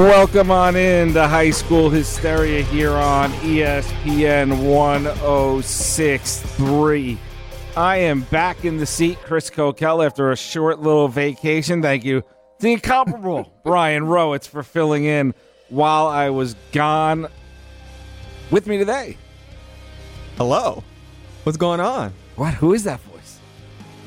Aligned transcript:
Welcome 0.00 0.50
on 0.50 0.76
in 0.76 1.12
to 1.12 1.28
High 1.28 1.50
School 1.50 1.90
Hysteria 1.90 2.62
here 2.62 2.92
on 2.92 3.30
ESPN 3.32 4.66
1063. 4.66 7.18
I 7.76 7.96
am 7.98 8.22
back 8.22 8.64
in 8.64 8.78
the 8.78 8.86
seat, 8.86 9.18
Chris 9.18 9.50
Kokell, 9.50 10.02
after 10.02 10.30
a 10.30 10.36
short 10.38 10.80
little 10.80 11.08
vacation. 11.08 11.82
Thank 11.82 12.06
you. 12.06 12.24
The 12.60 12.72
incomparable 12.72 13.52
Brian 13.62 14.04
Rowitz 14.04 14.48
for 14.48 14.62
filling 14.62 15.04
in 15.04 15.34
while 15.68 16.06
I 16.06 16.30
was 16.30 16.54
gone. 16.72 17.28
With 18.50 18.66
me 18.66 18.78
today. 18.78 19.18
Hello. 20.38 20.82
What's 21.42 21.58
going 21.58 21.80
on? 21.80 22.14
What? 22.36 22.54
Who 22.54 22.72
is 22.72 22.84
that? 22.84 23.00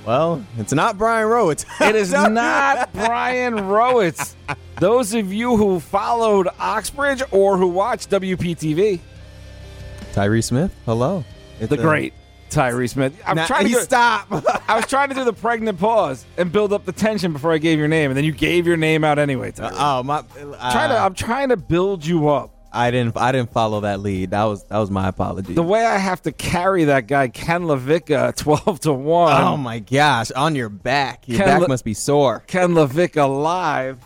Well, 0.05 0.43
it's 0.57 0.73
not 0.73 0.97
Brian 0.97 1.27
Rowitz. 1.27 1.65
It 1.87 1.95
is 1.95 2.11
not 2.11 2.91
Brian 2.93 3.53
Rowitz. 3.55 4.35
Those 4.79 5.13
of 5.13 5.31
you 5.31 5.55
who 5.55 5.79
followed 5.79 6.49
Oxbridge 6.59 7.23
or 7.31 7.57
who 7.57 7.67
watched 7.67 8.09
WPTV, 8.09 8.99
Tyree 10.11 10.41
Smith. 10.41 10.73
Hello. 10.85 11.23
It's 11.59 11.69
the 11.69 11.79
uh, 11.79 11.81
great 11.81 12.13
Tyree 12.49 12.87
Smith. 12.87 13.19
I'm 13.25 13.37
trying 13.47 13.63
to 13.63 13.69
you 13.69 13.77
do, 13.77 13.81
stop. 13.81 14.27
I 14.69 14.75
was 14.75 14.85
trying 14.87 15.09
to 15.09 15.15
do 15.15 15.23
the 15.23 15.33
pregnant 15.33 15.79
pause 15.79 16.25
and 16.37 16.51
build 16.51 16.73
up 16.73 16.85
the 16.85 16.91
tension 16.91 17.31
before 17.31 17.53
I 17.53 17.57
gave 17.57 17.79
your 17.79 17.87
name, 17.87 18.11
and 18.11 18.17
then 18.17 18.25
you 18.25 18.33
gave 18.33 18.67
your 18.67 18.77
name 18.77 19.03
out 19.03 19.19
anyway. 19.19 19.51
Tyree. 19.51 19.75
oh 19.77 20.03
my! 20.03 20.17
Uh, 20.17 20.71
trying 20.71 20.89
to, 20.89 20.97
I'm 20.97 21.13
trying 21.13 21.49
to 21.49 21.57
build 21.57 22.05
you 22.05 22.27
up. 22.29 22.51
I 22.73 22.91
didn't. 22.91 23.17
I 23.17 23.31
didn't 23.31 23.51
follow 23.51 23.81
that 23.81 23.99
lead. 23.99 24.31
That 24.31 24.43
was 24.45 24.63
that 24.65 24.77
was 24.77 24.89
my 24.89 25.07
apology. 25.07 25.53
The 25.53 25.63
way 25.63 25.85
I 25.85 25.97
have 25.97 26.21
to 26.23 26.31
carry 26.31 26.85
that 26.85 27.07
guy 27.07 27.27
Ken 27.27 27.63
LaVicka 27.63 28.35
twelve 28.37 28.79
to 28.81 28.93
one. 28.93 29.41
oh 29.43 29.57
my 29.57 29.79
gosh! 29.79 30.31
On 30.31 30.55
your 30.55 30.69
back. 30.69 31.27
Your 31.27 31.37
Ken 31.37 31.47
back 31.47 31.61
Le- 31.61 31.67
must 31.67 31.85
be 31.85 31.93
sore. 31.93 32.43
Ken 32.47 32.71
LaVicka 32.71 33.41
live. 33.43 33.99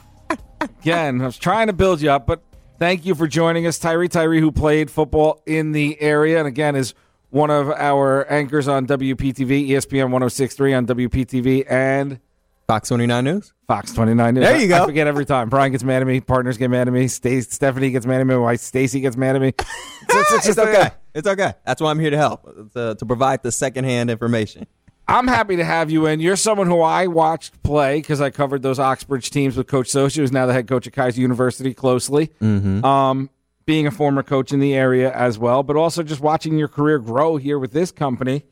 Again, 0.60 1.22
I 1.22 1.26
was 1.26 1.38
trying 1.38 1.68
to 1.68 1.74
build 1.74 2.02
you 2.02 2.10
up, 2.12 2.26
but 2.26 2.42
thank 2.80 3.06
you 3.06 3.16
for 3.16 3.28
joining 3.28 3.68
us. 3.68 3.78
Tyree 3.80 4.10
Tyree, 4.10 4.42
who 4.42 4.52
played 4.52 4.90
football 4.92 5.42
in 5.46 5.72
the 5.72 6.02
area, 6.02 6.40
and 6.40 6.48
again 6.48 6.76
is 6.76 6.94
one 7.30 7.50
of 7.50 7.70
our 7.70 8.30
anchors 8.32 8.68
on 8.68 8.88
WPTV, 8.88 9.70
ESPN 9.70 10.10
1063 10.10 10.74
on 10.74 10.88
WPTV, 10.88 11.66
and 11.70 12.20
Fox 12.68 12.90
29 12.90 13.24
News. 13.24 13.54
Fox 13.68 13.94
29 13.94 14.34
News. 14.36 14.44
There 14.44 14.58
you 14.58 14.66
I 14.76 14.80
go. 14.80 14.86
forget 14.86 15.08
every 15.08 15.26
time. 15.26 15.48
Brian 15.50 15.72
gets 15.72 15.84
mad 15.86 16.02
at 16.02 16.08
me. 16.08 16.20
Partners 16.20 16.58
get 16.58 16.70
mad 16.70 16.88
at 16.88 16.94
me. 16.94 17.08
Stace, 17.08 17.50
Stephanie 17.50 17.92
gets 17.92 18.06
mad 18.06 18.20
at 18.20 18.28
me. 18.28 18.34
My 18.36 18.42
wife 18.42 18.60
Stacy 18.60 19.00
gets 19.00 19.16
mad 19.18 19.36
at 19.36 19.42
me. 19.42 19.54
It's, 20.10 20.16
it's- 20.16 20.34
it's 20.36 20.48
It's 20.48 20.60
okay. 20.60 20.90
It's 21.14 21.28
okay. 21.28 21.54
That's 21.66 21.82
why 21.82 21.92
I'm 21.92 22.00
here 22.00 22.12
to 22.12 22.18
help 22.18 22.72
to, 22.74 22.96
to 22.96 23.06
provide 23.06 23.44
the 23.44 23.52
secondhand 23.52 24.10
information. 24.10 24.66
I'm 25.06 25.28
happy 25.28 25.58
to 25.58 25.66
have 25.66 25.90
you 25.92 26.06
in. 26.06 26.20
You're 26.22 26.36
someone 26.38 26.68
who 26.68 26.82
I 26.82 27.08
watched 27.08 27.62
play 27.64 27.98
because 28.00 28.22
I 28.22 28.30
covered 28.30 28.62
those 28.62 28.80
Oxbridge 28.80 29.32
teams 29.32 29.58
with 29.58 29.68
Coach 29.68 29.88
Socha, 29.88 30.16
who's 30.18 30.32
now 30.32 30.46
the 30.46 30.54
head 30.54 30.68
coach 30.68 30.88
at 30.88 30.94
Keiser 30.94 31.18
University, 31.18 31.74
closely. 31.74 32.28
Mm-hmm. 32.42 32.86
Um, 32.86 33.30
being 33.66 33.86
a 33.88 33.92
former 33.92 34.24
coach 34.24 34.54
in 34.54 34.60
the 34.62 34.74
area 34.76 35.12
as 35.14 35.38
well, 35.38 35.62
but 35.64 35.76
also 35.76 36.04
just 36.04 36.22
watching 36.22 36.58
your 36.58 36.68
career 36.70 37.00
grow 37.00 37.36
here 37.38 37.60
with 37.60 37.74
this 37.74 37.92
company. 37.92 38.44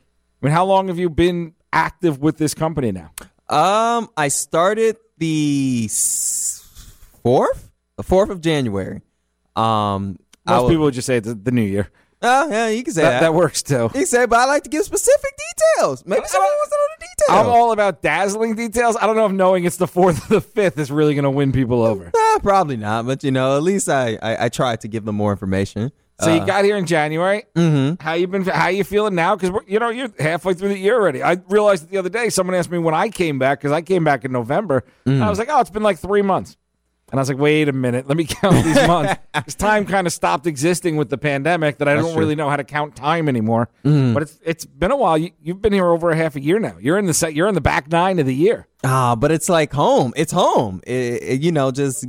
I 0.41 0.45
mean, 0.45 0.51
how 0.53 0.65
long 0.65 0.87
have 0.89 0.99
you 0.99 1.09
been 1.09 1.53
active 1.71 2.19
with 2.19 2.37
this 2.37 2.53
company 2.53 2.91
now? 2.91 3.11
Um, 3.49 4.09
I 4.17 4.27
started 4.29 4.97
the 5.17 5.87
fourth, 7.23 7.71
the 7.97 8.03
fourth 8.03 8.29
of 8.29 8.41
January. 8.41 9.01
Um, 9.55 10.17
Most 10.45 10.63
wa- 10.63 10.69
people 10.69 10.83
would 10.85 10.93
just 10.93 11.05
say 11.07 11.17
it's 11.17 11.33
the 11.33 11.51
new 11.51 11.61
year. 11.61 11.89
Oh, 12.21 12.49
yeah, 12.49 12.69
you 12.69 12.83
can 12.83 12.93
say 12.93 13.03
That, 13.03 13.09
that. 13.11 13.19
that 13.21 13.33
works 13.35 13.61
too. 13.61 13.83
You 13.83 13.89
can 13.89 14.05
say, 14.07 14.25
but 14.25 14.39
I 14.39 14.45
like 14.45 14.63
to 14.63 14.69
give 14.69 14.83
specific 14.83 15.31
details. 15.77 16.03
Maybe 16.07 16.25
someone 16.25 16.49
wants 16.49 16.71
to 16.71 16.75
know 16.77 16.87
the 16.97 17.05
details. 17.05 17.39
I'm 17.39 17.47
all 17.53 17.71
about 17.71 18.01
dazzling 18.01 18.55
details. 18.55 18.97
I 18.99 19.05
don't 19.05 19.15
know 19.15 19.27
if 19.27 19.31
knowing 19.31 19.65
it's 19.65 19.77
the 19.77 19.87
fourth 19.87 20.25
or 20.31 20.35
the 20.35 20.41
fifth 20.41 20.79
is 20.79 20.89
really 20.91 21.13
going 21.13 21.23
to 21.23 21.29
win 21.29 21.51
people 21.51 21.83
over. 21.83 22.05
Nah, 22.15 22.39
probably 22.39 22.77
not. 22.77 23.05
But 23.05 23.23
you 23.23 23.31
know, 23.31 23.55
at 23.57 23.63
least 23.63 23.89
I 23.89 24.17
I, 24.21 24.45
I 24.45 24.49
tried 24.49 24.81
to 24.81 24.87
give 24.87 25.05
them 25.05 25.15
more 25.15 25.31
information. 25.31 25.91
So 26.21 26.33
you 26.33 26.45
got 26.45 26.63
here 26.63 26.77
in 26.77 26.85
January. 26.85 27.43
Mm-hmm. 27.55 28.01
How 28.01 28.13
you 28.13 28.27
been? 28.27 28.43
How 28.45 28.69
you 28.69 28.83
feeling 28.85 29.15
now? 29.15 29.35
Because 29.35 29.61
you 29.67 29.79
know 29.79 29.89
you're 29.89 30.09
halfway 30.17 30.53
through 30.53 30.69
the 30.69 30.77
year 30.77 30.95
already. 30.95 31.21
I 31.21 31.33
realized 31.49 31.89
the 31.89 31.97
other 31.97 32.09
day. 32.09 32.29
Someone 32.29 32.55
asked 32.55 32.71
me 32.71 32.77
when 32.77 32.93
I 32.95 33.09
came 33.09 33.37
back 33.37 33.59
because 33.59 33.73
I 33.73 33.81
came 33.81 34.03
back 34.05 34.23
in 34.23 34.31
November. 34.31 34.85
I 35.05 35.29
was 35.29 35.37
like, 35.39 35.49
oh, 35.51 35.59
it's 35.59 35.69
been 35.69 35.83
like 35.83 35.99
three 35.99 36.21
months. 36.21 36.55
And 37.11 37.19
I 37.19 37.21
was 37.21 37.29
like, 37.29 37.37
wait 37.37 37.69
a 37.69 37.73
minute, 37.73 38.07
let 38.07 38.17
me 38.17 38.23
count 38.41 38.63
these 38.65 38.87
months. 38.87 39.13
Because 39.35 39.55
time 39.55 39.85
kind 39.85 40.07
of 40.07 40.13
stopped 40.13 40.47
existing 40.47 40.95
with 40.95 41.09
the 41.09 41.17
pandemic 41.19 41.77
that 41.79 41.87
I 41.89 41.93
don't 41.93 42.13
true. 42.13 42.19
really 42.19 42.35
know 42.35 42.49
how 42.49 42.55
to 42.55 42.63
count 42.63 42.95
time 42.95 43.27
anymore. 43.29 43.67
But 43.83 44.23
it's 44.23 44.39
it's 44.43 44.65
been 44.65 44.91
a 44.91 44.95
while. 44.97 45.17
You, 45.17 45.31
you've 45.41 45.61
been 45.61 45.73
here 45.73 45.85
over 45.87 46.09
a 46.09 46.15
half 46.15 46.35
a 46.37 46.41
year 46.41 46.57
now. 46.59 46.77
You're 46.79 46.97
in 46.97 47.05
the 47.05 47.13
set. 47.13 47.35
You're 47.35 47.47
in 47.49 47.53
the 47.55 47.61
back 47.61 47.91
nine 47.91 48.17
of 48.19 48.25
the 48.25 48.33
year. 48.33 48.67
Ah, 48.85 49.15
but 49.15 49.31
it's 49.31 49.49
like 49.49 49.73
home. 49.73 50.13
It's 50.15 50.31
home. 50.31 50.79
It- 50.87 51.21
it- 51.21 51.41
you 51.41 51.51
know, 51.51 51.69
just 51.71 52.05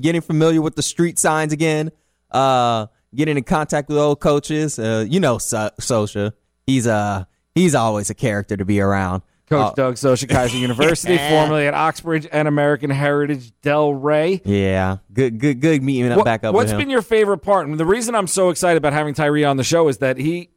getting 0.00 0.20
familiar 0.22 0.62
with 0.62 0.76
the 0.76 0.82
street 0.82 1.18
signs 1.18 1.52
again. 1.52 1.90
Uh, 2.30 2.86
getting 3.14 3.36
in 3.36 3.44
contact 3.44 3.88
with 3.88 3.98
old 3.98 4.20
coaches. 4.20 4.78
Uh, 4.78 5.04
you 5.08 5.20
know, 5.20 5.38
so- 5.38 5.70
Socha. 5.80 6.32
He's 6.66 6.86
uh 6.86 7.24
he's 7.54 7.74
always 7.74 8.10
a 8.10 8.14
character 8.14 8.56
to 8.56 8.64
be 8.64 8.80
around. 8.80 9.22
Coach 9.48 9.70
Uh, 9.72 9.74
Doug 9.74 9.94
Socha, 9.94 10.26
Keiser 10.28 10.60
University, 10.60 11.16
formerly 11.30 11.66
at 11.66 11.72
Oxbridge 11.72 12.26
and 12.30 12.46
American 12.46 12.90
Heritage 12.90 13.52
Del 13.62 13.94
Rey. 13.94 14.42
yeah, 14.44 14.98
good, 15.10 15.38
good, 15.38 15.60
good 15.60 15.82
meeting 15.82 16.10
up 16.12 16.18
What- 16.18 16.24
back 16.26 16.44
up 16.44 16.54
What's 16.54 16.74
been 16.74 16.90
your 16.90 17.00
favorite 17.00 17.38
part? 17.38 17.66
And 17.66 17.80
the 17.80 17.86
reason 17.86 18.14
I'm 18.14 18.26
so 18.26 18.50
excited 18.50 18.76
about 18.76 18.92
having 18.92 19.14
Tyree 19.14 19.44
on 19.44 19.56
the 19.56 19.64
show 19.64 19.88
is 19.88 19.96
that 19.98 20.18
he 20.18 20.50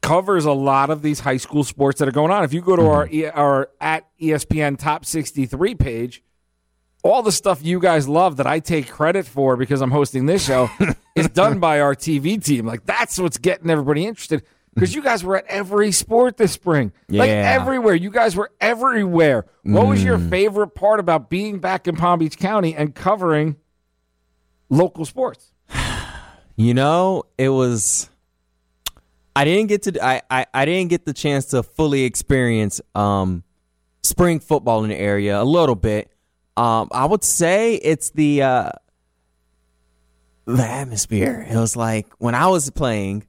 covers 0.00 0.44
a 0.44 0.52
lot 0.52 0.90
of 0.90 1.02
these 1.02 1.18
high 1.18 1.36
school 1.38 1.64
sports 1.64 1.98
that 1.98 2.06
are 2.06 2.12
going 2.12 2.30
on. 2.30 2.44
If 2.44 2.52
you 2.52 2.60
go 2.60 2.76
to 2.76 2.86
our 2.86 3.06
Mm-hmm. 3.06 3.14
E- 3.16 3.26
our 3.26 3.70
at 3.80 4.06
ESPN 4.20 4.78
Top 4.78 5.04
63 5.04 5.74
page, 5.74 6.22
all 7.08 7.22
the 7.22 7.32
stuff 7.32 7.64
you 7.64 7.80
guys 7.80 8.06
love 8.08 8.36
that 8.36 8.46
I 8.46 8.60
take 8.60 8.88
credit 8.88 9.26
for 9.26 9.56
because 9.56 9.80
I'm 9.80 9.90
hosting 9.90 10.26
this 10.26 10.44
show 10.44 10.68
is 11.16 11.28
done 11.28 11.58
by 11.60 11.80
our 11.80 11.94
TV 11.94 12.42
team. 12.42 12.66
Like 12.66 12.84
that's 12.86 13.18
what's 13.18 13.38
getting 13.38 13.70
everybody 13.70 14.06
interested. 14.06 14.42
Because 14.74 14.94
you 14.94 15.02
guys 15.02 15.24
were 15.24 15.38
at 15.38 15.46
every 15.48 15.90
sport 15.90 16.36
this 16.36 16.52
spring, 16.52 16.92
like 17.08 17.30
everywhere. 17.30 17.94
You 17.94 18.10
guys 18.10 18.36
were 18.36 18.52
everywhere. 18.60 19.46
What 19.64 19.88
was 19.88 20.04
your 20.04 20.18
Mm. 20.18 20.30
favorite 20.30 20.68
part 20.68 21.00
about 21.00 21.28
being 21.28 21.58
back 21.58 21.88
in 21.88 21.96
Palm 21.96 22.20
Beach 22.20 22.38
County 22.38 22.76
and 22.76 22.94
covering 22.94 23.56
local 24.70 25.04
sports? 25.04 25.52
You 26.60 26.74
know, 26.74 27.22
it 27.38 27.50
was. 27.50 28.10
I 29.36 29.44
didn't 29.44 29.68
get 29.68 29.82
to. 29.84 30.04
I, 30.04 30.22
I, 30.28 30.46
I 30.52 30.64
didn't 30.64 30.90
get 30.90 31.04
the 31.06 31.12
chance 31.12 31.44
to 31.46 31.62
fully 31.62 32.02
experience 32.02 32.80
um, 32.96 33.44
spring 34.02 34.40
football 34.40 34.82
in 34.82 34.90
the 34.90 34.96
area 34.96 35.40
a 35.40 35.44
little 35.44 35.76
bit. 35.76 36.10
Um, 36.58 36.88
I 36.92 37.06
would 37.06 37.22
say 37.24 37.74
it's 37.74 38.10
the 38.10 38.42
uh, 38.42 38.70
the 40.46 40.64
atmosphere. 40.64 41.46
It 41.48 41.56
was 41.56 41.76
like 41.76 42.06
when 42.18 42.34
I 42.34 42.48
was 42.48 42.68
playing, 42.70 43.26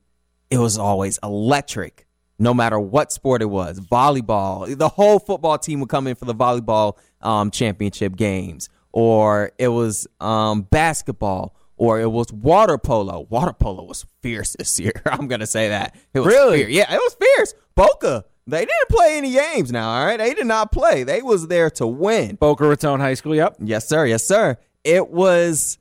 it 0.49 0.57
was 0.57 0.77
always 0.77 1.19
electric. 1.23 2.05
No 2.41 2.53
matter 2.53 2.79
what 2.79 3.11
sport 3.11 3.41
it 3.41 3.49
was, 3.49 3.81
volleyball, 3.81 4.77
the 4.77 4.87
whole 4.87 5.19
football 5.19 5.57
team 5.57 5.81
would 5.81 5.89
come 5.89 6.07
in 6.07 6.15
for 6.15 6.23
the 6.23 6.33
volleyball 6.33 6.97
um, 7.21 7.51
championship 7.51 8.15
games, 8.15 8.69
or 8.93 9.51
it 9.59 9.67
was 9.67 10.07
um, 10.21 10.61
basketball, 10.61 11.53
or 11.75 11.99
it 11.99 12.09
was 12.09 12.31
water 12.31 12.77
polo. 12.77 13.27
Water 13.29 13.51
polo 13.51 13.83
was 13.83 14.05
fierce 14.21 14.55
this 14.57 14.79
year. 14.79 14.93
I'm 15.05 15.27
gonna 15.27 15.45
say 15.45 15.67
that. 15.67 15.95
It 16.13 16.21
was 16.21 16.27
Really? 16.33 16.59
fierce. 16.59 16.71
Yeah, 16.71 16.93
it 16.93 16.97
was 16.97 17.15
fierce. 17.15 17.53
Boca, 17.75 18.23
they 18.49 18.59
didn't 18.59 18.89
play 18.89 19.17
any 19.17 19.31
games. 19.31 19.71
Now, 19.71 19.89
all 19.89 20.05
right, 20.05 20.17
they 20.17 20.33
did 20.33 20.47
not 20.47 20.71
play. 20.71 21.03
They 21.03 21.21
was 21.21 21.47
there 21.47 21.69
to 21.71 21.87
win. 21.87 22.35
Boca 22.35 22.67
Raton 22.67 22.99
High 22.99 23.13
School. 23.13 23.35
Yep. 23.35 23.57
Yes, 23.61 23.87
sir. 23.87 24.05
Yes, 24.05 24.27
sir. 24.27 24.57
It 24.83 25.09
was 25.09 25.77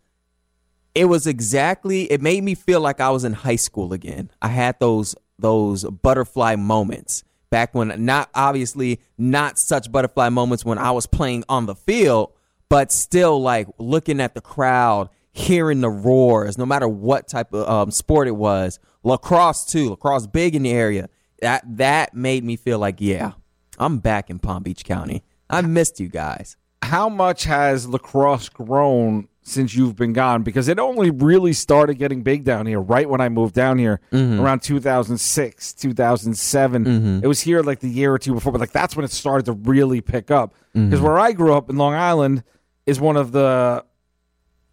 it 0.95 1.05
was 1.05 1.27
exactly 1.27 2.11
it 2.11 2.21
made 2.21 2.43
me 2.43 2.55
feel 2.55 2.81
like 2.81 3.01
I 3.01 3.11
was 3.11 3.25
in 3.25 3.33
high 3.33 3.57
school 3.57 3.93
again. 3.93 4.31
I 4.43 4.49
had 4.49 4.81
those 4.81 5.15
those 5.39 5.85
butterfly 5.85 6.57
moments 6.57 7.23
back 7.51 7.75
when 7.75 8.05
not 8.05 8.31
obviously 8.35 9.01
not 9.17 9.59
such 9.59 9.91
butterfly 9.91 10.29
moments 10.29 10.65
when 10.65 10.79
I 10.79 10.91
was 10.91 11.07
playing 11.07 11.45
on 11.49 11.67
the 11.67 11.75
field, 11.75 12.33
but 12.69 12.91
still 12.93 13.41
like 13.41 13.69
looking 13.79 14.21
at 14.21 14.35
the 14.35 14.41
crowd, 14.41 15.09
hearing 15.31 15.81
the 15.81 15.91
roars, 15.91 16.59
no 16.59 16.67
matter 16.67 16.89
what 16.89 17.29
type 17.29 17.53
of 17.53 17.69
um, 17.69 17.91
sport 17.91 18.29
it 18.29 18.37
was. 18.37 18.79
Lacrosse 19.05 19.65
too, 19.65 19.91
lacrosse 19.91 20.27
big 20.27 20.55
in 20.57 20.65
the 20.65 20.73
area. 20.73 21.09
That 21.41 21.65
that 21.77 22.15
made 22.15 22.45
me 22.45 22.57
feel 22.57 22.79
like 22.79 23.01
yeah, 23.01 23.33
I'm 23.79 23.99
back 23.99 24.31
in 24.31 24.39
Palm 24.39 24.63
Beach 24.63 24.85
County. 24.85 25.23
I 25.51 25.61
missed 25.63 26.01
you 26.01 26.09
guys. 26.09 26.57
How 26.83 27.09
much 27.09 27.45
has 27.45 27.89
lacrosse 27.89 28.49
grown 28.49 29.29
since 29.43 29.75
you've 29.75 29.97
been 29.97 30.13
gone? 30.13 30.43
Because 30.43 30.69
it 30.69 30.79
only 30.79 31.11
really 31.11 31.53
started 31.53 31.95
getting 31.95 32.23
big 32.23 32.45
down 32.45 32.67
here 32.67 32.81
right 32.81 33.09
when 33.09 33.21
I 33.21 33.29
moved 33.29 33.55
down 33.55 33.79
here 33.79 34.01
mm-hmm. 34.13 34.41
around 34.41 34.63
2006, 34.63 35.75
2007. 35.75 36.85
Mm-hmm. 36.85 37.21
It 37.23 37.27
was 37.27 37.41
here 37.41 37.63
like 37.63 37.81
the 37.81 37.89
year 37.89 38.13
or 38.13 38.19
two 38.19 38.35
before, 38.35 38.53
but 38.53 38.61
like 38.61 38.73
that's 38.73 38.95
when 38.95 39.05
it 39.05 39.11
started 39.11 39.47
to 39.47 39.53
really 39.53 40.01
pick 40.01 40.31
up. 40.31 40.55
Mm-hmm. 40.75 40.91
Because 40.91 41.01
where 41.01 41.19
I 41.19 41.33
grew 41.33 41.53
up 41.55 41.69
in 41.69 41.77
Long 41.77 41.95
Island 41.95 42.45
is 42.87 43.01
one 43.01 43.17
of 43.17 43.33
the 43.33 43.85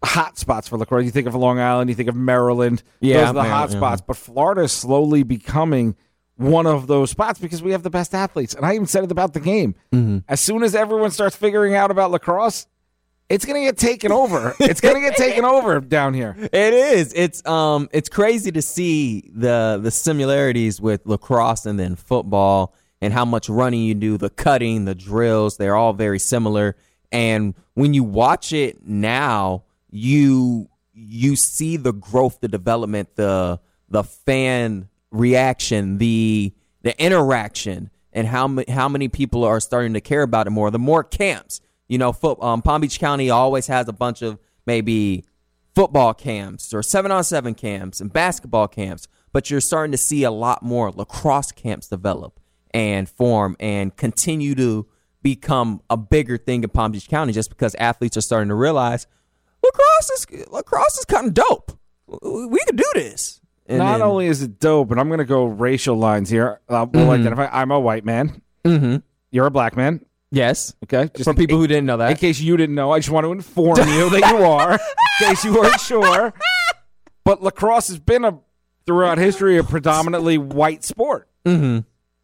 hot 0.04 0.38
spots 0.38 0.68
for 0.68 0.78
lacrosse. 0.78 1.04
You 1.04 1.10
think 1.10 1.26
of 1.26 1.34
Long 1.34 1.58
Island, 1.58 1.90
you 1.90 1.96
think 1.96 2.08
of 2.08 2.16
Maryland. 2.16 2.82
Yeah, 3.00 3.18
those 3.18 3.28
are 3.28 3.32
the 3.34 3.42
hot 3.42 3.48
Maryland, 3.48 3.72
yeah. 3.72 3.78
spots. 3.78 4.02
But 4.06 4.16
Florida 4.16 4.62
is 4.62 4.72
slowly 4.72 5.22
becoming 5.22 5.96
one 6.36 6.66
of 6.66 6.86
those 6.86 7.10
spots 7.10 7.38
because 7.38 7.62
we 7.62 7.72
have 7.72 7.82
the 7.82 7.90
best 7.90 8.14
athletes. 8.14 8.54
And 8.54 8.64
I 8.64 8.74
even 8.74 8.86
said 8.86 9.04
it 9.04 9.10
about 9.10 9.32
the 9.32 9.40
game. 9.40 9.74
Mm-hmm. 9.92 10.18
As 10.28 10.40
soon 10.40 10.62
as 10.62 10.74
everyone 10.74 11.10
starts 11.10 11.36
figuring 11.36 11.74
out 11.74 11.90
about 11.90 12.10
lacrosse, 12.10 12.66
it's 13.28 13.44
gonna 13.44 13.60
get 13.60 13.76
taken 13.76 14.12
over. 14.12 14.54
It's 14.60 14.80
gonna 14.80 15.00
get 15.00 15.16
taken 15.16 15.44
over 15.44 15.80
down 15.80 16.14
here. 16.14 16.36
It 16.38 16.74
is. 16.74 17.12
It's 17.14 17.44
um 17.46 17.88
it's 17.92 18.08
crazy 18.08 18.52
to 18.52 18.62
see 18.62 19.30
the 19.34 19.80
the 19.82 19.90
similarities 19.90 20.80
with 20.80 21.06
lacrosse 21.06 21.66
and 21.66 21.78
then 21.78 21.96
football 21.96 22.74
and 23.00 23.12
how 23.12 23.24
much 23.24 23.48
running 23.48 23.82
you 23.82 23.94
do, 23.94 24.16
the 24.16 24.30
cutting, 24.30 24.84
the 24.84 24.94
drills, 24.94 25.56
they're 25.56 25.76
all 25.76 25.92
very 25.92 26.18
similar. 26.18 26.76
And 27.12 27.54
when 27.74 27.94
you 27.94 28.04
watch 28.04 28.52
it 28.52 28.86
now, 28.86 29.64
you 29.90 30.68
you 30.92 31.36
see 31.36 31.76
the 31.76 31.92
growth, 31.92 32.40
the 32.40 32.48
development, 32.48 33.16
the 33.16 33.60
the 33.88 34.04
fan 34.04 34.88
reaction, 35.10 35.98
the 35.98 36.52
the 36.82 37.00
interaction, 37.02 37.90
and 38.12 38.26
how 38.26 38.58
how 38.68 38.88
many 38.88 39.08
people 39.08 39.44
are 39.44 39.60
starting 39.60 39.94
to 39.94 40.00
care 40.00 40.22
about 40.22 40.46
it 40.46 40.50
more. 40.50 40.70
The 40.70 40.78
more 40.78 41.04
camps, 41.04 41.60
you 41.88 41.98
know, 41.98 42.12
foot, 42.12 42.42
um, 42.42 42.62
Palm 42.62 42.80
Beach 42.80 42.98
County 42.98 43.30
always 43.30 43.66
has 43.66 43.88
a 43.88 43.92
bunch 43.92 44.22
of 44.22 44.38
maybe 44.66 45.24
football 45.74 46.14
camps 46.14 46.72
or 46.72 46.82
seven 46.82 47.12
on 47.12 47.22
seven 47.22 47.54
camps 47.54 48.00
and 48.00 48.12
basketball 48.12 48.68
camps, 48.68 49.06
but 49.32 49.50
you're 49.50 49.60
starting 49.60 49.92
to 49.92 49.98
see 49.98 50.24
a 50.24 50.30
lot 50.30 50.62
more 50.62 50.90
lacrosse 50.90 51.52
camps 51.52 51.88
develop 51.88 52.40
and 52.72 53.08
form 53.08 53.56
and 53.60 53.96
continue 53.96 54.54
to 54.54 54.86
become 55.22 55.82
a 55.90 55.96
bigger 55.96 56.38
thing 56.38 56.62
in 56.62 56.70
Palm 56.70 56.92
Beach 56.92 57.08
County 57.08 57.32
just 57.32 57.50
because 57.50 57.74
athletes 57.76 58.16
are 58.16 58.22
starting 58.22 58.48
to 58.48 58.54
realize 58.54 59.06
lacrosse 59.62 60.10
is 60.10 60.48
lacrosse 60.50 60.98
is 60.98 61.04
kind 61.04 61.26
of 61.26 61.34
dope. 61.34 61.78
We 62.06 62.58
could 62.66 62.76
do 62.76 62.90
this. 62.94 63.40
And 63.68 63.78
Not 63.78 63.98
then- 63.98 64.02
only 64.02 64.26
is 64.26 64.42
it 64.42 64.60
dope, 64.60 64.88
but 64.88 64.98
I'm 64.98 65.08
gonna 65.10 65.24
go 65.24 65.44
racial 65.46 65.96
lines 65.96 66.30
here. 66.30 66.60
Uh, 66.68 66.86
we'll 66.92 67.10
identify. 67.10 67.48
I'm 67.52 67.70
a 67.70 67.80
white 67.80 68.04
man. 68.04 68.40
Mhm. 68.64 69.02
You're 69.30 69.46
a 69.46 69.50
black 69.50 69.76
man. 69.76 70.00
yes, 70.30 70.74
Okay, 70.84 71.10
just 71.14 71.24
for 71.24 71.30
in- 71.30 71.36
people 71.36 71.58
who 71.58 71.66
didn't 71.66 71.86
know 71.86 71.96
that. 71.96 72.10
In 72.10 72.16
case 72.16 72.40
you 72.40 72.56
didn't 72.56 72.74
know, 72.74 72.92
I 72.92 72.98
just 72.98 73.10
want 73.10 73.24
to 73.24 73.32
inform 73.32 73.78
you 73.88 74.10
that 74.10 74.30
you 74.30 74.36
are. 74.44 74.72
In 74.74 74.78
case 75.28 75.44
you 75.44 75.52
weren't 75.54 75.80
sure. 75.80 76.32
But 77.24 77.42
lacrosse 77.42 77.88
has 77.88 77.98
been 77.98 78.24
a 78.24 78.38
throughout 78.86 79.18
history 79.18 79.56
a 79.58 79.64
predominantly 79.64 80.38
white 80.38 80.84
sport. 80.84 81.28
Mm-hmm. 81.44 81.80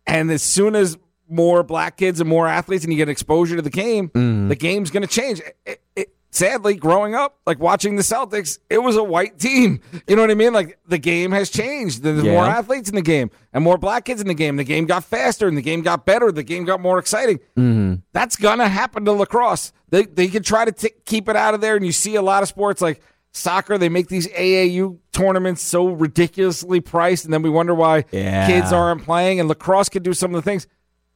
And 0.07 0.31
as 0.31 0.43
soon 0.43 0.77
as 0.77 0.97
more 1.29 1.63
black 1.65 1.97
kids 1.97 2.21
and 2.21 2.29
more 2.29 2.47
athletes 2.47 2.85
and 2.85 2.93
you 2.93 2.97
get 2.97 3.09
exposure 3.09 3.57
to 3.57 3.63
the 3.63 3.71
game, 3.71 4.09
Mm-hmm. 4.11 4.49
the 4.49 4.55
game's 4.57 4.91
going 4.91 5.03
to 5.03 5.09
change. 5.09 5.41
It, 5.67 5.81
it, 5.97 6.15
sadly, 6.33 6.75
growing 6.75 7.15
up, 7.15 7.39
like 7.47 7.61
watching 7.61 7.95
the 7.95 8.03
Celtics, 8.03 8.59
it 8.69 8.79
was 8.83 8.97
a 8.97 9.05
white 9.05 9.39
team. 9.39 9.81
You 10.09 10.17
know 10.17 10.23
what 10.23 10.31
I 10.33 10.35
mean? 10.35 10.53
Like 10.53 10.79
the 10.89 10.99
game 10.99 11.31
has 11.31 11.49
changed. 11.51 12.03
There's 12.03 12.25
Yeah. 12.25 12.33
more 12.33 12.45
athletes 12.47 12.89
in 12.89 12.97
the 12.97 13.03
game 13.03 13.31
and 13.53 13.63
more 13.63 13.79
black 13.79 14.07
kids 14.07 14.21
in 14.21 14.27
the 14.27 14.35
game. 14.35 14.57
The 14.57 14.65
game 14.65 14.87
got 14.87 15.05
faster 15.05 15.47
and 15.47 15.57
the 15.57 15.63
game 15.63 15.83
got 15.83 16.05
better. 16.05 16.33
The 16.33 16.43
game 16.43 16.65
got 16.65 16.81
more 16.81 16.99
exciting. 16.99 17.39
Mm-hmm. 17.57 17.95
That's 18.13 18.35
gonna 18.37 18.69
happen 18.69 19.05
to 19.05 19.13
lacrosse. 19.13 19.73
They 19.91 20.07
they 20.07 20.27
can 20.29 20.43
try 20.43 20.65
to 20.65 20.73
t- 20.73 20.91
keep 21.05 21.29
it 21.29 21.37
out 21.37 21.55
of 21.55 21.61
there, 21.61 21.77
and 21.77 21.87
you 21.87 21.93
see 21.93 22.17
a 22.17 22.23
lot 22.23 22.43
of 22.43 22.49
sports 22.49 22.81
like 22.81 23.01
soccer. 23.33 23.77
They 23.79 23.89
make 23.91 24.09
these 24.09 24.27
AAU 24.29 24.99
tournaments 25.13 25.63
so 25.63 25.87
ridiculously 25.89 26.81
priced, 26.81 27.25
and 27.27 27.33
then 27.33 27.43
we 27.43 27.51
wonder 27.51 27.75
why 27.75 28.05
Yeah. 28.11 28.47
kids 28.47 28.73
aren't 28.73 29.05
playing. 29.05 29.39
And 29.41 29.49
lacrosse 29.49 29.89
can 29.91 30.03
do 30.03 30.15
some 30.15 30.35
of 30.35 30.43
the 30.43 30.51
things. 30.51 30.67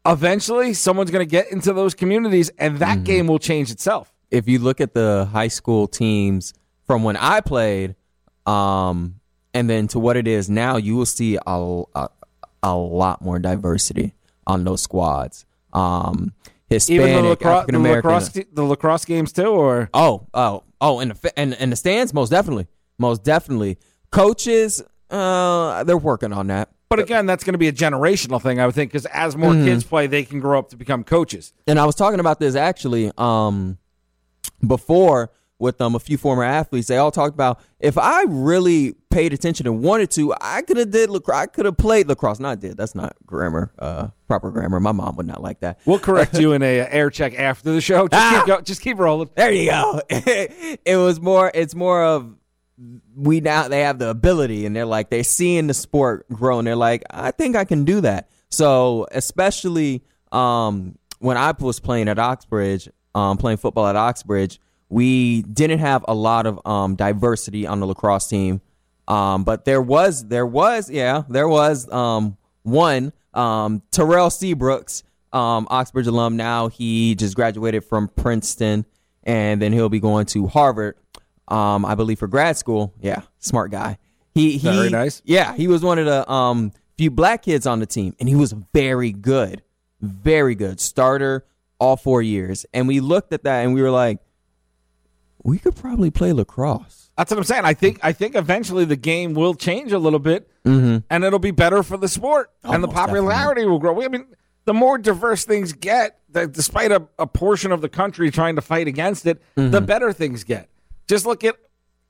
Eventually, 0.04 0.72
someone's 0.72 1.10
gonna 1.10 1.24
get 1.24 1.50
into 1.50 1.72
those 1.72 1.94
communities, 1.94 2.50
and 2.58 2.78
that 2.78 3.02
game 3.04 3.26
will 3.26 3.38
change 3.40 3.70
itself. 3.70 4.12
If 4.30 4.48
you 4.48 4.58
look 4.58 4.80
at 4.80 4.94
the 4.94 5.28
high 5.32 5.48
school 5.48 5.86
teams 5.86 6.52
from 6.86 7.02
when 7.04 7.16
I 7.16 7.40
played, 7.40 7.94
um, 8.46 9.20
and 9.54 9.68
then 9.70 9.88
to 9.88 9.98
what 9.98 10.16
it 10.16 10.26
is 10.28 10.48
now, 10.50 10.76
you 10.76 10.96
will 10.96 11.06
see 11.06 11.38
a, 11.46 11.82
a, 11.94 12.08
a 12.62 12.74
lot 12.76 13.22
more 13.22 13.38
diversity 13.38 14.14
on 14.46 14.64
those 14.64 14.82
squads. 14.82 15.44
Um, 15.72 16.32
Hispanic, 16.68 17.02
Even 17.10 17.22
the 17.22 17.28
lacrosse, 17.30 17.54
African 17.60 17.72
the 17.74 17.88
American. 17.88 18.10
lacrosse, 18.10 18.44
the 18.52 18.62
lacrosse 18.64 19.04
games 19.04 19.32
too, 19.32 19.46
or 19.46 19.88
Oh, 19.94 20.26
oh, 20.34 20.64
oh, 20.80 21.00
in 21.00 21.08
the 21.10 21.32
in, 21.40 21.52
in 21.54 21.70
the 21.70 21.76
stands, 21.76 22.12
most 22.12 22.30
definitely, 22.30 22.66
most 22.98 23.22
definitely. 23.24 23.78
Coaches, 24.10 24.82
uh, 25.10 25.84
they're 25.84 25.96
working 25.96 26.32
on 26.32 26.48
that. 26.48 26.70
but 26.88 26.98
again, 26.98 27.26
that's 27.26 27.44
going 27.44 27.54
to 27.54 27.58
be 27.58 27.68
a 27.68 27.72
generational 27.72 28.40
thing, 28.42 28.60
I 28.60 28.66
would 28.66 28.74
think, 28.74 28.90
because 28.90 29.06
as 29.06 29.36
more 29.36 29.52
kids 29.54 29.84
play, 29.84 30.06
they 30.06 30.24
can 30.24 30.40
grow 30.40 30.58
up 30.58 30.70
to 30.70 30.76
become 30.76 31.04
coaches. 31.04 31.52
and 31.66 31.78
I 31.78 31.84
was 31.86 31.94
talking 31.94 32.20
about 32.20 32.40
this 32.40 32.54
actually 32.56 33.10
um 33.18 33.78
before 34.66 35.30
with 35.58 35.80
um 35.80 35.94
a 35.94 35.98
few 35.98 36.18
former 36.18 36.44
athletes. 36.44 36.88
They 36.88 36.98
all 36.98 37.10
talked 37.10 37.34
about 37.34 37.60
if 37.80 37.96
I 37.96 38.24
really 38.28 38.94
paid 39.10 39.32
attention 39.32 39.66
and 39.66 39.82
wanted 39.82 40.10
to, 40.12 40.34
I 40.38 40.60
could 40.62 40.76
have 40.76 40.90
did 40.90 41.08
lacrosse. 41.08 41.36
I 41.36 41.46
could 41.46 41.64
have 41.64 41.78
played 41.78 42.08
lacrosse. 42.08 42.38
Not 42.38 42.60
did. 42.60 42.76
That's 42.76 42.94
not 42.94 43.16
grammar. 43.24 43.72
Uh, 43.78 44.08
proper 44.28 44.50
grammar. 44.50 44.80
My 44.80 44.92
mom 44.92 45.16
would 45.16 45.26
not 45.26 45.42
like 45.42 45.60
that. 45.60 45.80
We'll 45.86 45.98
correct 45.98 46.34
you 46.38 46.52
in 46.52 46.62
a 46.62 46.80
uh, 46.80 46.86
air 46.90 47.08
check 47.10 47.38
after 47.38 47.72
the 47.72 47.80
show. 47.80 48.06
Just 48.08 48.22
Ah! 48.22 48.38
keep 48.40 48.46
go, 48.46 48.60
just 48.60 48.82
keep 48.82 48.98
rolling. 48.98 49.30
There 49.34 49.50
you 49.50 49.70
go. 49.70 50.02
it 50.10 50.98
was 50.98 51.20
more. 51.20 51.50
It's 51.54 51.74
more 51.74 52.04
of 52.04 52.34
we 53.14 53.40
now 53.40 53.68
they 53.68 53.80
have 53.80 53.98
the 53.98 54.10
ability 54.10 54.66
and 54.66 54.76
they're 54.76 54.84
like 54.84 55.08
they're 55.08 55.24
seeing 55.24 55.66
the 55.66 55.72
sport 55.72 56.28
grow 56.28 56.58
and 56.58 56.66
they're 56.66 56.76
like 56.76 57.02
I 57.10 57.30
think 57.30 57.56
I 57.56 57.64
can 57.64 57.84
do 57.86 58.02
that. 58.02 58.28
So 58.50 59.06
especially 59.10 60.04
um, 60.30 60.98
when 61.18 61.38
I 61.38 61.54
was 61.58 61.80
playing 61.80 62.08
at 62.08 62.18
Oxbridge, 62.18 62.90
um, 63.16 63.38
playing 63.38 63.56
football 63.56 63.86
at 63.86 63.96
Oxbridge, 63.96 64.60
we 64.90 65.42
didn't 65.42 65.78
have 65.78 66.04
a 66.06 66.14
lot 66.14 66.46
of 66.46 66.60
um, 66.66 66.94
diversity 66.94 67.66
on 67.66 67.80
the 67.80 67.86
lacrosse 67.86 68.28
team. 68.28 68.60
Um, 69.08 69.42
but 69.42 69.64
there 69.64 69.80
was 69.80 70.26
there 70.26 70.46
was 70.46 70.90
yeah 70.90 71.22
there 71.28 71.48
was 71.48 71.90
um, 71.90 72.36
one 72.62 73.12
um, 73.34 73.82
Terrell 73.90 74.28
Seabrooks, 74.28 75.02
um, 75.32 75.66
Oxbridge 75.70 76.06
alum. 76.06 76.36
Now 76.36 76.68
he 76.68 77.14
just 77.14 77.34
graduated 77.34 77.84
from 77.84 78.08
Princeton, 78.08 78.84
and 79.22 79.62
then 79.62 79.72
he'll 79.72 79.88
be 79.88 80.00
going 80.00 80.26
to 80.26 80.46
Harvard, 80.48 80.96
um, 81.48 81.84
I 81.84 81.94
believe, 81.94 82.18
for 82.18 82.26
grad 82.26 82.56
school. 82.56 82.92
Yeah, 83.00 83.22
smart 83.38 83.70
guy. 83.70 83.98
He 84.34 84.58
he 84.58 84.68
Very 84.68 84.90
nice. 84.90 85.22
Yeah, 85.24 85.54
he 85.54 85.68
was 85.68 85.82
one 85.82 85.98
of 85.98 86.06
the 86.06 86.30
um, 86.30 86.72
few 86.98 87.10
black 87.10 87.42
kids 87.42 87.66
on 87.66 87.78
the 87.78 87.86
team, 87.86 88.14
and 88.18 88.28
he 88.28 88.34
was 88.34 88.52
very 88.74 89.12
good, 89.12 89.62
very 90.00 90.54
good 90.54 90.80
starter 90.80 91.46
all 91.78 91.96
four 91.96 92.22
years. 92.22 92.66
And 92.72 92.88
we 92.88 93.00
looked 93.00 93.32
at 93.32 93.44
that 93.44 93.64
and 93.64 93.74
we 93.74 93.82
were 93.82 93.90
like, 93.90 94.18
we 95.42 95.58
could 95.58 95.76
probably 95.76 96.10
play 96.10 96.32
lacrosse. 96.32 97.10
That's 97.16 97.30
what 97.30 97.38
I'm 97.38 97.44
saying. 97.44 97.64
I 97.64 97.72
think 97.72 97.98
I 98.02 98.12
think 98.12 98.34
eventually 98.34 98.84
the 98.84 98.96
game 98.96 99.32
will 99.32 99.54
change 99.54 99.92
a 99.92 99.98
little 99.98 100.18
bit, 100.18 100.50
mm-hmm. 100.64 100.98
and 101.08 101.24
it'll 101.24 101.38
be 101.38 101.50
better 101.50 101.82
for 101.82 101.96
the 101.96 102.08
sport, 102.08 102.50
oh, 102.62 102.72
and 102.72 102.84
the 102.84 102.88
popularity 102.88 103.64
will 103.64 103.78
grow. 103.78 104.02
I 104.02 104.08
mean, 104.08 104.26
the 104.66 104.74
more 104.74 104.98
diverse 104.98 105.46
things 105.46 105.72
get, 105.72 106.18
that 106.30 106.52
despite 106.52 106.92
a, 106.92 107.06
a 107.18 107.26
portion 107.26 107.72
of 107.72 107.80
the 107.80 107.88
country 107.88 108.30
trying 108.30 108.56
to 108.56 108.60
fight 108.60 108.86
against 108.86 109.24
it, 109.24 109.40
the 109.54 109.62
mm-hmm. 109.62 109.86
better 109.86 110.12
things 110.12 110.44
get. 110.44 110.68
Just 111.08 111.24
look 111.24 111.42
at 111.42 111.56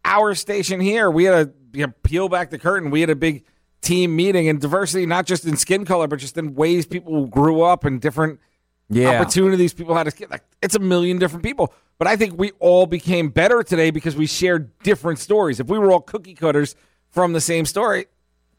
our 0.05 0.35
station 0.35 0.81
here. 0.81 1.09
We 1.09 1.25
had 1.25 1.49
a 1.49 1.53
you 1.73 1.87
know, 1.87 1.93
peel 2.03 2.29
back 2.29 2.51
the 2.51 2.59
curtain. 2.59 2.91
We 2.91 3.01
had 3.01 3.11
a 3.11 3.17
big 3.17 3.45
team 3.83 4.17
meeting 4.17 4.49
and 4.49 4.61
diversity, 4.61 5.07
not 5.07 5.27
just 5.27 5.45
in 5.45 5.57
skin 5.57 5.85
color, 5.85 6.09
but 6.09 6.19
just 6.19 6.37
in 6.37 6.55
ways 6.55 6.87
people 6.87 7.27
grew 7.27 7.63
up 7.63 7.85
and 7.85 8.01
different 8.01 8.41
Yeah. 8.89 9.21
opportunities 9.21 9.75
people 9.75 9.97
had 9.97 10.09
to 10.09 10.27
like 10.31 10.45
it's 10.63 10.75
a 10.75 10.79
million 10.79 11.19
different 11.19 11.45
people. 11.45 11.73
But 11.99 12.09
i 12.09 12.17
think 12.17 12.39
we 12.39 12.53
all 12.61 12.87
became 12.87 13.31
better 13.31 13.63
today 13.63 13.91
because 13.91 14.17
we 14.17 14.27
shared 14.27 14.79
different 14.81 15.19
stories. 15.19 15.61
If 15.61 15.69
we 15.69 15.79
were 15.79 15.91
all 15.91 16.01
cookie 16.01 16.35
cutters 16.35 16.77
from 17.11 17.33
the 17.33 17.41
same 17.41 17.67
story 17.67 18.07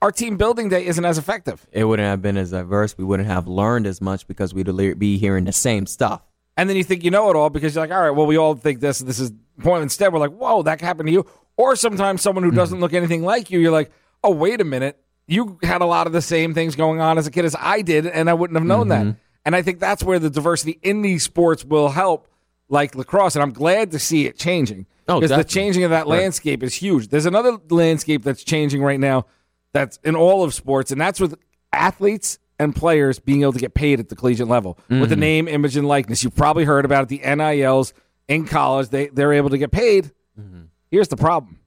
our 0.01 0.11
team 0.11 0.37
building 0.37 0.69
day 0.69 0.85
isn't 0.85 1.05
as 1.05 1.17
effective. 1.17 1.65
It 1.71 1.83
wouldn't 1.83 2.07
have 2.07 2.21
been 2.21 2.37
as 2.37 2.51
diverse. 2.51 2.97
We 2.97 3.03
wouldn't 3.03 3.27
have 3.27 3.47
learned 3.47 3.87
as 3.87 4.01
much 4.01 4.27
because 4.27 4.53
we'd 4.53 4.99
be 4.99 5.17
hearing 5.17 5.45
the 5.45 5.51
same 5.51 5.85
stuff. 5.85 6.21
and 6.55 6.69
then 6.69 6.75
you 6.75 6.83
think 6.83 7.03
you 7.03 7.11
know 7.11 7.29
it 7.29 7.35
all 7.35 7.49
because 7.49 7.75
you're 7.75 7.83
like 7.83 7.91
all 7.91 8.01
right 8.01 8.15
well 8.15 8.25
we 8.25 8.37
all 8.37 8.55
think 8.55 8.79
this 8.79 8.99
this 8.99 9.19
is 9.19 9.31
point. 9.61 9.83
Instead 9.83 10.13
we're 10.13 10.19
like 10.19 10.31
whoa 10.31 10.63
that 10.63 10.81
happened 10.81 11.07
to 11.07 11.13
you. 11.13 11.25
Or 11.55 11.75
sometimes 11.75 12.21
someone 12.21 12.43
who 12.43 12.51
mm-hmm. 12.51 12.57
doesn't 12.57 12.79
look 12.79 12.93
anything 12.93 13.23
like 13.23 13.49
you 13.49 13.59
you're 13.59 13.71
like 13.71 13.91
oh 14.23 14.31
wait 14.31 14.61
a 14.61 14.65
minute. 14.65 15.01
You 15.29 15.59
had 15.61 15.81
a 15.81 15.85
lot 15.85 16.07
of 16.07 16.13
the 16.13 16.21
same 16.21 16.53
things 16.53 16.75
going 16.75 17.01
on 17.01 17.17
as 17.17 17.27
a 17.27 17.31
kid 17.31 17.43
as 17.43 17.55
i 17.59 17.81
did 17.81 18.07
and 18.07 18.29
i 18.29 18.33
wouldn't 18.33 18.57
have 18.57 18.65
known 18.65 18.87
that 18.89 19.05
mm-hmm. 19.05 19.19
And 19.47 19.55
i 19.55 19.61
think 19.63 19.79
that's 19.79 20.03
where 20.03 20.19
the 20.19 20.29
diversity 20.29 20.77
in 20.83 21.01
these 21.01 21.23
sports 21.23 21.63
will 21.65 21.89
help 21.89 22.27
like 22.69 22.93
lacrosse 22.95 23.35
and 23.35 23.41
i'm 23.41 23.53
glad 23.53 23.91
to 23.91 23.99
see 23.99 24.25
it 24.27 24.37
changing. 24.37 24.85
Oh, 25.09 25.21
because 25.21 25.37
the 25.37 25.43
changing 25.45 25.85
of 25.85 25.91
that 25.91 26.05
Right. 26.05 26.19
landscape 26.19 26.61
is 26.61 26.73
huge. 26.75 27.07
There's 27.07 27.25
another 27.25 27.57
landscape 27.69 28.23
that's 28.23 28.43
changing 28.43 28.83
right 28.83 28.99
now 28.99 29.25
that's 29.71 29.97
in 30.03 30.17
all 30.17 30.43
of 30.43 30.53
sports 30.53 30.91
and 30.91 30.99
that's 30.99 31.19
with 31.21 31.35
athletes 31.71 32.39
and 32.59 32.75
players 32.75 33.17
being 33.19 33.43
able 33.43 33.53
to 33.53 33.59
get 33.59 33.73
paid 33.73 34.01
at 34.01 34.09
the 34.09 34.17
collegiate 34.17 34.49
level 34.49 34.77
with 34.89 35.07
the 35.07 35.15
Mm-hmm. 35.15 35.19
name 35.21 35.47
image 35.47 35.77
and 35.77 35.87
likeness. 35.87 36.23
You've 36.25 36.35
probably 36.35 36.65
heard 36.65 36.83
about 36.83 37.03
it 37.03 37.07
the 37.09 37.21
nils 37.35 37.93
in 38.27 38.45
college 38.47 38.89
they, 38.89 39.07
they're 39.07 39.31
able 39.31 39.49
to 39.51 39.57
get 39.57 39.71
paid. 39.71 40.11
Mm-hmm. 40.37 40.63
here's 40.91 41.07
the 41.07 41.15
problem. 41.15 41.59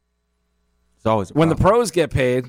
It's 0.98 1.06
always 1.06 1.32
when 1.32 1.48
the 1.48 1.56
pros 1.56 1.90
get 1.90 2.10
paid 2.10 2.44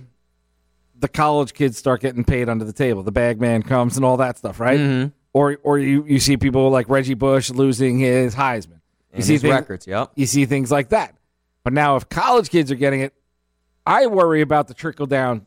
the 0.99 1.07
college 1.07 1.53
kids 1.53 1.77
start 1.77 2.01
getting 2.01 2.25
paid 2.25 2.49
under 2.49 2.65
the 2.65 2.73
table. 2.73 3.01
The 3.01 3.13
bag 3.13 3.39
man 3.39 3.63
comes 3.63 3.95
and 3.95 4.03
all 4.05 4.17
that 4.17 4.37
stuff 4.39 4.59
right? 4.59 4.79
Mm-hmm. 4.79 5.09
Or 5.33 5.57
or 5.63 5.79
you, 5.79 6.05
you 6.07 6.19
see 6.19 6.37
people 6.37 6.69
like 6.69 6.89
reggie 6.89 7.13
bush 7.13 7.49
losing 7.49 7.99
his 7.99 8.35
heisman 8.35 8.79
you 9.11 9.17
And 9.17 9.25
see 9.25 9.37
things- 9.37 9.53
records. 9.53 9.87
Yep. 9.87 10.11
you 10.15 10.25
see 10.25 10.45
things 10.45 10.71
like 10.71 10.89
that. 10.89 11.15
But 11.63 11.73
now, 11.73 11.95
if 11.95 12.09
college 12.09 12.49
kids 12.49 12.71
are 12.71 12.75
getting 12.75 13.01
it, 13.01 13.13
I 13.85 14.07
worry 14.07 14.41
about 14.41 14.67
the 14.67 14.73
trickle 14.73 15.05
down 15.05 15.45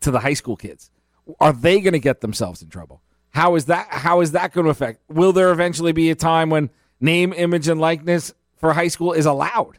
to 0.00 0.10
the 0.10 0.20
high 0.20 0.34
school 0.34 0.56
kids. 0.56 0.90
Are 1.38 1.52
they 1.52 1.80
going 1.80 1.92
to 1.92 1.98
get 1.98 2.20
themselves 2.20 2.62
in 2.62 2.68
trouble? 2.68 3.02
How 3.30 3.54
is 3.56 3.66
that? 3.66 3.88
How 3.90 4.20
is 4.20 4.32
that 4.32 4.52
going 4.52 4.64
to 4.64 4.70
affect? 4.70 5.02
Will 5.08 5.32
there 5.32 5.50
eventually 5.50 5.92
be 5.92 6.10
a 6.10 6.14
time 6.14 6.50
when 6.50 6.70
name, 7.00 7.32
image, 7.32 7.68
and 7.68 7.80
likeness 7.80 8.32
for 8.58 8.72
high 8.74 8.88
school 8.88 9.12
is 9.12 9.26
allowed. 9.26 9.78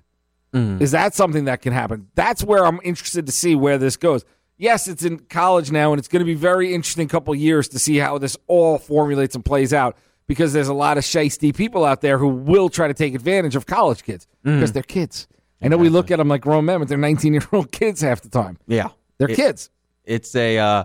Mm-hmm. 0.54 0.82
Is 0.82 0.92
that 0.92 1.14
something 1.14 1.46
that 1.46 1.62
can 1.62 1.72
happen? 1.72 2.08
That's 2.16 2.44
where 2.44 2.66
I'm 2.66 2.80
interested 2.84 3.26
to 3.28 3.32
see 3.32 3.56
where 3.56 3.78
this 3.78 3.96
goes. 3.96 4.26
Yes, 4.62 4.88
it's 4.88 5.04
in 5.04 5.18
college 5.18 5.72
now, 5.72 5.92
and 5.92 5.98
it's 5.98 6.08
going 6.08 6.20
to 6.20 6.26
be 6.26 6.36
very 6.36 6.72
interesting 6.74 7.08
couple 7.08 7.34
years 7.34 7.68
to 7.70 7.80
see 7.80 7.98
how 7.98 8.20
this 8.20 8.38
all 8.46 8.78
formulates 8.78 9.34
and 9.34 9.44
plays 9.44 9.74
out 9.74 9.98
because 10.28 10.54
there's 10.54 10.68
a 10.68 10.74
lot 10.74 11.00
of 11.00 11.04
shisty 11.04 11.54
people 11.56 11.84
out 11.84 12.02
there 12.02 12.20
who 12.20 12.28
will 12.28 12.70
try 12.70 12.88
to 12.88 12.94
take 12.94 13.16
advantage 13.16 13.56
of 13.56 13.66
college 13.66 14.04
kids 14.04 14.28
Mm-hmm. 14.46 14.58
because 14.58 14.72
they're 14.72 14.84
kids. 14.84 15.28
I 15.64 15.68
know 15.68 15.78
we 15.78 15.90
look 15.90 16.12
at 16.12 16.18
them 16.18 16.28
like 16.28 16.42
grown 16.42 16.66
men, 16.66 16.78
but 16.80 16.88
they're 16.88 16.98
19 16.98 17.34
year 17.34 17.44
old 17.52 17.72
kids 17.82 18.02
half 18.02 18.22
the 18.22 18.30
time. 18.30 18.58
Yeah. 18.68 18.90
They're 19.18 19.30
It- 19.32 19.36
kids. 19.36 19.70
it's 20.06 20.36
a 20.36 20.58
uh, 20.60 20.84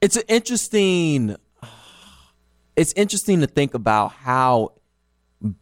it's 0.00 0.16
an 0.16 0.22
interesting 0.28 1.36
it's 2.76 2.92
interesting 2.94 3.40
to 3.40 3.46
think 3.46 3.74
about 3.74 4.12
how 4.12 4.72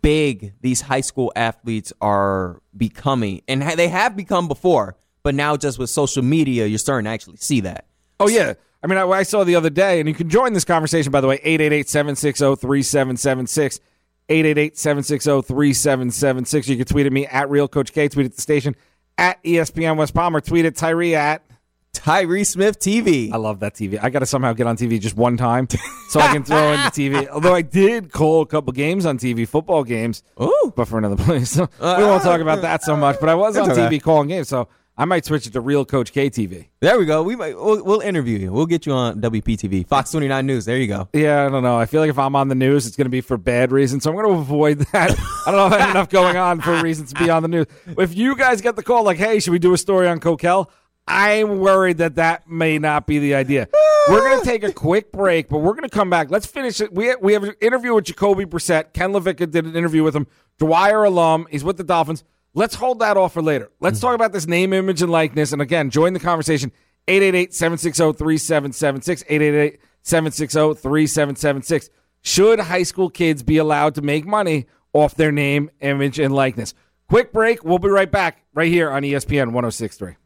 big 0.03 0.53
these 0.61 0.81
high 0.83 1.01
school 1.01 1.33
athletes 1.37 1.93
are 2.01 2.61
becoming 2.77 3.43
and 3.49 3.63
they 3.63 3.89
have 3.89 4.17
become 4.17 4.49
before 4.49 4.97
but 5.23 5.35
now 5.35 5.57
just 5.57 5.79
with 5.79 5.91
social 5.91 6.23
media 6.23 6.67
you're 6.67 6.79
starting 6.79 7.05
to 7.05 7.11
actually 7.11 7.37
see 7.37 7.61
that 7.61 7.85
Oh 8.21 8.29
yeah. 8.29 8.55
I 8.83 8.87
mean, 8.87 8.99
I, 8.99 9.09
I 9.09 9.25
saw 9.25 9.45
the 9.45 9.57
other 9.57 9.71
day, 9.71 9.99
and 9.99 10.07
you 10.09 10.15
can 10.15 10.29
join 10.29 10.53
this 10.53 10.65
conversation, 10.65 11.11
by 11.11 11.23
the 11.23 11.27
way, 11.27 11.39
888-760-3776, 11.39 13.81
888-760-3776. 14.29 16.69
You 16.69 16.77
can 16.77 16.85
tweet 16.85 17.07
at 17.07 17.13
me, 17.13 17.27
at 17.27 17.51
Real 17.51 17.67
Coach 17.67 17.93
K, 17.93 18.09
tweet 18.09 18.27
at 18.27 18.37
the 18.37 18.43
station, 18.43 18.77
at 19.19 19.43
ESPN 19.43 19.97
West 19.97 20.15
Palmer, 20.15 20.41
tweet 20.41 20.67
at 20.67 20.77
Tyree 20.77 21.17
at... 21.17 21.45
Tyree 21.93 22.45
Smith 22.45 22.79
TV 22.79 23.33
I 23.33 23.37
love 23.37 23.59
that 23.61 23.75
TV. 23.75 23.99
I 24.01 24.11
got 24.11 24.21
to 24.21 24.27
somehow 24.27 24.53
get 24.53 24.69
on 24.69 24.77
TV 24.77 25.01
just 25.01 25.17
one 25.17 25.37
time 25.37 25.67
so 26.09 26.21
I 26.21 26.33
can 26.33 26.45
throw 26.45 26.73
in 26.73 26.79
the 26.79 26.91
TV. 26.91 27.27
Although 27.33 27.53
I 27.53 27.63
did 27.63 28.13
call 28.13 28.43
a 28.43 28.47
couple 28.47 28.73
games 28.73 29.05
on 29.05 29.19
TV, 29.19 29.45
football 29.47 29.83
games, 29.83 30.23
Ooh. 30.41 30.73
but 30.77 30.85
for 30.85 30.99
another 30.99 31.17
place. 31.17 31.59
Uh, 31.81 31.97
we 31.99 32.05
won't 32.05 32.23
talk 32.23 32.41
about 32.41 32.63
that 32.63 32.85
so 32.85 32.97
much, 32.97 33.19
but 33.19 33.29
I 33.29 33.35
was 33.35 33.57
on 33.57 33.71
TV 33.71 34.01
calling 34.01 34.29
games, 34.29 34.49
so 34.49 34.69
I 35.01 35.07
might 35.07 35.25
switch 35.25 35.47
it 35.47 35.55
to 35.55 35.63
Real 35.63 35.87
Coach 35.87 36.13
K 36.13 36.29
TV. 36.29 36.67
there 36.81 36.99
we 36.99 37.07
go 37.07 37.23
we 37.23 37.35
might 37.35 37.57
we'll, 37.57 37.83
we'll 37.83 38.01
interview 38.03 38.39
you 38.39 38.53
we'll 38.53 38.67
get 38.67 38.85
you 38.85 38.93
on 38.93 39.19
WPTV 39.23 39.87
Fox 39.87 40.11
29 40.11 40.45
News 40.45 40.67
there 40.67 40.77
you 40.77 40.89
go 40.89 41.09
Yeah, 41.15 41.47
I 41.47 41.49
don't 41.49 41.63
know. 41.63 41.79
I 41.79 41.87
feel 41.87 42.03
like 42.03 42.11
if 42.11 42.19
I'm 42.19 42.37
on 42.37 42.49
the 42.49 42.55
news, 42.55 42.87
it's 42.87 42.97
going 42.97 43.07
to 43.07 43.11
be 43.11 43.23
for 43.23 43.39
bad 43.39 43.73
reasons. 43.73 44.05
So 44.05 44.11
I'm 44.11 44.17
going 44.17 44.29
to 44.29 44.39
avoid 44.39 44.81
that. 44.93 45.13
I 45.47 45.51
don't 45.51 45.57
know 45.57 45.67
if 45.69 45.73
I 45.73 45.79
have 45.81 45.91
enough 45.93 46.11
going 46.11 46.37
on 46.37 46.61
for 46.61 46.83
reasons 46.83 47.15
to 47.15 47.25
be 47.25 47.31
on 47.31 47.41
the 47.43 47.49
news. 47.49 47.67
If 47.97 48.15
you 48.15 48.37
guys 48.37 48.61
get 48.61 48.77
the 48.77 48.83
call, 48.83 49.03
like, 49.03 49.17
hey, 49.17 49.41
should 49.41 49.53
we 49.53 49.59
do 49.59 49.73
a 49.73 49.79
story 49.79 50.07
on 50.07 50.21
Kokell? 50.21 50.69
I'm 51.09 51.61
worried 51.61 51.97
that 51.99 52.17
that 52.17 52.49
may 52.49 52.79
not 52.79 53.07
be 53.07 53.19
the 53.19 53.35
idea. 53.35 53.69
We're 54.09 54.21
going 54.21 54.39
to 54.41 54.45
take 54.45 54.65
a 54.65 54.73
quick 54.73 55.13
break, 55.13 55.49
but 55.49 55.59
we're 55.59 55.73
going 55.73 55.89
to 55.89 55.89
come 55.89 56.11
back. 56.11 56.31
Let's 56.31 56.47
finish 56.47 56.81
it. 56.81 56.93
We, 56.93 57.15
we 57.17 57.33
have 57.33 57.43
an 57.45 57.55
interview 57.63 57.95
with 57.95 58.05
Jacoby 58.05 58.45
Brissett. 58.45 58.93
Ken 58.93 59.13
LaVicka 59.13 59.51
did 59.51 59.65
an 59.65 59.75
interview 59.75 60.05
with 60.05 60.15
him. 60.15 60.27
Dwyer 60.59 61.05
alum. 61.05 61.47
He's 61.51 61.65
with 61.65 61.79
the 61.79 61.85
Dolphins. 61.85 62.23
Let's 62.55 62.75
hold 62.75 62.99
that 62.99 63.17
off 63.17 63.35
for 63.35 63.43
later. 63.43 63.71
Let's 63.81 63.99
mm. 63.99 64.03
talk 64.03 64.15
about 64.15 64.33
this 64.33 64.47
name, 64.47 64.73
image, 64.73 65.03
and 65.03 65.11
likeness. 65.11 65.53
And 65.53 65.63
again, 65.63 65.91
join 65.91 66.13
the 66.13 66.21
conversation 66.21 66.73
888 67.07 67.55
760 67.55 68.19
3776. 68.19 69.25
888 69.29 69.81
760 70.03 70.81
3776. 70.81 71.91
Should 72.23 72.61
high 72.61 72.83
school 72.83 73.09
kids 73.09 73.43
be 73.43 73.59
allowed 73.59 73.95
to 73.95 74.03
make 74.03 74.27
money 74.27 74.67
off 74.93 75.15
their 75.15 75.33
name, 75.33 75.71
image, 75.81 76.19
and 76.19 76.35
likeness? 76.35 76.75
Quick 77.09 77.33
break. 77.33 77.65
We'll 77.65 77.79
be 77.79 77.89
right 77.89 78.11
back 78.11 78.45
right 78.53 78.71
here 78.71 78.91
on 78.91 79.03
ESPN 79.03 79.53
1063. 79.53 80.17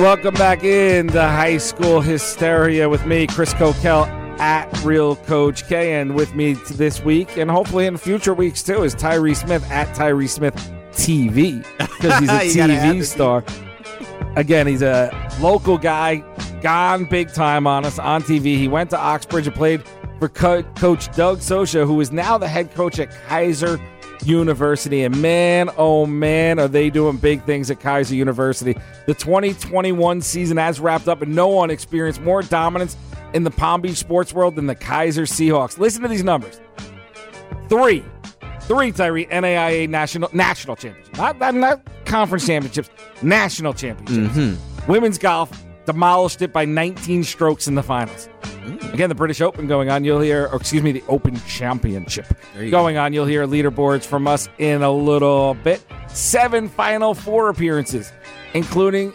Welcome 0.00 0.32
back 0.32 0.64
in 0.64 1.08
into 1.08 1.20
high 1.20 1.58
school 1.58 2.00
hysteria 2.00 2.88
with 2.88 3.04
me, 3.04 3.26
Chris 3.26 3.52
Kokell 3.52 4.08
at 4.40 4.82
Real 4.82 5.14
Coach 5.14 5.68
K, 5.68 6.00
and 6.00 6.14
with 6.14 6.34
me 6.34 6.54
this 6.54 7.04
week 7.04 7.36
and 7.36 7.50
hopefully 7.50 7.84
in 7.84 7.98
future 7.98 8.32
weeks 8.32 8.62
too 8.62 8.82
is 8.82 8.94
Tyree 8.94 9.34
Smith 9.34 9.62
at 9.70 9.94
Tyree 9.94 10.26
Smith 10.26 10.54
TV 10.92 11.62
because 11.78 12.18
he's 12.18 12.30
a 12.56 12.66
TV 12.66 13.04
star. 13.04 13.44
Again, 14.36 14.66
he's 14.66 14.80
a 14.80 15.10
local 15.38 15.76
guy, 15.76 16.24
gone 16.62 17.04
big 17.04 17.30
time 17.34 17.66
on 17.66 17.84
us 17.84 17.98
on 17.98 18.22
TV. 18.22 18.56
He 18.56 18.68
went 18.68 18.88
to 18.90 18.98
Oxbridge 18.98 19.48
and 19.48 19.54
played 19.54 19.82
for 20.18 20.30
Co- 20.30 20.62
Coach 20.62 21.14
Doug 21.14 21.40
Socha, 21.40 21.86
who 21.86 22.00
is 22.00 22.10
now 22.10 22.38
the 22.38 22.48
head 22.48 22.74
coach 22.74 22.98
at 22.98 23.10
Keiser 23.28 23.78
University. 24.24 25.04
And 25.04 25.20
man, 25.20 25.70
oh 25.76 26.06
man, 26.06 26.58
are 26.58 26.68
they 26.68 26.90
doing 26.90 27.16
big 27.16 27.44
things 27.44 27.70
at 27.70 27.80
Keiser 27.80 28.12
University. 28.12 28.74
The 29.06 29.14
2021 29.14 30.20
season 30.20 30.56
has 30.56 30.80
wrapped 30.80 31.08
up, 31.08 31.22
and 31.22 31.34
no 31.34 31.48
one 31.48 31.70
experienced 31.70 32.20
more 32.20 32.42
dominance 32.42 32.96
in 33.32 33.44
the 33.44 33.50
Palm 33.50 33.80
Beach 33.80 33.96
sports 33.96 34.32
world 34.32 34.56
than 34.56 34.66
the 34.66 34.76
Keiser 34.76 35.26
Seahawks. 35.26 35.78
Listen 35.78 36.02
to 36.02 36.08
these 36.08 36.24
numbers 36.24 36.60
three, 37.68 38.04
three 38.62 38.92
Tyree 38.92 39.26
NAIA 39.26 39.88
national 39.88 40.28
national 40.32 40.76
championships, 40.76 41.16
not, 41.16 41.38
not 41.38 41.54
not 41.54 41.80
conference 42.04 42.46
championships, 42.46 42.90
national 43.22 43.72
championships. 43.72 44.36
Mm-hmm. 44.36 44.90
Women's 44.90 45.18
golf 45.18 45.50
demolished 45.86 46.42
it 46.42 46.52
by 46.52 46.64
19 46.64 47.24
strokes 47.24 47.68
in 47.68 47.74
the 47.74 47.82
finals. 47.82 48.28
Mm. 48.62 48.92
Again, 48.92 49.08
the 49.08 49.14
British 49.14 49.40
Open 49.40 49.66
going 49.66 49.90
on. 49.90 50.04
You'll 50.04 50.20
hear, 50.20 50.46
or 50.46 50.56
excuse 50.56 50.82
me, 50.82 50.92
the 50.92 51.02
Open 51.08 51.36
Championship 51.46 52.26
going 52.70 52.96
on. 52.96 53.12
You'll 53.12 53.26
hear 53.26 53.46
leaderboards 53.46 54.04
from 54.04 54.26
us 54.26 54.48
in 54.58 54.82
a 54.82 54.92
little 54.92 55.54
bit. 55.54 55.82
Seven 56.08 56.68
Final 56.68 57.14
Four 57.14 57.48
appearances, 57.48 58.12
including 58.54 59.12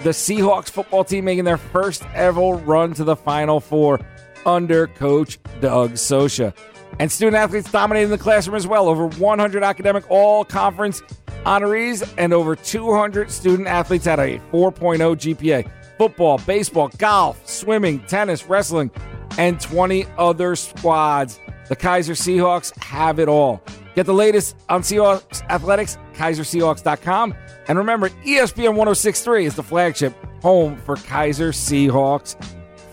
the 0.00 0.10
Seahawks 0.10 0.70
football 0.70 1.04
team 1.04 1.24
making 1.24 1.44
their 1.44 1.56
first 1.56 2.04
ever 2.14 2.40
run 2.40 2.94
to 2.94 3.04
the 3.04 3.16
Final 3.16 3.60
Four 3.60 4.00
under 4.46 4.86
Coach 4.86 5.38
Doug 5.60 5.92
Socha. 5.92 6.54
And 6.98 7.12
student 7.12 7.36
athletes 7.36 7.70
dominating 7.70 8.10
the 8.10 8.18
classroom 8.18 8.56
as 8.56 8.66
well. 8.66 8.88
Over 8.88 9.06
100 9.06 9.62
academic 9.62 10.10
all 10.10 10.44
conference 10.44 11.02
honorees 11.44 12.08
and 12.18 12.32
over 12.32 12.56
200 12.56 13.30
student 13.30 13.68
athletes 13.68 14.04
had 14.04 14.18
a 14.18 14.38
4.0 14.52 14.98
GPA. 15.16 15.70
Football, 15.98 16.38
baseball, 16.38 16.88
golf, 16.98 17.46
swimming, 17.46 18.00
tennis, 18.06 18.46
wrestling, 18.46 18.90
and 19.36 19.60
20 19.60 20.06
other 20.16 20.56
squads. 20.56 21.40
The 21.68 21.76
Keiser 21.76 22.16
Seahawks 22.16 22.76
have 22.82 23.18
it 23.18 23.28
all. 23.28 23.62
Get 23.94 24.06
the 24.06 24.14
latest 24.14 24.56
on 24.68 24.82
Seahawks 24.82 25.42
athletics, 25.50 25.98
keiserseahawks.com. 26.14 27.34
And 27.66 27.78
remember, 27.78 28.08
ESPN 28.08 28.70
1063 28.70 29.44
is 29.44 29.54
the 29.56 29.62
flagship 29.62 30.14
home 30.40 30.76
for 30.78 30.96
Keiser 30.96 31.50
Seahawks 31.50 32.36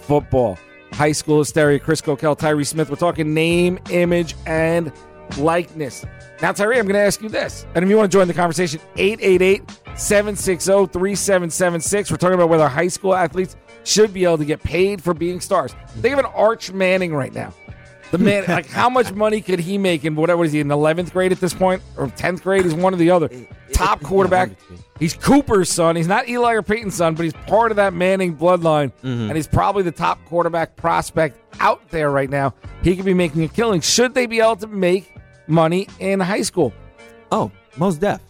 football. 0.01 0.57
High 0.93 1.11
school 1.11 1.39
hysteria, 1.39 1.79
Chris 1.79 2.01
Kokell, 2.01 2.37
Tyree 2.37 2.63
Smith. 2.63 2.89
We're 2.89 2.95
talking 2.95 3.33
name, 3.33 3.79
image, 3.89 4.35
and 4.45 4.91
likeness. 5.37 6.05
Now, 6.41 6.51
Tyree, 6.51 6.77
I'm 6.77 6.85
going 6.85 6.95
to 6.95 6.99
ask 6.99 7.21
you 7.21 7.29
this. 7.29 7.65
And 7.75 7.83
if 7.83 7.89
you 7.89 7.97
want 7.97 8.11
to 8.11 8.17
join 8.17 8.27
the 8.27 8.33
conversation, 8.33 8.79
888 8.97 9.69
760 9.95 10.87
3776. 10.87 12.11
We're 12.11 12.17
talking 12.17 12.35
about 12.35 12.49
whether 12.49 12.67
high 12.67 12.87
school 12.87 13.15
athletes 13.15 13.55
should 13.83 14.13
be 14.13 14.25
able 14.25 14.37
to 14.37 14.45
get 14.45 14.61
paid 14.61 15.01
for 15.01 15.13
being 15.13 15.39
stars. 15.39 15.73
Think 15.99 16.13
of 16.13 16.19
an 16.19 16.25
Arch 16.25 16.71
Manning 16.71 17.13
right 17.13 17.33
now. 17.33 17.53
The 18.11 18.17
man, 18.17 18.45
like, 18.47 18.67
how 18.67 18.89
much 18.89 19.13
money 19.13 19.41
could 19.41 19.59
he 19.59 19.77
make 19.77 20.05
in 20.05 20.15
whatever 20.15 20.43
is 20.43 20.51
he 20.51 20.59
in 20.59 20.67
11th 20.67 21.11
grade 21.11 21.31
at 21.31 21.39
this 21.39 21.53
point 21.53 21.81
or 21.97 22.07
10th 22.07 22.41
grade? 22.41 22.63
He's 22.63 22.73
one 22.73 22.93
or 22.93 22.97
the 22.97 23.11
other. 23.11 23.29
Top 23.73 24.01
quarterback. 24.01 24.51
He's 24.99 25.13
Cooper's 25.13 25.69
son. 25.69 25.95
He's 25.95 26.07
not 26.07 26.29
Eli 26.29 26.53
or 26.53 26.61
Peyton's 26.61 26.95
son, 26.95 27.15
but 27.15 27.23
he's 27.23 27.33
part 27.33 27.71
of 27.71 27.77
that 27.77 27.93
Manning 27.93 28.35
bloodline, 28.37 28.91
mm-hmm. 29.03 29.07
and 29.27 29.35
he's 29.35 29.47
probably 29.47 29.83
the 29.83 29.91
top 29.91 30.23
quarterback 30.25 30.75
prospect 30.75 31.37
out 31.59 31.89
there 31.89 32.09
right 32.09 32.29
now. 32.29 32.53
He 32.81 32.95
could 32.95 33.05
be 33.05 33.13
making 33.13 33.43
a 33.43 33.47
killing. 33.47 33.81
Should 33.81 34.13
they 34.13 34.25
be 34.25 34.39
able 34.39 34.55
to 34.57 34.67
make 34.67 35.14
money 35.47 35.87
in 35.99 36.19
high 36.19 36.41
school? 36.43 36.73
oh 37.31 37.51
most 37.77 37.99
deaf 37.99 38.21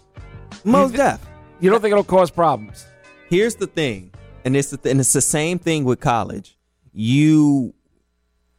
most 0.63 0.95
deaf 0.95 1.19
You 1.59 1.69
don't 1.69 1.81
think 1.81 1.91
it'll 1.91 2.03
cause 2.03 2.31
problems? 2.31 2.85
here's 3.29 3.55
the 3.55 3.67
thing, 3.67 4.11
and 4.43 4.55
it's 4.55 4.69
the 4.69 4.77
th- 4.77 4.91
and 4.91 4.99
it's 4.99 5.13
the 5.13 5.21
same 5.21 5.57
thing 5.59 5.83
with 5.83 5.99
college. 5.99 6.57
You 6.93 7.73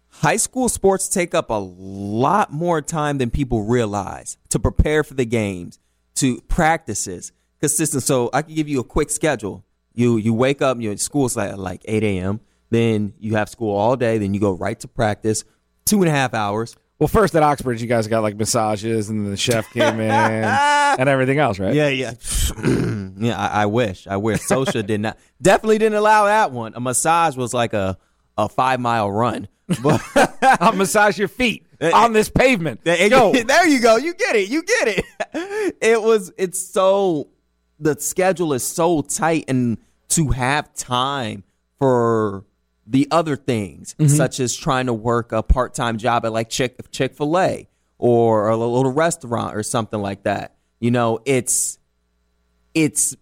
high 0.09 0.37
school 0.37 0.69
sports 0.69 1.09
take 1.09 1.35
up 1.35 1.51
a 1.51 1.55
lot 1.59 2.53
more 2.53 2.81
time 2.83 3.19
than 3.19 3.31
people 3.31 3.63
realize 3.65 4.39
to 4.51 4.59
prepare 4.59 5.05
for 5.05 5.15
the 5.15 5.25
games, 5.25 5.79
to 6.17 6.41
practices, 6.49 7.33
consistent. 7.61 8.03
So 8.03 8.31
I 8.33 8.43
can 8.43 8.55
give 8.55 8.69
you 8.69 8.81
a 8.81 8.85
quick 8.85 9.11
schedule. 9.11 9.65
You 9.95 10.17
you 10.17 10.35
wake 10.35 10.61
up, 10.63 10.81
your 10.81 10.97
school's 10.97 11.37
like 11.37 11.57
like 11.57 11.83
eight 11.87 12.03
a.m. 12.05 12.41
Then 12.71 13.15
you 13.19 13.37
have 13.37 13.49
school 13.49 13.75
all 13.77 13.97
day. 13.97 14.19
Then 14.19 14.35
you 14.35 14.41
go 14.41 14.53
right 14.53 14.79
to 14.81 14.89
practice, 14.89 15.45
two 15.85 16.03
and 16.03 16.09
a 16.09 16.13
half 16.13 16.35
hours. 16.35 16.77
Well, 16.99 17.09
first 17.09 17.35
at 17.35 17.43
Oxbridge, 17.43 17.83
you 17.83 17.89
guys 17.89 18.07
got 18.07 18.23
like 18.23 18.37
massages, 18.37 19.11
and 19.11 19.31
the 19.31 19.37
chef 19.37 19.71
came 19.71 20.01
in 20.01 20.11
and 20.11 21.09
everything 21.09 21.39
else, 21.39 21.59
right? 21.59 21.75
Yeah, 21.75 21.89
yeah, 21.89 22.15
yeah. 23.19 23.39
I, 23.39 23.63
I 23.63 23.67
wish, 23.67 24.07
I 24.07 24.17
wish. 24.17 24.41
Socha 24.41 24.87
did 24.87 25.03
not, 25.03 25.19
definitely 25.43 25.77
didn't 25.79 25.99
allow 25.99 26.25
that 26.25 26.53
one. 26.53 26.73
A 26.75 26.81
massage 26.81 27.37
was 27.37 27.53
like 27.53 27.75
a 27.75 27.99
a 28.39 28.49
five 28.49 28.81
mile 28.81 29.11
run. 29.11 29.49
But 29.83 30.01
I'll 30.61 30.77
massage 30.77 31.19
your 31.19 31.27
feet 31.27 31.67
on 31.81 32.13
this 32.13 32.29
pavement. 32.29 32.83
Yo, 32.85 33.33
there 33.33 33.67
you 33.67 33.81
go. 33.81 33.97
You 33.97 34.15
get 34.15 34.37
it. 34.37 34.49
You 34.49 34.63
get 34.63 34.89
it. 34.89 35.77
It 35.83 36.01
was. 36.01 36.33
It's 36.39 36.65
so. 36.65 37.31
The 37.81 37.99
schedule 37.99 38.53
is 38.53 38.63
so 38.63 39.03
tight, 39.03 39.47
and 39.49 39.79
to 40.11 40.29
have 40.29 40.73
time 40.75 41.43
for 41.81 42.45
the 42.87 43.09
other 43.11 43.37
things, 43.37 43.95
mm-hmm. 43.99 44.09
such 44.09 44.41
as 44.41 44.55
trying 44.55 44.87
to 44.87 44.95
work 44.95 45.33
a 45.33 45.43
part 45.43 45.75
time 45.75 45.99
job 45.99 46.25
at 46.25 46.33
like 46.33 46.49
Chick 46.49 46.91
Chick 46.91 47.15
fil 47.15 47.39
A 47.39 47.69
or 47.99 48.49
a 48.49 48.57
little 48.57 48.93
restaurant 48.93 49.57
or 49.57 49.63
something 49.63 50.01
like 50.01 50.23
that. 50.25 50.57
You 50.81 50.91
know, 50.91 51.19
it's 51.25 51.79
it's 52.75 53.17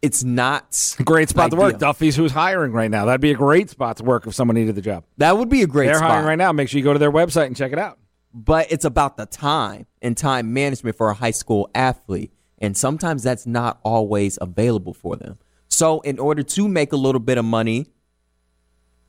it's 0.00 0.24
not 0.24 0.94
Great 1.04 1.28
spot 1.28 1.50
to 1.50 1.56
work. 1.56 1.74
ideal. 1.74 1.78
Duffy's 1.80 2.16
who's 2.16 2.32
hiring 2.32 2.72
right 2.72 2.90
now. 2.90 3.04
That'd 3.04 3.20
be 3.20 3.32
a 3.32 3.36
great 3.36 3.68
spot 3.70 3.96
to 3.98 4.04
work 4.04 4.26
if 4.26 4.34
someone 4.34 4.54
needed 4.54 4.74
the 4.74 4.80
job. 4.80 5.04
That 5.18 5.36
would 5.36 5.48
be 5.48 5.62
a 5.62 5.66
great 5.66 5.86
They're 5.86 5.96
spot. 5.96 6.10
hiring 6.10 6.26
right 6.26 6.38
now. 6.38 6.52
Make 6.52 6.68
sure 6.68 6.78
you 6.78 6.84
go 6.84 6.92
to 6.92 6.98
their 6.98 7.12
website 7.12 7.46
and 7.46 7.56
check 7.56 7.72
it 7.72 7.78
out. 7.78 7.98
but 8.32 8.70
it's 8.70 8.84
about 8.84 9.16
the 9.16 9.26
time 9.26 9.86
and 10.00 10.16
time 10.16 10.52
management 10.52 10.96
for 10.96 11.10
a 11.10 11.14
high 11.14 11.32
school 11.32 11.68
athlete. 11.74 12.32
And 12.58 12.76
sometimes 12.76 13.22
that's 13.22 13.46
not 13.46 13.78
always 13.84 14.38
available 14.40 14.94
for 14.94 15.16
them. 15.16 15.38
So, 15.68 16.00
in 16.00 16.18
order 16.18 16.42
to 16.42 16.68
make 16.68 16.92
a 16.92 16.96
little 16.96 17.20
bit 17.20 17.38
of 17.38 17.44
money, 17.44 17.86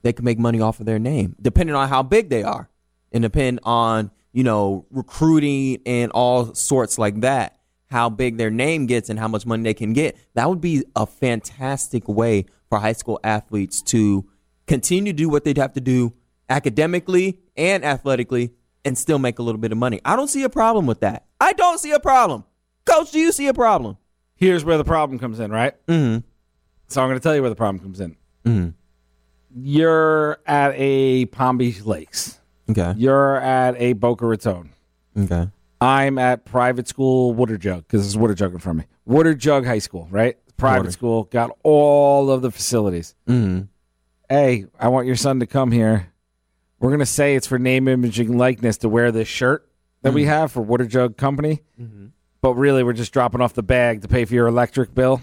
they 0.01 0.13
can 0.13 0.25
make 0.25 0.39
money 0.39 0.60
off 0.62 0.79
of 0.79 0.86
their 0.86 1.00
name, 1.00 1.36
depending 1.41 1.75
on 1.75 1.89
how 1.89 2.03
big 2.03 2.29
they 2.29 2.44
are, 2.44 2.70
and 3.12 3.22
depend 3.22 3.60
on 3.63 4.12
you 4.34 4.44
know 4.44 4.86
recruiting 4.91 5.82
and 5.86 6.12
all 6.12 6.53
sorts 6.53 6.98
like 6.98 7.22
that. 7.22 7.58
How 7.89 8.10
big 8.10 8.38
their 8.38 8.51
name 8.51 8.86
gets 8.86 9.10
and 9.10 9.18
how 9.18 9.27
much 9.27 9.46
money 9.48 9.63
they 9.63 9.74
can 9.74 9.94
get. 9.94 10.15
That 10.36 10.48
would 10.48 10.62
be 10.62 10.84
a 10.96 11.08
fantastic 11.08 12.08
way 12.08 12.46
for 12.70 12.77
high 12.79 12.94
school 12.94 13.20
athletes 13.24 13.82
to 13.84 14.29
continue 14.68 15.12
to 15.12 15.18
do 15.18 15.27
what 15.27 15.44
they'd 15.44 15.58
have 15.58 15.74
to 15.74 15.82
do 15.82 16.13
academically 16.50 17.39
and 17.58 17.84
athletically 17.84 18.51
and 18.86 18.96
still 18.98 19.18
make 19.20 19.39
a 19.39 19.41
little 19.41 19.60
bit 19.60 19.72
of 19.72 19.77
money. 19.77 20.00
I 20.06 20.15
don't 20.15 20.27
see 20.27 20.44
a 20.44 20.50
problem 20.50 20.86
with 20.86 21.00
that. 21.00 21.25
I 21.41 21.53
don't 21.53 21.79
see 21.79 21.91
a 21.91 22.00
problem. 22.00 22.44
Coach, 22.86 23.12
do 23.12 23.20
you 23.20 23.32
see 23.32 23.48
a 23.48 23.53
problem? 23.53 23.98
Here's 24.36 24.63
where 24.63 24.77
the 24.77 24.84
problem 24.84 25.20
comes 25.20 25.39
in, 25.39 25.51
right? 25.51 25.74
Mm-hmm. 25.88 26.20
So 26.88 27.01
I'm 27.01 27.10
going 27.10 27.20
to 27.20 27.24
tell 27.24 27.36
you 27.36 27.41
where 27.41 27.50
the 27.50 27.56
problem 27.56 27.79
comes 27.79 28.00
in. 28.00 28.15
Mhm. 28.46 28.74
You're 29.56 30.39
at 30.46 30.74
a 30.75 31.25
Palm 31.27 31.58
Beach 31.58 31.84
Lakes. 31.84 32.39
Okay. 32.70 32.94
You're 32.98 33.38
at 33.38 33.75
a 33.77 33.94
Boca 33.94 34.25
Raton. 34.25 34.72
Okay. 35.18 35.50
I'm 35.82 36.18
at 36.18 36.46
private 36.46 36.88
school 36.88 37.34
Water 37.34 37.58
Jug 37.58 37.88
because 37.88 38.03
there's 38.03 38.18
Water 38.18 38.34
Jug 38.34 38.53
in 38.53 38.60
front 38.60 38.79
of 38.79 38.86
me. 38.86 38.89
Water 39.06 39.34
Jug 39.34 39.65
High 39.65 39.79
School, 39.79 40.08
right? 40.12 40.38
Private 40.58 40.79
Water. 40.79 40.91
school, 40.91 41.24
got 41.24 41.51
all 41.63 42.29
of 42.32 42.41
the 42.41 42.51
facilities. 42.51 43.15
Mm-hmm. 43.27 43.62
Hey, 44.29 44.65
I 44.79 44.89
want 44.89 45.08
your 45.08 45.15
son 45.15 45.39
to 45.39 45.48
come 45.48 45.72
here. 45.72 46.12
We're 46.79 46.91
gonna 46.91 47.06
say 47.06 47.36
it's 47.36 47.48
for 47.48 47.58
name, 47.58 47.88
imaging, 47.88 48.38
likeness 48.38 48.77
to 48.79 48.89
wear 48.89 49.12
this 49.12 49.27
shirt 49.27 49.68
that 50.01 50.13
we 50.13 50.25
have 50.25 50.51
for 50.51 50.62
Water 50.62 50.86
Jug 50.86 51.18
Company, 51.18 51.62
but 52.41 52.53
really 52.53 52.84
we're 52.84 52.94
just 52.94 53.12
dropping 53.12 53.41
off 53.41 53.53
the 53.53 53.63
bag 53.63 54.01
to 54.03 54.08
pay 54.08 54.24
for 54.25 54.34
your 54.34 54.48
electric 54.48 54.94
bill, 54.94 55.22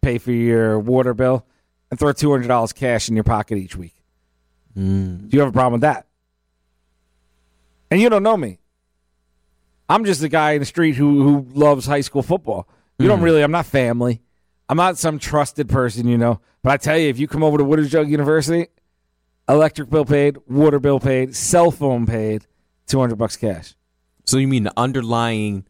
pay 0.00 0.18
for 0.18 0.30
your 0.30 0.78
water 0.78 1.12
bill, 1.14 1.44
and 1.92 1.98
throw 2.00 2.10
two 2.10 2.30
hundred 2.30 2.48
dollars 2.48 2.72
cash 2.72 3.10
in 3.10 3.14
your 3.14 3.22
pocket 3.22 3.58
each 3.58 3.76
week. 3.76 3.94
Mm. 4.74 5.28
Do 5.28 5.36
you 5.36 5.40
have 5.40 5.50
a 5.50 5.52
problem 5.52 5.72
with 5.72 5.82
that? 5.82 6.06
And 7.90 8.00
you 8.00 8.08
don't 8.08 8.22
know 8.22 8.38
me. 8.38 8.58
I'm 9.90 10.06
just 10.06 10.22
a 10.22 10.30
guy 10.30 10.52
in 10.52 10.60
the 10.60 10.64
street 10.64 10.96
who 10.96 11.22
who 11.22 11.46
loves 11.52 11.84
high 11.84 12.00
school 12.00 12.22
football. 12.22 12.66
You 12.98 13.08
don't 13.08 13.20
really. 13.20 13.42
I'm 13.42 13.50
not 13.50 13.66
family. 13.66 14.22
I'm 14.70 14.78
not 14.78 14.96
some 14.96 15.18
trusted 15.18 15.68
person, 15.68 16.08
you 16.08 16.16
know. 16.16 16.40
But 16.62 16.72
I 16.72 16.76
tell 16.78 16.96
you, 16.96 17.10
if 17.10 17.18
you 17.18 17.28
come 17.28 17.42
over 17.42 17.58
to 17.58 17.64
Wooders 17.64 17.90
Jug 17.90 18.08
University, 18.08 18.68
electric 19.48 19.90
bill 19.90 20.06
paid, 20.06 20.38
water 20.48 20.80
bill 20.80 20.98
paid, 20.98 21.36
cell 21.36 21.70
phone 21.70 22.06
paid, 22.06 22.46
two 22.86 23.00
hundred 23.00 23.16
bucks 23.16 23.36
cash. 23.36 23.74
So 24.24 24.38
you 24.38 24.48
mean 24.48 24.62
the 24.62 24.72
underlying? 24.78 25.66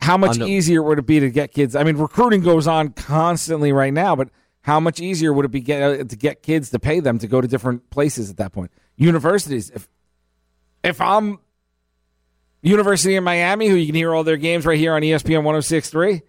How 0.00 0.16
much 0.16 0.30
Under- 0.30 0.46
easier 0.46 0.82
would 0.82 0.98
it 0.98 1.06
be 1.06 1.20
to 1.20 1.30
get 1.30 1.52
kids? 1.52 1.76
I 1.76 1.84
mean, 1.84 1.96
recruiting 1.98 2.40
goes 2.40 2.66
on 2.66 2.88
constantly 2.94 3.70
right 3.70 3.92
now, 3.92 4.16
but 4.16 4.28
how 4.62 4.80
much 4.80 5.00
easier 5.00 5.32
would 5.32 5.44
it 5.44 5.50
be 5.50 5.60
get, 5.60 5.82
uh, 5.82 6.04
to 6.04 6.16
get 6.16 6.42
kids 6.42 6.70
to 6.70 6.78
pay 6.78 7.00
them 7.00 7.18
to 7.18 7.26
go 7.26 7.40
to 7.40 7.48
different 7.48 7.90
places 7.90 8.30
at 8.30 8.36
that 8.38 8.52
point? 8.52 8.70
Universities. 8.96 9.70
If 9.70 9.88
if 10.82 11.00
I'm 11.00 11.38
University 12.62 13.16
of 13.16 13.24
Miami, 13.24 13.68
who 13.68 13.74
you 13.74 13.86
can 13.86 13.94
hear 13.94 14.14
all 14.14 14.24
their 14.24 14.36
games 14.36 14.64
right 14.64 14.78
here 14.78 14.94
on 14.94 15.02
ESPN 15.02 15.42
1063, 15.44 16.22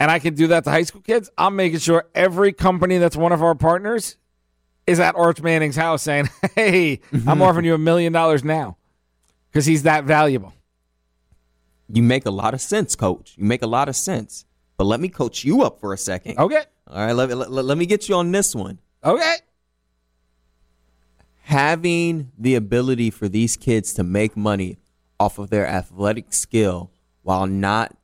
and 0.00 0.10
I 0.10 0.18
can 0.18 0.34
do 0.34 0.48
that 0.48 0.64
to 0.64 0.70
high 0.70 0.82
school 0.82 1.00
kids, 1.00 1.30
I'm 1.36 1.56
making 1.56 1.80
sure 1.80 2.06
every 2.14 2.52
company 2.52 2.98
that's 2.98 3.16
one 3.16 3.32
of 3.32 3.42
our 3.42 3.54
partners 3.54 4.16
is 4.86 5.00
at 5.00 5.16
Arch 5.16 5.40
Manning's 5.40 5.76
house 5.76 6.02
saying, 6.02 6.28
"Hey, 6.54 7.00
I'm 7.26 7.42
offering 7.42 7.64
you 7.64 7.74
a 7.74 7.78
million 7.78 8.12
dollars 8.12 8.44
now." 8.44 8.76
Because 9.50 9.66
he's 9.66 9.84
that 9.84 10.04
valuable. 10.04 10.52
You 11.88 12.02
make 12.02 12.26
a 12.26 12.30
lot 12.30 12.54
of 12.54 12.60
sense, 12.60 12.96
Coach. 12.96 13.34
You 13.36 13.44
make 13.44 13.62
a 13.62 13.68
lot 13.68 13.88
of 13.88 13.94
sense. 13.94 14.44
But 14.76 14.84
let 14.84 14.98
me 15.00 15.08
coach 15.08 15.44
you 15.44 15.62
up 15.62 15.78
for 15.80 15.92
a 15.92 15.98
second. 15.98 16.38
Okay. 16.38 16.64
All 16.86 17.04
right. 17.06 17.12
Let, 17.12 17.36
let, 17.36 17.50
let 17.64 17.78
me 17.78 17.86
get 17.86 18.08
you 18.08 18.14
on 18.16 18.30
this 18.32 18.54
one. 18.54 18.78
Okay. 19.04 19.36
having 21.42 22.32
the 22.38 22.54
ability 22.54 23.10
for 23.10 23.28
these 23.28 23.56
kids 23.56 23.92
to 23.94 24.02
make 24.02 24.36
money 24.36 24.78
off 25.20 25.38
of 25.38 25.50
their 25.50 25.66
athletic 25.66 26.32
skill 26.32 26.90
while 27.22 27.46
not 27.46 27.94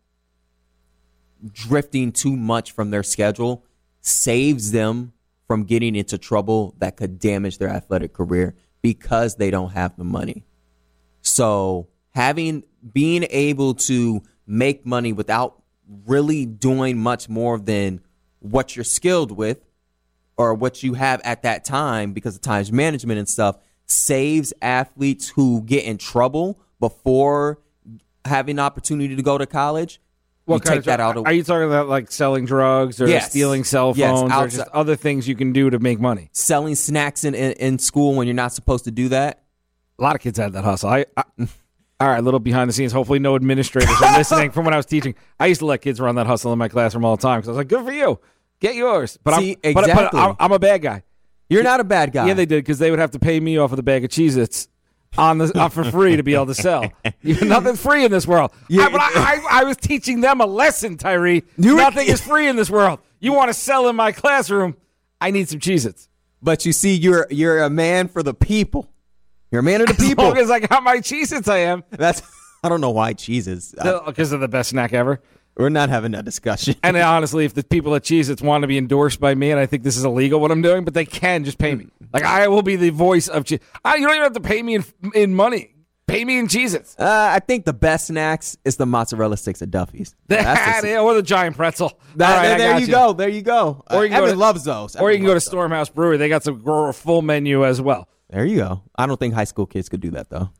drifting 1.52 2.12
too 2.12 2.36
much 2.36 2.70
from 2.72 2.90
their 2.90 3.02
schedule 3.02 3.64
saves 4.00 4.72
them 4.72 5.12
from 5.46 5.64
getting 5.64 5.94
into 5.96 6.18
trouble 6.18 6.74
that 6.78 6.96
could 6.96 7.18
damage 7.18 7.58
their 7.58 7.70
athletic 7.70 8.12
career 8.12 8.54
because 8.82 9.36
they 9.36 9.50
don't 9.50 9.70
have 9.70 9.96
the 9.96 10.04
money. 10.04 10.44
So, 11.22 11.88
having 12.10 12.62
being 12.92 13.26
able 13.30 13.74
to 13.74 14.22
make 14.46 14.84
money 14.86 15.12
without 15.12 15.62
really 16.06 16.46
doing 16.46 16.98
much 16.98 17.28
more 17.28 17.58
than 17.58 18.00
what 18.40 18.74
you're 18.76 18.84
skilled 18.84 19.30
with 19.32 19.64
or 20.36 20.54
what 20.54 20.82
you 20.82 20.94
have 20.94 21.20
at 21.24 21.42
that 21.42 21.64
time 21.64 22.12
because 22.12 22.34
of 22.36 22.42
times 22.42 22.72
management 22.72 23.18
and 23.18 23.28
stuff 23.28 23.56
saves 23.86 24.52
athletes 24.62 25.28
who 25.30 25.62
get 25.62 25.84
in 25.84 25.98
trouble 25.98 26.58
before 26.78 27.58
having 28.24 28.56
the 28.56 28.62
opportunity 28.62 29.16
to 29.16 29.22
go 29.22 29.36
to 29.38 29.46
college. 29.46 29.94
you 30.46 30.52
What 30.52 30.64
kind 30.64 30.74
take 30.74 30.78
of 30.80 30.84
that 30.86 31.00
out 31.00 31.16
of 31.16 31.26
Are 31.26 31.32
you 31.32 31.42
talking 31.42 31.66
about 31.66 31.88
like 31.88 32.10
selling 32.10 32.44
drugs 32.46 33.00
or 33.00 33.08
Yes. 33.08 33.30
stealing 33.30 33.64
cell 33.64 33.92
Yes, 33.96 34.10
phones 34.18 34.30
or 34.32 34.34
outside- 34.34 34.56
just 34.58 34.68
other 34.70 34.96
things 34.96 35.26
you 35.28 35.34
can 35.34 35.52
do 35.52 35.70
to 35.70 35.78
make 35.78 36.00
money? 36.00 36.30
selling 36.32 36.74
snacks 36.74 37.24
in, 37.24 37.34
in, 37.34 37.52
in 37.52 37.78
school 37.78 38.14
when 38.14 38.26
you're 38.26 38.34
not 38.34 38.52
supposed 38.52 38.84
to 38.84 38.90
do 38.90 39.08
that. 39.08 39.42
A 39.98 40.02
lot 40.02 40.14
of 40.14 40.22
kids 40.22 40.38
had 40.38 40.52
that 40.54 40.64
hustle. 40.64 40.88
I, 40.88 41.04
I 41.16 41.24
all 42.00 42.08
right, 42.08 42.18
a 42.18 42.22
little 42.22 42.40
behind 42.40 42.68
the 42.68 42.72
scenes. 42.72 42.92
Hopefully, 42.92 43.18
no 43.18 43.36
administrators 43.36 43.94
are 44.02 44.16
listening 44.16 44.50
from 44.50 44.64
when 44.64 44.72
I 44.72 44.78
was 44.78 44.86
teaching. 44.86 45.14
I 45.38 45.46
used 45.46 45.60
to 45.60 45.66
let 45.66 45.82
kids 45.82 46.00
run 46.00 46.14
that 46.14 46.26
hustle 46.26 46.52
in 46.52 46.58
my 46.58 46.68
classroom 46.68 47.04
all 47.04 47.16
the 47.16 47.22
time 47.22 47.40
because 47.40 47.48
I 47.48 47.52
was 47.52 47.58
like, 47.58 47.68
"Good 47.68 47.84
for 47.84 47.92
you, 47.92 48.18
get 48.58 48.74
yours." 48.74 49.18
But 49.22 49.38
See, 49.38 49.56
I'm, 49.62 49.74
but, 49.74 49.86
but. 49.86 50.14
I'm, 50.14 50.36
I'm 50.40 50.52
a 50.52 50.58
bad 50.58 50.80
guy. 50.80 51.02
You're 51.50 51.62
not 51.62 51.80
a 51.80 51.84
bad 51.84 52.12
guy. 52.12 52.28
Yeah, 52.28 52.34
they 52.34 52.46
did 52.46 52.64
because 52.64 52.78
they 52.78 52.90
would 52.90 53.00
have 53.00 53.10
to 53.10 53.18
pay 53.18 53.38
me 53.38 53.58
off 53.58 53.72
of 53.72 53.76
the 53.76 53.82
bag 53.82 54.04
of 54.04 54.10
Cheez-Its 54.10 54.68
on 55.18 55.38
the 55.38 55.52
uh, 55.54 55.68
for 55.68 55.84
free 55.84 56.16
to 56.16 56.22
be 56.22 56.34
able 56.34 56.46
to 56.46 56.54
sell. 56.54 56.84
Nothing's 57.22 57.82
free 57.82 58.04
in 58.04 58.10
this 58.10 58.26
world. 58.26 58.52
Yeah, 58.68 58.84
I, 58.84 58.90
but 58.90 59.00
I, 59.00 59.46
I, 59.50 59.64
was 59.64 59.76
teaching 59.76 60.20
them 60.20 60.40
a 60.40 60.46
lesson, 60.46 60.96
Tyree. 60.96 61.42
Nothing 61.56 62.06
is 62.08 62.20
free 62.20 62.46
in 62.46 62.54
this 62.54 62.70
world. 62.70 63.00
You 63.18 63.32
want 63.32 63.48
to 63.48 63.54
sell 63.54 63.88
in 63.88 63.96
my 63.96 64.12
classroom? 64.12 64.76
I 65.20 65.32
need 65.32 65.48
some 65.48 65.58
Cheez-Its. 65.58 66.08
but 66.40 66.64
you 66.64 66.72
see, 66.72 66.94
you're 66.94 67.26
you're 67.30 67.62
a 67.62 67.68
man 67.68 68.08
for 68.08 68.22
the 68.22 68.32
people. 68.32 68.88
You're 69.50 69.60
a 69.60 69.62
man 69.62 69.80
of 69.80 69.88
the 69.88 69.94
As 69.98 70.08
people. 70.08 70.24
long 70.24 70.38
as 70.38 70.50
I 70.50 70.60
got 70.60 70.82
my 70.82 70.98
Cheez-Its, 70.98 71.48
I 71.48 71.58
am. 71.58 71.84
That's 71.90 72.22
I 72.62 72.68
don't 72.68 72.80
know 72.80 72.90
why 72.90 73.14
cheeses. 73.14 73.74
Uh, 73.76 74.00
Because 74.06 74.30
they're 74.30 74.38
the 74.38 74.48
best 74.48 74.70
snack 74.70 74.92
ever. 74.92 75.20
we're 75.56 75.70
not 75.70 75.88
having 75.88 76.12
that 76.12 76.24
discussion. 76.24 76.74
And 76.82 76.96
honestly, 76.98 77.44
if 77.44 77.54
the 77.54 77.64
people 77.64 77.94
at 77.94 78.02
Cheez-Its 78.02 78.42
want 78.42 78.62
to 78.62 78.68
be 78.68 78.76
endorsed 78.78 79.18
by 79.20 79.34
me, 79.34 79.50
and 79.50 79.58
I 79.58 79.66
think 79.66 79.82
this 79.82 79.96
is 79.96 80.04
illegal 80.04 80.40
what 80.40 80.50
I'm 80.50 80.62
doing, 80.62 80.84
but 80.84 80.94
they 80.94 81.04
can 81.06 81.44
just 81.44 81.58
pay 81.58 81.74
me. 81.74 81.88
Like 82.12 82.24
I 82.24 82.48
will 82.48 82.62
be 82.62 82.76
the 82.76 82.90
voice 82.90 83.28
of 83.28 83.44
Cheez. 83.44 83.60
I, 83.84 83.96
you 83.96 84.02
don't 84.06 84.14
even 84.16 84.24
have 84.24 84.32
to 84.34 84.40
pay 84.40 84.62
me 84.62 84.74
in, 84.76 84.84
in 85.14 85.34
money. 85.34 85.74
Pay 86.06 86.24
me 86.24 86.38
in 86.40 86.48
Cheez-Its. 86.48 86.96
Uh, 86.98 87.04
I 87.32 87.38
think 87.38 87.64
the 87.64 87.72
best 87.72 88.08
snacks 88.08 88.56
is 88.64 88.76
the 88.76 88.84
mozzarella 88.84 89.36
sticks 89.36 89.62
at 89.62 89.70
Duffy's. 89.70 90.14
That's 90.26 90.42
That, 90.44 90.82
the- 90.82 90.98
or 90.98 91.14
the 91.14 91.22
giant 91.22 91.56
pretzel. 91.56 91.98
that- 92.16 92.30
All 92.30 92.36
right, 92.36 92.52
I 92.54 92.58
there 92.58 92.72
got 92.72 92.80
you 92.82 92.86
go. 92.88 93.12
There 93.12 93.28
you 93.28 93.42
go. 93.42 93.84
Or 93.88 93.96
Uh, 93.98 94.00
you 94.02 94.08
can 94.08 94.18
go 94.18 94.24
Evan 94.24 94.34
to- 94.34 94.40
loves 94.40 94.64
those. 94.64 94.96
Or 94.96 95.10
you 95.12 95.18
can 95.18 95.26
go 95.26 95.34
to. 95.34 95.40
Stormhouse 95.40 95.92
Brewery. 95.94 96.16
They 96.16 96.28
got 96.28 96.42
some 96.42 96.60
full 96.92 97.22
menu 97.22 97.64
as 97.64 97.80
well. 97.80 98.08
There 98.30 98.44
you 98.44 98.58
go. 98.58 98.82
I 98.96 99.06
don't 99.06 99.18
think 99.18 99.34
high 99.34 99.44
school 99.44 99.66
kids 99.66 99.88
could 99.88 100.00
do 100.00 100.10
that 100.12 100.30
though. 100.30 100.50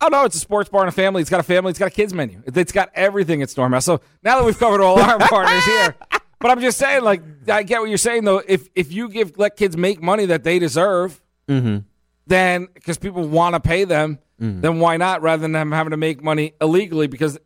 Oh 0.00 0.08
no, 0.08 0.24
it's 0.24 0.36
a 0.36 0.40
sports 0.40 0.68
bar 0.68 0.82
and 0.82 0.88
a 0.88 0.92
family. 0.92 1.20
It's 1.20 1.30
got 1.30 1.40
a 1.40 1.44
family. 1.44 1.70
It's 1.70 1.78
got 1.78 1.88
a 1.88 1.94
kids 1.94 2.12
menu. 2.14 2.42
It- 2.46 2.56
It's 2.56 2.72
got 2.72 2.90
everything 2.94 3.42
at 3.42 3.48
Stormhouse. 3.48 3.84
So 3.84 4.00
now 4.22 4.38
that 4.38 4.44
we've 4.44 4.58
covered 4.58 4.80
all 4.80 4.98
our 4.98 5.18
partners 5.28 5.64
here, 5.64 5.94
but 6.40 6.50
I'm 6.50 6.60
just 6.60 6.78
saying, 6.78 7.02
like, 7.02 7.22
I 7.48 7.62
get 7.62 7.80
what 7.80 7.88
you're 7.88 7.98
saying 7.98 8.24
though. 8.24 8.42
If 8.46 8.68
if 8.74 8.92
you 8.92 9.08
give 9.08 9.38
let 9.38 9.56
kids 9.56 9.76
make 9.76 10.02
money 10.02 10.26
that 10.26 10.42
they 10.42 10.58
deserve, 10.58 11.20
mm-hmm. 11.48 11.78
then 12.26 12.68
because 12.74 12.98
people 12.98 13.28
want 13.28 13.54
to 13.54 13.60
pay 13.60 13.84
them, 13.84 14.18
mm-hmm. 14.40 14.60
then 14.62 14.80
why 14.80 14.96
not? 14.96 15.22
Rather 15.22 15.42
than 15.42 15.52
them 15.52 15.70
having 15.70 15.90
to 15.92 15.96
make 15.96 16.22
money 16.22 16.54
illegally, 16.60 17.06
because 17.06 17.38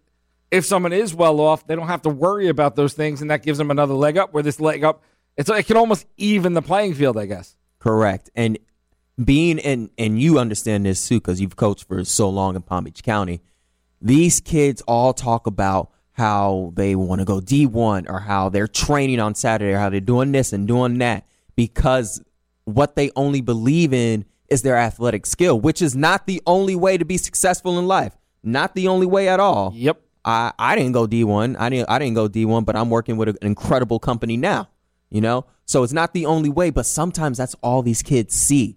if 0.51 0.65
someone 0.65 0.93
is 0.93 1.13
well 1.13 1.41
off, 1.41 1.67
they 1.67 1.75
don't 1.75 1.89
have 1.89 2.03
to 2.03 2.09
worry 2.11 2.49
about 2.49 2.77
those 2.77 2.95
things, 2.95 3.21
and 3.21 3.31
that 3.31 3.43
gives 3.43 3.59
them 3.59 3.71
another 3.71 3.95
leg 3.95 4.17
up. 4.17 4.33
Where 4.33 4.43
this 4.45 4.61
leg 4.61 4.85
up, 4.85 5.03
it's 5.37 5.51
it 5.51 5.67
can 5.67 5.77
almost 5.77 6.07
even 6.17 6.55
the 6.55 6.63
playing 6.63 6.95
field, 6.95 7.19
I 7.19 7.27
guess. 7.27 7.57
Correct. 7.81 8.31
And 8.37 8.59
being 9.23 9.59
and 9.61 9.91
and 9.97 10.21
you 10.21 10.39
understand 10.39 10.87
this 10.87 11.07
too 11.07 11.17
because 11.17 11.41
you've 11.41 11.57
coached 11.57 11.87
for 11.87 12.05
so 12.05 12.29
long 12.29 12.57
in 12.57 12.63
Palm 12.63 12.85
Beach 12.85 13.03
County. 13.03 13.41
These 14.01 14.41
kids 14.41 14.83
all 14.83 15.13
talk 15.15 15.47
about 15.47 15.91
how 16.13 16.73
they 16.75 16.95
want 16.95 17.21
to 17.21 17.25
go 17.25 17.41
D1 17.41 18.09
or 18.09 18.21
how 18.21 18.49
they're 18.49 18.69
training 18.69 19.21
on 19.21 19.35
Saturday 19.35 19.73
or 19.73 19.79
how 19.79 19.91
they're 19.91 20.01
doing 20.01 20.33
this 20.33 20.53
and 20.53 20.69
doing 20.69 20.99
that 20.99 21.27
because 21.57 22.23
what 22.65 22.97
they 22.97 23.11
only 23.17 23.41
believe 23.41 23.93
in 23.93 24.25
is 24.49 24.63
their 24.63 24.77
athletic 24.77 25.27
skill, 25.27 25.59
which 25.59 25.83
is 25.83 25.97
not 25.97 26.27
the 26.27 26.41
only 26.47 26.77
way 26.77 26.97
to 26.97 27.05
be 27.05 27.17
successful 27.17 27.79
in 27.79 27.87
life. 27.87 28.17
Not 28.43 28.75
the 28.75 28.89
only 28.89 29.07
way 29.07 29.29
at 29.29 29.41
all. 29.41 29.73
Yep. 29.75 30.01
I, 30.25 30.53
I 30.59 30.77
didn't 30.77 30.93
go 30.93 31.07
D1. 31.07 31.57
I 31.59 31.69
didn't 31.69 31.91
I 31.91 31.99
didn't 31.99 32.15
go 32.15 32.29
D1, 32.29 32.65
but 32.65 32.77
I'm 32.77 32.91
working 32.91 33.17
with 33.17 33.29
an 33.29 33.37
incredible 33.43 33.99
company 33.99 34.37
now, 34.37 34.69
you 35.11 35.21
know? 35.21 35.47
So 35.67 35.83
it's 35.83 35.93
not 35.93 36.13
the 36.13 36.27
only 36.27 36.51
way, 36.51 36.71
but 36.71 36.87
sometimes 36.87 37.39
that's 37.39 37.55
all 37.63 37.83
these 37.83 38.03
kids 38.03 38.35
see. 38.35 38.77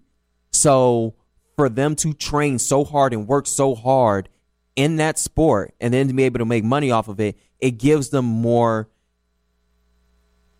So 0.58 1.14
for 1.56 1.68
them 1.68 1.94
to 1.96 2.12
train 2.12 2.58
so 2.58 2.82
hard 2.84 3.12
and 3.12 3.28
work 3.28 3.46
so 3.46 3.76
hard 3.76 4.28
in 4.74 4.96
that 4.96 5.16
sport 5.16 5.72
and 5.80 5.94
then 5.94 6.08
to 6.08 6.14
be 6.14 6.24
able 6.24 6.40
to 6.40 6.44
make 6.44 6.64
money 6.64 6.90
off 6.90 7.06
of 7.06 7.20
it, 7.20 7.38
it 7.60 7.78
gives 7.78 8.08
them 8.10 8.24
more 8.24 8.88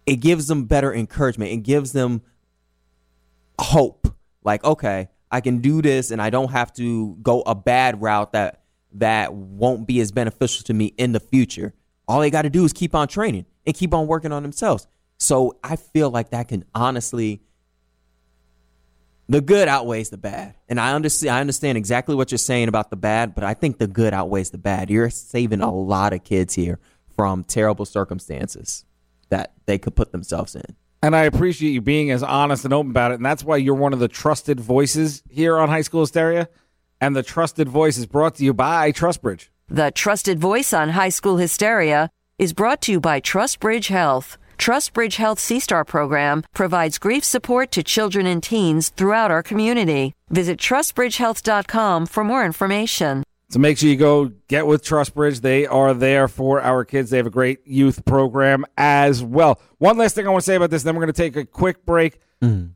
it 0.07 0.21
gives 0.21 0.47
them 0.47 0.65
better 0.65 0.95
encouragement. 0.95 1.51
It 1.51 1.65
gives 1.65 1.93
them 1.93 2.23
hope. 3.61 4.09
Like, 4.43 4.65
okay, 4.65 5.09
I 5.31 5.41
can 5.43 5.59
do 5.59 5.83
this 5.83 6.13
and 6.13 6.23
I 6.23 6.31
don't 6.31 6.53
have 6.53 6.73
to 6.75 7.17
go 7.21 7.43
a 7.43 7.55
bad 7.55 8.01
route 8.01 8.33
that 8.33 8.63
that 8.93 9.35
won't 9.35 9.87
be 9.87 10.01
as 10.01 10.13
beneficial 10.13 10.63
to 10.65 10.75
me 10.75 10.95
in 10.97 11.11
the 11.11 11.21
future. 11.21 11.75
All 12.07 12.21
they 12.21 12.31
got 12.31 12.43
to 12.43 12.51
do 12.51 12.65
is 12.65 12.73
keep 12.73 12.95
on 12.95 13.09
training 13.09 13.47
and 13.67 13.75
keep 13.75 13.93
on 13.93 14.07
working 14.07 14.33
on 14.33 14.43
themselves. 14.43 14.87
So 15.19 15.59
I 15.63 15.77
feel 15.77 16.09
like 16.09 16.31
that 16.31 16.49
can 16.49 16.65
honestly 16.75 17.43
the 19.29 19.41
good 19.41 19.69
outweighs 19.69 20.11
the 20.11 20.17
bad. 20.17 20.55
And 20.69 20.81
I 20.81 20.95
understand 20.95 21.37
I 21.37 21.41
understand 21.41 21.79
exactly 21.79 22.15
what 22.15 22.31
you're 22.31 22.39
saying 22.39 22.69
about 22.69 22.91
the 22.91 22.97
bad, 22.97 23.35
but 23.35 23.45
I 23.45 23.55
think 23.55 23.79
the 23.79 23.87
good 23.87 24.15
outweighs 24.15 24.51
the 24.51 24.59
bad. 24.59 24.91
You're 24.91 25.11
saving 25.11 25.61
a 25.61 25.73
lot 25.73 26.13
of 26.13 26.25
kids 26.25 26.55
here 26.55 26.79
from 27.15 27.45
terrible 27.45 27.85
circumstances 27.85 28.85
that 29.29 29.53
they 29.67 29.79
could 29.79 29.95
put 29.95 30.13
themselves 30.13 30.55
in. 30.55 30.77
And 31.03 31.15
I 31.15 31.25
appreciate 31.25 31.71
you 31.71 31.81
being 31.81 32.11
as 32.11 32.23
honest 32.23 32.65
and 32.65 32.75
open 32.75 32.91
about 32.91 33.13
it. 33.13 33.17
And 33.17 33.27
that's 33.27 33.45
why 33.45 33.57
you're 33.57 33.75
one 33.75 33.93
of 33.93 33.99
the 33.99 34.09
trusted 34.09 34.59
voices 34.59 35.23
here 35.29 35.59
on 35.59 35.69
High 35.69 35.83
School 35.83 36.01
Hysteria. 36.01 36.49
And 37.01 37.15
the 37.15 37.23
trusted 37.23 37.69
voice 37.69 37.97
is 37.97 38.07
brought 38.07 38.35
to 38.37 38.45
you 38.45 38.53
by 38.53 38.91
TrustBridge. 38.91 39.49
The 39.69 39.93
trusted 39.93 40.41
voice 40.41 40.73
on 40.73 40.91
High 40.91 41.11
School 41.11 41.37
Hysteria 41.37 42.11
is 42.39 42.53
brought 42.53 42.83
to 42.83 42.93
you 42.93 43.01
by 43.01 43.21
TrustBridge 43.21 43.89
Health. 43.89 44.39
TrustBridge 44.59 45.17
Health 45.17 45.39
C-Star 45.39 45.85
program 45.85 46.45
provides 46.53 46.99
grief 46.99 47.25
support 47.25 47.71
to 47.73 47.83
children 47.83 48.27
and 48.27 48.43
teens 48.43 48.91
throughout 48.91 49.31
our 49.31 49.43
community. 49.43 50.15
Visit 50.29 50.59
trustbridgehealth.com 50.59 52.07
for 52.07 52.25
more 52.25 52.45
information. 52.45 53.25
So 53.51 53.59
make 53.59 53.79
sure 53.79 53.89
you 53.89 53.97
go 53.97 54.31
get 54.49 54.67
with 54.67 54.85
TrustBridge. 54.85 55.41
They 55.41 55.67
are 55.67 55.95
there 55.95 56.29
for 56.29 56.61
our 56.61 56.85
kids. 56.85 57.09
They 57.09 57.17
have 57.17 57.27
a 57.27 57.31
great 57.31 57.67
youth 57.67 58.05
program 58.05 58.67
as 58.77 59.23
well. 59.23 59.59
One 59.79 59.97
last 59.97 60.15
thing 60.15 60.27
I 60.27 60.31
want 60.31 60.43
to 60.43 60.47
say 60.47 60.57
about 60.57 60.71
this, 60.71 60.83
then 60.83 60.95
we're 60.95 61.07
going 61.07 61.15
to 61.15 61.23
take 61.23 61.37
a 61.37 61.47
quick 61.47 61.87
break. 61.87 62.21
Mm. 62.43 62.73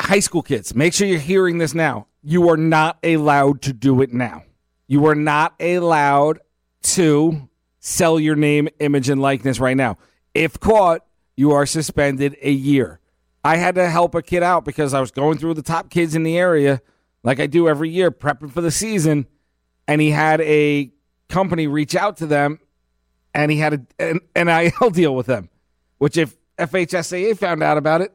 High 0.00 0.18
school 0.18 0.42
kids, 0.42 0.74
make 0.74 0.92
sure 0.92 1.06
you're 1.06 1.20
hearing 1.20 1.58
this 1.58 1.72
now. 1.72 2.08
You 2.22 2.48
are 2.48 2.56
not 2.56 2.98
allowed 3.04 3.62
to 3.62 3.72
do 3.72 4.02
it 4.02 4.12
now. 4.12 4.42
You 4.88 5.06
are 5.06 5.14
not 5.14 5.54
allowed 5.60 6.40
to 6.82 7.48
sell 7.86 8.18
your 8.18 8.34
name, 8.34 8.68
image, 8.80 9.08
and 9.08 9.22
likeness 9.22 9.60
right 9.60 9.76
now. 9.76 9.96
If 10.34 10.58
caught, 10.58 11.04
you 11.36 11.52
are 11.52 11.66
suspended 11.66 12.36
a 12.42 12.50
year. 12.50 12.98
I 13.44 13.58
had 13.58 13.76
to 13.76 13.88
help 13.88 14.16
a 14.16 14.22
kid 14.22 14.42
out 14.42 14.64
because 14.64 14.92
I 14.92 14.98
was 14.98 15.12
going 15.12 15.38
through 15.38 15.54
the 15.54 15.62
top 15.62 15.88
kids 15.88 16.16
in 16.16 16.24
the 16.24 16.36
area, 16.36 16.82
like 17.22 17.38
I 17.38 17.46
do 17.46 17.68
every 17.68 17.88
year, 17.88 18.10
prepping 18.10 18.50
for 18.50 18.60
the 18.60 18.72
season, 18.72 19.26
and 19.86 20.00
he 20.00 20.10
had 20.10 20.40
a 20.40 20.90
company 21.28 21.68
reach 21.68 21.94
out 21.94 22.16
to 22.16 22.26
them, 22.26 22.58
and 23.32 23.52
he 23.52 23.58
had 23.58 23.86
a, 24.00 24.02
an 24.02 24.20
NIL 24.34 24.90
deal 24.92 25.14
with 25.14 25.26
them, 25.26 25.48
which 25.98 26.16
if 26.16 26.36
FHSAA 26.58 27.38
found 27.38 27.62
out 27.62 27.78
about 27.78 28.00
it, 28.00 28.12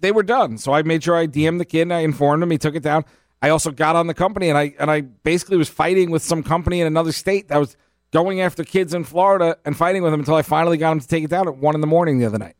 they 0.00 0.12
were 0.12 0.22
done. 0.22 0.56
So 0.56 0.72
I 0.72 0.82
made 0.82 1.04
sure 1.04 1.14
I 1.14 1.26
DM'd 1.26 1.60
the 1.60 1.66
kid 1.66 1.82
and 1.82 1.92
I 1.92 2.00
informed 2.00 2.42
him. 2.42 2.50
He 2.50 2.58
took 2.58 2.74
it 2.74 2.82
down. 2.82 3.04
I 3.42 3.50
also 3.50 3.70
got 3.70 3.96
on 3.96 4.06
the 4.06 4.14
company 4.14 4.48
and 4.48 4.56
I 4.56 4.74
and 4.78 4.90
I 4.90 5.02
basically 5.02 5.58
was 5.58 5.68
fighting 5.68 6.10
with 6.10 6.22
some 6.22 6.42
company 6.42 6.80
in 6.80 6.86
another 6.86 7.12
state 7.12 7.48
that 7.48 7.58
was 7.58 7.76
going 8.14 8.40
after 8.40 8.64
kids 8.64 8.94
in 8.94 9.04
Florida 9.04 9.58
and 9.66 9.76
fighting 9.76 10.02
with 10.02 10.12
them 10.12 10.20
until 10.20 10.36
I 10.36 10.42
finally 10.42 10.78
got 10.78 10.90
them 10.90 11.00
to 11.00 11.08
take 11.08 11.24
it 11.24 11.30
down 11.30 11.48
at 11.48 11.56
one 11.56 11.74
in 11.74 11.80
the 11.82 11.86
morning 11.86 12.18
the 12.18 12.26
other 12.26 12.38
night. 12.38 12.54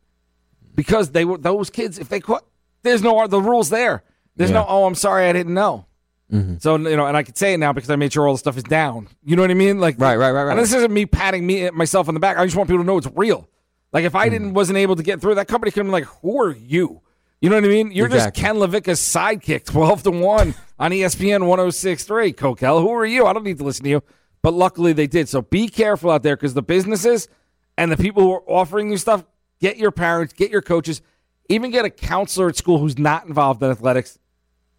Because 0.75 1.11
they 1.11 1.23
were 1.25 1.37
those 1.37 1.69
kids, 1.69 1.97
if 1.97 2.09
they 2.09 2.19
caught 2.19 2.43
there's 2.83 3.01
no 3.01 3.25
the 3.25 3.41
rules 3.41 3.69
there. 3.69 4.03
There's 4.35 4.51
Yeah. 4.51 4.57
no 4.59 4.65
oh 4.67 4.85
I'm 4.85 4.93
sorry 4.95 5.27
I 5.27 5.33
didn't 5.33 5.53
know. 5.53 5.85
Mm-hmm. 6.31 6.57
So 6.59 6.75
you 6.75 6.97
know, 6.97 7.07
and 7.07 7.15
I 7.15 7.23
can 7.23 7.35
say 7.35 7.53
it 7.53 7.57
now 7.57 7.71
because 7.71 7.89
I 7.89 7.95
made 7.95 8.11
sure 8.11 8.27
all 8.27 8.33
the 8.33 8.37
stuff 8.39 8.57
is 8.57 8.63
down. 8.63 9.07
You 9.23 9.37
know 9.37 9.41
what 9.43 9.51
I 9.51 9.55
mean? 9.55 9.79
Like 9.79 9.95
Right, 9.97 10.17
right, 10.17 10.31
right, 10.31 10.43
right. 10.43 10.51
And 10.51 10.59
this 10.59 10.73
isn't 10.73 10.91
me 10.93 11.05
patting 11.05 11.47
me 11.47 11.69
myself 11.71 12.09
on 12.09 12.13
the 12.13 12.19
back. 12.19 12.37
I 12.37 12.45
just 12.45 12.57
want 12.57 12.69
people 12.69 12.83
to 12.83 12.87
know 12.87 12.97
it's 12.97 13.07
real. 13.15 13.49
Like 13.93 14.03
if 14.03 14.13
I 14.13 14.27
didn't 14.27 14.49
mm-hmm. 14.49 14.55
wasn't 14.55 14.77
able 14.77 14.97
to 14.97 15.03
get 15.03 15.21
through, 15.21 15.35
that 15.35 15.47
company 15.47 15.71
could 15.71 15.79
have 15.79 15.85
been 15.85 15.93
like, 15.93 16.03
"Who 16.21 16.41
are 16.41 16.53
you?" 16.53 17.01
You 17.39 17.49
know 17.49 17.55
what 17.55 17.63
I 17.65 17.67
mean? 17.69 17.91
You're 17.91 18.07
Exactly. 18.07 18.41
just 18.41 18.45
Ken 18.45 18.55
LaVicka's 18.55 18.99
sidekick, 18.99 19.65
twelve 19.65 20.03
to 20.03 20.11
one 20.11 20.53
on 20.79 20.91
ESPN 20.91 21.41
106.3. 21.43 22.35
Kokell, 22.35 22.81
who 22.81 22.91
are 22.91 23.05
you? 23.05 23.25
I 23.25 23.33
don't 23.33 23.43
need 23.43 23.57
to 23.59 23.63
listen 23.63 23.83
to 23.85 23.89
you. 23.89 24.03
But 24.45 24.53
luckily 24.53 24.93
they 24.93 25.07
did. 25.07 25.27
So 25.27 25.41
be 25.41 25.67
careful 25.67 26.11
out 26.11 26.21
there 26.21 26.35
because 26.35 26.53
the 26.53 26.61
businesses 26.61 27.27
and 27.79 27.91
the 27.91 27.97
people 27.97 28.21
who 28.21 28.31
are 28.31 28.43
offering 28.47 28.91
you 28.91 28.97
stuff, 28.97 29.25
get 29.59 29.77
your 29.77 29.89
parents, 29.89 30.33
get 30.33 30.51
your 30.51 30.61
coaches, 30.61 31.01
even 31.49 31.71
get 31.71 31.83
a 31.83 31.89
counselor 31.89 32.49
at 32.49 32.55
school 32.55 32.77
who's 32.77 32.99
not 32.99 33.25
involved 33.25 33.63
in 33.63 33.71
athletics 33.71 34.19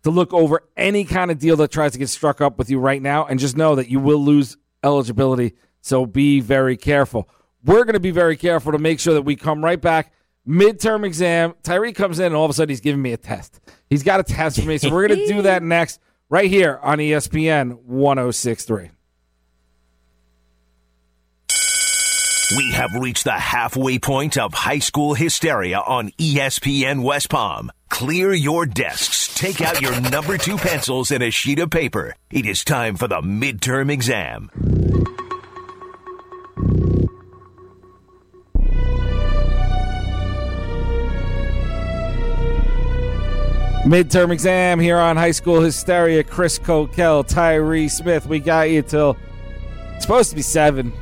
to 0.04 0.10
look 0.12 0.32
over 0.32 0.62
any 0.76 1.02
kind 1.02 1.32
of 1.32 1.40
deal 1.40 1.56
that 1.56 1.72
tries 1.72 1.90
to 1.90 1.98
get 1.98 2.08
struck 2.08 2.40
up 2.40 2.58
with 2.58 2.70
you 2.70 2.78
right 2.78 3.02
now 3.02 3.26
and 3.26 3.40
just 3.40 3.56
know 3.56 3.74
that 3.74 3.88
you 3.88 3.98
will 3.98 4.20
lose 4.24 4.56
eligibility. 4.84 5.54
So 5.80 6.06
be 6.06 6.38
very 6.38 6.76
careful. 6.76 7.28
We're 7.64 7.82
going 7.82 7.94
to 7.94 7.98
be 7.98 8.12
very 8.12 8.36
careful 8.36 8.70
to 8.70 8.78
make 8.78 9.00
sure 9.00 9.14
that 9.14 9.22
we 9.22 9.34
come 9.34 9.64
right 9.64 9.80
back. 9.80 10.12
Midterm 10.46 11.04
exam. 11.04 11.54
Tyree 11.64 11.92
comes 11.92 12.20
in 12.20 12.26
and 12.26 12.36
all 12.36 12.44
of 12.44 12.52
a 12.52 12.54
sudden 12.54 12.68
he's 12.68 12.80
giving 12.80 13.02
me 13.02 13.12
a 13.12 13.16
test. 13.16 13.58
He's 13.90 14.04
got 14.04 14.20
a 14.20 14.22
test 14.22 14.60
for 14.60 14.68
me. 14.68 14.78
So 14.78 14.92
we're 14.92 15.08
going 15.08 15.18
to 15.18 15.26
do 15.26 15.42
that 15.42 15.60
next 15.64 15.98
right 16.28 16.48
here 16.48 16.78
on 16.84 16.98
ESPN 16.98 17.82
1063. 17.82 18.90
We 22.54 22.70
have 22.70 22.94
reached 22.94 23.24
the 23.24 23.32
halfway 23.32 23.98
point 23.98 24.38
of 24.38 24.54
high 24.54 24.78
school 24.78 25.14
hysteria 25.14 25.80
on 25.80 26.10
ESPN 26.10 27.02
West 27.02 27.28
Palm. 27.28 27.72
Clear 27.88 28.32
your 28.32 28.66
desks, 28.66 29.34
take 29.34 29.60
out 29.60 29.80
your 29.80 30.00
number 30.00 30.38
two 30.38 30.56
pencils 30.56 31.10
and 31.10 31.24
a 31.24 31.32
sheet 31.32 31.58
of 31.58 31.70
paper. 31.70 32.14
It 32.30 32.46
is 32.46 32.62
time 32.62 32.94
for 32.94 33.08
the 33.08 33.20
midterm 33.20 33.90
exam. 33.90 34.50
Midterm 43.84 44.30
exam 44.30 44.78
here 44.78 44.98
on 44.98 45.16
High 45.16 45.32
School 45.32 45.62
Hysteria. 45.62 46.22
Chris 46.22 46.60
Kokell, 46.60 47.26
Tyree 47.26 47.88
Smith. 47.88 48.28
We 48.28 48.38
got 48.38 48.70
you 48.70 48.82
till 48.82 49.16
it's 49.94 50.04
supposed 50.04 50.30
to 50.30 50.36
be 50.36 50.42
seven. 50.42 50.92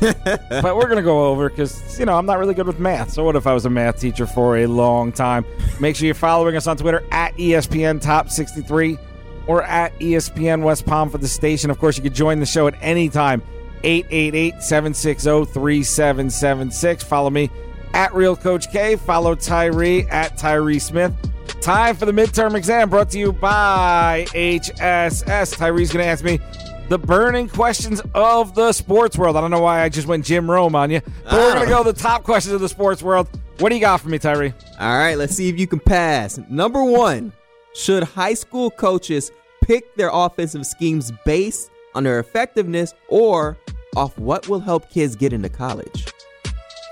but 0.00 0.76
we're 0.76 0.88
to 0.94 1.02
go 1.02 1.26
over 1.26 1.48
because, 1.48 1.98
you 1.98 2.06
know, 2.06 2.16
I'm 2.16 2.26
not 2.26 2.38
really 2.38 2.54
good 2.54 2.66
with 2.66 2.78
math. 2.78 3.12
So, 3.12 3.24
what 3.24 3.36
if 3.36 3.46
I 3.46 3.54
was 3.54 3.64
a 3.64 3.70
math 3.70 4.00
teacher 4.00 4.26
for 4.26 4.58
a 4.58 4.66
long 4.66 5.12
time? 5.12 5.44
Make 5.80 5.96
sure 5.96 6.06
you're 6.06 6.14
following 6.14 6.56
us 6.56 6.66
on 6.66 6.76
Twitter 6.76 7.02
at 7.10 7.34
ESPN 7.36 8.00
Top 8.00 8.30
63 8.30 8.98
or 9.46 9.62
at 9.62 9.98
ESPN 9.98 10.62
West 10.62 10.86
Palm 10.86 11.10
for 11.10 11.18
the 11.18 11.28
station. 11.28 11.70
Of 11.70 11.78
course, 11.78 11.96
you 11.96 12.02
can 12.02 12.14
join 12.14 12.40
the 12.40 12.46
show 12.46 12.66
at 12.66 12.74
any 12.80 13.08
time 13.08 13.42
888 13.84 14.62
760 14.62 15.52
3776. 15.52 17.04
Follow 17.04 17.30
me 17.30 17.50
at 17.94 18.14
Real 18.14 18.36
Coach 18.36 18.70
K. 18.70 18.96
Follow 18.96 19.34
Tyree 19.34 20.06
at 20.08 20.36
Tyree 20.36 20.78
Smith. 20.78 21.12
Time 21.60 21.96
for 21.96 22.06
the 22.06 22.12
midterm 22.12 22.54
exam 22.54 22.90
brought 22.90 23.10
to 23.10 23.18
you 23.18 23.32
by 23.32 24.26
HSS. 24.30 25.56
Tyree's 25.56 25.92
going 25.92 26.04
to 26.04 26.08
ask 26.08 26.24
me 26.24 26.40
the 26.88 26.98
burning 26.98 27.48
questions 27.48 28.00
of 28.14 28.54
the 28.54 28.72
sports 28.72 29.18
world. 29.18 29.36
I 29.36 29.40
don't 29.40 29.50
know 29.50 29.60
why 29.60 29.82
I 29.82 29.88
just 29.88 30.06
went 30.06 30.24
Jim 30.24 30.50
Rome 30.50 30.74
on 30.74 30.90
you, 30.90 31.00
but 31.24 31.32
we're 31.32 31.54
going 31.54 31.68
to 31.68 31.74
ah. 31.74 31.82
go 31.82 31.90
the 31.90 31.98
top 31.98 32.22
questions 32.22 32.54
of 32.54 32.60
the 32.60 32.68
sports 32.68 33.02
world. 33.02 33.28
What 33.58 33.70
do 33.70 33.74
you 33.74 33.80
got 33.80 34.00
for 34.00 34.08
me, 34.08 34.18
Tyree? 34.18 34.52
All 34.78 34.98
right, 34.98 35.16
let's 35.16 35.34
see 35.34 35.48
if 35.48 35.58
you 35.58 35.66
can 35.66 35.80
pass. 35.80 36.38
Number 36.48 36.84
one, 36.84 37.32
should 37.74 38.04
high 38.04 38.34
school 38.34 38.70
coaches 38.70 39.32
pick 39.62 39.94
their 39.96 40.10
offensive 40.12 40.66
schemes 40.66 41.12
based 41.24 41.70
on 41.94 42.04
their 42.04 42.20
effectiveness 42.20 42.94
or 43.08 43.56
off 43.96 44.16
what 44.18 44.48
will 44.48 44.60
help 44.60 44.90
kids 44.90 45.16
get 45.16 45.32
into 45.32 45.48
college? 45.48 46.06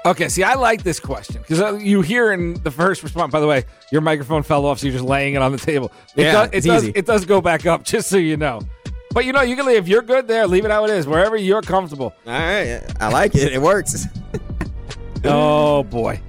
Okay, 0.06 0.28
see, 0.28 0.42
I 0.42 0.54
like 0.54 0.82
this 0.82 1.00
question 1.00 1.40
because 1.40 1.62
uh, 1.62 1.74
you 1.76 2.02
hear 2.02 2.32
in 2.32 2.54
the 2.62 2.70
first 2.70 3.02
response. 3.02 3.32
By 3.32 3.40
the 3.40 3.46
way, 3.46 3.64
your 3.90 4.02
microphone 4.02 4.42
fell 4.42 4.66
off, 4.66 4.78
so 4.78 4.86
you're 4.86 4.92
just 4.92 5.04
laying 5.04 5.34
it 5.34 5.40
on 5.40 5.52
the 5.52 5.58
table. 5.58 5.92
It 6.14 6.24
Yeah, 6.24 6.32
does, 6.32 6.50
it 6.52 6.64
does. 6.64 6.84
It 6.84 7.06
does 7.06 7.24
go 7.24 7.40
back 7.40 7.64
up, 7.64 7.84
just 7.84 8.08
so 8.08 8.18
you 8.18 8.36
know. 8.36 8.60
But 9.14 9.24
you 9.24 9.32
know, 9.32 9.40
you 9.42 9.56
can 9.56 9.64
leave. 9.64 9.76
If 9.78 9.88
you're 9.88 10.02
good 10.02 10.28
there, 10.28 10.46
leave 10.46 10.64
it 10.66 10.70
how 10.70 10.84
it 10.84 10.90
is, 10.90 11.06
wherever 11.06 11.36
you're 11.36 11.62
comfortable. 11.62 12.12
All 12.26 12.32
right, 12.32 12.82
I 13.00 13.08
like 13.08 13.34
it. 13.34 13.52
It 13.52 13.62
works. 13.62 14.06
Oh 15.26 15.82
boy. 15.84 16.20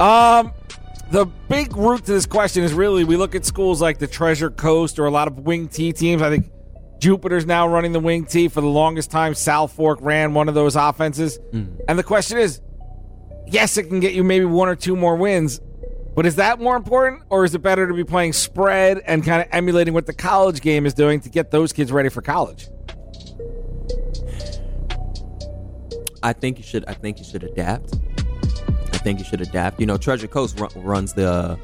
Um 0.00 0.52
the 1.12 1.26
big 1.48 1.76
root 1.76 2.04
to 2.06 2.12
this 2.12 2.26
question 2.26 2.64
is 2.64 2.72
really 2.74 3.04
we 3.04 3.16
look 3.16 3.36
at 3.36 3.44
schools 3.46 3.80
like 3.80 3.98
the 4.00 4.08
Treasure 4.08 4.50
Coast 4.50 4.98
or 4.98 5.06
a 5.06 5.10
lot 5.12 5.28
of 5.28 5.38
wing 5.46 5.68
T 5.68 5.92
teams. 5.92 6.20
I 6.22 6.30
think 6.30 6.50
Jupiter's 6.98 7.46
now 7.46 7.68
running 7.68 7.92
the 7.92 8.00
wing 8.00 8.24
T 8.24 8.48
for 8.48 8.60
the 8.60 8.66
longest 8.66 9.12
time. 9.12 9.32
South 9.34 9.70
Fork 9.72 10.00
ran 10.02 10.34
one 10.34 10.48
of 10.48 10.56
those 10.56 10.74
offenses. 10.74 11.38
And 11.52 11.96
the 11.96 12.02
question 12.02 12.38
is, 12.38 12.60
yes, 13.46 13.76
it 13.76 13.84
can 13.84 14.00
get 14.00 14.12
you 14.14 14.24
maybe 14.24 14.44
one 14.44 14.68
or 14.68 14.74
two 14.74 14.96
more 14.96 15.14
wins, 15.14 15.60
But 16.16 16.24
is 16.24 16.36
that 16.36 16.58
more 16.58 16.76
important, 16.76 17.24
or 17.28 17.44
is 17.44 17.54
it 17.54 17.58
better 17.58 17.86
to 17.86 17.92
be 17.92 18.02
playing 18.02 18.32
spread 18.32 19.02
and 19.06 19.22
kind 19.22 19.42
of 19.42 19.48
emulating 19.52 19.92
what 19.92 20.06
the 20.06 20.14
college 20.14 20.62
game 20.62 20.86
is 20.86 20.94
doing 20.94 21.20
to 21.20 21.28
get 21.28 21.50
those 21.50 21.74
kids 21.74 21.92
ready 21.92 22.08
for 22.08 22.22
college? 22.22 22.68
I 26.22 26.32
think 26.32 26.56
you 26.56 26.64
should. 26.64 26.86
I 26.86 26.94
think 26.94 27.18
you 27.18 27.24
should 27.24 27.44
adapt. 27.44 27.98
I 28.94 28.98
think 28.98 29.18
you 29.18 29.26
should 29.26 29.42
adapt. 29.42 29.78
You 29.78 29.84
know, 29.84 29.98
Treasure 29.98 30.26
Coast 30.26 30.58
run, 30.58 30.70
runs 30.74 31.12
the 31.12 31.58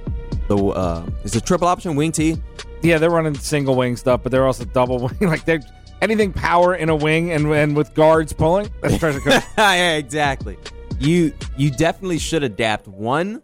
the 0.49 0.57
uh, 0.59 1.07
is 1.25 1.35
it 1.35 1.47
triple 1.47 1.67
option 1.67 1.97
wing 1.97 2.13
T. 2.13 2.37
Yeah, 2.83 2.99
they're 2.99 3.09
running 3.09 3.35
single 3.35 3.75
wing 3.75 3.97
stuff, 3.97 4.23
but 4.23 4.33
they're 4.33 4.47
also 4.47 4.67
double 4.67 4.99
wing. 5.21 5.31
Like 5.31 5.47
they're 5.47 5.63
anything 6.03 6.31
power 6.31 6.75
in 6.75 6.91
a 6.91 6.95
wing 6.95 7.33
and 7.33 7.47
and 7.53 7.75
with 7.75 7.95
guards 7.95 8.35
pulling. 8.35 8.69
That's 8.83 8.99
Treasure 8.99 9.21
Coast. 9.21 9.49
yeah, 9.57 9.95
exactly. 9.95 10.59
You 11.01 11.33
you 11.57 11.71
definitely 11.71 12.19
should 12.19 12.43
adapt 12.43 12.87
one 12.87 13.41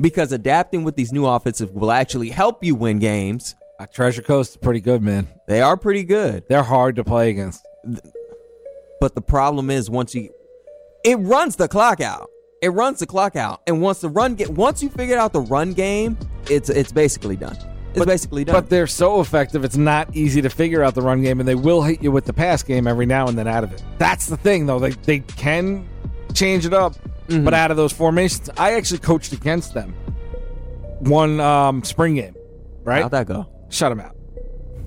because 0.00 0.32
adapting 0.32 0.84
with 0.84 0.96
these 0.96 1.12
new 1.12 1.26
offensive 1.26 1.72
will 1.72 1.90
actually 1.92 2.30
help 2.30 2.62
you 2.64 2.74
win 2.74 2.98
games. 2.98 3.54
Uh, 3.78 3.86
Treasure 3.86 4.22
Coast 4.22 4.52
is 4.52 4.56
pretty 4.56 4.80
good, 4.80 5.02
man. 5.02 5.28
They 5.46 5.60
are 5.60 5.76
pretty 5.76 6.04
good. 6.04 6.44
They're 6.48 6.62
hard 6.62 6.96
to 6.96 7.04
play 7.04 7.30
against. 7.30 7.66
But 9.00 9.14
the 9.14 9.20
problem 9.20 9.70
is 9.70 9.90
once 9.90 10.14
you 10.14 10.30
it 11.04 11.16
runs 11.16 11.56
the 11.56 11.68
clock 11.68 12.00
out. 12.00 12.28
It 12.62 12.70
runs 12.70 12.98
the 13.00 13.06
clock 13.06 13.36
out. 13.36 13.60
And 13.66 13.80
once 13.82 14.00
the 14.00 14.08
run 14.08 14.34
get 14.34 14.50
once 14.50 14.82
you 14.82 14.88
figure 14.88 15.18
out 15.18 15.32
the 15.32 15.40
run 15.42 15.72
game, 15.72 16.16
it's 16.50 16.70
it's 16.70 16.90
basically 16.92 17.36
done. 17.36 17.56
It's 17.90 17.98
But- 17.98 18.08
basically 18.08 18.44
done. 18.44 18.54
But 18.54 18.68
they're 18.70 18.86
so 18.86 19.20
effective, 19.20 19.64
it's 19.64 19.76
not 19.76 20.14
easy 20.16 20.42
to 20.42 20.50
figure 20.50 20.82
out 20.82 20.94
the 20.94 21.02
run 21.02 21.22
game, 21.22 21.40
and 21.40 21.48
they 21.48 21.54
will 21.54 21.82
hit 21.82 22.02
you 22.02 22.10
with 22.12 22.24
the 22.24 22.32
pass 22.32 22.62
game 22.62 22.86
every 22.86 23.06
now 23.06 23.26
and 23.28 23.38
then 23.38 23.46
out 23.48 23.64
of 23.64 23.72
it. 23.72 23.82
That's 23.98 24.26
the 24.26 24.36
thing, 24.36 24.66
though. 24.66 24.78
They, 24.78 24.90
they 24.90 25.20
can 25.20 25.88
change 26.34 26.66
it 26.66 26.74
up, 26.74 26.94
Mm-hmm. 27.26 27.44
but 27.44 27.54
out 27.54 27.70
of 27.70 27.76
those 27.76 27.92
formations, 27.92 28.50
I 28.56 28.74
actually 28.74 28.98
coached 28.98 29.32
against 29.32 29.74
them 29.74 29.94
one 31.00 31.40
um, 31.40 31.82
spring 31.84 32.14
game, 32.14 32.34
right? 32.84 33.02
How'd 33.02 33.10
that 33.12 33.26
go? 33.26 33.46
Shut 33.68 33.90
them 33.90 34.00
out. 34.00 34.16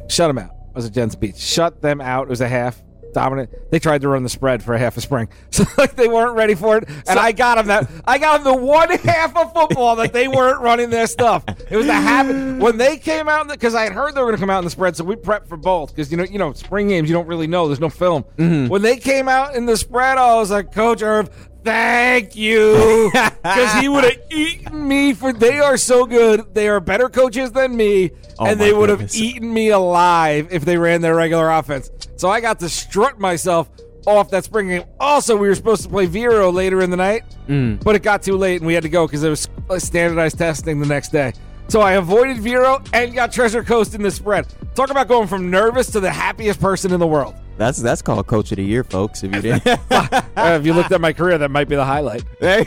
Shut 0.09 0.29
them 0.29 0.37
out. 0.37 0.51
It 0.69 0.75
was 0.75 0.85
a 0.85 0.89
Jensen 0.89 1.19
Beach. 1.19 1.37
Shut 1.37 1.81
them 1.81 2.01
out. 2.01 2.23
It 2.23 2.29
was 2.29 2.41
a 2.41 2.47
half 2.47 2.81
dominant. 3.13 3.49
They 3.71 3.79
tried 3.79 4.01
to 4.01 4.07
run 4.07 4.23
the 4.23 4.29
spread 4.29 4.61
for 4.63 4.73
a 4.73 4.79
half 4.79 4.95
a 4.97 5.01
spring, 5.01 5.29
so 5.51 5.63
like 5.77 5.95
they 5.95 6.07
weren't 6.07 6.35
ready 6.35 6.55
for 6.55 6.77
it. 6.77 6.87
And 7.07 7.19
I 7.19 7.31
got 7.31 7.55
them 7.55 7.67
that. 7.67 7.89
I 8.05 8.17
got 8.17 8.43
them 8.43 8.53
the 8.55 8.65
one 8.65 8.89
half 8.89 9.35
of 9.35 9.53
football 9.53 9.95
that 9.97 10.13
they 10.13 10.27
weren't 10.27 10.61
running 10.61 10.89
their 10.89 11.07
stuff. 11.07 11.43
It 11.69 11.75
was 11.75 11.85
the 11.85 11.93
habit 11.93 12.59
when 12.59 12.77
they 12.77 12.97
came 12.97 13.27
out 13.27 13.47
because 13.47 13.75
I 13.75 13.83
had 13.83 13.93
heard 13.93 14.15
they 14.15 14.21
were 14.21 14.27
going 14.27 14.37
to 14.37 14.39
come 14.39 14.49
out 14.49 14.59
in 14.59 14.63
the 14.65 14.71
spread, 14.71 14.95
so 14.95 15.03
we 15.03 15.15
prepped 15.15 15.47
for 15.47 15.57
both 15.57 15.93
because 15.93 16.11
you 16.11 16.17
know 16.17 16.23
you 16.23 16.39
know 16.39 16.53
spring 16.53 16.89
games 16.89 17.09
you 17.09 17.15
don't 17.15 17.27
really 17.27 17.47
know. 17.47 17.67
There's 17.67 17.79
no 17.79 17.89
film. 17.89 18.23
When 18.37 18.81
they 18.81 18.97
came 18.97 19.27
out 19.27 19.55
in 19.55 19.65
the 19.65 19.77
spread, 19.77 20.17
I 20.17 20.35
was 20.35 20.51
like, 20.51 20.71
Coach 20.71 21.01
Irv. 21.01 21.29
Thank 21.63 22.35
you, 22.35 23.11
because 23.43 23.73
he 23.81 23.89
would 23.89 24.03
have 24.05 24.17
eaten 24.31 24.87
me 24.87 25.13
for. 25.13 25.33
They 25.33 25.59
are 25.59 25.77
so 25.77 26.05
good. 26.05 26.53
They 26.53 26.67
are 26.69 26.79
better 26.79 27.09
coaches 27.09 27.51
than 27.51 27.75
me, 27.75 28.11
Oh 28.39 28.45
and 28.45 28.59
they 28.59 28.73
would 28.73 28.89
have 28.89 29.13
eaten 29.13 29.53
me 29.53 29.69
alive 29.69 30.47
if 30.51 30.63
they 30.65 30.77
ran 30.77 31.01
their 31.01 31.15
regular 31.15 31.49
offense. 31.51 31.91
So 32.15 32.29
I 32.29 32.39
got 32.41 32.59
to 32.61 32.69
strut 32.69 33.19
myself 33.19 33.69
off 34.07 34.29
that 34.31 34.45
spring 34.45 34.69
game. 34.69 34.83
Also, 34.99 35.35
we 35.35 35.47
were 35.49 35.55
supposed 35.55 35.83
to 35.83 35.89
play 35.89 36.05
Vero 36.05 36.51
later 36.51 36.81
in 36.81 36.89
the 36.89 36.97
night, 36.97 37.23
Mm. 37.47 37.83
but 37.83 37.95
it 37.95 38.03
got 38.03 38.23
too 38.23 38.37
late 38.37 38.57
and 38.61 38.65
we 38.67 38.73
had 38.73 38.83
to 38.83 38.89
go 38.89 39.05
because 39.05 39.23
it 39.23 39.29
was 39.29 39.49
standardized 39.83 40.37
testing 40.37 40.79
the 40.79 40.87
next 40.87 41.11
day. 41.11 41.33
So 41.67 41.81
I 41.81 41.93
avoided 41.93 42.37
Vero 42.37 42.81
and 42.93 43.13
got 43.13 43.31
Treasure 43.31 43.63
Coast 43.63 43.93
in 43.93 44.01
the 44.01 44.09
spread. 44.09 44.47
Talk 44.75 44.89
about 44.89 45.07
going 45.07 45.27
from 45.27 45.51
nervous 45.51 45.91
to 45.91 45.99
the 45.99 46.09
happiest 46.09 46.59
person 46.61 46.91
in 46.93 46.99
the 46.99 47.05
world. 47.07 47.35
That's 47.59 47.77
that's 47.81 48.01
called 48.01 48.25
coach 48.25 48.53
of 48.53 48.55
the 48.55 48.63
year, 48.63 48.85
folks. 48.85 49.21
If 49.21 49.35
you 49.35 49.41
didn't, 49.41 49.67
Uh, 49.91 50.57
if 50.57 50.65
you 50.65 50.73
looked 50.73 50.93
at 50.93 51.01
my 51.01 51.11
career, 51.11 51.37
that 51.37 51.51
might 51.51 51.67
be 51.67 51.75
the 51.75 51.83
highlight. 51.83 52.23
Hey, 52.39 52.65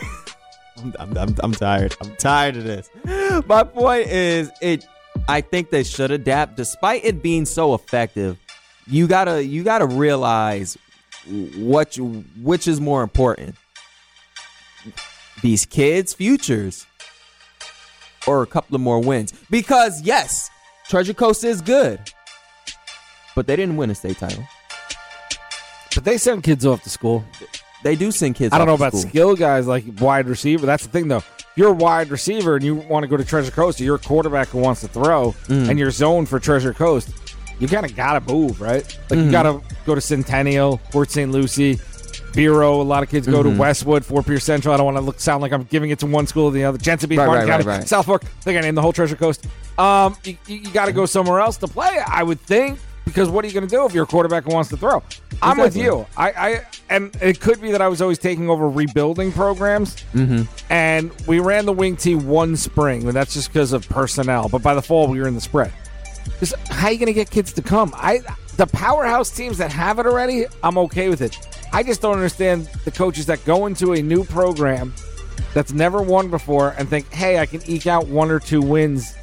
I'm, 0.76 0.94
I'm, 0.98 1.16
I'm, 1.16 1.34
I'm 1.42 1.52
tired. 1.52 1.96
I'm 2.02 2.14
tired 2.16 2.58
of 2.58 2.64
this. 2.64 2.90
My 3.46 3.64
point 3.64 4.08
is, 4.08 4.50
it. 4.60 4.84
I 5.28 5.40
think 5.40 5.70
they 5.70 5.82
should 5.82 6.10
adapt, 6.10 6.58
despite 6.58 7.06
it 7.06 7.22
being 7.22 7.46
so 7.46 7.72
effective. 7.72 8.38
You 8.86 9.06
gotta 9.06 9.42
you 9.42 9.64
gotta 9.64 9.86
realize 9.86 10.76
what 11.56 11.96
you, 11.96 12.26
which 12.42 12.68
is 12.68 12.78
more 12.78 13.02
important. 13.02 13.56
These 15.40 15.64
kids' 15.64 16.12
futures, 16.12 16.86
or 18.26 18.42
a 18.42 18.46
couple 18.46 18.74
of 18.74 18.82
more 18.82 19.00
wins. 19.00 19.32
Because 19.48 20.02
yes, 20.02 20.50
Treasure 20.86 21.14
Coast 21.14 21.44
is 21.44 21.62
good, 21.62 21.98
but 23.34 23.46
they 23.46 23.56
didn't 23.56 23.78
win 23.78 23.88
a 23.88 23.94
state 23.94 24.18
title. 24.18 24.44
But 25.94 26.04
they 26.04 26.18
send 26.18 26.42
kids 26.42 26.64
off 26.66 26.82
to 26.84 26.90
school. 26.90 27.24
They 27.82 27.96
do 27.96 28.10
send 28.12 28.36
kids. 28.36 28.54
I 28.54 28.58
don't 28.58 28.66
know 28.68 28.74
about 28.74 28.92
school. 28.92 29.02
skill 29.10 29.36
guys 29.36 29.66
like 29.66 29.84
wide 30.00 30.28
receiver. 30.28 30.66
That's 30.66 30.84
the 30.86 30.90
thing, 30.92 31.08
though. 31.08 31.16
If 31.18 31.46
you're 31.56 31.70
a 31.70 31.72
wide 31.72 32.10
receiver 32.10 32.54
and 32.56 32.64
you 32.64 32.76
want 32.76 33.02
to 33.02 33.08
go 33.08 33.16
to 33.16 33.24
Treasure 33.24 33.50
Coast, 33.50 33.80
or 33.80 33.84
you're 33.84 33.96
a 33.96 33.98
quarterback 33.98 34.48
who 34.48 34.58
wants 34.58 34.80
to 34.82 34.88
throw, 34.88 35.32
Mm. 35.48 35.68
and 35.68 35.78
you're 35.78 35.90
zoned 35.90 36.28
for 36.28 36.38
Treasure 36.38 36.72
Coast, 36.72 37.10
you 37.58 37.68
kind 37.68 37.84
of 37.84 37.94
got 37.96 38.14
to 38.24 38.32
move, 38.32 38.60
right? 38.60 38.84
Like 39.10 39.18
Mm-hmm. 39.18 39.24
you 39.26 39.30
got 39.32 39.42
to 39.44 39.60
go 39.84 39.94
to 39.94 40.00
Centennial, 40.00 40.78
Port 40.90 41.10
St. 41.10 41.30
Lucie, 41.30 41.78
Vero. 42.32 42.80
A 42.80 42.82
lot 42.82 43.02
of 43.02 43.08
kids 43.10 43.26
go 43.26 43.42
Mm-hmm. 43.42 43.54
to 43.54 43.60
Westwood, 43.60 44.04
Fort 44.04 44.26
Pierce 44.26 44.44
Central. 44.44 44.72
I 44.72 44.76
don't 44.76 44.86
want 44.86 44.96
to 44.96 45.02
look 45.02 45.20
sound 45.20 45.42
like 45.42 45.52
I'm 45.52 45.64
giving 45.64 45.90
it 45.90 45.98
to 46.00 46.06
one 46.06 46.26
school 46.26 46.46
or 46.46 46.52
the 46.52 46.64
other. 46.64 46.78
Jensen 46.78 47.08
Beach, 47.08 47.18
Right, 47.18 47.26
Martin 47.26 47.48
right, 47.48 47.60
County, 47.64 47.78
right. 47.78 47.88
South 47.88 48.06
Fork. 48.06 48.24
I 48.24 48.28
think 48.42 48.58
I 48.58 48.60
named 48.62 48.76
the 48.76 48.82
whole 48.82 48.92
Treasure 48.92 49.16
Coast. 49.16 49.44
Um, 49.76 50.16
you, 50.24 50.36
you 50.46 50.70
got 50.72 50.86
to 50.86 50.92
go 50.92 51.04
somewhere 51.06 51.40
else 51.40 51.56
to 51.58 51.66
play. 51.68 51.98
I 52.06 52.22
would 52.22 52.40
think 52.40 52.78
because 53.04 53.28
what 53.28 53.44
are 53.44 53.48
you 53.48 53.54
going 53.54 53.66
to 53.66 53.70
do 53.70 53.84
if 53.84 53.94
you're 53.94 54.04
a 54.04 54.06
quarterback 54.06 54.44
who 54.44 54.54
wants 54.54 54.70
to 54.70 54.76
throw? 54.76 55.02
I'm 55.40 55.58
with 55.58 55.76
you. 55.76 56.06
I, 56.16 56.30
I 56.30 56.66
and 56.88 57.16
it 57.20 57.40
could 57.40 57.60
be 57.60 57.72
that 57.72 57.82
I 57.82 57.88
was 57.88 58.00
always 58.00 58.18
taking 58.18 58.48
over 58.48 58.68
rebuilding 58.68 59.32
programs, 59.32 59.96
mm-hmm. 60.12 60.42
and 60.70 61.12
we 61.26 61.40
ran 61.40 61.66
the 61.66 61.72
wing 61.72 61.96
T 61.96 62.14
one 62.14 62.56
spring, 62.56 63.06
and 63.06 63.12
that's 63.12 63.34
just 63.34 63.52
because 63.52 63.72
of 63.72 63.88
personnel. 63.88 64.48
But 64.48 64.62
by 64.62 64.74
the 64.74 64.82
fall, 64.82 65.08
we 65.08 65.20
were 65.20 65.28
in 65.28 65.34
the 65.34 65.40
spread. 65.40 65.72
Just 66.38 66.54
how 66.68 66.86
are 66.86 66.92
you 66.92 66.98
going 66.98 67.06
to 67.06 67.12
get 67.12 67.30
kids 67.30 67.52
to 67.54 67.62
come? 67.62 67.92
I 67.96 68.20
the 68.56 68.66
powerhouse 68.66 69.30
teams 69.30 69.58
that 69.58 69.72
have 69.72 69.98
it 69.98 70.06
already, 70.06 70.46
I'm 70.62 70.78
okay 70.78 71.08
with 71.08 71.22
it. 71.22 71.38
I 71.72 71.82
just 71.82 72.02
don't 72.02 72.14
understand 72.14 72.66
the 72.84 72.90
coaches 72.90 73.26
that 73.26 73.44
go 73.44 73.66
into 73.66 73.94
a 73.94 74.02
new 74.02 74.24
program 74.24 74.92
that's 75.54 75.72
never 75.72 76.02
won 76.02 76.30
before 76.30 76.74
and 76.76 76.88
think, 76.88 77.10
hey, 77.12 77.38
I 77.38 77.46
can 77.46 77.62
eke 77.68 77.86
out 77.86 78.06
one 78.06 78.30
or 78.30 78.38
two 78.38 78.60
wins 78.60 79.14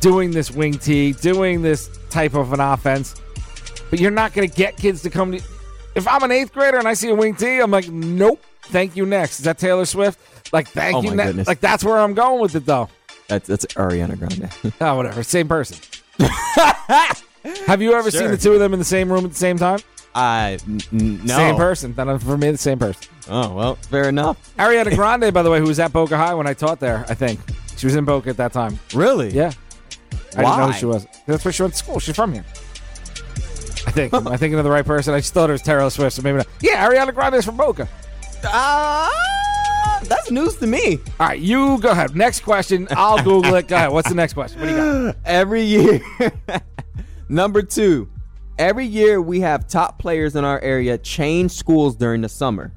doing 0.00 0.30
this 0.30 0.50
wing 0.50 0.74
T, 0.78 1.12
doing 1.12 1.62
this 1.62 1.90
type 2.10 2.34
of 2.34 2.52
an 2.52 2.60
offense. 2.60 3.20
But 3.90 3.98
you're 4.00 4.10
not 4.10 4.32
going 4.32 4.48
to 4.48 4.54
get 4.54 4.76
kids 4.76 5.02
to 5.02 5.10
come 5.10 5.32
to. 5.32 5.42
If 5.94 6.06
I'm 6.06 6.22
an 6.22 6.30
eighth 6.30 6.52
grader 6.52 6.78
and 6.78 6.86
I 6.86 6.94
see 6.94 7.08
a 7.10 7.14
wing 7.14 7.34
T, 7.34 7.58
I'm 7.58 7.70
like, 7.70 7.88
nope, 7.88 8.40
thank 8.64 8.96
you 8.96 9.04
next. 9.06 9.40
Is 9.40 9.44
that 9.44 9.58
Taylor 9.58 9.84
Swift? 9.84 10.18
Like, 10.52 10.68
thank 10.68 10.96
Oh 10.96 11.02
you 11.02 11.14
next. 11.14 11.46
Like, 11.48 11.60
that's 11.60 11.82
where 11.84 11.98
I'm 11.98 12.14
going 12.14 12.40
with 12.40 12.54
it, 12.54 12.66
though. 12.66 12.88
That's 13.28 13.46
that's 13.46 13.64
Ariana 13.66 14.18
Grande. 14.18 14.74
Oh, 14.80 14.94
whatever. 14.96 15.22
Same 15.22 15.48
person. 15.48 15.78
Have 17.66 17.80
you 17.80 17.94
ever 17.94 18.10
seen 18.10 18.30
the 18.30 18.36
two 18.36 18.52
of 18.52 18.58
them 18.58 18.72
in 18.72 18.78
the 18.78 18.84
same 18.84 19.10
room 19.10 19.24
at 19.24 19.30
the 19.30 19.36
same 19.38 19.56
time? 19.56 19.78
I 20.14 20.58
n- 20.66 20.80
n- 20.92 21.20
no. 21.24 21.36
Same 21.36 21.56
person. 21.56 21.94
Then 21.94 22.08
uh, 22.08 22.18
for 22.18 22.36
me, 22.36 22.50
the 22.50 22.58
same 22.58 22.78
person. 22.78 23.02
Oh 23.28 23.54
well, 23.54 23.74
fair 23.76 24.08
enough. 24.08 24.54
Ariana 24.56 24.94
Grande, 24.96 25.32
by 25.32 25.42
the 25.42 25.50
way, 25.50 25.58
who 25.60 25.66
was 25.66 25.78
at 25.78 25.92
Boca 25.92 26.16
High 26.16 26.34
when 26.34 26.46
I 26.46 26.54
taught 26.54 26.80
there, 26.80 27.04
I 27.08 27.14
think. 27.14 27.40
She 27.76 27.86
was 27.86 27.94
in 27.94 28.04
Boca 28.04 28.28
at 28.30 28.36
that 28.38 28.52
time. 28.52 28.78
Really? 28.92 29.30
Yeah. 29.30 29.52
I 30.36 30.42
didn't 30.42 30.58
know 30.58 30.66
who 30.68 30.72
she 30.72 30.86
was. 30.86 31.06
That's 31.26 31.44
where 31.44 31.52
she 31.52 31.62
went 31.62 31.74
to 31.74 31.78
school. 31.78 31.98
She's 31.98 32.16
from 32.16 32.32
here. 32.32 32.44
I 33.86 33.90
think. 33.92 34.14
Am 34.14 34.28
I 34.28 34.36
thinking 34.36 34.58
of 34.58 34.64
the 34.64 34.70
right 34.70 34.84
person? 34.84 35.14
I 35.14 35.20
just 35.20 35.32
thought 35.32 35.48
it 35.48 35.52
was 35.52 35.62
Taylor 35.62 35.88
Swift, 35.90 36.16
so 36.16 36.22
maybe 36.22 36.38
not. 36.38 36.46
Yeah, 36.60 36.86
Ariana 36.86 37.14
Grande 37.14 37.34
is 37.34 37.44
from 37.44 37.56
Boca. 37.56 37.88
Ah, 38.44 40.00
that's 40.04 40.30
news 40.30 40.56
to 40.56 40.66
me. 40.66 40.98
All 41.18 41.28
right, 41.28 41.38
you 41.40 41.78
go 41.78 41.90
ahead. 41.90 42.14
Next 42.14 42.40
question. 42.40 42.86
I'll 42.90 43.22
Google 43.22 43.54
it. 43.54 43.68
Go 43.68 43.76
ahead. 43.76 43.90
What's 43.90 44.08
the 44.08 44.14
next 44.14 44.34
question? 44.34 44.60
What 44.60 44.66
do 44.66 44.72
you 44.72 45.06
got? 45.06 45.16
Every 45.24 45.62
year. 45.62 46.00
Number 47.28 47.62
two. 47.62 48.08
Every 48.58 48.84
year 48.84 49.22
we 49.22 49.40
have 49.40 49.66
top 49.68 49.98
players 49.98 50.36
in 50.36 50.44
our 50.44 50.60
area 50.60 50.98
change 50.98 51.52
schools 51.52 51.96
during 51.96 52.20
the 52.20 52.28
summer. 52.28 52.72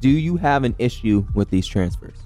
Do 0.00 0.10
you 0.10 0.36
have 0.36 0.64
an 0.64 0.74
issue 0.78 1.26
with 1.34 1.48
these 1.48 1.66
transfers? 1.66 2.18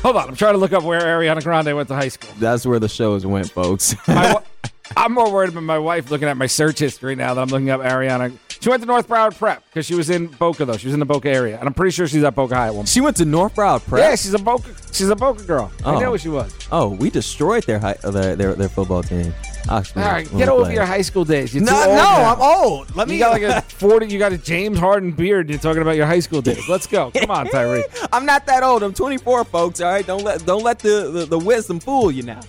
Hold 0.02 0.16
on. 0.16 0.28
I'm 0.28 0.36
trying 0.36 0.54
to 0.54 0.58
look 0.58 0.72
up 0.72 0.82
where 0.82 1.00
Ariana 1.00 1.44
Grande 1.44 1.76
went 1.76 1.88
to 1.88 1.94
high 1.94 2.08
school. 2.08 2.30
That's 2.38 2.64
where 2.64 2.78
the 2.78 2.88
shows 2.88 3.26
went, 3.26 3.50
folks. 3.50 3.94
My, 4.08 4.42
I'm 4.96 5.12
more 5.12 5.30
worried 5.30 5.50
about 5.50 5.62
my 5.62 5.78
wife 5.78 6.10
looking 6.10 6.26
at 6.26 6.38
my 6.38 6.46
search 6.46 6.78
history 6.78 7.14
now 7.16 7.34
that 7.34 7.40
I'm 7.42 7.48
looking 7.48 7.68
up 7.68 7.82
Ariana. 7.82 8.34
She 8.60 8.68
went 8.68 8.82
to 8.82 8.86
North 8.86 9.08
Broward 9.08 9.38
Prep 9.38 9.64
because 9.70 9.86
she 9.86 9.94
was 9.94 10.10
in 10.10 10.26
Boca, 10.26 10.66
though. 10.66 10.76
She 10.76 10.86
was 10.86 10.92
in 10.94 11.00
the 11.00 11.06
Boca 11.06 11.30
area. 11.30 11.58
And 11.58 11.66
I'm 11.66 11.72
pretty 11.72 11.92
sure 11.92 12.06
she's 12.06 12.22
at 12.24 12.34
Boca 12.34 12.54
High 12.54 12.66
at 12.66 12.74
one 12.74 12.80
point. 12.80 12.88
she 12.88 13.00
went 13.00 13.16
to 13.16 13.24
North 13.24 13.54
Broward 13.54 13.86
Prep. 13.86 14.00
Yeah, 14.02 14.10
she's 14.16 14.34
a 14.34 14.38
Boca. 14.38 14.68
She's 14.92 15.08
a 15.08 15.16
Boca 15.16 15.42
girl. 15.44 15.72
I 15.82 15.94
Oh. 15.94 15.98
knew 15.98 16.10
what 16.10 16.20
she 16.20 16.28
was. 16.28 16.52
Oh, 16.70 16.88
we 16.88 17.08
destroyed 17.08 17.64
their 17.64 17.78
high, 17.78 17.96
uh, 18.04 18.10
their, 18.10 18.36
their 18.36 18.54
their 18.54 18.68
football 18.68 19.02
team. 19.02 19.32
Actually, 19.70 20.02
All 20.02 20.12
right, 20.12 20.36
get 20.36 20.48
over 20.50 20.64
played. 20.64 20.74
your 20.74 20.84
high 20.84 21.00
school 21.02 21.24
days. 21.24 21.54
You're 21.54 21.64
No, 21.64 21.72
too 21.72 21.88
no, 21.90 21.94
now. 21.96 22.34
I'm 22.34 22.40
old. 22.40 22.94
Let 22.94 23.08
me. 23.08 23.14
You 23.14 23.20
me. 23.20 23.24
got 23.24 23.32
like 23.32 23.42
a 23.42 23.62
40. 23.68 24.06
You 24.08 24.18
got 24.18 24.32
a 24.32 24.38
James 24.38 24.78
Harden 24.78 25.12
beard. 25.12 25.48
You're 25.48 25.58
talking 25.58 25.80
about 25.82 25.96
your 25.96 26.06
high 26.06 26.20
school 26.20 26.42
days. 26.42 26.68
Let's 26.68 26.86
go. 26.86 27.10
Come 27.12 27.30
on, 27.30 27.46
Tyree. 27.46 27.84
I'm 28.12 28.26
not 28.26 28.44
that 28.46 28.62
old. 28.62 28.82
I'm 28.82 28.92
24, 28.92 29.44
folks. 29.44 29.80
All 29.80 29.90
right, 29.90 30.06
don't 30.06 30.22
let 30.24 30.44
don't 30.44 30.62
let 30.62 30.80
the, 30.80 31.10
the, 31.10 31.24
the 31.26 31.38
wisdom 31.38 31.80
fool 31.80 32.10
you 32.10 32.24
now. 32.24 32.40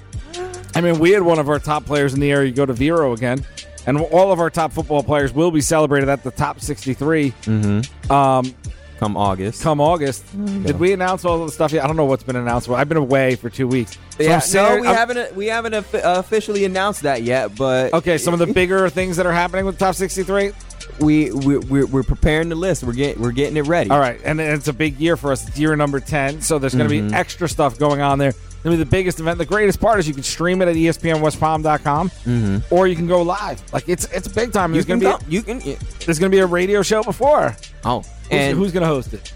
I 0.75 0.81
mean, 0.81 0.99
we 0.99 1.11
had 1.11 1.21
one 1.21 1.39
of 1.39 1.47
our 1.49 1.59
top 1.59 1.85
players 1.85 2.13
in 2.13 2.19
the 2.19 2.31
area 2.31 2.51
go 2.51 2.65
to 2.65 2.73
Vero 2.73 3.11
again, 3.13 3.45
and 3.87 3.97
all 3.99 4.31
of 4.31 4.39
our 4.39 4.49
top 4.49 4.71
football 4.71 5.03
players 5.03 5.33
will 5.33 5.51
be 5.51 5.61
celebrated 5.61 6.09
at 6.09 6.23
the 6.23 6.31
top 6.31 6.59
63. 6.59 7.31
Mm-hmm. 7.43 8.11
Um, 8.11 8.53
come 8.99 9.17
August. 9.17 9.63
come 9.63 9.81
August. 9.81 10.23
Did 10.63 10.79
we 10.79 10.93
announce 10.93 11.25
all 11.25 11.41
of 11.41 11.47
the 11.47 11.51
stuff 11.51 11.71
yet? 11.71 11.83
I 11.83 11.87
don't 11.87 11.95
know 11.95 12.05
what's 12.05 12.21
been 12.23 12.35
announced. 12.35 12.69
I've 12.69 12.87
been 12.87 12.97
away 12.97 13.35
for 13.35 13.49
two 13.49 13.67
weeks. 13.67 13.97
So 14.17 14.23
yeah, 14.23 14.39
I'm 14.43 14.53
no, 14.75 14.81
we 14.81 14.87
I'm- 14.87 14.95
haven't 14.95 15.35
we 15.35 15.47
haven't 15.47 15.73
officially 15.93 16.65
announced 16.65 17.01
that 17.03 17.23
yet, 17.23 17.55
but 17.55 17.93
Okay, 17.93 18.17
some 18.19 18.33
of 18.33 18.39
the 18.39 18.47
bigger 18.53 18.87
things 18.89 19.17
that 19.17 19.25
are 19.25 19.31
happening 19.33 19.65
with 19.65 19.79
top 19.79 19.95
63. 19.95 20.51
we 20.99 21.31
we 21.31 21.57
we're, 21.57 21.87
we're 21.87 22.03
preparing 22.03 22.49
the 22.49 22.55
list. 22.55 22.83
We're 22.83 22.93
getting 22.93 23.21
we're 23.23 23.31
getting 23.31 23.57
it 23.57 23.65
ready. 23.65 23.89
All 23.89 23.99
right, 23.99 24.21
and 24.23 24.39
it's 24.39 24.67
a 24.67 24.73
big 24.73 24.99
year 24.99 25.17
for 25.17 25.31
us. 25.31 25.47
It's 25.47 25.57
year 25.57 25.75
number 25.75 25.99
10, 25.99 26.41
so 26.41 26.59
there's 26.59 26.75
going 26.75 26.87
to 26.87 26.95
Mm-hmm. 26.95 27.07
be 27.09 27.13
extra 27.15 27.49
stuff 27.49 27.79
going 27.79 28.01
on 28.01 28.19
there. 28.19 28.33
To 28.63 28.69
be 28.69 28.75
the 28.75 28.85
biggest 28.85 29.19
event. 29.19 29.37
The 29.39 29.45
greatest 29.45 29.79
part 29.81 29.99
is 29.99 30.07
you 30.07 30.13
can 30.13 30.21
stream 30.23 30.61
it 30.61 30.67
at 30.67 30.75
ESPNWestPalm.com, 30.75 32.61
or 32.69 32.87
you 32.87 32.95
can 32.95 33.07
go 33.07 33.21
live. 33.23 33.61
Like 33.73 33.89
it's 33.89 34.05
it's 34.11 34.27
big 34.27 34.53
time. 34.53 34.71
Mm-hmm. 34.71 34.75
You 34.75 34.83
There's 34.83 34.85
going 34.85 34.99
can 35.01 35.19
to 35.19 35.25
go, 35.25 35.29
be 35.29 35.35
you 35.35 35.41
can 35.41 35.61
yeah. 35.61 35.75
there's 36.05 36.19
going 36.19 36.31
to 36.31 36.35
be 36.35 36.39
a 36.39 36.45
radio 36.45 36.81
show 36.83 37.01
before. 37.03 37.55
oh 37.85 38.01
Who's, 38.01 38.07
and 38.31 38.57
who's 38.57 38.71
going 38.71 38.81
to 38.83 38.87
host 38.87 39.13
it? 39.13 39.33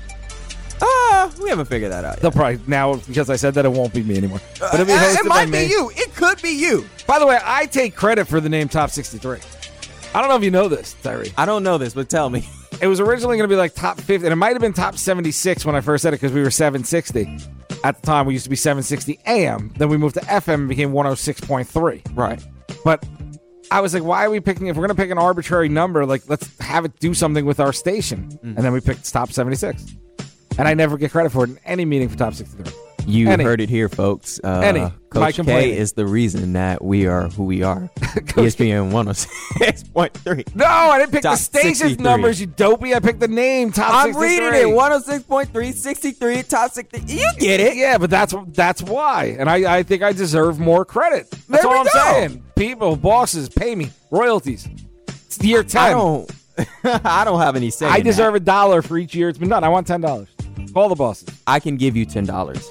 uh, 0.82 1.32
we 1.42 1.50
haven't 1.50 1.66
figured 1.66 1.92
that 1.92 2.06
out. 2.06 2.18
They'll 2.18 2.32
probably 2.32 2.60
now 2.68 2.96
because 2.98 3.30
I 3.30 3.36
said 3.38 3.54
that 3.56 3.66
it 3.66 3.72
won't 3.72 3.94
be 3.94 4.04
me 4.04 4.18
anymore. 4.18 4.42
But 4.60 4.76
it'll 4.76 4.86
be 4.86 4.92
Uh, 4.94 4.98
hosted 5.00 5.26
it 5.26 5.30
by 5.30 5.46
might 5.46 5.50
me. 5.50 5.66
be 5.66 5.72
you. 5.72 5.92
It 5.96 6.14
could 6.16 6.42
be 6.42 6.50
you. 6.50 6.86
By 7.08 7.18
the 7.20 7.26
way, 7.26 7.40
I 7.44 7.66
take 7.66 7.96
credit 7.96 8.28
for 8.28 8.40
the 8.40 8.50
name 8.50 8.68
Top 8.68 8.90
63. 8.92 9.40
I 10.14 10.20
don't 10.22 10.30
know 10.30 10.36
if 10.38 10.44
you 10.44 10.52
know 10.52 10.68
this, 10.70 10.96
Tyree. 11.04 11.32
I 11.38 11.46
don't 11.46 11.64
know 11.64 11.78
this, 11.78 11.94
but 11.94 12.10
tell 12.10 12.30
me. 12.30 12.48
It 12.82 12.88
was 12.88 13.00
originally 13.00 13.38
going 13.38 13.50
to 13.50 13.54
be 13.54 13.58
like 13.58 13.74
top 13.74 14.00
50, 14.00 14.26
and 14.26 14.34
it 14.34 14.36
might 14.36 14.52
have 14.52 14.62
been 14.62 14.74
top 14.74 14.98
76 14.98 15.66
when 15.66 15.76
I 15.76 15.82
first 15.82 16.02
said 16.02 16.14
it 16.14 16.18
because 16.18 16.34
we 16.34 16.42
were 16.42 16.52
760. 16.52 17.38
At 17.84 18.02
the 18.02 18.06
time, 18.06 18.26
we 18.26 18.34
used 18.34 18.46
to 18.46 18.50
be 18.50 18.56
760 18.56 19.20
AM. 19.26 19.72
Then 19.78 19.90
we 19.90 19.98
moved 19.98 20.16
to 20.16 20.22
FM 20.22 20.54
and 20.56 20.70
became 20.70 20.92
106.3. 20.92 22.18
Right. 22.18 22.44
But 22.84 23.06
I 23.72 23.82
was 23.82 23.94
like, 23.94 24.04
why 24.04 24.26
are 24.26 24.30
we 24.30 24.40
picking? 24.40 24.68
If 24.68 24.76
we're 24.76 24.88
going 24.88 24.96
to 24.96 25.02
pick 25.02 25.12
an 25.12 25.18
arbitrary 25.18 25.70
number, 25.70 26.06
like 26.06 26.28
let's 26.28 26.58
have 26.60 26.86
it 26.86 27.00
do 27.00 27.14
something 27.14 27.46
with 27.46 27.60
our 27.60 27.74
station. 27.74 28.30
Mm-hmm. 28.30 28.48
And 28.48 28.58
then 28.58 28.74
we 28.74 28.82
picked 28.82 29.12
top 29.12 29.32
76. 29.32 29.96
And 30.58 30.68
I 30.68 30.74
never 30.74 30.98
get 30.98 31.12
credit 31.12 31.32
for 31.32 31.44
it 31.44 31.50
in 31.52 31.60
any 31.66 31.86
meeting 31.86 32.10
for 32.10 32.18
top 32.18 32.34
63. 32.34 32.72
You 33.08 33.30
Any. 33.30 33.44
heard 33.44 33.62
it 33.62 33.70
here, 33.70 33.88
folks. 33.90 34.40
Uh, 34.44 34.62
Any. 34.62 34.80
My 34.82 35.32
Coach 35.32 35.46
K 35.46 35.78
is 35.78 35.94
the 35.94 36.06
reason 36.06 36.54
that 36.54 36.84
we 36.84 37.06
are 37.08 37.30
who 37.30 37.44
we 37.46 37.64
are. 37.64 37.90
ESPN 38.00 38.92
106.3. 38.92 40.56
No, 40.56 40.66
I 40.66 41.00
didn't 41.00 41.12
pick 41.14 41.22
the 41.22 41.36
station's 41.36 41.78
63. 41.80 42.04
numbers, 42.04 42.42
you 42.42 42.48
dopey. 42.48 42.94
I 42.94 43.00
picked 43.00 43.20
the 43.22 43.28
name 43.28 43.72
top 43.72 43.94
I'm 43.94 44.14
63. 44.14 44.46
reading 44.50 44.72
it. 44.72 44.76
106.3, 44.76 45.74
63, 45.74 46.44
top 46.44 46.72
60. 46.72 47.14
You 47.14 47.30
get 47.40 47.60
it. 47.60 47.76
Yeah, 47.78 47.98
but 47.98 48.10
that's 48.10 48.34
that's 48.48 48.82
why, 48.82 49.36
and 49.40 49.50
I, 49.50 49.78
I 49.78 49.84
think 49.84 50.04
I 50.04 50.12
deserve 50.12 50.60
more 50.60 50.84
credit. 50.84 51.30
That's 51.48 51.64
There 51.64 51.72
all 51.72 51.80
I'm 51.80 51.86
go. 51.86 51.92
saying. 52.12 52.44
People, 52.56 52.96
bosses, 52.98 53.48
pay 53.50 53.76
me 53.76 53.92
royalties. 54.12 54.68
It's 55.08 55.42
year 55.44 55.64
ten. 55.64 55.82
I 55.82 55.90
don't. 55.92 56.32
I 56.84 57.24
don't 57.26 57.40
have 57.42 57.56
any 57.56 57.70
say. 57.70 57.86
I 57.86 58.00
deserve 58.02 58.34
that. 58.34 58.42
a 58.42 58.46
dollar 58.46 58.82
for 58.82 58.98
each 58.98 59.14
year 59.16 59.30
it's 59.30 59.38
been 59.38 59.50
done. 59.50 59.64
I 59.64 59.70
want 59.70 59.88
ten 59.88 60.02
dollars. 60.02 60.30
Call 60.74 60.90
the 60.90 60.96
bosses. 60.96 61.28
I 61.48 61.60
can 61.60 61.78
give 61.78 61.96
you 61.96 62.06
ten 62.06 62.26
dollars. 62.26 62.70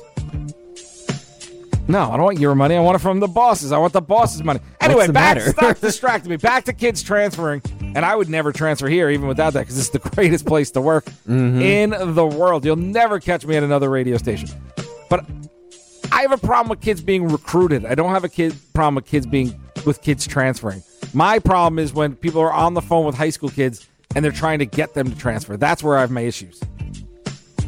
No, 1.87 2.11
I 2.11 2.17
don't 2.17 2.25
want 2.25 2.39
your 2.41 2.55
money. 2.55 2.77
I 2.77 2.81
want 2.81 2.97
it 2.97 3.01
from 3.01 3.21
the 3.21 3.29
bosses. 3.29 3.71
I 3.71 3.77
want 3.77 3.93
the 3.93 4.01
bosses' 4.01 4.43
money. 4.43 4.59
Anyway, 4.81 5.07
back 5.09 5.37
matter? 5.37 5.51
stop 5.51 5.79
distracting 5.81 6.31
me. 6.31 6.37
Back 6.39 6.65
to 6.65 6.73
kids 6.73 7.03
transferring, 7.03 7.61
and 7.81 7.99
I 7.99 8.17
would 8.17 8.31
never 8.31 8.53
transfer 8.53 8.89
here 8.89 9.11
even 9.11 9.29
without 9.29 9.53
that 9.53 9.61
because 9.61 9.79
it's 9.79 9.91
the 9.91 9.99
greatest 10.15 10.47
place 10.47 10.71
to 10.73 10.81
work 10.81 11.05
Mm-hmm. 11.29 11.61
in 11.61 12.15
the 12.15 12.27
world. 12.27 12.65
You'll 12.65 12.77
never 12.77 13.21
catch 13.21 13.45
me 13.45 13.57
at 13.57 13.63
another 13.63 13.91
radio 13.91 14.17
station. 14.17 14.49
But 15.11 15.27
I 16.11 16.23
have 16.23 16.33
a 16.33 16.39
problem 16.39 16.71
with 16.71 16.81
kids 16.81 17.03
being 17.03 17.29
recruited. 17.29 17.85
I 17.85 17.95
don't 17.95 18.11
have 18.13 18.25
a 18.25 18.29
kid 18.31 18.57
problem 18.73 18.95
with 18.95 19.07
kids 19.07 19.27
being 19.27 19.59
with 19.85 20.01
kids 20.01 20.27
transferring. 20.27 20.83
My 21.13 21.39
problem 21.39 21.79
is 21.79 21.93
when 21.93 22.17
people 22.17 22.41
are 22.41 22.53
on 22.53 22.73
the 22.73 22.81
phone 22.83 23.05
with 23.05 23.15
high 23.15 23.29
school 23.31 23.51
kids 23.51 23.87
and 24.17 24.25
they're 24.25 24.33
trying 24.33 24.61
to 24.61 24.67
get 24.67 24.95
them 24.95 25.11
to 25.11 25.19
transfer. 25.19 25.59
That's 25.59 25.83
where 25.83 25.99
I 25.99 26.01
have 26.01 26.11
my 26.11 26.23
issues. 26.23 26.61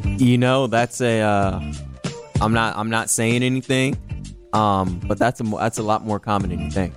You 0.05 0.38
know, 0.38 0.68
that's 0.68 1.02
a. 1.02 1.20
Uh, 1.20 1.72
I'm 2.40 2.53
not. 2.53 2.77
I'm 2.77 2.90
not 2.90 3.11
saying 3.11 3.42
anything. 3.42 3.96
Um, 4.53 5.01
but 5.07 5.18
that's 5.18 5.40
a. 5.40 5.44
That's 5.44 5.79
a 5.79 5.83
lot 5.83 6.05
more 6.05 6.18
common 6.18 6.51
than 6.51 6.61
you 6.61 6.70
think. 6.70 6.94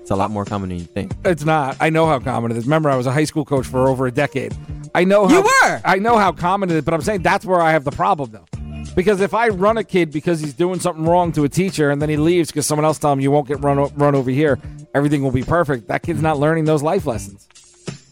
It's 0.00 0.10
a 0.10 0.16
lot 0.16 0.30
more 0.30 0.44
common 0.44 0.68
than 0.68 0.78
you 0.78 0.84
think. 0.84 1.12
It's 1.24 1.44
not. 1.44 1.76
I 1.80 1.90
know 1.90 2.06
how 2.06 2.18
common 2.18 2.50
it 2.50 2.56
is. 2.56 2.64
Remember, 2.64 2.90
I 2.90 2.96
was 2.96 3.06
a 3.06 3.12
high 3.12 3.24
school 3.24 3.44
coach 3.44 3.66
for 3.66 3.88
over 3.88 4.06
a 4.06 4.12
decade. 4.12 4.54
I 4.94 5.04
know 5.04 5.26
how 5.26 5.34
You 5.34 5.42
were! 5.42 5.80
I 5.84 5.98
know 5.98 6.18
how 6.18 6.30
common 6.32 6.70
it 6.70 6.76
is, 6.76 6.84
but 6.84 6.94
I'm 6.94 7.00
saying 7.00 7.22
that's 7.22 7.44
where 7.44 7.60
I 7.60 7.72
have 7.72 7.84
the 7.84 7.90
problem 7.90 8.30
though. 8.30 8.46
Because 8.94 9.20
if 9.20 9.34
I 9.34 9.48
run 9.48 9.76
a 9.76 9.82
kid 9.82 10.12
because 10.12 10.40
he's 10.40 10.54
doing 10.54 10.78
something 10.78 11.04
wrong 11.04 11.32
to 11.32 11.42
a 11.44 11.48
teacher 11.48 11.90
and 11.90 12.00
then 12.00 12.08
he 12.08 12.16
leaves 12.16 12.50
because 12.50 12.66
someone 12.66 12.84
else 12.84 12.98
told 12.98 13.18
him 13.18 13.20
you 13.22 13.30
won't 13.30 13.48
get 13.48 13.60
run 13.60 13.78
run 13.94 14.14
over 14.14 14.30
here, 14.30 14.58
everything 14.94 15.22
will 15.22 15.32
be 15.32 15.42
perfect. 15.42 15.88
That 15.88 16.02
kid's 16.02 16.22
not 16.22 16.38
learning 16.38 16.66
those 16.66 16.82
life 16.82 17.06
lessons. 17.06 17.48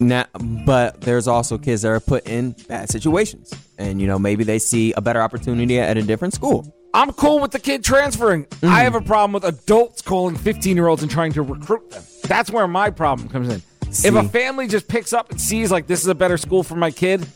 Now, 0.09 0.27
but 0.67 1.01
there's 1.01 1.29
also 1.29 1.59
kids 1.59 1.83
that 1.83 1.89
are 1.89 2.01
put 2.01 2.27
in 2.27 2.53
bad 2.69 2.91
situations, 2.91 3.53
and 3.79 4.01
you 4.01 4.07
know 4.07 4.19
maybe 4.19 4.45
they 4.45 4.59
see 4.59 4.93
a 4.93 5.01
better 5.01 5.23
opportunity 5.23 5.79
at 5.79 5.97
a 5.97 6.03
different 6.03 6.35
school. 6.35 6.75
I'm 6.95 7.13
cool 7.13 7.41
with 7.41 7.53
the 7.53 7.59
kid 7.59 7.83
transferring. 7.85 8.47
I 8.63 8.83
have 8.83 8.95
a 8.95 9.01
problem 9.01 9.33
with 9.33 9.45
adults 9.45 10.03
calling 10.03 10.37
15 10.37 10.77
year 10.77 10.89
olds 10.89 11.03
and 11.03 11.11
trying 11.11 11.33
to 11.33 11.43
recruit 11.43 11.91
them. 11.91 12.03
That's 12.25 12.51
where 12.51 12.69
my 12.69 12.91
problem 12.91 13.29
comes 13.29 13.49
in. 13.49 13.63
If 13.89 14.15
a 14.15 14.29
family 14.29 14.69
just 14.69 14.89
picks 14.89 15.13
up 15.13 15.31
and 15.31 15.41
sees 15.41 15.71
like 15.71 15.87
this 15.87 16.01
is 16.01 16.09
a 16.09 16.15
better 16.15 16.37
school 16.37 16.63
for 16.63 16.77
my 16.77 16.91
kid, 16.91 17.27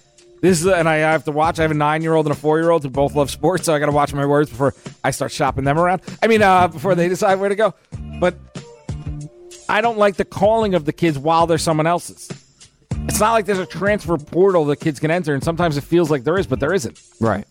this 0.40 0.60
is, 0.60 0.66
a, 0.66 0.76
and 0.76 0.88
I 0.88 0.96
have 0.96 1.24
to 1.24 1.32
watch. 1.32 1.58
I 1.58 1.62
have 1.62 1.70
a 1.70 1.74
nine 1.74 2.02
year 2.02 2.14
old 2.14 2.26
and 2.26 2.34
a 2.34 2.38
four 2.38 2.58
year 2.58 2.70
old 2.70 2.82
who 2.82 2.90
both 2.90 3.14
love 3.14 3.30
sports, 3.30 3.64
so 3.64 3.74
I 3.74 3.78
got 3.78 3.86
to 3.86 3.92
watch 3.92 4.12
my 4.12 4.26
words 4.26 4.50
before 4.50 4.74
I 5.02 5.10
start 5.10 5.32
shopping 5.32 5.64
them 5.64 5.78
around. 5.78 6.02
I 6.22 6.26
mean, 6.26 6.42
uh, 6.42 6.68
before 6.68 6.94
they 6.94 7.08
decide 7.08 7.36
where 7.36 7.48
to 7.48 7.56
go. 7.56 7.74
But 8.20 8.36
I 9.68 9.80
don't 9.80 9.98
like 9.98 10.16
the 10.16 10.24
calling 10.24 10.74
of 10.74 10.84
the 10.84 10.92
kids 10.92 11.18
while 11.18 11.46
they're 11.46 11.58
someone 11.58 11.86
else's. 11.86 12.28
It's 12.90 13.20
not 13.20 13.32
like 13.32 13.46
there's 13.46 13.58
a 13.58 13.66
transfer 13.66 14.16
portal 14.18 14.64
that 14.66 14.76
kids 14.76 15.00
can 15.00 15.10
enter, 15.10 15.34
and 15.34 15.42
sometimes 15.42 15.76
it 15.76 15.82
feels 15.82 16.10
like 16.10 16.24
there 16.24 16.38
is, 16.38 16.46
but 16.46 16.60
there 16.60 16.72
isn't. 16.74 17.00
Right. 17.20 17.46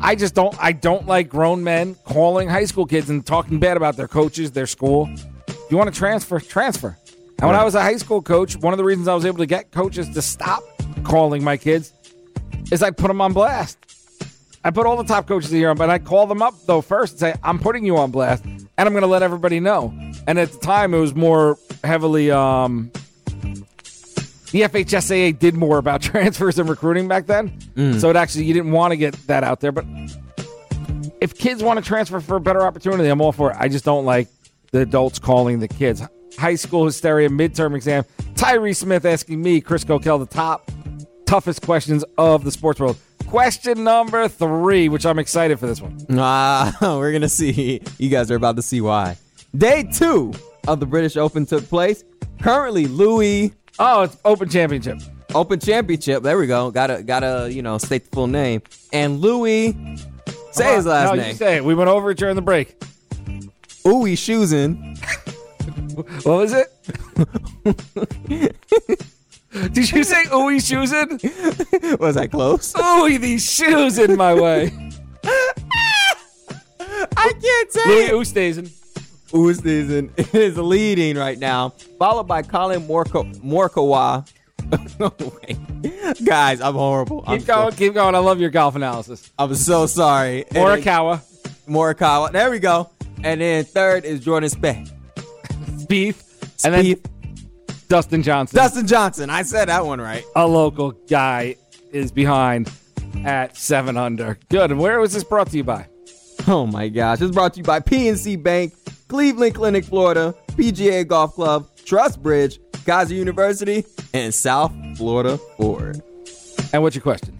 I 0.00 0.14
just 0.14 0.34
don't. 0.34 0.56
I 0.58 0.72
don't 0.72 1.06
like 1.06 1.28
grown 1.28 1.62
men 1.62 1.94
calling 2.04 2.48
high 2.48 2.64
school 2.64 2.86
kids 2.86 3.10
and 3.10 3.24
talking 3.24 3.58
bad 3.58 3.76
about 3.76 3.96
their 3.96 4.08
coaches, 4.08 4.52
their 4.52 4.66
school. 4.66 5.08
If 5.46 5.70
you 5.70 5.76
want 5.76 5.92
to 5.92 5.98
transfer, 5.98 6.40
transfer. 6.40 6.96
And 7.38 7.48
when 7.48 7.56
I 7.56 7.64
was 7.64 7.74
a 7.74 7.82
high 7.82 7.96
school 7.96 8.22
coach, 8.22 8.56
one 8.56 8.72
of 8.72 8.78
the 8.78 8.84
reasons 8.84 9.08
I 9.08 9.14
was 9.14 9.26
able 9.26 9.38
to 9.38 9.46
get 9.46 9.72
coaches 9.72 10.08
to 10.10 10.22
stop 10.22 10.62
calling 11.02 11.44
my 11.44 11.56
kids 11.56 11.92
is 12.72 12.82
I 12.82 12.90
put 12.90 13.08
them 13.08 13.20
on 13.20 13.32
blast. 13.32 13.78
I 14.64 14.70
put 14.70 14.86
all 14.86 14.96
the 14.96 15.04
top 15.04 15.26
coaches 15.26 15.50
here 15.50 15.68
on, 15.68 15.76
but 15.76 15.90
I 15.90 15.98
call 15.98 16.26
them 16.26 16.40
up 16.40 16.54
though 16.66 16.80
first 16.80 17.14
and 17.14 17.20
say, 17.20 17.34
"I'm 17.42 17.58
putting 17.58 17.84
you 17.84 17.98
on 17.98 18.10
blast, 18.10 18.44
and 18.44 18.68
I'm 18.78 18.92
going 18.92 19.02
to 19.02 19.08
let 19.08 19.22
everybody 19.22 19.60
know." 19.60 19.92
And 20.26 20.38
at 20.38 20.52
the 20.52 20.58
time, 20.58 20.94
it 20.94 20.98
was 20.98 21.14
more 21.14 21.58
heavily. 21.82 22.30
Um, 22.30 22.90
the 24.54 24.60
FHSAA 24.60 25.36
did 25.36 25.56
more 25.56 25.78
about 25.78 26.00
transfers 26.12 26.60
and 26.60 26.68
recruiting 26.68 27.08
back 27.08 27.26
then, 27.26 27.58
so 27.98 28.08
it 28.08 28.14
actually 28.14 28.44
you 28.44 28.54
didn't 28.54 28.70
want 28.70 28.92
to 28.92 28.96
get 28.96 29.14
that 29.26 29.42
out 29.42 29.58
there. 29.58 29.72
But 29.72 29.84
if 31.20 31.36
kids 31.36 31.60
want 31.60 31.80
to 31.80 31.84
transfer 31.84 32.20
for 32.20 32.36
a 32.36 32.40
better 32.40 32.62
opportunity, 32.62 33.08
I'm 33.08 33.20
all 33.20 33.32
for 33.32 33.50
it. 33.50 33.56
I 33.58 33.66
just 33.66 33.84
don't 33.84 34.04
like 34.04 34.28
the 34.70 34.82
adults 34.82 35.18
calling 35.18 35.58
the 35.58 35.66
kids. 35.66 36.00
High 36.38 36.54
school 36.54 36.84
hysteria 36.86 37.28
midterm 37.30 37.74
exam. 37.74 38.04
Tyree 38.36 38.74
Smith 38.74 39.04
asking 39.04 39.42
me, 39.42 39.60
Chris 39.60 39.84
Kokell, 39.84 40.20
the 40.20 40.26
top 40.32 40.70
toughest 41.26 41.62
questions 41.62 42.04
of 42.16 42.44
the 42.44 42.52
sports 42.52 42.78
world. 42.78 42.96
Question 43.26 43.82
number 43.82 44.28
three, 44.28 44.88
which 44.88 45.04
I'm 45.04 45.18
excited 45.18 45.58
for 45.58 45.66
this 45.66 45.80
one. 45.80 45.98
Ah, 46.16 46.76
we're 46.80 47.10
gonna 47.10 47.28
see. 47.28 47.80
You 47.98 48.08
guys 48.08 48.30
are 48.30 48.36
about 48.36 48.54
to 48.54 48.62
see 48.62 48.80
why. 48.80 49.16
Day 49.56 49.82
two 49.82 50.32
of 50.68 50.78
the 50.78 50.86
British 50.86 51.16
Open 51.16 51.44
took 51.44 51.68
place. 51.68 52.04
Currently, 52.40 52.86
Louis 52.86 53.52
Oh, 53.78 54.02
it's 54.02 54.16
Open 54.24 54.48
Championship. 54.48 54.98
Open 55.34 55.58
Championship. 55.58 56.22
There 56.22 56.38
we 56.38 56.46
go. 56.46 56.70
Gotta 56.70 57.02
gotta 57.02 57.50
you 57.52 57.62
know 57.62 57.78
state 57.78 58.04
the 58.04 58.10
full 58.10 58.26
name. 58.26 58.62
And 58.92 59.20
Louis, 59.20 59.76
say 60.52 60.76
his 60.76 60.86
last 60.86 61.10
no, 61.10 61.14
name. 61.14 61.28
You 61.30 61.34
say 61.34 61.56
it. 61.56 61.64
We 61.64 61.74
went 61.74 61.90
over 61.90 62.10
it 62.10 62.18
during 62.18 62.36
the 62.36 62.42
break. 62.42 62.78
Uwe 63.84 64.12
Schuzen. 64.14 64.98
What 65.94 66.26
was 66.26 66.52
it? 66.52 66.66
Did 69.72 69.92
you 69.92 70.02
say 70.02 70.24
ooey 70.24 70.60
shoes 70.60 70.92
in? 70.92 71.20
Was 71.98 72.16
I 72.16 72.26
close? 72.26 72.72
Ooey, 72.72 73.20
these 73.20 73.48
shoes 73.48 73.98
in 73.98 74.16
my 74.16 74.34
way. 74.34 74.72
I 77.16 77.32
can't 77.40 77.72
say 77.72 78.10
Louis. 78.12 78.24
Oosthuizen. 78.24 78.83
Oosthuizen 79.34 80.10
is 80.34 80.56
leading 80.56 81.16
right 81.16 81.38
now, 81.38 81.70
followed 81.98 82.24
by 82.24 82.42
Colin 82.42 82.86
Morko- 82.86 83.34
Morikawa. 83.40 84.26
Guys, 86.24 86.60
I'm 86.60 86.74
horrible. 86.74 87.24
I'm 87.26 87.38
Keep 87.38 87.46
going, 87.48 87.70
So, 87.72 87.76
keep 87.76 87.94
going. 87.94 88.14
I 88.14 88.18
love 88.18 88.40
your 88.40 88.50
golf 88.50 88.76
analysis. 88.76 89.30
I'm 89.38 89.54
so 89.54 89.86
sorry. 89.86 90.44
And 90.46 90.56
Morikawa, 90.56 91.20
Morikawa. 91.68 92.32
There 92.32 92.50
we 92.50 92.60
go. 92.60 92.90
And 93.22 93.40
then 93.40 93.64
third 93.64 94.04
is 94.04 94.20
Jordan 94.20 94.48
Spieth. 94.50 94.90
Spieth, 95.84 96.64
and 96.64 96.74
then 96.74 96.96
Dustin 97.88 98.22
Johnson. 98.22 98.56
Dustin 98.56 98.86
Johnson. 98.86 99.30
I 99.30 99.42
said 99.42 99.68
that 99.68 99.84
one 99.84 100.00
right. 100.00 100.24
a 100.36 100.46
local 100.46 100.92
guy 100.92 101.56
is 101.92 102.10
behind 102.12 102.70
at 103.24 103.56
seven 103.56 103.96
under. 103.96 104.38
Good. 104.48 104.70
And 104.70 104.80
where 104.80 105.00
was 105.00 105.12
this 105.12 105.24
brought 105.24 105.50
to 105.50 105.56
you 105.56 105.64
by? 105.64 105.88
Oh 106.46 106.66
my 106.66 106.88
gosh. 106.88 107.20
It's 107.20 107.34
brought 107.34 107.54
to 107.54 107.58
you 107.60 107.64
by 107.64 107.80
PNC 107.80 108.42
Bank, 108.42 108.72
Cleveland 109.14 109.54
Clinic, 109.54 109.84
Florida, 109.84 110.34
PGA 110.56 111.06
Golf 111.06 111.34
Club, 111.34 111.68
Trust 111.84 112.20
Bridge, 112.20 112.58
Keiser 112.84 113.10
University, 113.14 113.84
and 114.12 114.34
South 114.34 114.72
Florida 114.96 115.38
Ford. 115.56 116.02
And 116.72 116.82
what's 116.82 116.96
your 116.96 117.02
question? 117.04 117.38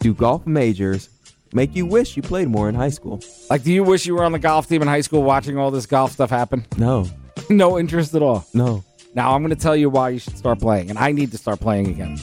do 0.00 0.14
golf 0.14 0.46
majors, 0.46 1.10
make 1.52 1.76
you 1.76 1.84
wish 1.84 2.16
you 2.16 2.22
played 2.22 2.48
more 2.48 2.70
in 2.70 2.74
high 2.74 2.88
school. 2.88 3.20
Like, 3.50 3.62
do 3.62 3.70
you 3.74 3.84
wish 3.84 4.06
you 4.06 4.14
were 4.14 4.24
on 4.24 4.32
the 4.32 4.38
golf 4.38 4.70
team 4.70 4.80
in 4.80 4.88
high 4.88 5.02
school 5.02 5.22
watching 5.22 5.58
all 5.58 5.70
this 5.70 5.84
golf 5.84 6.12
stuff 6.12 6.30
happen? 6.30 6.64
No, 6.78 7.06
no 7.50 7.78
interest 7.78 8.14
at 8.14 8.22
all. 8.22 8.46
no. 8.54 8.82
Now 9.14 9.34
I'm 9.34 9.42
going 9.42 9.54
to 9.54 9.62
tell 9.62 9.76
you 9.76 9.90
why 9.90 10.10
you 10.10 10.18
should 10.18 10.38
start 10.38 10.60
playing, 10.60 10.88
and 10.88 10.98
I 10.98 11.12
need 11.12 11.30
to 11.32 11.38
start 11.38 11.60
playing 11.60 11.88
again. 11.88 12.18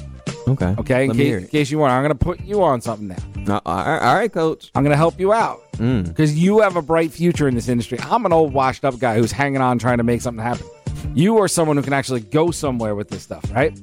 Okay. 0.48 0.76
Okay, 0.78 1.04
in, 1.04 1.08
Let 1.10 1.18
me 1.18 1.24
hear 1.24 1.38
case, 1.39 1.46
in 1.46 1.52
case 1.52 1.72
you 1.72 1.80
want, 1.80 1.94
I'm 1.94 2.04
going 2.04 2.18
to 2.18 2.24
put 2.24 2.41
you 2.41 2.64
on 2.64 2.82
something 2.82 3.08
now. 3.08 3.16
No, 3.38 3.62
all 3.66 3.76
right, 3.78 4.00
all 4.00 4.16
right, 4.16 4.32
coach. 4.32 4.72
I'm 4.76 4.84
going 4.84 4.91
to 4.91 4.98
help 4.98 5.20
you 5.20 5.32
out 5.34 5.62
Mm. 5.74 6.08
because 6.08 6.38
you 6.38 6.60
have 6.60 6.76
a 6.76 6.82
bright 6.84 7.12
future 7.12 7.48
in 7.48 7.56
this 7.56 7.68
industry. 7.68 7.98
I'm 8.02 8.26
an 8.28 8.34
old, 8.34 8.54
washed 8.54 8.86
up 8.86 9.00
guy 9.00 9.16
who's 9.16 9.32
hanging 9.32 9.60
on 9.62 9.80
trying 9.80 9.98
to 9.98 10.04
make 10.04 10.22
something 10.22 10.44
happen. 10.44 10.68
You 11.16 11.39
are 11.39 11.48
someone 11.48 11.78
who 11.78 11.84
can 11.84 11.94
actually 11.94 12.20
go 12.20 12.52
somewhere 12.52 12.94
with 12.94 13.10
this 13.10 13.24
stuff, 13.24 13.44
right? 13.52 13.78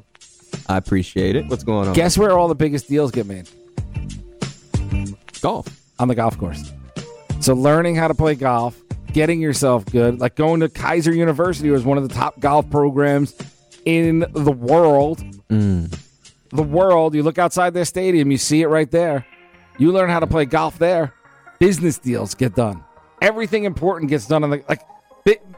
I 0.69 0.77
appreciate 0.77 1.35
it. 1.35 1.47
What's 1.49 1.65
going 1.65 1.89
on? 1.89 1.95
Guess 1.95 2.17
where 2.17 2.39
all 2.39 2.47
the 2.49 2.55
biggest 2.55 2.89
deals 2.89 3.11
get 3.11 3.27
made? 3.27 3.49
golf. 5.41 5.67
On 5.99 6.09
the 6.09 6.15
golf 6.15 6.39
course. 6.39 6.73
So 7.41 7.55
learning 7.55 7.97
how 7.97 8.09
to 8.09 8.15
play 8.15 8.35
golf, 8.35 8.81
getting 9.13 9.41
yourself 9.41 9.85
good, 9.87 10.21
like 10.21 10.35
going 10.37 10.61
to 10.61 10.69
Keiser 10.69 11.15
University 11.15 11.71
was 11.71 11.85
one 11.85 11.99
of 11.99 12.09
the 12.09 12.15
top 12.15 12.39
golf 12.41 12.69
programs 12.71 13.35
in 13.85 14.21
the 14.33 14.53
world. 14.53 15.23
The 16.51 16.62
world. 16.62 17.14
You 17.14 17.22
look 17.22 17.38
outside 17.38 17.74
their 17.74 17.84
stadium, 17.84 18.30
you 18.30 18.38
see 18.38 18.62
it 18.62 18.66
right 18.68 18.90
there. 18.90 19.26
You 19.78 19.92
learn 19.92 20.11
how 20.11 20.20
to 20.20 20.26
play 20.26 20.44
golf 20.44 20.78
there. 20.78 21.14
Business 21.59 21.98
deals 21.98 22.34
get 22.34 22.55
done. 22.55 22.84
Everything 23.22 23.64
important 23.64 24.11
gets 24.11 24.26
done 24.26 24.44
on 24.44 24.51
the 24.51 24.64
like. 24.68 24.82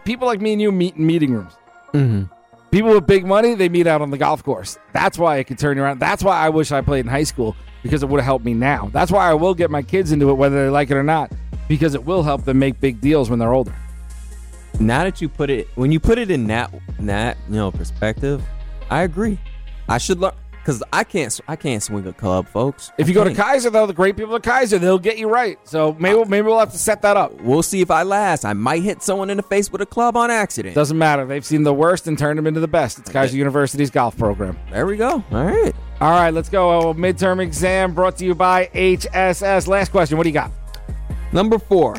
People 0.05 0.27
like 0.27 0.41
me 0.41 0.53
and 0.53 0.61
you 0.61 0.73
meet 0.73 0.97
in 0.97 1.07
meeting 1.07 1.33
rooms. 1.33 1.53
Mm-hmm. 1.95 2.25
People 2.73 2.91
with 2.91 3.07
big 3.07 3.25
money, 3.25 3.55
they 3.55 3.69
meet 3.69 3.87
out 3.87 4.01
on 4.03 4.11
the 4.11 4.19
golf 4.19 4.43
course. 4.43 4.79
That's 4.93 5.19
why 5.19 5.37
it 5.37 5.45
could 5.45 5.59
turn 5.59 5.79
around. 5.79 6.01
That's 6.01 6.25
why 6.25 6.39
I 6.39 6.49
wish 6.49 6.73
I 6.73 6.81
played 6.81 7.05
in 7.05 7.11
high 7.11 7.23
school 7.23 7.55
because 7.83 8.03
it 8.03 8.09
would 8.09 8.19
have 8.19 8.25
helped 8.25 8.45
me 8.45 8.55
now. 8.55 8.91
That's 8.93 9.13
why 9.13 9.31
I 9.31 9.35
will 9.35 9.55
get 9.55 9.71
my 9.71 9.83
kids 9.83 10.11
into 10.11 10.31
it, 10.31 10.35
whether 10.35 10.65
they 10.65 10.71
like 10.71 10.91
it 10.91 10.97
or 10.97 11.03
not, 11.03 11.31
because 11.69 11.95
it 11.95 12.05
will 12.05 12.23
help 12.23 12.45
them 12.45 12.59
make 12.59 12.81
big 12.81 13.01
deals 13.01 13.31
when 13.31 13.39
they're 13.39 13.53
older. 13.53 13.75
Now 14.81 15.05
that 15.05 15.21
you 15.21 15.29
put 15.29 15.51
it, 15.51 15.69
when 15.75 15.93
you 15.93 16.01
put 16.01 16.19
it 16.19 16.31
in 16.31 16.47
that 16.47 16.73
that 17.01 17.37
you 17.49 17.57
know 17.57 17.71
perspective, 17.71 18.43
I 18.91 19.03
agree. 19.03 19.39
I 19.89 19.99
should 19.99 20.19
learn 20.19 20.33
because 20.63 20.83
I 20.93 21.03
can't 21.03 21.41
I 21.49 21.57
can't 21.57 21.83
swing 21.83 22.07
a 22.07 22.13
club, 22.13 22.47
folks. 22.49 22.93
If 22.97 23.09
you 23.09 23.15
go 23.15 23.25
to. 23.25 23.33
Keiser, 23.33 23.73
though, 23.73 23.87
the 23.87 23.93
great 23.93 24.17
people 24.17 24.37
at 24.37 24.43
Keiser, 24.43 24.79
they'll 24.79 24.99
get 24.99 25.19
you 25.19 25.29
right. 25.29 25.59
So 25.65 25.97
maybe 25.99 26.25
maybe 26.25 26.47
we'll 26.47 26.59
have 26.59 26.71
to 26.73 26.79
set 26.79 27.03
that 27.03 27.17
up. 27.17 27.33
we'll 27.41 27.63
see 27.63 27.81
if 27.81 27.91
I 27.91 28.05
last. 28.05 28.45
I 28.45 28.53
might 28.53 28.83
hit 28.83 29.03
someone 29.03 29.31
in 29.31 29.37
the 29.37 29.43
face 29.43 29.71
with 29.73 29.81
a 29.81 29.87
club 29.87 30.17
on 30.17 30.31
accident. 30.31 30.75
Doesn't 30.75 30.99
matter. 30.99 31.27
They've 31.27 31.45
seen 31.45 31.65
the 31.65 31.75
worst 31.75 32.07
and 32.07 32.17
turned 32.17 32.39
them 32.39 32.47
into 32.47 32.61
the 32.61 32.69
best. 32.69 32.99
It's 32.99 33.11
Keiser 33.11 33.33
University's 33.33 33.91
golf 33.91 34.17
program. 34.17 34.57
There 34.71 34.87
we 34.87 34.97
go. 34.97 35.25
All 35.33 35.45
right. 35.45 35.75
All 36.01 36.11
right, 36.11 36.31
let's 36.31 36.49
go. 36.49 36.91
A 36.91 36.95
midterm 36.95 37.41
exam 37.41 37.95
brought 37.95 38.17
to 38.19 38.25
you 38.25 38.35
by 38.35 38.67
HSS. 38.75 39.67
Last 39.69 39.91
question. 39.91 40.17
What 40.17 40.25
do 40.25 40.31
you 40.31 40.35
got? 40.35 40.51
Number 41.33 41.59
four, 41.59 41.97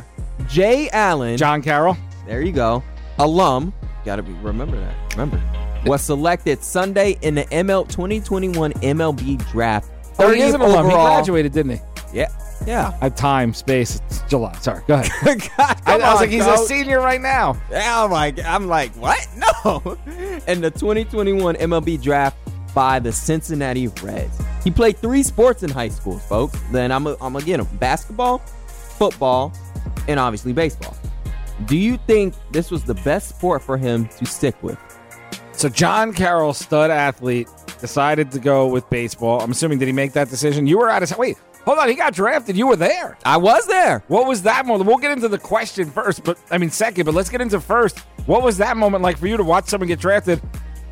Jay 0.48 0.90
Allen. 0.92 1.38
John 1.38 1.62
Carroll. 1.62 1.98
There 2.28 2.42
you 2.42 2.52
go. 2.52 2.84
Alum. 3.20 3.74
Got 4.06 4.18
to 4.18 4.24
be 4.24 4.34
remember 4.34 4.78
that. 4.80 4.96
Remember. 5.14 5.42
Was 5.86 6.02
selected 6.02 6.64
Sunday 6.64 7.18
in 7.22 7.36
the 7.36 7.44
ML 7.46 7.88
2021 7.90 8.74
MLB 8.74 9.52
draft. 9.52 9.90
Oh, 10.20 10.32
he 10.32 10.42
is 10.42 10.54
an 10.54 10.62
30th 10.62 10.66
alum. 10.66 10.86
He 10.86 10.92
graduated, 10.92 11.52
didn't 11.52 11.74
he? 11.74 11.82
Yeah. 12.14 12.30
Yeah. 12.66 12.98
I 13.02 13.06
have 13.06 13.16
time, 13.16 13.54
space. 13.54 14.00
It's 14.08 14.22
July. 14.30 14.54
Sorry. 14.60 14.82
Go 14.88 14.96
ahead. 14.96 15.12
God, 15.58 15.82
I, 15.86 15.94
I 15.94 15.98
was 15.98 16.06
on, 16.06 16.16
like, 16.16 16.30
he's 16.30 16.44
coach. 16.44 16.60
a 16.60 16.66
senior 16.66 17.00
right 17.00 17.20
now. 17.20 17.60
Oh 17.72 18.08
my! 18.08 18.34
I'm 18.46 18.68
like, 18.68 18.94
what? 18.96 19.28
No. 19.38 19.98
In 20.48 20.62
the 20.62 20.72
2021 20.72 21.56
MLB 21.56 22.02
draft 22.02 22.38
by 22.74 23.00
the 23.00 23.12
Cincinnati 23.12 23.88
Reds, 23.88 24.40
he 24.64 24.72
played 24.72 24.98
three 24.98 25.24
sports 25.24 25.64
in 25.64 25.70
high 25.70 25.90
school, 25.90 26.18
folks. 26.18 26.60
Then 26.72 26.92
I'm, 26.92 27.06
a, 27.08 27.12
I'm 27.22 27.34
gonna 27.34 27.44
get 27.44 27.60
him: 27.60 27.68
basketball, 27.78 28.38
football, 28.38 29.52
and 30.08 30.20
obviously 30.20 30.54
baseball. 30.54 30.96
Do 31.66 31.78
you 31.78 31.98
think 32.08 32.34
this 32.52 32.72
was 32.72 32.84
the 32.84 32.96
best 32.96 33.30
sport 33.30 33.62
for 33.62 33.78
him 33.78 34.08
to 34.18 34.26
stick 34.26 34.62
with? 34.64 34.78
So 35.64 35.70
John 35.70 36.12
Carroll, 36.12 36.54
stud 36.54 36.92
athlete, 36.92 37.48
decided 37.80 38.34
to 38.34 38.40
go 38.40 38.68
with 38.68 38.90
baseball. 38.90 39.40
I'm 39.40 39.52
assuming 39.52 39.80
did 39.80 39.88
he 39.88 39.94
make 39.94 40.12
that 40.12 40.28
decision? 40.28 40.68
You 40.68 40.78
were 40.78 40.90
out 40.90 41.04
of 41.10 41.18
wait. 41.18 41.38
Hold 41.64 41.80
on, 41.80 41.88
he 41.88 41.96
got 41.96 42.14
drafted. 42.14 42.58
You 42.58 42.68
were 42.68 42.76
there. 42.76 43.18
I 43.24 43.38
was 43.38 43.66
there. 43.68 44.04
What 44.10 44.28
was 44.28 44.42
that 44.42 44.66
moment? 44.66 44.90
We'll 44.90 44.98
get 44.98 45.12
into 45.12 45.30
the 45.30 45.38
question 45.38 45.90
first, 45.90 46.26
but 46.26 46.38
I 46.52 46.58
mean 46.58 46.70
second. 46.70 47.06
But 47.06 47.14
let's 47.14 47.30
get 47.30 47.40
into 47.40 47.62
first. 47.62 48.00
What 48.26 48.44
was 48.44 48.58
that 48.58 48.76
moment 48.76 49.04
like 49.04 49.18
for 49.18 49.26
you 49.28 49.38
to 49.38 49.44
watch 49.46 49.68
someone 49.68 49.88
get 49.88 50.00
drafted? 50.00 50.42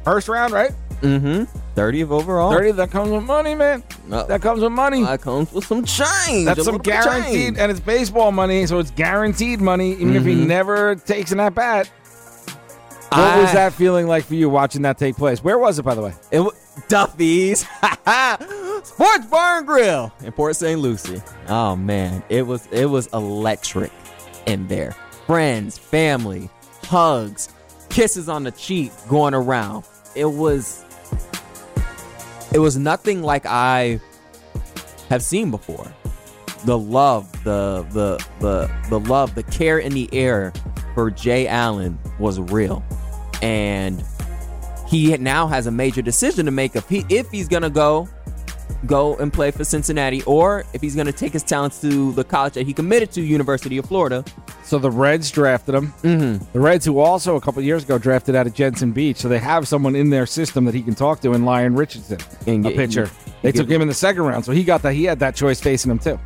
First 0.05 0.29
round, 0.29 0.53
right? 0.53 0.71
Mm-hmm. 1.01 1.43
30th 1.77 2.09
overall. 2.11 2.53
Thirty. 2.53 2.71
That 2.71 2.91
comes 2.91 3.11
with 3.11 3.23
money, 3.23 3.55
man. 3.55 3.83
Uh, 4.09 4.23
That 4.23 4.41
comes 4.41 4.61
with 4.61 4.71
money. 4.71 5.03
That 5.03 5.19
comes 5.19 5.51
with 5.51 5.65
some 5.65 5.83
change. 5.83 6.45
That's 6.45 6.63
some 6.63 6.75
little 6.75 6.79
bit 6.79 6.95
of 6.95 7.03
guaranteed, 7.03 7.33
change. 7.33 7.57
and 7.57 7.69
it's 7.71 7.81
baseball 7.81 8.31
money, 8.31 8.65
so 8.67 8.79
it's 8.79 8.91
guaranteed 8.91 9.59
money, 9.59 9.95
even 9.95 10.15
if 10.15 10.23
he 10.23 10.33
never 10.33 10.95
takes 10.95 11.33
an 11.33 11.41
at 11.41 11.55
bat. 11.55 11.91
What 13.11 13.39
was 13.39 13.51
that 13.51 13.73
feeling 13.73 14.07
like 14.07 14.23
for 14.23 14.35
you 14.35 14.49
watching 14.49 14.83
that 14.83 14.97
take 14.97 15.17
place? 15.17 15.43
Where 15.43 15.59
was 15.59 15.77
it, 15.77 15.83
by 15.83 15.95
the 15.95 16.01
way? 16.01 16.13
It 16.31 16.39
was 16.39 16.53
Duffy's 16.87 17.59
Sports 18.83 19.25
Bar 19.25 19.57
and 19.57 19.67
Grill 19.67 20.13
in 20.23 20.31
Port 20.31 20.55
St. 20.55 20.79
Lucie. 20.79 21.21
Oh 21.49 21.75
man, 21.75 22.23
it 22.29 22.43
was 22.43 22.67
it 22.71 22.85
was 22.85 23.07
electric 23.07 23.91
in 24.45 24.65
there. 24.67 24.95
Friends, 25.27 25.77
family, 25.77 26.49
hugs, 26.83 27.49
kisses 27.89 28.29
on 28.29 28.43
the 28.43 28.51
cheek 28.51 28.93
going 29.09 29.33
around. 29.33 29.83
It 30.15 30.25
was 30.25 30.85
it 32.53 32.59
was 32.59 32.77
nothing 32.77 33.23
like 33.23 33.45
I 33.45 33.99
have 35.09 35.21
seen 35.21 35.51
before. 35.51 35.93
The 36.63 36.77
love, 36.77 37.29
the 37.43 37.85
the 37.91 38.25
the 38.39 38.71
the 38.89 38.99
love, 39.01 39.35
the 39.35 39.43
care 39.43 39.79
in 39.79 39.93
the 39.93 40.09
air 40.13 40.53
for 40.93 41.11
Jay 41.11 41.47
Allen 41.47 41.99
was 42.19 42.39
real. 42.39 42.83
And 43.41 44.03
he 44.87 45.15
now 45.17 45.47
has 45.47 45.67
a 45.67 45.71
major 45.71 46.01
decision 46.01 46.45
to 46.45 46.51
make 46.51 46.75
if 46.75 46.87
he 46.89 47.05
if 47.09 47.29
he's 47.31 47.47
gonna 47.47 47.69
go 47.69 48.07
go 48.87 49.15
and 49.17 49.31
play 49.31 49.51
for 49.51 49.63
Cincinnati 49.63 50.23
or 50.23 50.65
if 50.73 50.81
he's 50.81 50.95
gonna 50.95 51.11
take 51.11 51.33
his 51.33 51.43
talents 51.43 51.79
to 51.81 52.11
the 52.13 52.23
college 52.23 52.53
that 52.53 52.65
he 52.65 52.73
committed 52.73 53.11
to, 53.11 53.21
University 53.21 53.77
of 53.77 53.85
Florida. 53.85 54.23
So 54.63 54.79
the 54.79 54.89
Reds 54.91 55.29
drafted 55.31 55.75
him. 55.75 55.87
Mm-hmm. 56.03 56.45
The 56.53 56.59
Reds, 56.59 56.85
who 56.85 56.99
also 56.99 57.35
a 57.35 57.41
couple 57.41 57.61
years 57.61 57.83
ago 57.83 57.97
drafted 57.97 58.35
out 58.35 58.47
of 58.47 58.53
Jensen 58.53 58.91
Beach, 58.91 59.17
so 59.17 59.27
they 59.29 59.39
have 59.39 59.67
someone 59.67 59.95
in 59.95 60.09
their 60.09 60.25
system 60.25 60.65
that 60.65 60.73
he 60.73 60.81
can 60.81 60.95
talk 60.95 61.19
to 61.21 61.33
in 61.33 61.45
Lyon 61.45 61.75
Richardson, 61.75 62.19
And 62.47 62.65
a 62.65 62.71
pitcher. 62.71 63.03
you- 63.03 63.31
They 63.41 63.51
took 63.51 63.69
him 63.69 63.81
in 63.81 63.87
the 63.87 63.93
second 63.93 64.23
round, 64.23 64.45
so 64.45 64.51
he 64.51 64.63
got 64.63 64.81
that. 64.83 64.93
He 64.93 65.03
had 65.03 65.19
that 65.19 65.35
choice 65.35 65.59
facing 65.59 65.91
him 65.91 65.99
too. 65.99 66.19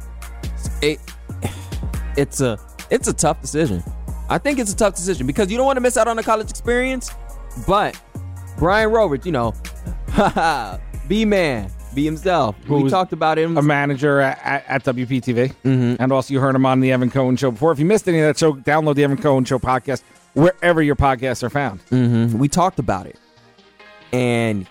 It 0.81 0.99
it's 2.17 2.41
a 2.41 2.57
it's 2.89 3.07
a 3.07 3.13
tough 3.13 3.41
decision. 3.41 3.83
I 4.29 4.37
think 4.37 4.59
it's 4.59 4.73
a 4.73 4.75
tough 4.75 4.95
decision 4.95 5.27
because 5.27 5.51
you 5.51 5.57
don't 5.57 5.65
want 5.65 5.77
to 5.77 5.81
miss 5.81 5.97
out 5.97 6.07
on 6.07 6.15
the 6.17 6.23
college 6.23 6.49
experience. 6.49 7.11
But 7.67 7.99
Brian 8.57 8.91
Roberts, 8.91 9.25
you 9.25 9.31
know, 9.31 9.53
B 11.07 11.25
man, 11.25 11.71
be 11.93 12.05
himself. 12.05 12.55
Who 12.65 12.81
we 12.81 12.89
talked 12.89 13.13
about 13.13 13.37
him. 13.37 13.57
A 13.57 13.61
manager 13.61 14.19
at, 14.19 14.65
at, 14.67 14.83
WPTV, 14.83 15.53
mm-hmm. 15.63 15.95
and 16.01 16.11
also 16.11 16.33
you 16.33 16.39
heard 16.39 16.55
him 16.55 16.65
on 16.65 16.79
the 16.79 16.91
Evan 16.91 17.09
Cohen 17.09 17.35
Show 17.35 17.51
before. 17.51 17.71
If 17.71 17.79
you 17.79 17.85
missed 17.85 18.07
any 18.07 18.19
of 18.19 18.25
that 18.27 18.37
show, 18.37 18.53
download 18.53 18.95
the 18.95 19.03
Evan 19.03 19.17
Cohen 19.17 19.45
Show 19.45 19.59
podcast 19.59 20.03
wherever 20.33 20.81
your 20.81 20.95
podcasts 20.95 21.43
are 21.43 21.49
found. 21.49 21.85
Mhm. 21.87 22.33
We 22.33 22.47
talked 22.47 22.79
about 22.79 23.05
it, 23.05 23.17
and 24.11 24.67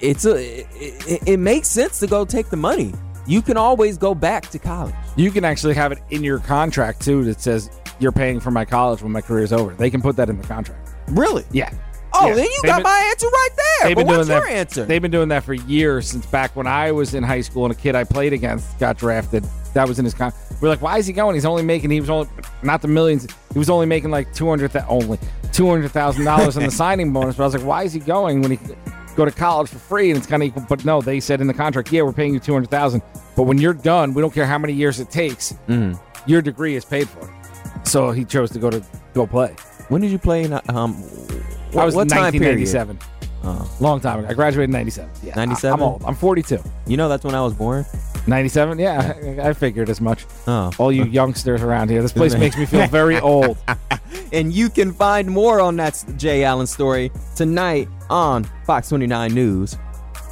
it's 0.00 0.24
a 0.24 0.60
it, 0.60 0.66
it, 0.74 1.28
it 1.28 1.36
makes 1.38 1.68
sense 1.68 1.98
to 2.00 2.06
go 2.06 2.24
take 2.24 2.48
the 2.50 2.56
money. 2.56 2.94
You 3.26 3.42
can 3.42 3.56
always 3.56 3.98
go 3.98 4.14
back 4.14 4.48
to 4.50 4.58
college. 4.58 4.94
You 5.16 5.30
can 5.30 5.44
actually 5.44 5.74
have 5.74 5.90
it 5.90 5.98
in 6.10 6.22
your 6.22 6.38
contract 6.38 7.02
too 7.02 7.24
that 7.24 7.40
says 7.40 7.70
you're 7.98 8.12
paying 8.12 8.40
for 8.40 8.50
my 8.50 8.64
college 8.64 9.02
when 9.02 9.12
my 9.12 9.20
career's 9.20 9.52
over. 9.52 9.74
They 9.74 9.90
can 9.90 10.02
put 10.02 10.16
that 10.16 10.28
in 10.28 10.38
the 10.40 10.46
contract. 10.46 10.90
Really? 11.08 11.44
Yeah. 11.52 11.70
Oh, 12.12 12.28
Yeah. 12.28 12.34
then 12.34 12.44
you 12.44 12.50
They've 12.62 12.70
got 12.70 12.76
been- 12.78 12.82
my 12.84 13.06
answer 13.10 13.26
right 13.26 13.48
there. 13.56 13.88
They've 13.88 13.94
But 13.96 14.00
been 14.00 14.06
doing 14.06 14.18
what's 14.18 14.28
that. 14.28 14.34
your 14.38 14.48
answer? 14.48 14.84
They've 14.84 15.02
been 15.02 15.10
doing 15.10 15.28
that 15.28 15.44
for 15.44 15.54
years 15.54 16.08
since 16.08 16.24
back 16.26 16.56
when 16.56 16.66
I 16.66 16.92
was 16.92 17.14
in 17.14 17.22
high 17.22 17.40
school 17.42 17.64
and 17.66 17.72
a 17.72 17.76
kid 17.76 17.94
I 17.94 18.04
played 18.04 18.32
against 18.32 18.78
got 18.78 18.96
drafted. 18.96 19.44
That 19.74 19.86
was 19.86 19.98
in 19.98 20.04
his 20.06 20.14
con. 20.14 20.32
We're 20.60 20.70
like, 20.70 20.80
why 20.80 20.96
is 20.96 21.06
he 21.06 21.12
going? 21.12 21.34
He's 21.34 21.44
only 21.44 21.62
making. 21.62 21.90
He 21.90 22.00
was 22.00 22.08
only 22.08 22.28
not 22.62 22.80
the 22.80 22.88
millions. 22.88 23.26
He 23.52 23.58
was 23.58 23.68
only 23.68 23.84
making 23.84 24.10
like 24.10 24.32
two 24.32 24.48
hundred 24.48 24.74
only 24.88 25.18
two 25.52 25.68
hundred 25.68 25.90
thousand 25.90 26.24
dollars 26.24 26.56
on 26.56 26.62
the 26.64 26.70
signing 26.82 27.12
bonus. 27.12 27.36
But 27.36 27.42
I 27.42 27.46
was 27.46 27.54
like, 27.56 27.64
why 27.66 27.82
is 27.82 27.92
he 27.92 28.00
going 28.00 28.40
when 28.40 28.52
he 28.52 28.58
go 29.16 29.26
to 29.26 29.30
college 29.30 29.68
for 29.68 29.78
free 29.78 30.08
and 30.10 30.16
it's 30.16 30.26
kind 30.26 30.42
of 30.42 30.46
equal? 30.48 30.64
But 30.66 30.86
no, 30.86 31.02
they 31.02 31.20
said 31.20 31.42
in 31.42 31.46
the 31.46 31.52
contract, 31.54 31.92
yeah, 31.92 32.00
we're 32.02 32.14
paying 32.14 32.32
you 32.32 32.40
two 32.40 32.54
hundred 32.54 32.70
thousand. 32.70 33.02
But 33.36 33.42
when 33.42 33.58
you're 33.58 33.74
done, 33.74 34.14
we 34.14 34.22
don't 34.22 34.32
care 34.32 34.46
how 34.46 34.56
many 34.56 34.72
years 34.72 34.98
it 35.00 35.10
takes. 35.10 35.52
Mm-hmm. 35.68 35.98
Your 36.26 36.40
degree 36.40 36.74
is 36.74 36.86
paid 36.86 37.06
for. 37.10 37.30
So 37.86 38.10
he 38.10 38.24
chose 38.24 38.50
to 38.50 38.58
go 38.58 38.70
to 38.70 38.82
go 39.14 39.26
play. 39.26 39.54
when 39.88 40.00
did 40.02 40.10
you 40.10 40.18
play 40.18 40.44
in 40.44 40.52
um? 40.68 40.94
What, 41.72 41.82
I 41.82 41.84
was 41.84 41.94
what 41.94 42.08
time 42.08 42.32
period? 42.32 42.58
1997. 42.58 42.98
Oh. 43.44 43.76
Long 43.80 44.00
time 44.00 44.18
ago. 44.20 44.28
I 44.28 44.34
graduated 44.34 44.70
in 44.70 44.72
97. 44.72 45.10
Yeah, 45.22 45.32
I- 45.34 45.36
97? 45.46 45.74
I'm 45.80 45.82
old. 45.86 46.02
I'm 46.04 46.14
42. 46.16 46.58
You 46.88 46.96
know 46.96 47.08
that's 47.08 47.24
when 47.24 47.34
I 47.34 47.42
was 47.42 47.54
born. 47.54 47.84
97? 48.26 48.78
Yeah, 48.80 49.14
I, 49.40 49.50
I 49.50 49.52
figured 49.52 49.88
as 49.88 50.00
much. 50.00 50.26
Oh. 50.48 50.72
All 50.78 50.90
you 50.90 51.04
youngsters 51.04 51.62
around 51.62 51.90
here. 51.90 52.02
This 52.02 52.12
place 52.12 52.34
makes 52.34 52.56
me 52.56 52.66
feel 52.66 52.86
very 52.88 53.18
old. 53.32 53.56
And 54.32 54.52
you 54.52 54.68
can 54.70 54.92
find 54.92 55.28
more 55.28 55.60
on 55.60 55.76
that 55.76 56.02
Jay 56.16 56.42
Allen 56.42 56.66
story 56.66 57.12
tonight 57.36 57.88
on 58.10 58.44
Fox 58.64 58.88
29 58.88 59.32
News. 59.32 59.76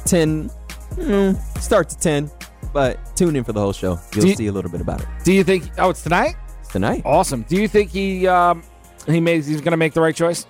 10, 0.05 0.49
mm, 0.95 1.61
start 1.61 1.87
to 1.89 1.97
10. 1.97 2.29
but 2.73 2.99
tune 3.15 3.35
in 3.37 3.43
for 3.45 3.53
the 3.53 3.59
whole 3.61 3.71
show. 3.73 3.97
You'll 4.13 4.23
Do 4.23 4.27
you- 4.29 4.35
see 4.35 4.47
a 4.47 4.51
little 4.51 4.71
bit 4.71 4.81
about 4.81 5.01
it 5.01 5.07
Do 5.23 5.31
you 5.31 5.43
think? 5.45 5.69
Oh, 5.77 5.89
it's 5.91 6.03
tonight. 6.03 6.35
Tonight. 6.75 7.03
Awesome. 7.05 7.43
Do 7.43 7.55
you 7.55 7.69
think 7.69 7.89
he 7.89 8.27
um, 8.27 8.61
he 9.07 9.21
made 9.21 9.45
he's 9.45 9.61
going 9.61 9.71
to 9.71 9.77
make 9.77 9.93
the 9.93 10.01
right 10.01 10.13
choice? 10.13 10.45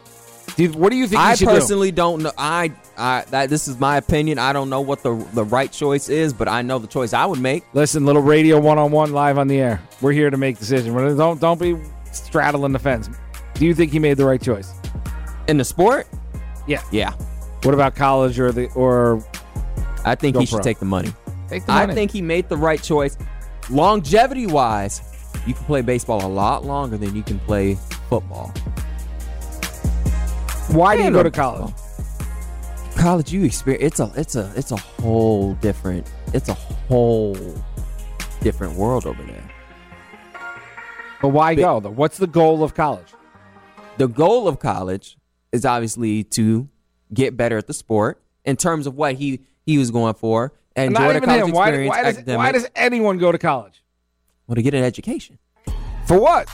Do 0.55 0.63
you, 0.63 0.71
what 0.71 0.89
do 0.89 0.95
you 0.95 1.05
think 1.05 1.21
he 1.21 1.27
I 1.27 1.35
personally 1.35 1.91
don't 1.91 2.23
know. 2.23 2.31
I, 2.35 2.71
I 2.97 3.25
that 3.29 3.51
this 3.51 3.67
is 3.67 3.79
my 3.79 3.97
opinion. 3.97 4.39
I 4.39 4.51
don't 4.51 4.71
know 4.71 4.81
what 4.81 5.03
the 5.03 5.13
the 5.35 5.43
right 5.43 5.71
choice 5.71 6.09
is, 6.09 6.33
but 6.33 6.47
I 6.47 6.63
know 6.63 6.79
the 6.79 6.87
choice 6.87 7.13
I 7.13 7.27
would 7.27 7.39
make. 7.39 7.63
Listen, 7.75 8.07
little 8.07 8.23
radio 8.23 8.59
one 8.59 8.79
on 8.79 8.89
one 8.89 9.13
live 9.13 9.37
on 9.37 9.47
the 9.47 9.59
air. 9.59 9.79
We're 10.01 10.13
here 10.13 10.31
to 10.31 10.37
make 10.37 10.57
decisions. 10.57 10.95
Don't 11.15 11.39
don't 11.39 11.59
be 11.59 11.77
straddling 12.11 12.71
the 12.71 12.79
fence. 12.79 13.07
Do 13.53 13.67
you 13.67 13.75
think 13.75 13.91
he 13.91 13.99
made 13.99 14.17
the 14.17 14.25
right 14.25 14.41
choice? 14.41 14.73
In 15.47 15.57
the 15.57 15.63
sport, 15.63 16.07
Yeah. 16.65 16.81
yeah, 16.91 17.11
What 17.61 17.75
about 17.75 17.93
college 17.95 18.39
or 18.39 18.51
the 18.51 18.71
or 18.71 19.23
I 20.03 20.15
think 20.15 20.37
he 20.37 20.47
should 20.47 20.55
pro. 20.55 20.63
take 20.63 20.79
the 20.79 20.85
money. 20.85 21.13
take 21.49 21.67
the 21.67 21.71
money. 21.71 21.91
I 21.91 21.95
think 21.95 22.09
he 22.09 22.23
made 22.23 22.49
the 22.49 22.57
right 22.57 22.81
choice. 22.81 23.15
Longevity 23.69 24.47
wise, 24.47 25.03
you 25.45 25.53
can 25.53 25.63
play 25.65 25.81
baseball 25.81 26.25
a 26.25 26.27
lot 26.27 26.65
longer 26.65 26.97
than 26.97 27.15
you 27.15 27.23
can 27.23 27.39
play 27.39 27.75
football. 28.09 28.47
Why 30.69 30.97
do 30.97 31.03
you 31.03 31.11
go 31.11 31.23
to 31.23 31.31
college? 31.31 31.73
College, 32.95 33.31
you 33.31 33.43
experience 33.43 33.83
it's 33.83 33.99
a 33.99 34.11
it's 34.15 34.35
a 34.35 34.51
it's 34.55 34.71
a 34.71 34.77
whole 34.77 35.53
different 35.55 36.09
it's 36.33 36.49
a 36.49 36.53
whole 36.53 37.37
different 38.41 38.75
world 38.75 39.05
over 39.05 39.21
there. 39.23 39.51
But 41.21 41.29
why 41.29 41.55
go 41.55 41.79
though? 41.79 41.89
What's 41.89 42.17
the 42.17 42.27
goal 42.27 42.63
of 42.63 42.73
college? 42.73 43.13
the 43.97 44.07
goal 44.07 44.47
of 44.47 44.59
college 44.59 45.17
is 45.51 45.65
obviously 45.65 46.23
to 46.23 46.67
get 47.13 47.37
better 47.37 47.57
at 47.57 47.67
the 47.67 47.73
sport 47.73 48.21
in 48.43 48.55
terms 48.57 48.87
of 48.87 48.95
what 48.95 49.15
he 49.15 49.41
he 49.65 49.77
was 49.77 49.91
going 49.91 50.13
for. 50.15 50.53
Enjoy 50.75 50.99
Not 50.99 51.07
the 51.07 51.15
even 51.17 51.23
college 51.23 51.45
him. 51.45 51.51
Why, 51.51 51.87
why 51.87 52.11
does 52.11 52.23
why 52.25 52.51
does 52.51 52.67
anyone 52.75 53.17
go 53.17 53.31
to 53.31 53.37
college? 53.37 53.83
Well, 54.47 54.55
to 54.55 54.61
get 54.61 54.73
an 54.73 54.83
education 54.83 55.37
For 56.07 56.19
what? 56.19 56.49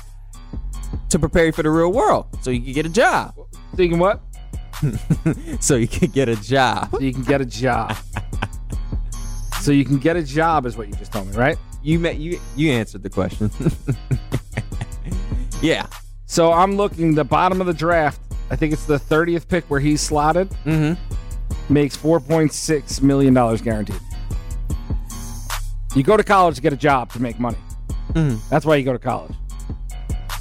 to 1.09 1.19
prepare 1.19 1.45
you 1.45 1.51
for 1.51 1.63
the 1.63 1.69
real 1.69 1.91
world, 1.91 2.27
so 2.41 2.51
you 2.51 2.61
can 2.61 2.73
get 2.73 2.85
a 2.85 2.89
job. 2.89 3.33
Can 3.75 3.99
what? 3.99 4.21
So 5.59 5.75
you 5.75 5.87
can 5.87 6.09
get 6.09 6.27
a 6.29 6.35
job. 6.35 6.89
So 6.91 6.99
you 6.99 7.13
can 7.13 7.23
get 7.23 7.41
a 7.41 7.45
job. 7.45 7.95
so 9.61 9.71
you 9.71 9.85
can 9.85 9.97
get 9.99 10.15
a 10.15 10.23
job 10.23 10.65
is 10.65 10.75
what 10.77 10.87
you 10.87 10.95
just 10.95 11.11
told 11.11 11.27
me, 11.27 11.35
right? 11.35 11.57
You 11.83 11.99
met 11.99 12.17
you 12.17 12.39
you 12.55 12.71
answered 12.71 13.03
the 13.03 13.09
question. 13.09 13.51
yeah. 15.61 15.85
So 16.25 16.51
I'm 16.51 16.77
looking 16.77 17.13
the 17.13 17.25
bottom 17.25 17.61
of 17.61 17.67
the 17.67 17.73
draft. 17.73 18.19
I 18.49 18.55
think 18.55 18.73
it's 18.73 18.85
the 18.85 18.97
30th 18.97 19.47
pick 19.47 19.65
where 19.65 19.79
he's 19.79 20.01
slotted. 20.01 20.49
Mm-hmm. 20.65 21.73
Makes 21.73 21.97
4.6 21.97 23.01
million 23.01 23.33
dollars 23.33 23.61
guaranteed. 23.61 23.99
You 25.95 26.03
go 26.03 26.17
to 26.17 26.23
college 26.23 26.55
to 26.55 26.61
get 26.61 26.73
a 26.73 26.77
job 26.77 27.11
to 27.13 27.21
make 27.21 27.39
money. 27.39 27.57
Mhm. 28.13 28.39
That's 28.49 28.65
why 28.65 28.75
you 28.75 28.83
go 28.83 28.93
to 28.93 28.99
college. 28.99 29.33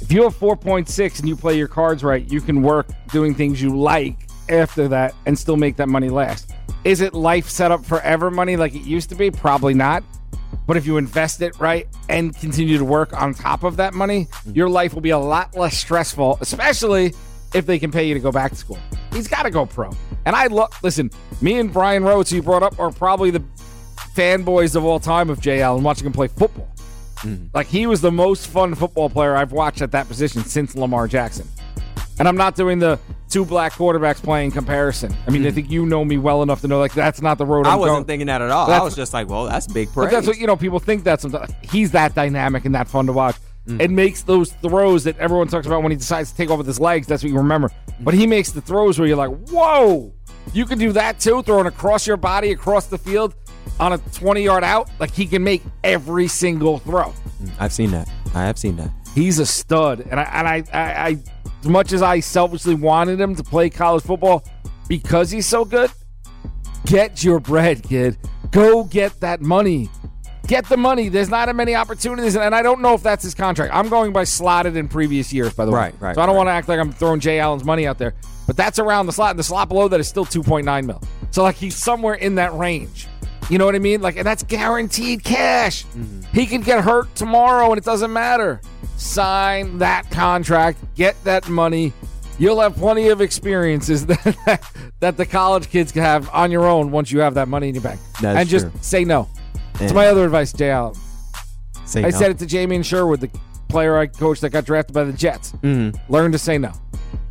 If 0.01 0.11
you 0.11 0.23
have 0.23 0.35
4.6 0.35 1.19
and 1.19 1.27
you 1.29 1.35
play 1.35 1.57
your 1.57 1.67
cards 1.67 2.03
right, 2.03 2.29
you 2.29 2.41
can 2.41 2.61
work 2.61 2.87
doing 3.11 3.33
things 3.33 3.61
you 3.61 3.77
like 3.77 4.27
after 4.49 4.87
that 4.89 5.13
and 5.25 5.37
still 5.37 5.55
make 5.57 5.77
that 5.77 5.87
money 5.89 6.09
last. 6.09 6.51
Is 6.83 7.01
it 7.01 7.13
life 7.13 7.47
set 7.49 7.71
up 7.71 7.85
forever 7.85 8.31
money 8.31 8.55
like 8.57 8.73
it 8.73 8.81
used 8.83 9.09
to 9.09 9.15
be? 9.15 9.29
Probably 9.31 9.73
not. 9.73 10.03
But 10.67 10.75
if 10.77 10.85
you 10.85 10.97
invest 10.97 11.41
it 11.41 11.57
right 11.59 11.87
and 12.09 12.35
continue 12.37 12.77
to 12.77 12.83
work 12.85 13.13
on 13.19 13.33
top 13.33 13.63
of 13.63 13.77
that 13.77 13.93
money, 13.93 14.27
your 14.51 14.69
life 14.69 14.93
will 14.93 15.01
be 15.01 15.09
a 15.11 15.17
lot 15.17 15.55
less 15.55 15.77
stressful, 15.77 16.39
especially 16.41 17.13
if 17.53 17.65
they 17.65 17.77
can 17.79 17.91
pay 17.91 18.05
you 18.07 18.13
to 18.13 18.19
go 18.19 18.31
back 18.31 18.51
to 18.51 18.57
school. 18.57 18.79
He's 19.13 19.27
got 19.27 19.43
to 19.43 19.49
go 19.51 19.65
pro. 19.65 19.91
And 20.25 20.35
I 20.35 20.47
look, 20.47 20.81
listen, 20.83 21.11
me 21.41 21.59
and 21.59 21.71
Brian 21.71 22.03
Rhodes, 22.03 22.29
who 22.29 22.37
you 22.37 22.41
brought 22.43 22.63
up, 22.63 22.79
are 22.79 22.91
probably 22.91 23.29
the 23.31 23.43
fanboys 24.15 24.75
of 24.75 24.83
all 24.83 24.99
time 24.99 25.29
of 25.29 25.39
Jay 25.39 25.61
Allen 25.61 25.83
watching 25.83 26.05
him 26.05 26.13
play 26.13 26.27
football. 26.27 26.67
Like 27.53 27.67
he 27.67 27.85
was 27.87 28.01
the 28.01 28.11
most 28.11 28.47
fun 28.47 28.73
football 28.75 29.09
player 29.09 29.35
I've 29.35 29.51
watched 29.51 29.81
at 29.81 29.91
that 29.91 30.07
position 30.07 30.43
since 30.43 30.75
Lamar 30.75 31.07
Jackson. 31.07 31.47
And 32.19 32.27
I'm 32.27 32.37
not 32.37 32.55
doing 32.55 32.79
the 32.79 32.99
two 33.29 33.45
black 33.45 33.73
quarterbacks 33.73 34.21
playing 34.21 34.51
comparison. 34.51 35.15
I 35.25 35.31
mean, 35.31 35.45
I 35.45 35.51
think 35.51 35.71
you 35.71 35.85
know 35.85 36.03
me 36.05 36.17
well 36.17 36.43
enough 36.43 36.61
to 36.61 36.67
know 36.67 36.79
like 36.79 36.93
that's 36.93 37.21
not 37.21 37.37
the 37.37 37.45
road 37.45 37.65
I 37.65 37.73
I'm 37.73 37.79
wasn't 37.79 37.95
going. 37.95 38.05
thinking 38.05 38.27
that 38.27 38.41
at 38.41 38.51
all. 38.51 38.69
I 38.69 38.81
was 38.81 38.95
just 38.95 39.13
like, 39.13 39.27
well, 39.29 39.45
that's 39.45 39.65
big 39.67 39.87
But 39.87 39.93
praise. 39.93 40.11
that's 40.11 40.27
what 40.27 40.37
you 40.37 40.45
know. 40.47 40.55
People 40.55 40.79
think 40.79 41.03
that 41.05 41.21
sometimes 41.21 41.51
he's 41.63 41.91
that 41.91 42.13
dynamic 42.13 42.65
and 42.65 42.75
that 42.75 42.87
fun 42.87 43.05
to 43.07 43.13
watch. 43.13 43.35
Mm. 43.67 43.79
It 43.81 43.91
makes 43.91 44.23
those 44.23 44.51
throws 44.53 45.03
that 45.03 45.17
everyone 45.19 45.47
talks 45.47 45.67
about 45.67 45.83
when 45.83 45.91
he 45.91 45.97
decides 45.97 46.31
to 46.31 46.37
take 46.37 46.49
off 46.49 46.57
with 46.57 46.67
his 46.67 46.79
legs. 46.79 47.05
That's 47.07 47.23
what 47.23 47.29
you 47.31 47.37
remember. 47.37 47.69
But 48.01 48.13
he 48.15 48.25
makes 48.27 48.51
the 48.51 48.61
throws 48.61 48.97
where 48.99 49.07
you're 49.07 49.17
like, 49.17 49.29
"Whoa, 49.49 50.11
you 50.53 50.65
can 50.65 50.77
do 50.79 50.91
that 50.93 51.19
too!" 51.19 51.41
Throwing 51.43 51.67
across 51.67 52.05
your 52.07 52.17
body, 52.17 52.51
across 52.51 52.87
the 52.87 52.97
field, 52.97 53.35
on 53.79 53.93
a 53.93 53.97
20 53.97 54.43
yard 54.43 54.63
out. 54.63 54.89
Like 54.99 55.11
he 55.11 55.25
can 55.25 55.43
make 55.43 55.63
every 55.83 56.27
single 56.27 56.79
throw. 56.79 57.13
I've 57.59 57.73
seen 57.73 57.91
that. 57.91 58.09
I 58.33 58.43
have 58.43 58.57
seen 58.57 58.75
that. 58.77 58.91
He's 59.13 59.39
a 59.39 59.45
stud, 59.45 60.07
and 60.09 60.19
I 60.19 60.23
and 60.23 60.47
I, 60.47 60.63
I, 60.73 61.07
I 61.07 61.17
as 61.61 61.67
much 61.67 61.91
as 61.91 62.01
I 62.01 62.21
selfishly 62.21 62.75
wanted 62.75 63.19
him 63.19 63.35
to 63.35 63.43
play 63.43 63.69
college 63.69 64.03
football 64.03 64.43
because 64.87 65.29
he's 65.29 65.45
so 65.45 65.65
good, 65.65 65.91
get 66.85 67.23
your 67.23 67.39
bread, 67.39 67.83
kid. 67.83 68.17
Go 68.51 68.83
get 68.85 69.19
that 69.19 69.41
money. 69.41 69.89
Get 70.47 70.67
the 70.67 70.77
money. 70.77 71.07
There's 71.07 71.29
not 71.29 71.45
that 71.45 71.55
many 71.55 71.75
opportunities, 71.75 72.35
and 72.35 72.55
I 72.55 72.61
don't 72.61 72.81
know 72.81 72.93
if 72.93 73.03
that's 73.03 73.23
his 73.23 73.33
contract. 73.35 73.73
I'm 73.73 73.89
going 73.89 74.11
by 74.11 74.23
slotted 74.23 74.75
in 74.75 74.87
previous 74.87 75.31
years, 75.31 75.53
by 75.53 75.65
the 75.65 75.71
way. 75.71 75.77
Right, 75.77 75.95
right, 76.01 76.15
So 76.15 76.21
I 76.21 76.25
don't 76.25 76.35
right. 76.35 76.37
want 76.39 76.47
to 76.47 76.51
act 76.51 76.67
like 76.67 76.79
I'm 76.79 76.91
throwing 76.91 77.19
Jay 77.19 77.39
Allen's 77.39 77.63
money 77.63 77.85
out 77.87 77.97
there, 77.97 78.15
but 78.47 78.57
that's 78.57 78.79
around 78.79 79.05
the 79.05 79.13
slot. 79.13 79.31
And 79.31 79.39
the 79.39 79.43
slot 79.43 79.69
below 79.69 79.87
that 79.87 79.99
is 79.99 80.07
still 80.07 80.25
2.9 80.25 80.85
mil. 80.85 81.01
So 81.29 81.43
like 81.43 81.55
he's 81.55 81.75
somewhere 81.75 82.15
in 82.15 82.35
that 82.35 82.53
range. 82.53 83.07
You 83.51 83.57
know 83.57 83.65
what 83.65 83.75
I 83.75 83.79
mean? 83.79 84.01
Like, 84.01 84.15
and 84.15 84.25
that's 84.25 84.43
guaranteed 84.43 85.25
cash. 85.25 85.83
Mm-hmm. 85.87 86.21
He 86.31 86.45
could 86.45 86.63
get 86.63 86.85
hurt 86.85 87.13
tomorrow, 87.15 87.67
and 87.67 87.77
it 87.77 87.83
doesn't 87.83 88.13
matter. 88.13 88.61
Sign 88.95 89.79
that 89.79 90.09
contract. 90.09 90.79
Get 90.95 91.21
that 91.25 91.49
money. 91.49 91.91
You'll 92.39 92.61
have 92.61 92.77
plenty 92.77 93.09
of 93.09 93.19
experiences 93.19 94.05
that, 94.07 94.63
that 95.01 95.17
the 95.17 95.25
college 95.25 95.69
kids 95.69 95.91
can 95.91 96.01
have 96.01 96.29
on 96.29 96.49
your 96.49 96.65
own 96.65 96.91
once 96.91 97.11
you 97.11 97.19
have 97.19 97.33
that 97.33 97.49
money 97.49 97.67
in 97.67 97.75
your 97.75 97.83
bank. 97.83 97.99
That's 98.21 98.39
and 98.39 98.47
just 98.47 98.71
true. 98.71 98.79
say 98.81 99.03
no. 99.03 99.27
That's 99.73 99.91
my 99.91 100.07
other 100.07 100.23
advice, 100.23 100.53
Jay 100.53 100.69
Allen. 100.69 100.95
Say 101.83 102.05
I 102.05 102.09
no. 102.09 102.17
said 102.17 102.31
it 102.31 102.39
to 102.39 102.45
Jamien 102.45 102.85
Sherwood, 102.85 103.19
the 103.19 103.29
player 103.67 103.97
I 103.97 104.07
coached 104.07 104.39
that 104.41 104.51
got 104.51 104.63
drafted 104.63 104.93
by 104.93 105.03
the 105.03 105.11
Jets. 105.11 105.51
Mm-hmm. 105.61 106.09
Learn 106.09 106.31
to 106.31 106.37
say 106.37 106.57
no. 106.57 106.71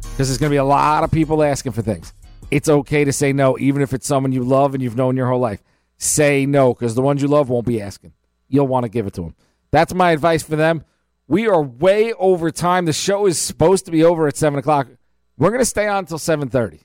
Because 0.03 0.29
there's 0.29 0.37
going 0.37 0.51
to 0.51 0.55
be 0.55 0.59
a 0.59 0.65
lot 0.65 1.03
of 1.03 1.11
people 1.11 1.43
asking 1.43 1.73
for 1.73 1.81
things. 1.81 2.13
It's 2.51 2.69
okay 2.69 3.05
to 3.05 3.13
say 3.13 3.33
no, 3.33 3.57
even 3.59 3.81
if 3.81 3.95
it's 3.95 4.07
someone 4.07 4.33
you 4.33 4.43
love 4.43 4.75
and 4.75 4.83
you've 4.83 4.97
known 4.97 5.17
your 5.17 5.27
whole 5.27 5.41
life. 5.41 5.63
Say 6.03 6.47
no, 6.47 6.73
because 6.73 6.95
the 6.95 7.03
ones 7.03 7.21
you 7.21 7.29
love 7.29 7.51
won't 7.51 7.67
be 7.67 7.81
asking. 7.81 8.15
You'll 8.49 8.67
want 8.67 8.85
to 8.85 8.89
give 8.89 9.07
it 9.07 9.13
to 9.15 9.21
them. 9.21 9.35
That's 9.71 9.93
my 9.93 10.13
advice 10.13 10.43
for 10.43 10.57
them. 10.57 10.83
We 11.29 11.47
are 11.47 11.63
way 11.63 12.15
over 12.15 12.51
time. 12.51 12.87
The 12.87 12.95
show 12.95 13.27
is 13.27 13.39
supposed 13.39 13.85
to 13.85 13.93
be 13.93 14.03
over 14.03 14.27
at 14.27 14.37
7 14.37 14.59
o'clock. 14.59 14.89
We're 15.37 15.51
going 15.51 15.61
to 15.61 15.67
stay 15.67 15.87
on 15.87 15.99
until 15.99 16.17
7.30. 16.19 16.81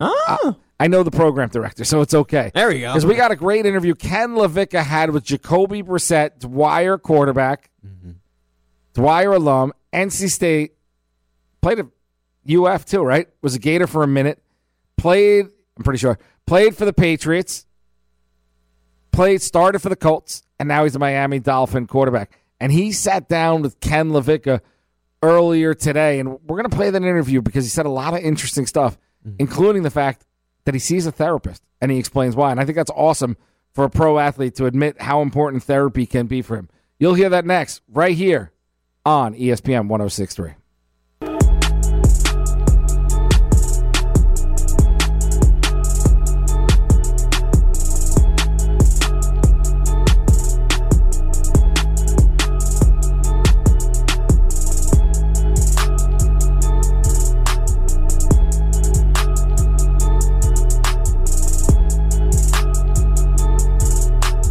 Ah, 0.00 0.56
I 0.78 0.86
know 0.88 1.02
the 1.02 1.10
program 1.10 1.48
director, 1.48 1.84
so 1.84 2.02
it's 2.02 2.12
okay. 2.12 2.50
there 2.54 2.68
we 2.68 2.80
go. 2.80 2.88
Because 2.92 3.06
we 3.06 3.14
got 3.14 3.30
a 3.30 3.36
great 3.36 3.64
interview 3.64 3.94
Ken 3.94 4.30
LaVicka 4.34 4.82
had 4.82 5.10
with 5.10 5.24
Jacoby 5.24 5.82
Brissett, 5.82 6.38
Dwyer 6.40 6.98
quarterback, 6.98 7.70
Dwyer 8.94 9.32
alum, 9.32 9.72
NC 9.92 10.28
State, 10.30 10.74
played 11.62 11.78
at 11.78 11.86
UF 12.52 12.84
too, 12.84 13.02
right? 13.02 13.28
Was 13.40 13.54
a 13.54 13.58
Gator 13.58 13.86
for 13.86 14.02
a 14.02 14.06
minute. 14.08 14.42
Played, 14.98 15.46
I'm 15.76 15.84
pretty 15.84 15.98
sure, 15.98 16.18
played 16.46 16.76
for 16.76 16.84
the 16.84 16.92
Patriots, 16.92 17.64
played, 19.12 19.42
started 19.42 19.80
for 19.80 19.88
the 19.88 19.96
Colts, 19.96 20.42
and 20.58 20.68
now 20.68 20.84
he's 20.84 20.96
a 20.96 20.98
Miami 20.98 21.38
Dolphin 21.38 21.86
quarterback. 21.86 22.32
And 22.60 22.72
he 22.72 22.92
sat 22.92 23.28
down 23.28 23.62
with 23.62 23.80
Ken 23.80 24.10
LaVicka 24.10 24.60
earlier 25.22 25.74
today, 25.74 26.18
and 26.18 26.40
we're 26.42 26.56
going 26.56 26.68
to 26.68 26.76
play 26.76 26.90
that 26.90 27.02
interview 27.02 27.40
because 27.42 27.64
he 27.64 27.70
said 27.70 27.86
a 27.86 27.90
lot 27.90 28.14
of 28.14 28.20
interesting 28.20 28.66
stuff, 28.66 28.98
mm-hmm. 29.26 29.36
including 29.38 29.82
the 29.82 29.90
fact 29.90 30.24
that 30.64 30.74
he 30.74 30.78
sees 30.80 31.06
a 31.06 31.12
therapist 31.12 31.62
and 31.80 31.90
he 31.90 31.98
explains 31.98 32.36
why. 32.36 32.50
And 32.50 32.60
I 32.60 32.64
think 32.64 32.76
that's 32.76 32.90
awesome 32.90 33.36
for 33.72 33.84
a 33.84 33.90
pro 33.90 34.18
athlete 34.18 34.54
to 34.56 34.66
admit 34.66 35.00
how 35.00 35.22
important 35.22 35.62
therapy 35.62 36.06
can 36.06 36.26
be 36.26 36.42
for 36.42 36.56
him. 36.56 36.68
You'll 36.98 37.14
hear 37.14 37.30
that 37.30 37.44
next, 37.44 37.82
right 37.88 38.16
here 38.16 38.52
on 39.04 39.34
ESPN 39.34 39.88
1063. 39.88 40.54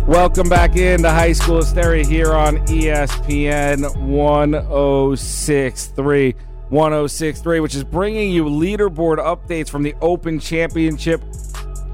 Welcome 0.08 0.50
back 0.50 0.78
in 0.78 0.96
into 0.96 1.12
High 1.12 1.34
School 1.34 1.58
Hysteria 1.58 2.04
here 2.04 2.34
on 2.34 2.58
ESPN 2.66 3.96
1063. 3.98 6.36
1063, 6.70 7.60
which 7.60 7.76
is 7.76 7.84
bringing 7.84 8.32
you 8.32 8.46
leaderboard 8.46 9.20
updates 9.20 9.70
from 9.70 9.84
the 9.84 9.94
Open 10.02 10.40
Championship 10.40 11.22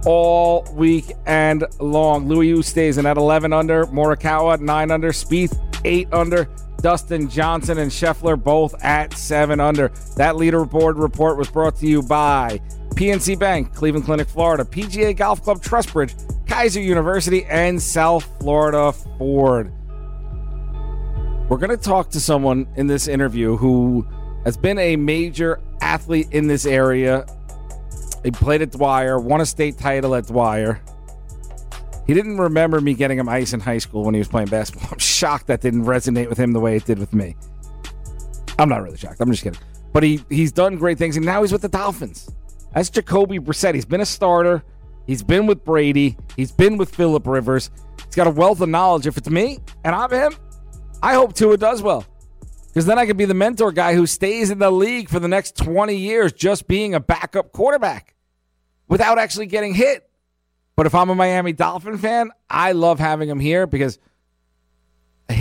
all 0.06 0.66
week 0.74 1.12
and 1.26 1.66
long. 1.80 2.30
Louis 2.30 2.54
Oosthuizen 2.54 3.04
at 3.04 3.18
11 3.18 3.52
under, 3.52 3.86
Morikawa 3.88 4.62
9 4.62 4.90
under, 4.90 5.10
Spieth 5.10 5.60
8 5.84 6.08
under, 6.14 6.48
Dustin 6.82 7.30
Johnson 7.30 7.78
and 7.78 7.92
Scheffler 7.92 8.42
both 8.42 8.74
at 8.84 9.14
7 9.14 9.60
under. 9.60 9.90
That 10.16 10.36
leaderboard 10.36 10.98
report 10.98 11.38
was 11.38 11.50
brought 11.50 11.76
to 11.78 11.88
you 11.88 12.02
by 12.02 12.62
PNC 12.98 13.38
Bank, 13.38 13.76
Cleveland 13.76 14.06
Clinic, 14.06 14.28
Florida, 14.28 14.64
PGA 14.66 15.16
Golf 15.16 15.44
Club, 15.44 15.62
Trustbridge, 15.62 16.16
Keiser 16.46 16.84
University, 16.84 17.46
and 17.46 17.80
South 17.80 18.28
Florida 18.40 18.92
Ford. 18.92 19.72
We're 21.48 21.60
going 21.60 21.70
to 21.70 21.78
talk 21.78 22.10
to 22.10 22.20
someone 22.20 22.68
in 22.76 22.88
this 22.88 23.08
interview 23.08 23.56
who 23.56 24.04
has 24.46 24.58
been 24.58 24.80
a 24.80 24.96
major 24.96 25.62
athlete 25.80 26.30
in 26.32 26.48
this 26.48 26.66
area. 26.66 27.28
He 28.24 28.32
played 28.32 28.64
at 28.64 28.72
Dwyer, 28.72 29.20
won 29.20 29.42
a 29.42 29.46
state 29.46 29.78
title 29.78 30.16
at 30.16 30.26
Dwyer. 30.26 30.82
He 32.08 32.16
didn't 32.16 32.40
remember 32.40 32.82
me 32.82 32.96
getting 32.96 33.20
him 33.20 33.30
ice 33.30 33.54
in 33.54 33.60
high 33.60 33.78
school 33.78 34.06
when 34.06 34.16
he 34.16 34.20
was 34.20 34.28
playing 34.28 34.48
basketball. 34.48 34.90
I'm 34.94 34.98
shocked 34.98 35.46
that 35.48 35.62
didn't 35.62 35.86
resonate 35.86 36.30
with 36.30 36.40
him 36.40 36.52
the 36.52 36.60
way 36.60 36.76
it 36.76 36.86
did 36.86 36.98
with 36.98 37.14
me. 37.14 37.36
I'm 38.58 38.70
not 38.70 38.82
really 38.82 38.98
shocked. 38.98 39.22
I'm 39.22 39.30
just 39.30 39.44
kidding. 39.44 39.60
But 39.94 40.02
he 40.02 40.22
he's 40.30 40.52
done 40.52 40.78
great 40.78 40.98
things, 40.98 41.16
and 41.16 41.26
now 41.26 41.44
he's 41.44 41.52
with 41.52 41.62
the 41.62 41.70
Dolphins. 41.70 42.28
That's 42.74 42.90
Jacoby 42.90 43.40
Brissett. 43.40 43.76
He's 43.76 43.86
been 43.86 44.02
a 44.02 44.06
starter. 44.06 44.64
He's 45.06 45.24
been 45.24 45.48
with 45.48 45.64
Brady. 45.64 46.18
He's 46.36 46.52
been 46.52 46.78
with 46.78 46.94
Philip 46.94 47.26
Rivers. 47.26 47.72
He's 48.06 48.16
got 48.16 48.28
a 48.28 48.32
wealth 48.32 48.62
of 48.62 48.70
knowledge. 48.70 49.08
If 49.08 49.18
it's 49.18 49.30
me 49.30 49.60
and 49.84 49.96
I'm 49.96 50.12
him, 50.12 50.36
I 51.02 51.14
hope 51.14 51.34
Tua 51.34 51.58
does 51.58 51.82
well. 51.82 52.06
Because 52.68 52.86
then 52.86 53.00
I 53.00 53.06
could 53.06 53.18
be 53.18 53.26
the 53.26 53.34
mentor 53.34 53.72
guy 53.72 53.96
who 53.96 54.06
stays 54.06 54.52
in 54.52 54.60
the 54.60 54.70
league 54.70 55.10
for 55.10 55.20
the 55.20 55.28
next 55.28 55.56
20 55.58 55.96
years 55.96 56.32
just 56.34 56.68
being 56.68 56.94
a 56.94 57.00
backup 57.00 57.52
quarterback 57.52 58.14
without 58.88 59.18
actually 59.18 59.48
getting 59.48 59.74
hit. 59.74 60.08
But 60.76 60.86
if 60.86 60.94
I'm 60.94 61.10
a 61.10 61.16
Miami 61.16 61.54
Dolphin 61.54 61.98
fan, 61.98 62.32
I 62.50 62.74
love 62.74 63.00
having 63.00 63.30
him 63.30 63.40
here 63.40 63.66
because 63.66 63.98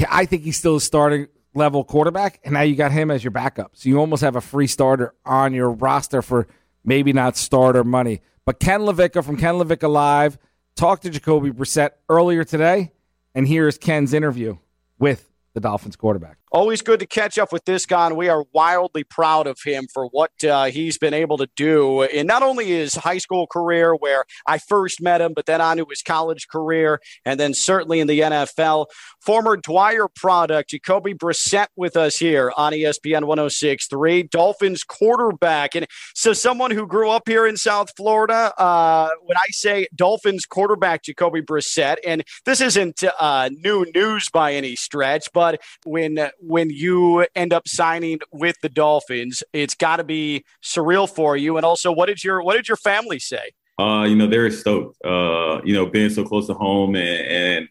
I 0.09 0.25
think 0.25 0.45
he's 0.45 0.57
still 0.57 0.77
a 0.77 0.81
starting 0.81 1.27
level 1.55 1.85
quarterback. 1.85 2.41
And 2.43 2.55
now 2.55 2.63
you 2.63 2.75
got 2.75 2.93
him 2.93 3.11
as 3.11 3.23
your 3.23 3.33
backup. 3.33 3.73
So 3.75 3.89
you 3.91 3.99
almost 3.99 4.23
have 4.23 4.37
a 4.37 4.41
free 4.41 4.67
starter 4.67 5.15
on 5.27 5.53
your 5.53 5.71
roster 5.71 6.23
for 6.23 6.49
maybe 6.87 7.13
not 7.13 7.37
starter 7.37 7.85
money. 7.85 8.23
But 8.47 8.61
Ken 8.61 8.81
LaVicka 8.81 9.23
from 9.25 9.37
Ken 9.37 9.57
LaVicka 9.57 9.91
Live 9.91 10.39
talked 10.77 11.03
to 11.03 11.11
Jacoby 11.11 11.51
Brissett 11.51 11.91
earlier 12.09 12.45
today. 12.45 12.93
And 13.35 13.47
here's 13.47 13.77
Ken's 13.77 14.15
interview 14.15 14.57
with 14.99 15.31
the 15.53 15.61
Dolphins 15.61 15.97
quarterback. 15.97 16.39
Always 16.53 16.81
good 16.81 17.01
to 17.01 17.07
catch 17.07 17.39
up 17.39 17.53
with 17.53 17.65
this 17.65 17.87
guy, 17.87 18.07
and 18.07 18.17
we 18.17 18.29
are 18.29 18.45
wildly 18.53 19.03
proud 19.03 19.49
of 19.49 19.59
him 19.65 19.89
for 19.93 20.07
what 20.07 20.31
uh, 20.45 20.67
he's 20.67 20.97
been 20.97 21.13
able 21.13 21.37
to 21.39 21.49
do 21.57 22.03
in 22.03 22.29
not 22.29 22.45
only 22.45 22.67
his 22.67 22.95
high 22.95 23.19
school 23.19 23.49
career, 23.49 23.97
where 23.97 24.25
I 24.47 24.59
first 24.59 25.03
met 25.03 25.21
him, 25.21 25.33
but 25.35 25.47
then 25.47 25.61
on 25.61 25.79
to 25.79 25.87
his 25.91 26.03
college 26.03 26.47
career, 26.47 27.01
and 27.25 27.41
then 27.41 27.53
certainly 27.53 27.99
in 27.99 28.07
the 28.07 28.21
NFL. 28.21 28.87
Former 29.21 29.57
Dwyer 29.57 30.07
product, 30.07 30.71
Jacoby 30.71 31.15
Brissett, 31.15 31.67
with 31.75 31.97
us 31.97 32.17
here 32.17 32.53
on 32.57 32.73
ESPN 32.73 33.25
1063, 33.25 34.23
Dolphins 34.25 34.85
quarterback. 34.85 35.75
And 35.75 35.89
so, 36.15 36.33
someone 36.33 36.71
who 36.71 36.87
grew 36.87 37.11
up 37.11 37.27
here 37.27 37.45
in 37.45 37.57
South 37.57 37.91
Florida, 37.97 38.53
uh, 38.57 39.09
when 39.25 39.37
I 39.37 39.47
say 39.51 39.89
Dolphins 39.97 40.47
quarterback, 40.47 41.03
Jacoby 41.03 41.43
Brissett, 41.43 41.97
and 42.07 42.23
this 42.45 42.61
isn't 42.61 43.03
uh, 43.19 43.51
new 43.53 43.85
news 43.93 44.29
by 44.31 44.55
any 44.55 44.77
stretch, 44.77 45.29
but 45.35 45.61
when 45.85 46.31
when 46.41 46.71
you 46.71 47.27
end 47.35 47.53
up 47.53 47.69
signing 47.69 48.21
with 48.33 48.57
the 48.63 48.69
Dolphins, 48.69 49.43
it's 49.53 49.75
got 49.75 49.97
to 49.97 50.05
be 50.05 50.45
surreal 50.63 51.09
for 51.09 51.37
you. 51.37 51.57
And 51.57 51.67
also, 51.67 51.93
what 51.93 52.07
did 52.07 52.23
your 52.23 52.43
what 52.43 52.57
did 52.57 52.69
your 52.69 52.77
family 52.77 53.19
say? 53.19 53.51
Uh, 53.79 54.05
you 54.09 54.17
know, 54.17 54.27
they're 54.27 54.51
stoked. 54.51 54.97
Uh, 55.05 55.61
you 55.65 55.75
know, 55.75 55.87
being 55.87 56.11
so 56.11 56.25
close 56.25 56.47
to 56.47 56.55
home 56.55 56.97
and, 56.97 57.27
and 57.27 57.69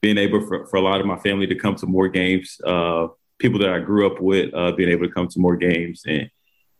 being 0.00 0.18
able 0.18 0.46
for, 0.46 0.66
for, 0.66 0.76
a 0.76 0.80
lot 0.80 1.00
of 1.00 1.06
my 1.06 1.18
family 1.18 1.46
to 1.48 1.56
come 1.56 1.74
to 1.74 1.86
more 1.86 2.08
games. 2.08 2.60
Uh, 2.64 3.08
people 3.38 3.58
that 3.58 3.70
I 3.70 3.80
grew 3.80 4.06
up 4.06 4.20
with 4.20 4.54
uh, 4.54 4.72
being 4.72 4.90
able 4.90 5.06
to 5.06 5.12
come 5.12 5.28
to 5.28 5.38
more 5.40 5.56
games 5.56 6.02
and 6.06 6.30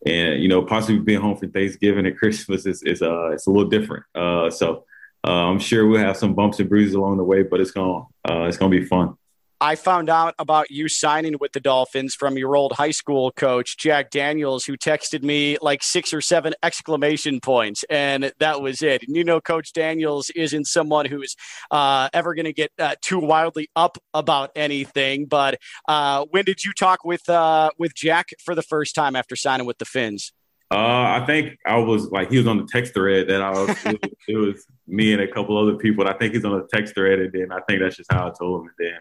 and 0.07 0.41
you 0.41 0.49
know 0.49 0.63
possibly 0.63 1.01
being 1.01 1.21
home 1.21 1.37
for 1.37 1.49
Thanksgiving 1.49 2.07
and 2.07 2.17
Christmas 2.19 2.67
is 2.67 2.83
is 2.83 3.03
uh 3.03 3.31
it's 3.31 3.47
a 3.47 3.51
little 3.51 3.69
different. 3.69 4.05
Uh, 4.15 4.51
so 4.51 4.85
uh, 5.27 5.51
I'm 5.51 5.59
sure 5.59 5.87
we'll 5.87 6.01
have 6.01 6.17
some 6.17 6.35
bumps 6.35 6.61
and 6.61 6.69
bruises 6.69 6.95
along 6.95 7.17
the 7.17 7.25
way, 7.25 7.43
but 7.43 7.61
it's 7.61 7.73
gonna 7.73 8.05
uh, 8.29 8.45
it's 8.45 8.57
gonna 8.57 8.71
be 8.71 8.85
fun. 8.85 9.15
I 9.61 9.75
found 9.75 10.09
out 10.09 10.35
about 10.39 10.71
you 10.71 10.89
signing 10.89 11.37
with 11.41 11.53
the 11.53 11.61
Dolphins 11.61 12.15
from 12.15 12.39
your 12.39 12.55
old 12.55 12.73
high 12.73 12.93
school 12.93 13.33
coach, 13.33 13.77
Jack 13.77 14.11
Daniels, 14.11 14.65
who 14.65 14.77
texted 14.77 15.25
me 15.25 15.59
like 15.61 15.83
six 15.83 16.13
or 16.15 16.21
seven 16.21 16.55
exclamation 16.63 17.41
points, 17.41 17.85
and 17.91 18.33
that 18.39 18.63
was 18.63 18.83
it. 18.83 19.03
And 19.03 19.17
you 19.17 19.25
know, 19.25 19.41
Coach 19.41 19.73
Daniels 19.73 20.31
isn't 20.31 20.67
someone 20.67 21.07
who's 21.07 21.35
uh, 21.73 22.09
ever 22.13 22.35
going 22.35 22.45
to 22.45 22.53
get 22.53 22.71
uh, 22.79 22.95
too 23.01 23.19
wildly 23.19 23.69
up 23.75 23.99
about 24.15 24.51
anything. 24.55 25.27
But 25.27 25.59
uh, 25.89 26.27
when 26.31 26.45
did 26.45 26.65
you 26.65 26.73
talk 26.73 27.05
with 27.05 27.29
uh, 27.29 27.71
with 27.79 27.95
Jack 27.95 28.29
for 28.45 28.55
the 28.55 28.63
first 28.63 28.95
time 28.95 29.17
after 29.17 29.35
signing 29.35 29.67
with 29.67 29.79
the 29.79 29.85
Fins? 29.85 30.33
Uh, 30.71 30.77
I 31.21 31.25
think 31.27 31.59
I 31.67 31.79
was 31.79 32.11
like 32.11 32.31
he 32.31 32.39
was 32.39 32.47
on 32.47 32.59
the 32.59 32.67
text 32.71 32.95
thread 32.95 33.29
that 33.29 33.43
I 33.43 33.51
was. 33.51 33.71
it, 33.87 34.03
was 34.03 34.13
it 34.29 34.37
was 34.37 34.67
me 34.87 35.13
and 35.13 35.23
a 35.23 35.27
couple 35.27 35.59
other 35.59 35.77
people. 35.77 36.07
I 36.07 36.13
think 36.13 36.35
he's 36.35 36.45
on 36.45 36.59
the 36.59 36.69
text 36.73 36.95
thread, 36.95 37.19
and 37.19 37.33
then 37.33 37.51
I 37.51 37.61
think 37.67 37.81
that's 37.81 37.97
just 37.97 38.13
how 38.13 38.29
I 38.29 38.33
told 38.39 38.63
him. 38.63 38.71
And 38.79 38.87
then 38.91 38.99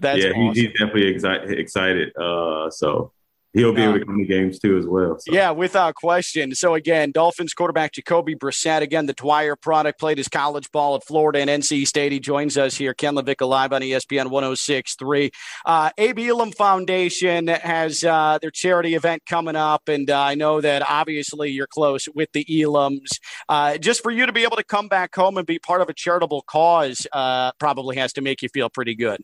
that's 0.00 0.22
yeah, 0.22 0.30
awesome. 0.30 0.54
he's 0.54 0.72
definitely 0.72 1.08
excited. 1.08 1.58
Excited. 1.58 2.16
Uh, 2.16 2.70
so 2.70 3.12
he'll 3.54 3.72
be 3.72 3.82
able 3.82 3.98
to 3.98 4.04
come 4.04 4.18
to 4.18 4.24
games 4.24 4.58
too 4.58 4.76
as 4.76 4.86
well. 4.86 5.16
So. 5.18 5.32
Yeah, 5.32 5.52
without 5.52 5.94
question. 5.94 6.54
So 6.54 6.74
again, 6.74 7.12
Dolphins 7.12 7.54
quarterback 7.54 7.92
Jacoby 7.92 8.34
Brissett, 8.34 8.82
again, 8.82 9.06
the 9.06 9.14
Dwyer 9.14 9.56
product, 9.56 9.98
played 9.98 10.18
his 10.18 10.28
college 10.28 10.70
ball 10.72 10.96
at 10.96 11.04
Florida 11.04 11.38
and 11.38 11.48
NC 11.48 11.86
State. 11.86 12.12
He 12.12 12.20
joins 12.20 12.58
us 12.58 12.74
here. 12.74 12.92
Ken 12.92 13.14
LaVicka 13.14 13.48
live 13.48 13.72
on 13.72 13.80
ESPN 13.80 14.26
106.3. 14.26 15.30
Uh, 15.64 15.90
Abe 15.96 16.18
Elam 16.18 16.52
Foundation 16.52 17.46
has 17.46 18.02
uh, 18.04 18.38
their 18.42 18.50
charity 18.50 18.94
event 18.94 19.22
coming 19.26 19.56
up, 19.56 19.88
and 19.88 20.10
uh, 20.10 20.20
I 20.20 20.34
know 20.34 20.60
that 20.60 20.82
obviously 20.88 21.50
you're 21.50 21.68
close 21.68 22.08
with 22.14 22.30
the 22.32 22.44
Elams. 22.44 23.18
Uh, 23.48 23.78
just 23.78 24.02
for 24.02 24.10
you 24.10 24.26
to 24.26 24.32
be 24.32 24.42
able 24.42 24.56
to 24.56 24.64
come 24.64 24.88
back 24.88 25.14
home 25.14 25.38
and 25.38 25.46
be 25.46 25.58
part 25.58 25.80
of 25.80 25.88
a 25.88 25.94
charitable 25.94 26.42
cause 26.42 27.06
uh, 27.12 27.52
probably 27.60 27.96
has 27.96 28.12
to 28.14 28.20
make 28.20 28.42
you 28.42 28.48
feel 28.48 28.68
pretty 28.68 28.96
good. 28.96 29.22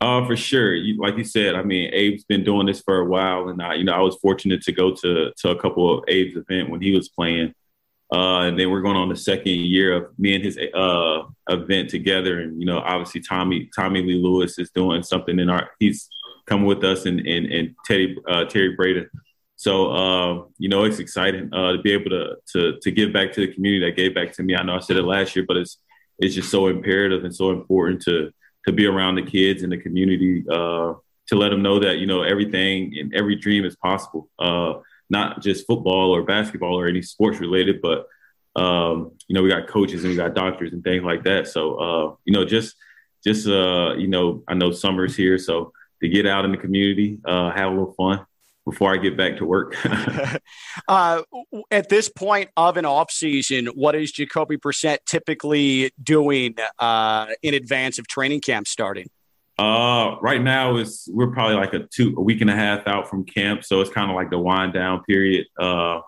Uh, 0.00 0.24
for 0.26 0.36
sure. 0.36 0.74
You, 0.74 1.00
like 1.00 1.16
you 1.16 1.24
said, 1.24 1.56
I 1.56 1.62
mean, 1.62 1.92
Abe's 1.92 2.24
been 2.24 2.44
doing 2.44 2.66
this 2.66 2.80
for 2.80 2.98
a 2.98 3.04
while, 3.04 3.48
and 3.48 3.60
I, 3.60 3.74
you 3.74 3.84
know, 3.84 3.94
I 3.94 4.00
was 4.00 4.16
fortunate 4.16 4.62
to 4.62 4.72
go 4.72 4.94
to 4.94 5.32
to 5.36 5.50
a 5.50 5.60
couple 5.60 5.92
of 5.92 6.04
Abe's 6.04 6.36
event 6.36 6.70
when 6.70 6.80
he 6.80 6.92
was 6.92 7.08
playing, 7.08 7.52
uh, 8.12 8.42
and 8.42 8.58
then 8.58 8.70
we're 8.70 8.82
going 8.82 8.96
on 8.96 9.08
the 9.08 9.16
second 9.16 9.52
year 9.52 9.92
of 9.92 10.18
me 10.18 10.36
and 10.36 10.44
his 10.44 10.56
uh, 10.56 11.22
event 11.48 11.90
together. 11.90 12.40
And 12.40 12.60
you 12.60 12.66
know, 12.66 12.78
obviously, 12.78 13.22
Tommy 13.22 13.68
Tommy 13.74 14.02
Lee 14.02 14.22
Lewis 14.22 14.58
is 14.58 14.70
doing 14.70 15.02
something 15.02 15.38
in 15.40 15.50
our. 15.50 15.68
He's 15.80 16.08
come 16.46 16.64
with 16.64 16.84
us, 16.84 17.04
and 17.04 17.18
and, 17.26 17.46
and 17.46 17.74
Teddy 17.84 18.16
uh, 18.28 18.44
Terry 18.44 18.76
Breda. 18.76 19.06
So 19.56 19.90
uh, 19.90 20.44
you 20.58 20.68
know, 20.68 20.84
it's 20.84 21.00
exciting 21.00 21.52
uh, 21.52 21.72
to 21.72 21.82
be 21.82 21.92
able 21.92 22.10
to 22.10 22.36
to 22.52 22.78
to 22.80 22.90
give 22.92 23.12
back 23.12 23.32
to 23.32 23.40
the 23.40 23.52
community 23.52 23.84
that 23.86 23.96
gave 23.96 24.14
back 24.14 24.32
to 24.34 24.44
me. 24.44 24.54
I 24.54 24.62
know 24.62 24.76
I 24.76 24.78
said 24.78 24.96
it 24.96 25.02
last 25.02 25.34
year, 25.34 25.44
but 25.46 25.56
it's 25.56 25.78
it's 26.20 26.36
just 26.36 26.52
so 26.52 26.68
imperative 26.68 27.24
and 27.24 27.34
so 27.34 27.50
important 27.50 28.02
to 28.02 28.30
to 28.66 28.72
be 28.72 28.86
around 28.86 29.14
the 29.14 29.22
kids 29.22 29.62
in 29.62 29.70
the 29.70 29.78
community 29.78 30.44
uh, 30.50 30.94
to 31.28 31.36
let 31.36 31.50
them 31.50 31.62
know 31.62 31.78
that 31.78 31.98
you 31.98 32.06
know 32.06 32.22
everything 32.22 32.96
and 32.98 33.14
every 33.14 33.36
dream 33.36 33.64
is 33.64 33.76
possible. 33.76 34.28
Uh, 34.38 34.74
not 35.10 35.40
just 35.40 35.66
football 35.66 36.14
or 36.14 36.22
basketball 36.22 36.78
or 36.78 36.86
any 36.86 37.02
sports 37.02 37.40
related, 37.40 37.80
but 37.80 38.06
um, 38.60 39.12
you 39.26 39.34
know 39.34 39.42
we 39.42 39.48
got 39.48 39.68
coaches 39.68 40.04
and 40.04 40.10
we 40.10 40.16
got 40.16 40.34
doctors 40.34 40.72
and 40.72 40.82
things 40.82 41.04
like 41.04 41.24
that. 41.24 41.48
So 41.48 41.74
uh, 41.76 42.14
you 42.24 42.32
know 42.32 42.44
just 42.44 42.76
just 43.24 43.46
uh, 43.46 43.94
you 43.96 44.08
know 44.08 44.42
I 44.48 44.54
know 44.54 44.70
summer's 44.70 45.16
here, 45.16 45.38
so 45.38 45.72
to 46.02 46.08
get 46.08 46.26
out 46.26 46.44
in 46.44 46.52
the 46.52 46.58
community, 46.58 47.18
uh, 47.24 47.50
have 47.50 47.68
a 47.68 47.74
little 47.74 47.94
fun, 47.94 48.24
before 48.68 48.92
I 48.92 48.98
get 48.98 49.16
back 49.16 49.38
to 49.38 49.46
work. 49.46 49.74
uh, 50.88 51.22
at 51.70 51.88
this 51.88 52.10
point 52.10 52.50
of 52.56 52.76
an 52.76 52.84
off 52.84 53.10
season, 53.10 53.66
what 53.68 53.94
is 53.94 54.12
Jacoby 54.12 54.58
Brissett 54.58 54.98
typically 55.06 55.90
doing 56.02 56.54
uh, 56.78 57.28
in 57.42 57.54
advance 57.54 57.98
of 57.98 58.06
training 58.06 58.40
camp 58.40 58.68
starting? 58.68 59.08
Uh, 59.58 60.16
right 60.20 60.42
now 60.42 60.76
is 60.76 61.08
we're 61.10 61.32
probably 61.32 61.56
like 61.56 61.72
a 61.72 61.80
two 61.80 62.14
a 62.16 62.20
week 62.20 62.42
and 62.42 62.50
a 62.50 62.54
half 62.54 62.86
out 62.86 63.08
from 63.08 63.24
camp, 63.24 63.64
so 63.64 63.80
it's 63.80 63.90
kind 63.90 64.10
of 64.10 64.14
like 64.14 64.30
the 64.30 64.38
wind 64.38 64.74
down 64.74 65.02
period. 65.04 65.46
Uh, 65.58 66.00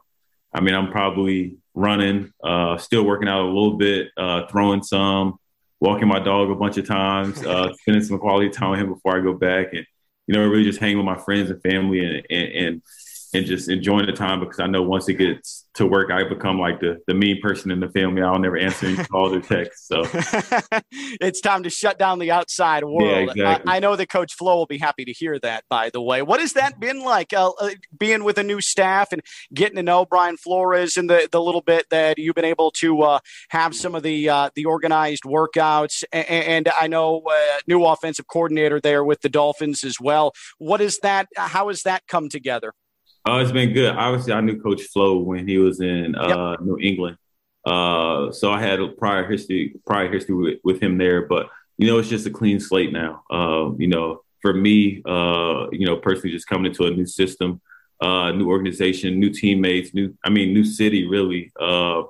I 0.53 0.61
mean, 0.61 0.75
I'm 0.75 0.91
probably 0.91 1.57
running, 1.75 2.33
uh, 2.45 2.77
still 2.77 3.05
working 3.05 3.29
out 3.29 3.41
a 3.41 3.49
little 3.49 3.79
bit, 3.79 4.09
uh, 4.17 4.47
throwing 4.49 4.83
some, 4.83 5.39
walking 5.81 6.09
my 6.09 6.19
dog 6.19 6.51
a 6.51 6.55
bunch 6.55 6.77
of 6.77 6.87
times, 6.87 7.43
uh, 7.45 7.73
spending 7.81 8.05
some 8.05 8.19
quality 8.19 8.51
time 8.51 8.73
with 8.73 8.81
him 8.81 8.93
before 8.93 9.17
I 9.17 9.21
go 9.21 9.33
back, 9.33 9.73
and 9.73 9.87
you 10.31 10.37
know, 10.37 10.47
really 10.47 10.63
just 10.63 10.79
hang 10.79 10.97
with 10.97 11.05
my 11.05 11.19
friends 11.19 11.51
and 11.51 11.61
family 11.61 12.05
and, 12.05 12.25
and, 12.31 12.53
and 12.53 12.83
and 13.33 13.47
just 13.47 13.69
enjoying 13.69 14.07
the 14.07 14.13
time 14.13 14.41
because 14.41 14.59
I 14.59 14.67
know 14.67 14.83
once 14.83 15.09
it 15.09 15.15
gets 15.15 15.67
to 15.75 15.87
work, 15.87 16.11
I 16.11 16.29
become 16.29 16.59
like 16.59 16.81
the 16.81 16.99
the 17.07 17.15
mean 17.15 17.41
person 17.41 17.71
in 17.71 17.81
the 17.81 17.89
family. 17.89 18.23
I'll 18.23 18.39
never 18.39 18.57
answer 18.57 18.87
any 18.87 18.97
calls 19.05 19.33
or 19.33 19.41
texts. 19.41 19.87
So 19.87 20.03
it's 21.21 21.41
time 21.41 21.63
to 21.63 21.71
shut 21.71 21.99
down 21.99 22.19
the 22.19 22.31
outside 22.33 22.85
world. 22.85 23.03
Yeah, 23.03 23.33
exactly. 23.33 23.73
I, 23.73 23.77
I, 23.77 23.79
know 23.79 23.95
that 23.95 24.09
Coach 24.09 24.35
Flo 24.35 24.57
will 24.57 24.67
be 24.67 24.79
happy 24.79 25.05
to 25.05 25.13
hear 25.13 25.39
that. 25.41 25.65
By 25.69 25.91
the 25.91 26.03
way, 26.03 26.23
what 26.23 26.41
has 26.41 26.55
that 26.55 26.81
been 26.81 27.01
like? 27.01 27.33
Uh, 27.33 27.53
uh, 27.61 27.71
being 27.99 28.25
with 28.25 28.39
a 28.39 28.43
new 28.43 28.61
staff 28.61 29.13
and 29.13 29.23
getting 29.55 29.77
to 29.77 29.83
know 29.83 30.05
Brian 30.05 30.37
Flores 30.37 30.97
and 30.97 31.09
the 31.09 31.29
the 31.31 31.41
little 31.41 31.63
bit 31.63 31.87
that 31.91 32.19
you've 32.19 32.35
been 32.35 32.45
able 32.45 32.71
to 32.73 33.03
uh, 33.03 33.19
have 33.51 33.75
some 33.75 33.95
of 33.95 34.03
the 34.03 34.29
uh, 34.29 34.51
the 34.55 34.65
organized 34.65 35.23
workouts, 35.23 36.03
and, 36.13 36.27
and 36.29 36.69
I 36.81 36.89
know 36.89 37.23
uh, 37.31 37.59
new 37.67 37.85
offensive 37.85 38.27
coordinator 38.27 38.81
there 38.81 39.05
with 39.05 39.21
the 39.21 39.29
Dolphins 39.29 39.85
as 39.85 40.01
well. 40.01 40.33
What 40.59 40.81
is 40.81 40.99
that? 41.03 41.29
How 41.37 41.69
has 41.69 41.83
that 41.83 42.07
come 42.09 42.29
together? 42.29 42.73
Oh, 43.27 43.39
it's 43.39 43.53
been 43.53 43.73
good. 43.73 43.95
Obviously, 43.95 44.33
I 44.33 44.41
knew 44.41 44.61
Coach 44.61 44.83
Flo 44.85 45.19
when 45.19 45.47
he 45.47 45.59
was 45.59 45.81
in 45.81 46.15
uh, 46.15 46.53
yep. 46.53 46.61
New 46.63 46.79
England, 46.79 47.19
uh, 47.67 48.33
so 48.33 48.51
I 48.51 48.61
had 48.61 48.81
a 48.81 48.89
prior 48.89 49.31
history 49.31 49.75
prior 49.87 50.11
history 50.11 50.35
with, 50.35 50.59
with, 50.65 50.83
him 50.83 50.97
there. 50.97 51.27
But 51.27 51.49
you 51.77 51.87
know, 51.87 51.99
it's 51.99 52.09
just 52.09 52.27
a 52.27 52.31
clean 52.31 52.61
slate 52.61 52.93
now. 52.93 53.23
Uh, 53.31 53.73
you 53.77 53.89
know, 53.89 54.23
for 54.41 54.55
me, 54.55 55.03
uh, 55.07 55.67
you 55.71 55.85
know, 55.85 55.97
personally, 55.97 56.31
just 56.31 56.47
coming 56.47 56.67
into 56.67 56.87
a 56.87 56.91
new 56.91 57.05
system, 57.05 57.61
uh, 58.01 58.33
new 58.33 58.49
organization, 58.49 59.21
new 59.21 59.31
teammates, 59.31 59.93
new 59.93 60.17
I 60.25 60.31
mean, 60.31 60.55
new 60.55 60.65
city, 60.65 61.07
really. 61.07 61.53
Uh, 61.61 62.05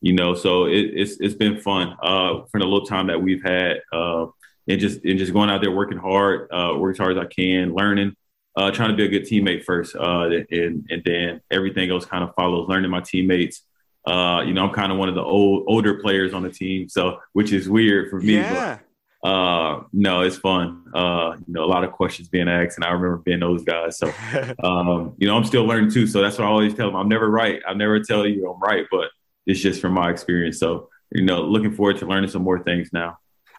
you 0.00 0.12
know, 0.12 0.34
so 0.34 0.64
it, 0.64 0.90
it's 0.92 1.20
it's 1.20 1.34
been 1.34 1.60
fun 1.60 1.96
for 2.00 2.58
the 2.58 2.64
little 2.64 2.86
time 2.86 3.06
that 3.06 3.22
we've 3.22 3.42
had, 3.44 3.80
and 3.92 4.80
just 4.80 5.04
and 5.04 5.20
just 5.20 5.32
going 5.32 5.50
out 5.50 5.60
there 5.60 5.70
working 5.70 5.98
hard, 5.98 6.48
working 6.50 6.90
as 6.90 6.98
hard 6.98 7.16
as 7.16 7.22
I 7.22 7.26
can, 7.26 7.74
learning 7.74 8.16
uh, 8.58 8.72
trying 8.72 8.90
to 8.90 8.96
be 8.96 9.04
a 9.04 9.08
good 9.08 9.22
teammate 9.22 9.64
first, 9.64 9.94
uh, 9.94 10.28
and 10.50 10.84
and 10.90 11.02
then 11.04 11.40
everything 11.50 11.90
else 11.90 12.04
kind 12.04 12.24
of 12.24 12.34
follows. 12.34 12.68
Learning 12.68 12.90
my 12.90 13.00
teammates. 13.00 13.62
Uh, 14.04 14.42
you 14.44 14.52
know, 14.52 14.64
I'm 14.66 14.74
kind 14.74 14.90
of 14.90 14.98
one 14.98 15.08
of 15.08 15.14
the 15.14 15.22
old 15.22 15.64
older 15.68 15.94
players 16.00 16.34
on 16.34 16.42
the 16.42 16.50
team, 16.50 16.88
so 16.88 17.20
which 17.34 17.52
is 17.52 17.68
weird 17.68 18.10
for 18.10 18.20
me. 18.20 18.34
Yeah. 18.34 18.78
But, 19.22 19.28
uh, 19.28 19.82
no, 19.92 20.22
it's 20.22 20.38
fun. 20.38 20.84
Uh, 20.92 21.36
you 21.46 21.52
know, 21.52 21.64
a 21.64 21.66
lot 21.66 21.84
of 21.84 21.92
questions 21.92 22.28
being 22.28 22.48
asked, 22.48 22.78
and 22.78 22.84
I 22.84 22.88
remember 22.88 23.18
being 23.18 23.40
those 23.40 23.62
guys. 23.62 23.96
So, 23.98 24.12
um, 24.64 25.14
you 25.18 25.28
know, 25.28 25.36
I'm 25.36 25.44
still 25.44 25.64
learning 25.64 25.92
too. 25.92 26.06
So 26.08 26.20
that's 26.20 26.36
what 26.36 26.44
I 26.44 26.48
always 26.48 26.74
tell 26.74 26.88
them. 26.88 26.96
I'm 26.96 27.08
never 27.08 27.30
right. 27.30 27.62
I 27.66 27.74
never 27.74 28.00
tell 28.00 28.26
you 28.26 28.50
I'm 28.50 28.60
right, 28.60 28.86
but 28.90 29.10
it's 29.46 29.60
just 29.60 29.80
from 29.80 29.92
my 29.92 30.10
experience. 30.10 30.58
So, 30.58 30.88
you 31.12 31.22
know, 31.22 31.42
looking 31.42 31.74
forward 31.74 31.98
to 31.98 32.06
learning 32.06 32.30
some 32.30 32.42
more 32.42 32.58
things 32.58 32.90
now. 32.92 33.18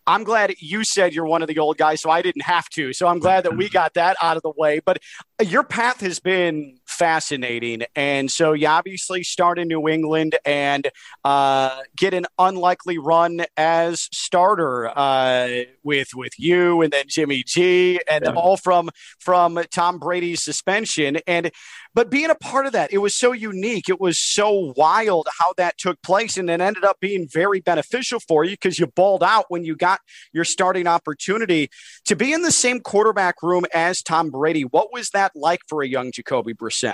I'm 0.09 0.23
glad 0.23 0.55
you 0.57 0.83
said 0.83 1.13
you're 1.13 1.27
one 1.27 1.43
of 1.43 1.47
the 1.47 1.59
old 1.59 1.77
guys, 1.77 2.01
so 2.01 2.09
I 2.09 2.23
didn't 2.23 2.41
have 2.41 2.67
to. 2.69 2.93
So 2.93 3.07
I'm 3.07 3.19
glad 3.19 3.45
that 3.45 3.55
we 3.55 3.69
got 3.79 3.93
that 3.93 4.17
out 4.19 4.37
of 4.37 4.43
the 4.43 4.51
way. 4.57 4.79
But 4.83 5.03
your 5.39 5.63
path 5.63 6.01
has 6.01 6.19
been 6.19 6.78
fascinating. 6.99 7.83
And 7.95 8.29
so 8.29 8.51
you 8.51 8.67
obviously 8.67 9.23
start 9.23 9.57
in 9.57 9.69
New 9.69 9.87
England 9.87 10.35
and 10.45 10.89
uh, 11.23 11.79
get 11.95 12.13
an 12.13 12.25
unlikely 12.37 12.97
run 12.97 13.45
as 13.55 14.09
starter 14.11 14.91
uh, 14.95 15.63
with 15.81 16.09
with 16.13 16.33
you 16.37 16.81
and 16.81 16.91
then 16.91 17.05
Jimmy 17.07 17.43
G 17.43 18.01
and 18.11 18.25
yeah. 18.25 18.33
all 18.33 18.57
from 18.57 18.89
from 19.17 19.59
Tom 19.73 19.97
Brady's 19.97 20.43
suspension. 20.43 21.19
And 21.25 21.51
but 21.95 22.11
being 22.11 22.29
a 22.29 22.35
part 22.35 22.65
of 22.65 22.73
that, 22.73 22.93
it 22.93 22.99
was 22.99 23.15
so 23.15 23.31
unique. 23.31 23.89
It 23.89 23.99
was 23.99 24.19
so 24.19 24.73
wild 24.77 25.27
how 25.39 25.53
that 25.57 25.77
took 25.77 26.01
place, 26.03 26.37
and 26.37 26.49
it 26.49 26.61
ended 26.61 26.83
up 26.83 26.99
being 26.99 27.27
very 27.31 27.61
beneficial 27.61 28.19
for 28.19 28.43
you 28.43 28.51
because 28.51 28.77
you 28.77 28.87
balled 28.87 29.23
out 29.23 29.45
when 29.47 29.63
you 29.63 29.75
got 29.75 30.01
your 30.33 30.45
starting 30.45 30.85
opportunity 30.85 31.69
to 32.05 32.15
be 32.15 32.33
in 32.33 32.41
the 32.41 32.51
same 32.51 32.79
quarterback 32.81 33.41
room 33.41 33.65
as 33.73 34.01
Tom 34.01 34.29
Brady. 34.29 34.63
What 34.63 34.93
was 34.93 35.09
that 35.11 35.31
like 35.35 35.61
for 35.67 35.81
a 35.81 35.87
young 35.87 36.11
Jacoby 36.11 36.53
Brissett? 36.53 36.88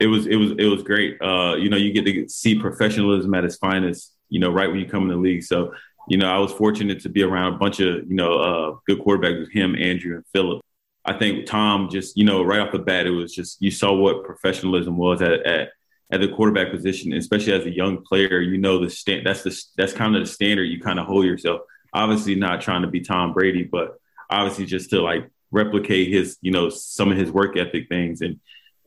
It 0.00 0.06
was 0.06 0.26
it 0.26 0.36
was 0.36 0.52
it 0.52 0.66
was 0.66 0.82
great. 0.82 1.20
Uh, 1.20 1.56
you 1.56 1.68
know, 1.68 1.76
you 1.76 1.92
get 1.92 2.04
to 2.04 2.28
see 2.28 2.58
professionalism 2.58 3.32
at 3.34 3.44
its 3.44 3.56
finest. 3.56 4.12
You 4.28 4.40
know, 4.40 4.50
right 4.50 4.68
when 4.68 4.80
you 4.80 4.86
come 4.86 5.04
in 5.04 5.08
the 5.08 5.16
league. 5.16 5.44
So, 5.44 5.72
you 6.08 6.18
know, 6.18 6.28
I 6.28 6.38
was 6.38 6.52
fortunate 6.52 7.00
to 7.02 7.08
be 7.08 7.22
around 7.22 7.54
a 7.54 7.58
bunch 7.58 7.80
of 7.80 8.08
you 8.08 8.14
know 8.14 8.38
uh, 8.38 8.76
good 8.86 9.00
quarterbacks 9.00 9.40
with 9.40 9.52
him, 9.52 9.74
Andrew, 9.76 10.16
and 10.16 10.24
Philip. 10.32 10.62
I 11.04 11.12
think 11.12 11.46
Tom 11.46 11.88
just, 11.88 12.16
you 12.16 12.24
know, 12.24 12.42
right 12.42 12.58
off 12.58 12.72
the 12.72 12.80
bat, 12.80 13.06
it 13.06 13.10
was 13.10 13.32
just 13.32 13.62
you 13.62 13.70
saw 13.70 13.94
what 13.94 14.24
professionalism 14.24 14.96
was 14.96 15.22
at 15.22 15.46
at, 15.46 15.70
at 16.10 16.20
the 16.20 16.28
quarterback 16.28 16.72
position, 16.72 17.12
especially 17.12 17.52
as 17.52 17.64
a 17.64 17.74
young 17.74 18.02
player. 18.02 18.40
You 18.40 18.58
know, 18.58 18.78
the 18.82 18.90
stand 18.90 19.24
that's 19.24 19.42
the 19.42 19.56
that's 19.76 19.92
kind 19.92 20.16
of 20.16 20.22
the 20.22 20.30
standard 20.30 20.64
you 20.64 20.80
kind 20.80 20.98
of 20.98 21.06
hold 21.06 21.24
yourself. 21.24 21.60
Obviously, 21.92 22.34
not 22.34 22.60
trying 22.60 22.82
to 22.82 22.88
be 22.88 23.00
Tom 23.00 23.32
Brady, 23.32 23.62
but 23.62 23.98
obviously 24.28 24.66
just 24.66 24.90
to 24.90 25.00
like 25.00 25.30
replicate 25.50 26.12
his, 26.12 26.36
you 26.40 26.50
know, 26.50 26.68
some 26.68 27.10
of 27.10 27.16
his 27.16 27.30
work 27.30 27.56
ethic 27.56 27.88
things 27.88 28.20
and 28.20 28.40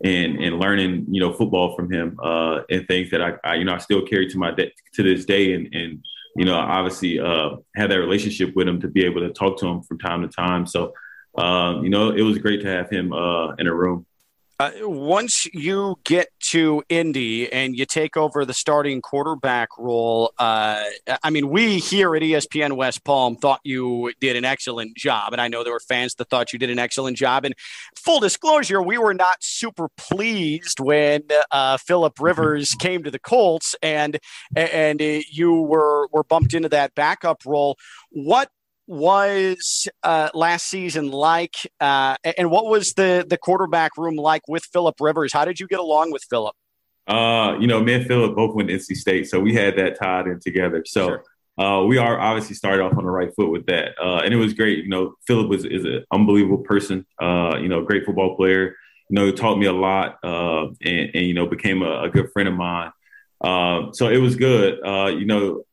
and 0.04 0.38
and 0.38 0.60
learning, 0.60 1.06
you 1.10 1.20
know, 1.20 1.34
football 1.34 1.76
from 1.76 1.92
him 1.92 2.18
uh, 2.24 2.62
and 2.70 2.88
things 2.88 3.12
that 3.12 3.22
I, 3.22 3.34
I, 3.44 3.56
you 3.56 3.66
know, 3.66 3.74
I 3.74 3.80
still 3.80 4.06
carry 4.06 4.28
to 4.30 4.38
my 4.38 4.52
de- 4.52 4.74
to 4.94 5.04
this 5.04 5.26
day 5.26 5.54
and 5.54 5.74
and 5.74 6.04
you 6.36 6.46
know, 6.46 6.56
obviously 6.56 7.20
uh, 7.20 7.58
have 7.76 7.90
that 7.90 8.00
relationship 8.00 8.56
with 8.56 8.68
him 8.68 8.80
to 8.82 8.88
be 8.88 9.04
able 9.04 9.22
to 9.22 9.34
talk 9.34 9.60
to 9.60 9.68
him 9.68 9.82
from 9.82 9.98
time 9.98 10.22
to 10.22 10.28
time. 10.28 10.66
So 10.66 10.94
um, 11.38 11.84
you 11.84 11.90
know, 11.90 12.12
it 12.12 12.22
was 12.22 12.38
great 12.38 12.62
to 12.62 12.68
have 12.68 12.90
him 12.90 13.14
uh, 13.14 13.54
in 13.56 13.68
a 13.68 13.74
room. 13.74 14.06
Uh, 14.62 14.72
once 14.82 15.46
you 15.54 15.98
get 16.04 16.28
to 16.42 16.84
Indy 16.90 17.50
and 17.50 17.78
you 17.78 17.86
take 17.86 18.18
over 18.18 18.44
the 18.44 18.54
starting 18.54 19.02
quarterback 19.02 19.70
role, 19.78 20.34
uh, 20.38 20.84
I 21.24 21.30
mean, 21.30 21.50
we 21.50 21.80
here 21.80 22.14
at 22.14 22.22
ESPN 22.22 22.74
West 22.76 23.06
Palm 23.06 23.38
thought 23.38 23.62
you 23.64 24.12
did 24.20 24.36
an 24.36 24.44
excellent 24.44 24.98
job. 24.98 25.32
And 25.32 25.42
I 25.42 25.48
know 25.48 25.64
there 25.64 25.72
were 25.72 25.80
fans 25.80 26.16
that 26.16 26.30
thought 26.30 26.52
you 26.52 26.60
did 26.60 26.70
an 26.70 26.78
excellent 26.78 27.16
job. 27.16 27.46
And 27.46 27.56
full 27.96 28.20
disclosure, 28.20 28.82
we 28.82 28.98
were 28.98 29.14
not 29.14 29.38
super 29.40 29.88
pleased 29.96 30.82
when 30.82 31.24
uh, 31.52 31.78
Philip 31.78 32.20
Rivers 32.20 32.76
came 32.80 33.02
to 33.04 33.12
the 33.12 33.20
Colts 33.20 33.78
and 33.82 34.20
and 34.58 35.00
you 35.00 35.62
were, 35.62 36.10
were 36.12 36.26
bumped 36.26 36.54
into 36.54 36.68
that 36.68 36.96
backup 36.96 37.46
role. 37.46 37.78
What 38.10 38.52
was 38.90 39.88
uh, 40.02 40.30
last 40.34 40.68
season 40.68 41.12
like, 41.12 41.56
uh, 41.80 42.16
and 42.38 42.50
what 42.50 42.66
was 42.66 42.94
the 42.94 43.24
the 43.30 43.38
quarterback 43.38 43.96
room 43.98 44.16
like 44.16 44.42
with 44.48 44.66
Philip 44.74 44.96
Rivers? 45.00 45.32
How 45.32 45.46
did 45.46 45.60
you 45.60 45.68
get 45.68 45.80
along 45.80 46.12
with 46.12 46.24
Philip? 46.28 46.56
Uh, 47.08 47.56
you 47.60 47.68
know, 47.68 47.82
me 47.82 47.94
and 47.94 48.08
Philip 48.08 48.36
both 48.36 48.56
went 48.56 48.70
to 48.70 48.76
NC 48.76 48.96
State, 48.96 49.30
so 49.30 49.40
we 49.40 49.54
had 49.54 49.78
that 49.78 49.98
tied 50.00 50.28
in 50.28 50.40
together. 50.40 50.84
So. 50.86 51.08
Sure. 51.08 51.24
Uh, 51.58 51.84
we 51.84 51.98
are 51.98 52.18
obviously 52.18 52.56
started 52.56 52.82
off 52.82 52.98
on 52.98 53.04
the 53.04 53.12
right 53.12 53.36
foot 53.36 53.50
with 53.50 53.66
that, 53.66 53.90
uh, 54.02 54.22
and 54.24 54.34
it 54.34 54.38
was 54.38 54.54
great. 54.54 54.78
You 54.78 54.88
know, 54.88 55.16
Philip 55.28 55.50
was 55.50 55.66
is 55.66 55.84
an 55.84 56.06
unbelievable 56.10 56.60
person. 56.60 57.06
Uh, 57.22 57.58
you 57.62 57.68
know, 57.68 57.84
great 57.84 58.06
football 58.06 58.38
player. 58.38 58.78
You 59.10 59.16
know, 59.16 59.26
he 59.26 59.34
taught 59.34 59.58
me 59.58 59.66
a 59.66 59.74
lot, 59.74 60.20
uh, 60.24 60.68
and, 60.86 61.12
and, 61.14 61.26
you 61.28 61.34
know, 61.34 61.48
became 61.48 61.82
a, 61.82 62.04
a 62.04 62.10
good 62.10 62.32
friend 62.32 62.48
of 62.48 62.56
mine. 62.56 62.94
Uh, 63.42 63.92
so 63.92 64.08
it 64.08 64.20
was 64.20 64.38
good. 64.38 64.80
Uh, 64.86 65.08
you 65.08 65.26
know, 65.26 65.66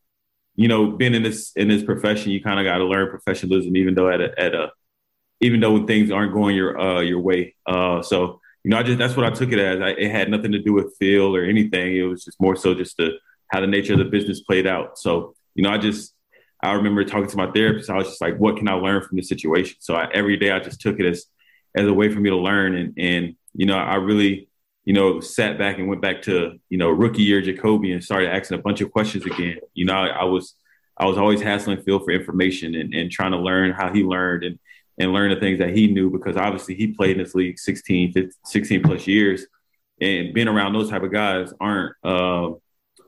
you 0.56 0.68
know, 0.68 0.90
being 0.90 1.14
in 1.14 1.22
this 1.22 1.52
in 1.54 1.68
this 1.68 1.82
profession, 1.82 2.32
you 2.32 2.42
kind 2.42 2.58
of 2.58 2.64
got 2.64 2.78
to 2.78 2.84
learn 2.84 3.10
professionalism, 3.10 3.76
even 3.76 3.94
though 3.94 4.08
at 4.08 4.20
a, 4.20 4.40
at 4.40 4.54
a 4.54 4.72
even 5.40 5.60
though 5.60 5.72
when 5.72 5.86
things 5.86 6.10
aren't 6.10 6.32
going 6.32 6.56
your 6.56 6.78
uh, 6.78 7.00
your 7.00 7.20
way. 7.20 7.54
Uh, 7.66 8.02
so 8.02 8.40
you 8.64 8.70
know, 8.70 8.78
I 8.78 8.82
just 8.82 8.98
that's 8.98 9.16
what 9.16 9.26
I 9.26 9.30
took 9.30 9.52
it 9.52 9.58
as. 9.58 9.80
I, 9.80 9.90
it 9.90 10.10
had 10.10 10.30
nothing 10.30 10.52
to 10.52 10.58
do 10.58 10.72
with 10.72 10.96
Phil 10.98 11.36
or 11.36 11.44
anything. 11.44 11.96
It 11.96 12.02
was 12.02 12.24
just 12.24 12.40
more 12.40 12.56
so 12.56 12.74
just 12.74 12.96
the 12.96 13.12
how 13.48 13.60
the 13.60 13.66
nature 13.66 13.92
of 13.92 13.98
the 13.98 14.06
business 14.06 14.40
played 14.40 14.66
out. 14.66 14.98
So 14.98 15.34
you 15.54 15.62
know, 15.62 15.70
I 15.70 15.78
just 15.78 16.14
I 16.62 16.72
remember 16.72 17.04
talking 17.04 17.28
to 17.28 17.36
my 17.36 17.50
therapist. 17.52 17.90
I 17.90 17.96
was 17.96 18.08
just 18.08 18.20
like, 18.20 18.38
what 18.38 18.56
can 18.56 18.66
I 18.66 18.72
learn 18.72 19.02
from 19.02 19.18
this 19.18 19.28
situation? 19.28 19.76
So 19.80 19.94
I, 19.94 20.10
every 20.12 20.36
day 20.36 20.50
I 20.50 20.58
just 20.58 20.80
took 20.80 20.98
it 20.98 21.06
as 21.06 21.26
as 21.76 21.86
a 21.86 21.92
way 21.92 22.10
for 22.10 22.18
me 22.18 22.30
to 22.30 22.36
learn 22.36 22.74
and 22.74 22.94
and 22.96 23.36
you 23.54 23.66
know, 23.66 23.76
I 23.76 23.96
really 23.96 24.48
you 24.86 24.92
know, 24.92 25.20
sat 25.20 25.58
back 25.58 25.78
and 25.78 25.88
went 25.88 26.00
back 26.00 26.22
to, 26.22 26.58
you 26.70 26.78
know, 26.78 26.88
rookie 26.88 27.22
year 27.22 27.42
Jacoby 27.42 27.92
and 27.92 28.02
started 28.02 28.30
asking 28.30 28.58
a 28.58 28.62
bunch 28.62 28.80
of 28.80 28.90
questions 28.92 29.26
again. 29.26 29.58
You 29.74 29.84
know, 29.84 29.94
I, 29.94 30.06
I 30.06 30.24
was 30.24 30.54
I 30.96 31.04
was 31.04 31.18
always 31.18 31.42
hassling 31.42 31.82
Phil 31.82 31.98
for 31.98 32.12
information 32.12 32.74
and, 32.74 32.94
and 32.94 33.10
trying 33.10 33.32
to 33.32 33.38
learn 33.38 33.72
how 33.72 33.92
he 33.92 34.02
learned 34.02 34.44
and 34.44 34.58
and 34.98 35.12
learn 35.12 35.30
the 35.30 35.40
things 35.40 35.58
that 35.58 35.76
he 35.76 35.88
knew 35.88 36.08
because 36.08 36.36
obviously 36.36 36.74
he 36.74 36.86
played 36.88 37.18
in 37.18 37.22
this 37.22 37.34
league 37.34 37.58
16, 37.58 38.12
15, 38.12 38.32
16 38.44 38.82
plus 38.82 39.06
years. 39.06 39.44
And 40.00 40.32
being 40.32 40.48
around 40.48 40.72
those 40.72 40.88
type 40.88 41.02
of 41.02 41.12
guys 41.12 41.52
aren't, 41.60 41.94
uh, 42.02 42.52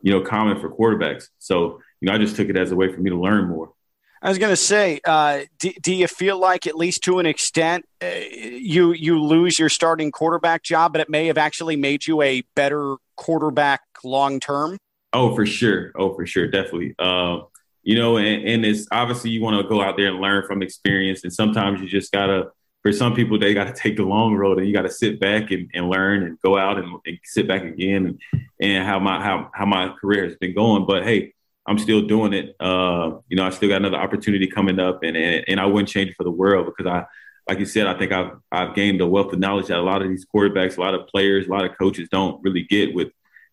you 0.02 0.12
know, 0.12 0.20
common 0.20 0.60
for 0.60 0.70
quarterbacks. 0.70 1.28
So, 1.38 1.80
you 2.00 2.06
know, 2.06 2.12
I 2.12 2.18
just 2.18 2.36
took 2.36 2.48
it 2.48 2.56
as 2.56 2.72
a 2.72 2.76
way 2.76 2.92
for 2.92 3.00
me 3.00 3.10
to 3.10 3.16
learn 3.16 3.48
more. 3.48 3.72
I 4.20 4.28
was 4.28 4.38
going 4.38 4.50
to 4.50 4.56
say, 4.56 5.00
uh, 5.04 5.40
do, 5.58 5.72
do, 5.80 5.94
you 5.94 6.08
feel 6.08 6.38
like, 6.38 6.66
at 6.66 6.74
least 6.74 7.02
to 7.04 7.18
an 7.20 7.26
extent, 7.26 7.84
uh, 8.02 8.06
you 8.06 8.92
you 8.92 9.22
lose 9.22 9.58
your 9.58 9.68
starting 9.68 10.10
quarterback 10.10 10.62
job, 10.62 10.92
but 10.92 11.00
it 11.00 11.08
may 11.08 11.26
have 11.26 11.38
actually 11.38 11.76
made 11.76 12.06
you 12.06 12.22
a 12.22 12.42
better 12.56 12.96
quarterback 13.16 13.82
long 14.02 14.40
term? 14.40 14.76
Oh, 15.12 15.34
for 15.34 15.46
sure. 15.46 15.92
Oh, 15.94 16.14
for 16.14 16.26
sure, 16.26 16.48
definitely. 16.48 16.94
Uh, 16.98 17.40
you 17.82 17.96
know, 17.96 18.16
and, 18.18 18.46
and 18.46 18.66
it's 18.66 18.86
obviously 18.90 19.30
you 19.30 19.40
want 19.40 19.62
to 19.62 19.68
go 19.68 19.80
out 19.80 19.96
there 19.96 20.08
and 20.08 20.20
learn 20.20 20.46
from 20.46 20.62
experience, 20.62 21.22
and 21.24 21.32
sometimes 21.32 21.80
you 21.80 21.88
just 21.88 22.12
gotta. 22.12 22.50
For 22.82 22.92
some 22.92 23.12
people, 23.12 23.40
they 23.40 23.54
got 23.54 23.64
to 23.64 23.72
take 23.72 23.96
the 23.96 24.04
long 24.04 24.36
road, 24.36 24.58
and 24.58 24.66
you 24.66 24.72
got 24.72 24.82
to 24.82 24.90
sit 24.90 25.18
back 25.18 25.50
and, 25.50 25.68
and, 25.74 25.90
learn, 25.90 26.22
and 26.22 26.38
go 26.40 26.56
out 26.56 26.78
and, 26.78 26.96
and 27.04 27.18
sit 27.24 27.48
back 27.48 27.62
again, 27.62 28.06
and, 28.32 28.42
and 28.60 28.86
how 28.86 29.00
my 29.00 29.22
how 29.22 29.50
how 29.52 29.66
my 29.66 29.88
career 30.00 30.24
has 30.24 30.36
been 30.36 30.54
going. 30.54 30.86
But 30.86 31.02
hey, 31.02 31.34
I'm 31.68 31.78
still 31.78 32.02
doing 32.02 32.32
it. 32.32 32.56
Uh, 32.58 33.18
you 33.28 33.36
know, 33.36 33.46
I 33.46 33.50
still 33.50 33.68
got 33.68 33.76
another 33.76 33.98
opportunity 33.98 34.46
coming 34.46 34.80
up, 34.80 35.02
and, 35.02 35.16
and, 35.16 35.44
and 35.46 35.60
I 35.60 35.66
wouldn't 35.66 35.88
change 35.88 36.10
it 36.10 36.16
for 36.16 36.24
the 36.24 36.30
world 36.30 36.66
because 36.66 36.90
I 36.90 37.04
like 37.48 37.58
you 37.58 37.66
said, 37.66 37.86
I 37.86 37.98
think 37.98 38.12
I've 38.12 38.32
I've 38.52 38.74
gained 38.74 39.00
a 39.00 39.06
wealth 39.06 39.32
of 39.32 39.38
knowledge 39.38 39.66
that 39.66 39.78
a 39.78 39.82
lot 39.82 40.02
of 40.02 40.08
these 40.08 40.26
quarterbacks, 40.34 40.76
a 40.76 40.80
lot 40.80 40.94
of 40.94 41.06
players, 41.08 41.46
a 41.46 41.50
lot 41.50 41.64
of 41.64 41.76
coaches 41.78 42.08
don't 42.10 42.42
really 42.42 42.62
get 42.62 42.94
with 42.94 43.08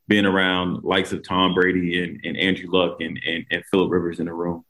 being 0.07 0.25
around 0.25 0.83
likes 0.83 1.11
of 1.11 1.23
Tom 1.23 1.53
Brady 1.53 2.03
and, 2.03 2.19
and 2.23 2.37
Andrew 2.37 2.69
Luck 2.69 3.01
and, 3.01 3.19
and, 3.25 3.45
and 3.49 3.63
Philip 3.71 3.91
Rivers 3.91 4.19
in 4.19 4.27
the 4.27 4.33
room. 4.33 4.63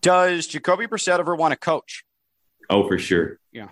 Does 0.00 0.46
Jacoby 0.46 0.86
Brissett 0.86 1.18
ever 1.18 1.36
want 1.36 1.52
to 1.52 1.56
coach? 1.56 2.04
Oh, 2.70 2.86
for 2.88 2.98
sure. 2.98 3.38
Yeah. 3.52 3.68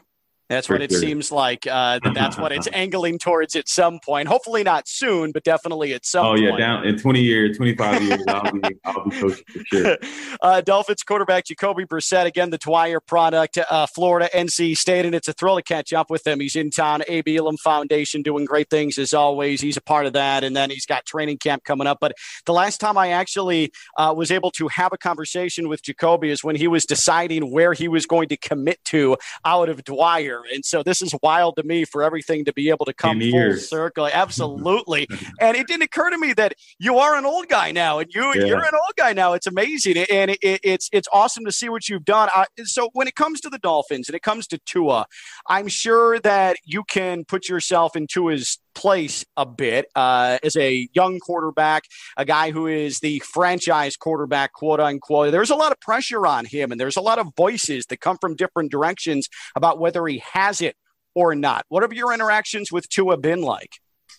That's 0.49 0.69
what 0.69 0.81
it 0.81 0.93
seems 0.93 1.33
like. 1.33 1.67
Uh, 1.67 1.99
that's 2.15 2.39
what 2.39 2.53
it's 2.53 2.69
angling 2.73 3.19
towards 3.19 3.57
at 3.57 3.69
some 3.69 3.99
point. 4.05 4.29
Hopefully 4.29 4.63
not 4.63 4.87
soon, 4.87 5.33
but 5.33 5.43
definitely 5.43 5.93
at 5.93 6.07
some. 6.07 6.25
Oh 6.25 6.31
point. 6.31 6.43
yeah, 6.43 6.57
down 6.57 6.87
in 6.87 6.99
twenty 6.99 7.21
years, 7.21 7.57
twenty 7.57 7.75
five 7.75 8.01
years, 8.03 8.23
I'll 8.29 8.53
be 8.53 8.61
I'll 8.85 9.05
be 9.05 9.21
coaching 9.21 9.45
for 9.49 9.65
sure. 9.67 9.99
Uh, 10.43 10.61
Dolphins 10.61 11.03
quarterback 11.03 11.47
Jacoby 11.47 11.85
Brissett 11.85 12.27
again, 12.27 12.51
the 12.51 12.59
Dwyer 12.59 13.01
product, 13.01 13.59
uh, 13.71 13.87
Florida, 13.87 14.29
NC 14.35 14.77
State, 14.77 15.05
and 15.07 15.15
it's 15.15 15.29
a 15.29 15.33
thrill 15.33 15.57
to 15.57 15.63
catch 15.63 15.93
up 15.93 16.11
with 16.11 16.27
him. 16.27 16.41
He's 16.41 16.57
in 16.57 16.71
town, 16.71 17.03
Abe 17.09 17.29
Elam 17.29 17.57
Foundation, 17.57 18.23
doing 18.23 18.45
great 18.45 18.69
things 18.69 18.99
as 18.99 19.15
always. 19.15 19.61
He's 19.61 19.77
a 19.77 19.81
part 19.81 20.07
of 20.07 20.13
that, 20.13 20.45
and 20.45 20.55
then 20.55 20.71
he's 20.71 20.87
got 20.87 21.07
training 21.07 21.39
camp 21.39 21.65
coming 21.65 21.87
up. 21.87 21.99
But 22.01 22.15
the 22.45 22.53
last 22.53 22.79
time 22.79 22.99
I 22.99 23.09
actually 23.09 23.73
uh, 23.97 24.15
was 24.17 24.31
able 24.31 24.51
to 24.53 24.69
have 24.69 24.93
a 24.93 24.99
conversation 24.99 25.69
with 25.69 25.83
Jacoby 25.83 26.31
is 26.31 26.45
when 26.45 26.57
he 26.57 26.69
was 26.69 26.85
deciding 26.85 27.51
where 27.51 27.73
he 27.73 27.89
was 27.89 28.07
going 28.07 28.29
to 28.29 28.37
commit 28.37 28.83
to 28.87 29.17
out 29.45 29.69
of 29.69 29.85
Dwyer, 29.85 30.36
and 30.53 30.65
so 30.65 30.83
this 30.83 31.03
is 31.03 31.15
wild 31.23 31.57
to 31.57 31.63
me 31.63 31.85
for 31.85 32.03
everything 32.03 32.45
to 32.45 32.53
be 32.53 32.69
able 32.69 32.85
to 32.87 32.95
come 32.95 33.21
full 33.21 33.57
circle. 33.57 34.07
Absolutely. 34.13 35.07
and 35.41 35.57
it 35.57 35.67
didn't 35.67 35.83
occur 35.83 36.11
to 36.11 36.19
me 36.19 36.33
that 36.35 36.55
you 36.79 36.99
are 36.99 37.17
an 37.17 37.25
old 37.25 37.49
guy 37.49 37.73
now, 37.73 37.99
and 37.99 38.13
you 38.15 38.33
yeah. 38.35 38.45
you're 38.45 38.65
an 38.65 38.75
old 38.75 38.95
guy 38.97 39.13
now. 39.13 39.33
It's 39.33 39.47
amazing, 39.47 39.99
and 39.99 40.31
it, 40.31 40.39
it, 40.43 40.61
it's 40.63 40.89
it's 40.93 41.09
awesome 41.13 41.45
to 41.45 41.53
see 41.53 41.69
what 41.69 41.89
you've 41.89 42.05
done. 42.05 42.29
I, 42.35 42.47
so 42.65 42.91
when 42.93 43.09
it 43.09 43.15
comes 43.15 43.41
to 43.43 43.51
the 43.51 43.59
Dolphins 43.59 44.09
and 44.09 44.17
it 44.17 44.23
comes 44.23 44.47
to 44.49 44.59
Tua, 44.59 45.07
I'm 45.47 45.69
sure 45.69 46.19
that 46.21 46.57
you 46.65 46.85
can 46.85 47.25
put 47.25 47.49
yourself 47.49 47.97
in 47.97 48.07
Tua's 48.07 48.59
place 48.77 49.25
a 49.37 49.45
bit 49.45 49.87
uh, 49.97 50.39
as 50.45 50.57
a 50.57 50.89
young 50.93 51.19
quarterback, 51.19 51.85
a 52.17 52.25
guy 52.25 52.53
who 52.53 52.69
is 52.69 53.01
the 53.01 53.19
franchise 53.21 53.97
quarterback, 53.97 54.53
quote 54.53 54.79
unquote. 54.79 55.33
There's 55.33 55.51
a 55.51 55.57
lot 55.57 55.73
of 55.73 55.81
pressure 55.81 56.27
on 56.27 56.45
him, 56.45 56.71
and 56.71 56.81
there's 56.81 56.97
a 56.97 57.01
lot 57.01 57.19
of 57.19 57.35
voices 57.37 57.87
that 57.87 58.01
come 58.01 58.19
from 58.21 58.37
different 58.37 58.71
directions 58.71 59.29
about 59.57 59.81
whether 59.81 60.07
he 60.07 60.23
has 60.33 60.61
it 60.61 60.77
or 61.15 61.35
not. 61.35 61.65
What 61.69 61.83
have 61.83 61.93
your 61.93 62.13
interactions 62.13 62.71
with 62.71 62.89
Tua 62.89 63.17
been 63.17 63.43
like? 63.43 63.71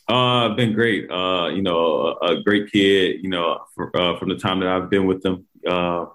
Uh, 0.10 0.50
been 0.56 0.74
great. 0.74 1.10
Uh, 1.12 1.48
you 1.48 1.62
know, 1.62 2.18
a, 2.22 2.42
great 2.42 2.72
kid. 2.72 3.18
You 3.22 3.30
know, 3.30 3.60
for, 3.76 3.96
uh, 3.96 4.18
from 4.18 4.30
the 4.30 4.38
time 4.38 4.60
that 4.62 4.70
I've 4.70 4.90
been 4.90 5.06
with 5.06 5.22
them. 5.22 5.46
Uh, 5.66 6.06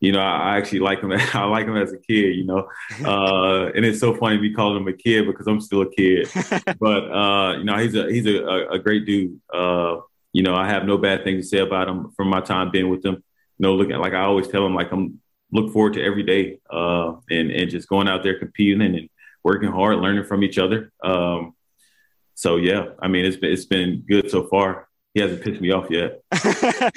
you 0.00 0.12
know, 0.12 0.20
I 0.20 0.58
actually 0.58 0.80
like 0.80 1.00
him. 1.00 1.12
I 1.34 1.44
like 1.44 1.66
him 1.66 1.76
as 1.76 1.92
a 1.92 1.98
kid. 1.98 2.36
You 2.36 2.44
know, 2.44 2.68
uh, 3.04 3.70
and 3.74 3.84
it's 3.84 4.00
so 4.00 4.14
funny 4.14 4.38
be 4.38 4.52
calling 4.52 4.82
him 4.82 4.88
a 4.88 4.92
kid 4.92 5.26
because 5.26 5.46
I'm 5.46 5.60
still 5.60 5.82
a 5.82 5.90
kid. 5.90 6.28
but 6.80 7.10
uh, 7.10 7.58
you 7.58 7.64
know, 7.64 7.76
he's 7.78 7.94
a 7.94 8.10
he's 8.10 8.26
a, 8.26 8.68
a 8.72 8.78
great 8.78 9.06
dude. 9.06 9.40
Uh, 9.52 10.00
you 10.32 10.42
know, 10.42 10.54
I 10.54 10.68
have 10.68 10.84
no 10.84 10.98
bad 10.98 11.24
things 11.24 11.44
to 11.44 11.48
say 11.48 11.62
about 11.62 11.88
him 11.88 12.10
from 12.16 12.28
my 12.28 12.40
time 12.40 12.70
being 12.70 12.88
with 12.88 13.04
him. 13.04 13.14
You 13.14 13.62
know, 13.62 13.74
looking 13.74 13.96
like 13.96 14.12
I 14.12 14.22
always 14.22 14.48
tell 14.48 14.66
him, 14.66 14.74
like 14.74 14.92
I'm 14.92 15.20
look 15.52 15.72
forward 15.72 15.94
to 15.94 16.02
every 16.02 16.22
day, 16.24 16.58
uh, 16.70 17.14
and 17.30 17.50
and 17.50 17.70
just 17.70 17.88
going 17.88 18.08
out 18.08 18.22
there 18.22 18.38
competing 18.38 18.82
and 18.82 19.08
working 19.42 19.70
hard, 19.70 19.96
learning 19.98 20.24
from 20.24 20.42
each 20.42 20.58
other. 20.58 20.92
Um, 21.02 21.54
so 22.34 22.56
yeah, 22.56 22.88
I 23.00 23.08
mean, 23.08 23.24
it's 23.24 23.38
been 23.38 23.52
it's 23.52 23.64
been 23.64 24.04
good 24.06 24.30
so 24.30 24.46
far. 24.46 24.85
He 25.16 25.22
hasn't 25.22 25.40
pissed 25.40 25.62
me 25.62 25.70
off 25.70 25.86
yet. 25.88 26.20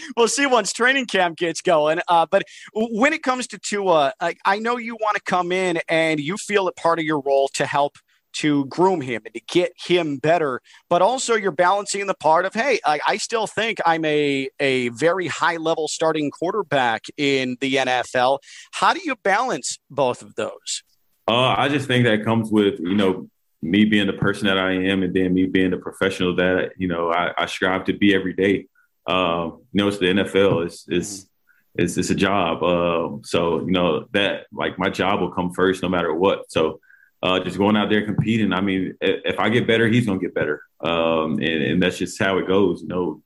we'll 0.17 0.27
see 0.27 0.45
once 0.45 0.73
training 0.73 1.05
camp 1.05 1.37
gets 1.37 1.61
going. 1.61 2.01
Uh, 2.09 2.25
but 2.29 2.43
when 2.73 3.13
it 3.13 3.23
comes 3.23 3.47
to 3.47 3.57
Tua, 3.57 4.11
I, 4.19 4.35
I 4.43 4.59
know 4.59 4.75
you 4.75 4.97
want 4.99 5.15
to 5.15 5.21
come 5.21 5.53
in 5.53 5.79
and 5.87 6.19
you 6.19 6.35
feel 6.35 6.67
it 6.67 6.75
part 6.75 6.99
of 6.99 7.05
your 7.05 7.21
role 7.21 7.47
to 7.53 7.65
help 7.65 7.95
to 8.33 8.65
groom 8.65 8.99
him 8.99 9.21
and 9.23 9.33
to 9.35 9.41
get 9.47 9.71
him 9.77 10.17
better. 10.17 10.59
But 10.89 11.01
also, 11.01 11.35
you're 11.35 11.53
balancing 11.53 12.07
the 12.07 12.13
part 12.13 12.43
of, 12.43 12.53
hey, 12.53 12.81
I, 12.85 12.99
I, 13.07 13.15
still 13.15 13.47
think 13.47 13.77
I'm 13.85 14.03
a, 14.03 14.49
a 14.59 14.89
very 14.89 15.27
high 15.27 15.55
level 15.55 15.87
starting 15.87 16.29
quarterback 16.29 17.05
in 17.15 17.55
the 17.61 17.75
NFL. 17.75 18.39
How 18.73 18.93
do 18.93 18.99
you 19.01 19.15
balance 19.15 19.79
both 19.89 20.21
of 20.21 20.35
those? 20.35 20.83
Uh, 21.25 21.55
I 21.57 21.69
just 21.69 21.87
think 21.87 22.03
that 22.03 22.25
comes 22.25 22.51
with 22.51 22.81
you 22.81 22.95
know 22.95 23.29
me 23.61 23.85
being 23.85 24.07
the 24.07 24.13
person 24.13 24.47
that 24.47 24.57
I 24.57 24.71
am, 24.71 25.03
and 25.03 25.13
then 25.13 25.33
me 25.33 25.45
being 25.45 25.71
the 25.71 25.77
professional 25.77 26.35
that 26.37 26.73
you 26.77 26.87
know 26.87 27.11
I, 27.11 27.33
I 27.37 27.45
strive 27.45 27.85
to 27.85 27.93
be 27.93 28.13
every 28.13 28.33
day. 28.33 28.67
Uh, 29.05 29.51
you 29.71 29.81
know, 29.81 29.87
it's 29.87 29.97
the 29.97 30.05
NFL. 30.05 30.65
It's 30.65 30.85
it's 30.87 31.29
it's, 31.75 31.97
it's 31.97 32.09
a 32.09 32.15
job. 32.15 32.63
Uh, 32.63 33.17
so 33.23 33.59
you 33.61 33.71
know 33.71 34.05
that 34.13 34.47
like 34.51 34.79
my 34.79 34.89
job 34.89 35.19
will 35.19 35.31
come 35.31 35.53
first, 35.53 35.83
no 35.83 35.89
matter 35.89 36.13
what. 36.13 36.51
So 36.51 36.79
uh, 37.21 37.39
just 37.39 37.57
going 37.57 37.75
out 37.75 37.89
there 37.89 38.05
competing. 38.05 38.53
I 38.53 38.61
mean, 38.61 38.95
if, 39.01 39.33
if 39.33 39.39
I 39.39 39.49
get 39.49 39.67
better, 39.67 39.87
he's 39.87 40.05
gonna 40.05 40.19
get 40.19 40.33
better, 40.33 40.61
um, 40.81 41.33
and, 41.33 41.43
and 41.43 41.83
that's 41.83 41.97
just 41.97 42.21
how 42.21 42.37
it 42.37 42.47
goes. 42.47 42.81
You 42.81 42.87
know. 42.87 43.23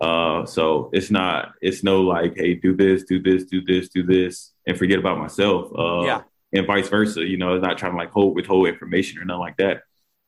Uh, 0.00 0.46
so 0.46 0.90
it's 0.92 1.10
not, 1.10 1.54
it's 1.60 1.82
no 1.82 2.02
like, 2.02 2.36
hey, 2.36 2.54
do 2.54 2.72
this, 2.72 3.02
do 3.02 3.20
this, 3.20 3.42
do 3.46 3.60
this, 3.64 3.88
do 3.88 4.04
this, 4.04 4.52
and 4.64 4.78
forget 4.78 4.96
about 4.96 5.18
myself. 5.18 5.72
Uh, 5.76 6.02
yeah 6.04 6.22
and 6.52 6.66
vice 6.66 6.88
versa. 6.88 7.24
You 7.24 7.36
know, 7.36 7.54
it's 7.54 7.62
not 7.62 7.78
trying 7.78 7.92
to 7.92 7.98
like 7.98 8.10
hold 8.10 8.34
withhold 8.34 8.68
information 8.68 9.20
or 9.20 9.24
nothing 9.24 9.40
like 9.40 9.56
that. 9.58 9.82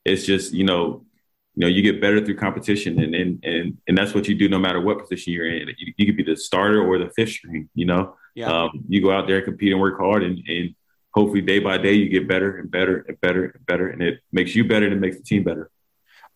It's 0.05 0.25
just 0.25 0.53
you 0.53 0.65
know, 0.65 1.05
you 1.55 1.61
know, 1.63 1.67
you 1.67 1.83
get 1.83 2.01
better 2.01 2.25
through 2.25 2.37
competition, 2.37 3.01
and 3.01 3.15
and 3.15 3.45
and 3.45 3.79
and 3.89 3.99
that's 3.99 4.15
what 4.15 4.29
you 4.29 4.35
do 4.35 4.49
no 4.49 4.59
matter 4.59 4.81
what 4.81 4.99
position 4.99 5.33
you're 5.33 5.49
in. 5.49 5.69
You, 5.79 5.93
you 5.97 6.07
could 6.07 6.17
be 6.17 6.23
the 6.23 6.37
starter 6.37 6.83
or 6.83 6.99
the 6.99 7.11
fifth 7.11 7.31
string. 7.31 7.69
You 7.75 7.87
know, 7.87 8.17
yeah. 8.35 8.51
Um, 8.51 8.85
you 8.89 9.03
go 9.03 9.13
out 9.13 9.27
there 9.27 9.37
and 9.37 9.45
compete 9.45 9.73
and 9.73 9.81
work 9.81 9.99
hard, 9.99 10.23
and 10.23 10.39
and 10.47 10.75
hopefully 11.13 11.41
day 11.41 11.59
by 11.59 11.79
day 11.79 11.95
you 11.95 12.09
get 12.09 12.29
better 12.29 12.59
and 12.59 12.71
better 12.71 13.05
and 13.09 13.21
better 13.21 13.45
and 13.47 13.67
better, 13.67 13.89
and 13.89 14.03
it 14.03 14.21
makes 14.33 14.55
you 14.55 14.65
better 14.65 14.87
and 14.87 14.95
it 14.95 15.01
makes 15.01 15.17
the 15.17 15.23
team 15.23 15.45
better. 15.45 15.71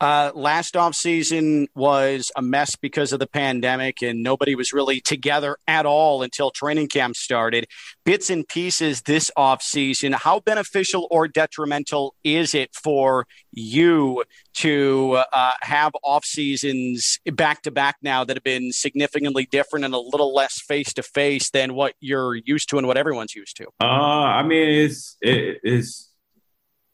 Uh, 0.01 0.32
last 0.34 0.74
offseason 0.74 1.66
was 1.74 2.30
a 2.36 2.42
mess 2.42 2.76
because 2.76 3.12
of 3.12 3.20
the 3.20 3.26
pandemic, 3.26 4.03
and 4.03 4.22
nobody 4.22 4.55
was 4.55 4.72
really 4.72 5.01
together 5.01 5.57
at 5.66 5.86
all 5.86 6.22
until 6.22 6.51
training 6.51 6.88
camp 6.88 7.16
started. 7.16 7.66
Bits 8.05 8.28
and 8.28 8.47
pieces 8.47 9.03
this 9.03 9.30
offseason. 9.36 10.14
How 10.14 10.40
beneficial 10.40 11.07
or 11.11 11.28
detrimental 11.28 12.14
is 12.24 12.55
it 12.55 12.74
for 12.74 13.26
you 13.53 14.24
to 14.55 15.22
uh, 15.32 15.53
have 15.62 15.92
off 16.03 16.24
seasons 16.24 17.18
back 17.32 17.62
to 17.62 17.70
back 17.70 17.97
now 18.03 18.24
that 18.24 18.36
have 18.36 18.45
been 18.45 18.72
significantly 18.72 19.47
different 19.51 19.84
and 19.84 19.95
a 19.95 19.99
little 19.99 20.34
less 20.34 20.61
face 20.61 20.92
to 20.95 21.03
face 21.03 21.51
than 21.51 21.74
what 21.74 21.95
you're 22.01 22.34
used 22.34 22.68
to 22.70 22.78
and 22.78 22.86
what 22.86 22.97
everyone's 22.97 23.34
used 23.34 23.57
to? 23.57 23.66
Uh, 23.80 23.84
I 23.84 24.42
mean, 24.42 24.68
it's 24.68 25.16
it, 25.20 25.61
it's 25.62 26.11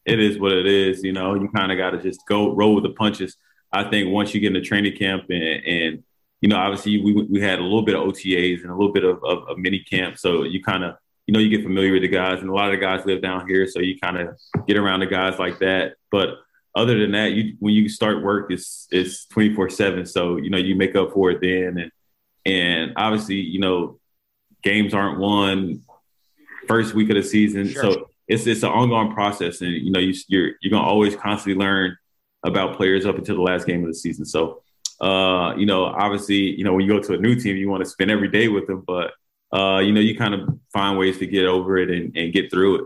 it 0.04 0.20
is 0.20 0.38
what 0.38 0.52
it 0.52 0.66
is. 0.66 1.02
You 1.02 1.12
know, 1.12 1.34
you 1.34 1.48
kind 1.54 1.72
of 1.72 1.78
got 1.78 1.90
to 1.90 1.98
just 1.98 2.20
go 2.26 2.54
roll 2.54 2.74
with 2.74 2.84
the 2.84 2.90
punches. 2.90 3.36
I 3.72 3.88
think 3.88 4.10
once 4.10 4.34
you 4.34 4.40
get 4.40 4.48
into 4.48 4.66
training 4.66 4.96
camp 4.96 5.24
and, 5.28 5.64
and 5.64 6.04
you 6.40 6.48
know, 6.48 6.56
obviously 6.56 7.00
we, 7.00 7.12
we 7.24 7.40
had 7.40 7.58
a 7.58 7.62
little 7.62 7.82
bit 7.82 7.94
of 7.94 8.02
OTAs 8.02 8.62
and 8.62 8.70
a 8.70 8.74
little 8.74 8.92
bit 8.92 9.04
of, 9.04 9.22
of, 9.22 9.48
of 9.48 9.58
mini 9.58 9.80
camp. 9.80 10.18
So 10.18 10.42
you 10.44 10.62
kind 10.62 10.84
of, 10.84 10.96
you 11.26 11.34
know, 11.34 11.38
you 11.38 11.50
get 11.50 11.62
familiar 11.62 11.92
with 11.92 12.02
the 12.02 12.08
guys 12.08 12.40
and 12.40 12.48
a 12.48 12.52
lot 12.52 12.66
of 12.66 12.72
the 12.72 12.84
guys 12.84 13.04
live 13.04 13.22
down 13.22 13.46
here. 13.46 13.66
So 13.66 13.80
you 13.80 13.98
kind 13.98 14.16
of 14.16 14.38
get 14.66 14.76
around 14.76 15.00
the 15.00 15.06
guys 15.06 15.38
like 15.38 15.58
that. 15.60 15.94
But 16.10 16.30
other 16.74 16.98
than 16.98 17.12
that, 17.12 17.32
you, 17.32 17.56
when 17.60 17.74
you 17.74 17.88
start 17.88 18.22
work, 18.22 18.50
it's, 18.50 18.88
it's 18.90 19.26
24 19.26 19.70
seven. 19.70 20.06
So, 20.06 20.36
you 20.36 20.50
know, 20.50 20.58
you 20.58 20.74
make 20.74 20.96
up 20.96 21.12
for 21.12 21.30
it 21.30 21.40
then. 21.40 21.78
And, 21.78 21.92
and 22.46 22.92
obviously, 22.96 23.36
you 23.36 23.60
know, 23.60 24.00
games 24.62 24.94
aren't 24.94 25.18
won 25.18 25.82
first 26.66 26.94
week 26.94 27.10
of 27.10 27.16
the 27.16 27.22
season. 27.22 27.68
Sure. 27.68 27.82
So 27.82 28.09
it's 28.30 28.46
it's 28.46 28.62
an 28.62 28.70
ongoing 28.70 29.12
process, 29.12 29.60
and 29.60 29.72
you 29.72 29.90
know 29.90 29.98
you, 29.98 30.14
you're 30.28 30.52
you're 30.60 30.70
gonna 30.70 30.86
always 30.86 31.16
constantly 31.16 31.60
learn 31.62 31.96
about 32.44 32.76
players 32.76 33.04
up 33.04 33.18
until 33.18 33.34
the 33.34 33.42
last 33.42 33.66
game 33.66 33.82
of 33.82 33.88
the 33.88 33.94
season. 33.94 34.24
So, 34.24 34.62
uh, 35.00 35.54
you 35.58 35.66
know, 35.66 35.84
obviously, 35.84 36.36
you 36.36 36.62
know 36.62 36.72
when 36.72 36.86
you 36.86 36.92
go 36.92 37.00
to 37.00 37.14
a 37.14 37.18
new 37.18 37.34
team, 37.34 37.56
you 37.56 37.68
want 37.68 37.84
to 37.84 37.90
spend 37.90 38.10
every 38.10 38.28
day 38.28 38.46
with 38.46 38.68
them, 38.68 38.84
but 38.86 39.12
uh, 39.52 39.80
you 39.80 39.92
know 39.92 40.00
you 40.00 40.16
kind 40.16 40.34
of 40.34 40.48
find 40.72 40.96
ways 40.96 41.18
to 41.18 41.26
get 41.26 41.46
over 41.46 41.76
it 41.76 41.90
and, 41.90 42.16
and 42.16 42.32
get 42.32 42.50
through 42.52 42.76
it. 42.76 42.84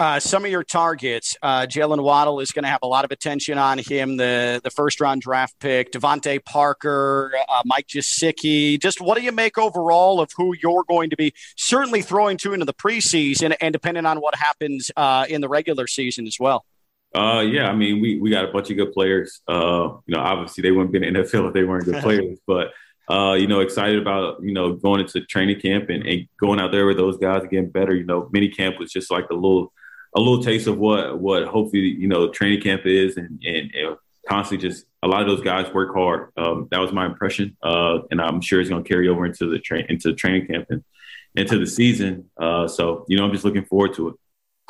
Uh, 0.00 0.18
some 0.18 0.46
of 0.46 0.50
your 0.50 0.64
targets, 0.64 1.36
uh, 1.42 1.66
Jaylen 1.66 2.02
Waddle 2.02 2.40
is 2.40 2.52
going 2.52 2.62
to 2.62 2.70
have 2.70 2.78
a 2.82 2.86
lot 2.86 3.04
of 3.04 3.10
attention 3.10 3.58
on 3.58 3.76
him. 3.76 4.16
The 4.16 4.58
the 4.64 4.70
first 4.70 4.98
round 4.98 5.20
draft 5.20 5.54
pick, 5.60 5.92
DeVante 5.92 6.42
Parker, 6.42 7.30
uh, 7.46 7.60
Mike 7.66 7.86
Gesicki. 7.86 8.80
Just 8.80 9.02
what 9.02 9.18
do 9.18 9.22
you 9.22 9.30
make 9.30 9.58
overall 9.58 10.22
of 10.22 10.30
who 10.34 10.56
you're 10.62 10.84
going 10.88 11.10
to 11.10 11.16
be 11.16 11.34
certainly 11.54 12.00
throwing 12.00 12.38
to 12.38 12.54
into 12.54 12.64
the 12.64 12.72
preseason, 12.72 13.54
and 13.60 13.74
depending 13.74 14.06
on 14.06 14.22
what 14.22 14.34
happens 14.36 14.90
uh, 14.96 15.26
in 15.28 15.42
the 15.42 15.50
regular 15.50 15.86
season 15.86 16.26
as 16.26 16.38
well. 16.40 16.64
Uh, 17.14 17.44
yeah, 17.46 17.68
I 17.68 17.74
mean, 17.74 18.00
we 18.00 18.18
we 18.18 18.30
got 18.30 18.46
a 18.46 18.52
bunch 18.52 18.70
of 18.70 18.78
good 18.78 18.94
players. 18.94 19.42
Uh, 19.46 19.98
you 20.06 20.16
know, 20.16 20.20
obviously 20.22 20.62
they 20.62 20.70
wouldn't 20.70 20.92
be 20.92 21.06
in 21.06 21.12
the 21.12 21.20
NFL 21.20 21.48
if 21.48 21.52
they 21.52 21.64
weren't 21.64 21.84
good 21.84 22.02
players, 22.02 22.38
but. 22.46 22.72
Uh, 23.08 23.34
you 23.34 23.48
know, 23.48 23.58
excited 23.58 24.00
about, 24.00 24.40
you 24.40 24.52
know, 24.52 24.74
going 24.74 25.00
into 25.00 25.20
training 25.22 25.60
camp 25.60 25.90
and, 25.90 26.06
and 26.06 26.28
going 26.38 26.60
out 26.60 26.70
there 26.70 26.86
with 26.86 26.96
those 26.96 27.16
guys 27.16 27.40
and 27.40 27.50
getting 27.50 27.68
better. 27.68 27.92
You 27.92 28.04
know, 28.04 28.28
mini 28.30 28.50
camp 28.50 28.78
was 28.78 28.92
just 28.92 29.10
like 29.10 29.28
a 29.30 29.34
little 29.34 29.72
a 30.14 30.18
little 30.18 30.42
taste 30.42 30.66
of 30.66 30.78
what 30.78 31.18
what 31.18 31.44
hopefully 31.44 31.82
you 31.82 32.08
know 32.08 32.30
training 32.30 32.60
camp 32.60 32.82
is, 32.84 33.16
and 33.16 33.42
and, 33.44 33.74
and 33.74 33.96
constantly 34.28 34.68
just 34.68 34.86
a 35.02 35.08
lot 35.08 35.22
of 35.22 35.28
those 35.28 35.40
guys 35.40 35.72
work 35.72 35.94
hard. 35.94 36.30
Um, 36.36 36.68
that 36.70 36.78
was 36.78 36.92
my 36.92 37.06
impression, 37.06 37.56
uh, 37.62 38.00
and 38.10 38.20
I'm 38.20 38.40
sure 38.40 38.60
it's 38.60 38.70
going 38.70 38.82
to 38.82 38.88
carry 38.88 39.08
over 39.08 39.26
into 39.26 39.50
the 39.50 39.58
train 39.58 39.86
into 39.88 40.12
training 40.14 40.46
camp 40.46 40.66
and 40.70 40.84
into 41.34 41.58
the 41.58 41.66
season. 41.66 42.30
Uh, 42.40 42.66
so 42.68 43.04
you 43.08 43.16
know, 43.16 43.24
I'm 43.24 43.32
just 43.32 43.44
looking 43.44 43.64
forward 43.64 43.94
to 43.94 44.08
it. 44.08 44.14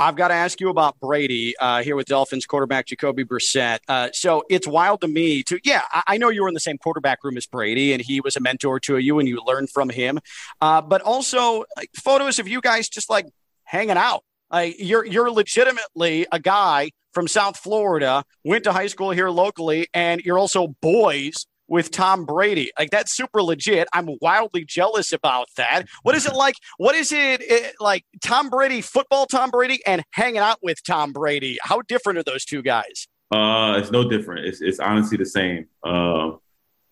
I've 0.01 0.16
got 0.16 0.28
to 0.28 0.34
ask 0.34 0.59
you 0.62 0.70
about 0.70 0.99
Brady 0.99 1.55
uh, 1.59 1.82
here 1.82 1.95
with 1.95 2.07
Dolphins 2.07 2.47
quarterback 2.47 2.86
Jacoby 2.86 3.22
Brissett. 3.22 3.80
Uh, 3.86 4.09
so 4.14 4.45
it's 4.49 4.66
wild 4.66 5.03
to 5.03 5.09
me 5.09 5.43
to, 5.43 5.61
yeah, 5.62 5.82
I, 5.93 6.03
I, 6.07 6.16
know 6.16 6.30
you 6.30 6.41
were 6.41 6.49
in 6.49 6.55
the 6.55 6.61
same 6.61 6.78
quarterback 6.78 7.22
room 7.22 7.36
as 7.36 7.45
Brady 7.45 7.93
and 7.93 8.01
he 8.01 8.22
was 8.22 8.34
a 8.34 8.41
mentor 8.41 8.80
to 8.80 8.97
you 8.97 9.18
and 9.18 9.28
you 9.28 9.43
learned 9.45 9.68
from 9.68 9.91
him. 9.91 10.18
Uh, 10.62 10.80
but 10.80 11.03
also 11.03 11.64
like, 11.76 11.91
photos 11.95 12.38
of 12.38 12.49
you 12.49 12.62
guys 12.62 12.88
just 12.88 13.11
like 13.11 13.26
hanging 13.64 13.99
out. 13.99 14.24
Like 14.51 14.76
you're 14.78 15.05
you're 15.05 15.30
legitimately 15.30 16.26
a 16.32 16.38
guy 16.38 16.90
from 17.12 17.28
South 17.28 17.57
Florida, 17.57 18.24
went 18.44 18.64
to 18.64 18.72
high 18.72 18.86
school 18.86 19.11
here 19.11 19.30
locally, 19.30 19.88
and 19.94 20.20
you're 20.22 20.38
also 20.38 20.68
boys 20.80 21.46
with 21.68 21.90
Tom 21.90 22.26
Brady. 22.26 22.70
Like 22.78 22.90
that's 22.90 23.12
super 23.12 23.42
legit. 23.42 23.88
I'm 23.92 24.11
wildly 24.20 24.64
jealous 24.64 25.12
about 25.12 25.48
that. 25.57 25.84
What 26.03 26.14
is 26.14 26.26
it 26.26 26.34
like? 26.34 26.57
What 26.76 26.94
is 26.94 27.12
it, 27.12 27.40
it, 27.42 27.74
like 27.80 28.05
Tom 28.22 28.51
Brady, 28.51 28.80
football 28.80 29.26
Tom 29.26 29.51
Brady, 29.51 29.80
and 29.86 30.03
hanging 30.11 30.38
out 30.38 30.59
with 30.62 30.82
Tom 30.82 31.12
Brady? 31.12 31.59
How 31.62 31.80
different 31.82 32.18
are 32.18 32.24
those 32.24 32.44
two 32.44 32.62
guys? 32.62 33.07
Uh, 33.30 33.78
it's 33.78 33.92
no 33.92 34.09
different. 34.09 34.46
It's 34.46 34.61
it's 34.61 34.80
honestly 34.80 35.16
the 35.16 35.24
same. 35.24 35.66
Uh, 35.84 36.32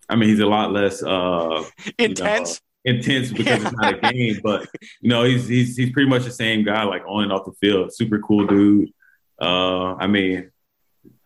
I 0.09 0.16
mean, 0.16 0.28
he's 0.30 0.40
a 0.40 0.46
lot 0.46 0.72
less 0.72 1.02
uh, 1.02 1.64
intense. 1.98 2.61
Intense 2.84 3.32
because 3.32 3.60
yeah. 3.60 3.68
it's 3.68 3.76
not 3.76 3.94
a 3.94 4.12
game, 4.12 4.40
but 4.42 4.68
you 5.00 5.10
know, 5.10 5.24
he's 5.24 5.48
he's 5.48 5.76
he's 5.76 5.90
pretty 5.90 6.08
much 6.08 6.24
the 6.24 6.30
same 6.30 6.64
guy, 6.64 6.84
like 6.84 7.02
on 7.06 7.24
and 7.24 7.32
off 7.32 7.44
the 7.44 7.52
field. 7.60 7.92
Super 7.92 8.18
cool 8.20 8.46
dude. 8.46 8.90
Uh, 9.40 9.94
I 9.94 10.06
mean, 10.06 10.50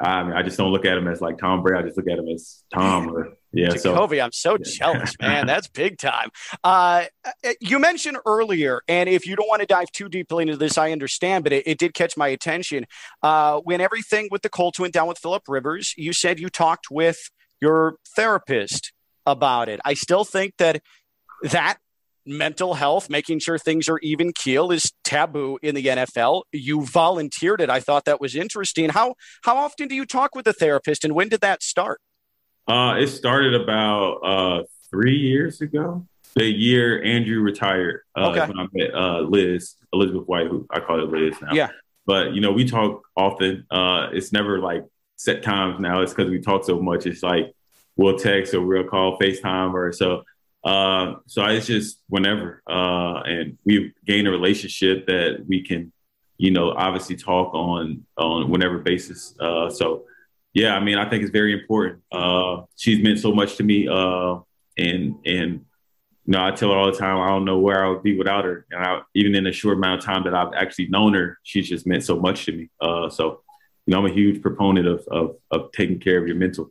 I 0.00 0.22
mean, 0.24 0.32
I 0.32 0.42
just 0.42 0.56
don't 0.56 0.72
look 0.72 0.84
at 0.84 0.96
him 0.96 1.06
as 1.08 1.20
like 1.20 1.38
Tom 1.38 1.62
Brady. 1.62 1.78
I 1.78 1.82
just 1.86 1.96
look 1.96 2.08
at 2.08 2.18
him 2.18 2.28
as 2.28 2.64
Tom 2.74 3.14
or 3.14 3.34
yeah. 3.52 3.68
Jacoby, 3.68 4.16
so 4.16 4.24
I'm 4.24 4.32
so 4.32 4.56
jealous, 4.58 5.14
man. 5.20 5.46
That's 5.46 5.68
big 5.68 5.98
time. 5.98 6.30
Uh, 6.64 7.04
you 7.60 7.78
mentioned 7.78 8.18
earlier, 8.26 8.80
and 8.88 9.08
if 9.08 9.26
you 9.26 9.36
don't 9.36 9.48
want 9.48 9.60
to 9.60 9.66
dive 9.66 9.90
too 9.92 10.08
deeply 10.08 10.42
into 10.42 10.56
this, 10.56 10.78
I 10.78 10.90
understand, 10.90 11.44
but 11.44 11.52
it, 11.52 11.66
it 11.66 11.78
did 11.78 11.94
catch 11.94 12.16
my 12.16 12.28
attention. 12.28 12.86
Uh, 13.22 13.60
when 13.60 13.80
everything 13.80 14.28
with 14.30 14.42
the 14.42 14.48
Colts 14.48 14.80
went 14.80 14.92
down 14.94 15.06
with 15.06 15.18
Philip 15.18 15.44
Rivers, 15.46 15.94
you 15.96 16.12
said 16.12 16.40
you 16.40 16.48
talked 16.48 16.90
with 16.90 17.30
your 17.60 17.96
therapist 18.16 18.92
about 19.26 19.68
it. 19.68 19.80
I 19.84 19.94
still 19.94 20.24
think 20.24 20.54
that 20.58 20.82
that 21.50 21.78
mental 22.24 22.74
health, 22.74 23.10
making 23.10 23.40
sure 23.40 23.58
things 23.58 23.88
are 23.88 23.98
even 23.98 24.32
keel 24.32 24.70
is 24.70 24.92
taboo 25.04 25.58
in 25.62 25.74
the 25.74 25.84
NFL. 25.84 26.42
You 26.52 26.84
volunteered 26.84 27.60
it. 27.60 27.70
I 27.70 27.80
thought 27.80 28.04
that 28.04 28.20
was 28.20 28.34
interesting. 28.34 28.90
How 28.90 29.14
how 29.42 29.56
often 29.56 29.88
do 29.88 29.94
you 29.94 30.06
talk 30.06 30.34
with 30.34 30.46
a 30.46 30.52
therapist 30.52 31.04
and 31.04 31.14
when 31.14 31.28
did 31.28 31.40
that 31.40 31.62
start? 31.62 32.00
Uh, 32.68 32.96
it 32.98 33.08
started 33.08 33.54
about 33.54 34.14
uh, 34.18 34.62
three 34.90 35.16
years 35.16 35.60
ago. 35.60 36.06
The 36.34 36.44
year 36.44 37.02
Andrew 37.02 37.40
retired. 37.40 38.02
Uh, 38.16 38.30
okay. 38.30 38.46
When 38.46 38.58
I 38.58 38.66
met 38.72 38.94
uh, 38.94 39.20
Liz, 39.20 39.74
Elizabeth 39.92 40.26
White, 40.26 40.46
who 40.46 40.66
I 40.70 40.80
call 40.80 41.02
it 41.02 41.10
Liz 41.10 41.36
now. 41.42 41.52
Yeah. 41.52 41.70
But 42.06 42.34
you 42.34 42.40
know, 42.40 42.52
we 42.52 42.64
talk 42.64 43.02
often. 43.16 43.66
Uh, 43.70 44.08
it's 44.12 44.32
never 44.32 44.58
like 44.58 44.84
set 45.16 45.42
times 45.42 45.78
now. 45.78 46.00
It's 46.00 46.12
because 46.12 46.30
we 46.30 46.40
talk 46.40 46.64
so 46.64 46.80
much. 46.80 47.06
It's 47.06 47.22
like 47.22 47.52
we'll 47.96 48.16
text 48.16 48.54
or 48.54 48.64
we'll 48.64 48.84
call 48.84 49.18
FaceTime 49.18 49.74
or 49.74 49.92
so 49.92 50.22
uh, 50.64 51.14
so 51.26 51.44
it's 51.46 51.66
just 51.66 52.02
whenever, 52.08 52.62
uh, 52.68 53.20
and 53.22 53.58
we've 53.64 53.92
gained 54.06 54.28
a 54.28 54.30
relationship 54.30 55.06
that 55.06 55.44
we 55.48 55.62
can, 55.62 55.92
you 56.38 56.50
know, 56.50 56.72
obviously 56.72 57.16
talk 57.16 57.52
on 57.54 58.04
on 58.16 58.50
whenever 58.50 58.78
basis. 58.78 59.34
Uh, 59.40 59.68
so 59.70 60.04
yeah, 60.54 60.74
I 60.74 60.80
mean, 60.80 60.98
I 60.98 61.08
think 61.08 61.22
it's 61.22 61.32
very 61.32 61.52
important. 61.52 62.02
Uh, 62.12 62.62
she's 62.76 63.02
meant 63.02 63.18
so 63.18 63.32
much 63.32 63.56
to 63.56 63.62
me, 63.62 63.88
uh, 63.88 64.38
and 64.76 65.16
and 65.24 65.64
you 66.24 66.32
know, 66.32 66.44
I 66.44 66.52
tell 66.52 66.70
her 66.70 66.76
all 66.76 66.90
the 66.90 66.96
time, 66.96 67.18
I 67.18 67.28
don't 67.28 67.44
know 67.44 67.58
where 67.58 67.84
I 67.84 67.88
would 67.88 68.02
be 68.02 68.16
without 68.16 68.44
her. 68.44 68.64
And 68.70 68.84
I, 68.84 69.00
even 69.14 69.34
in 69.34 69.44
the 69.44 69.52
short 69.52 69.76
amount 69.76 70.00
of 70.00 70.04
time 70.04 70.22
that 70.24 70.34
I've 70.34 70.54
actually 70.54 70.86
known 70.88 71.14
her, 71.14 71.38
she's 71.42 71.68
just 71.68 71.86
meant 71.86 72.04
so 72.04 72.16
much 72.16 72.44
to 72.46 72.52
me. 72.52 72.70
Uh, 72.80 73.08
so, 73.10 73.42
you 73.86 73.92
know, 73.92 73.98
I'm 73.98 74.06
a 74.06 74.14
huge 74.14 74.40
proponent 74.40 74.86
of, 74.86 75.04
of, 75.10 75.36
of 75.50 75.72
taking 75.72 75.98
care 75.98 76.20
of 76.20 76.28
your 76.28 76.36
mental 76.36 76.70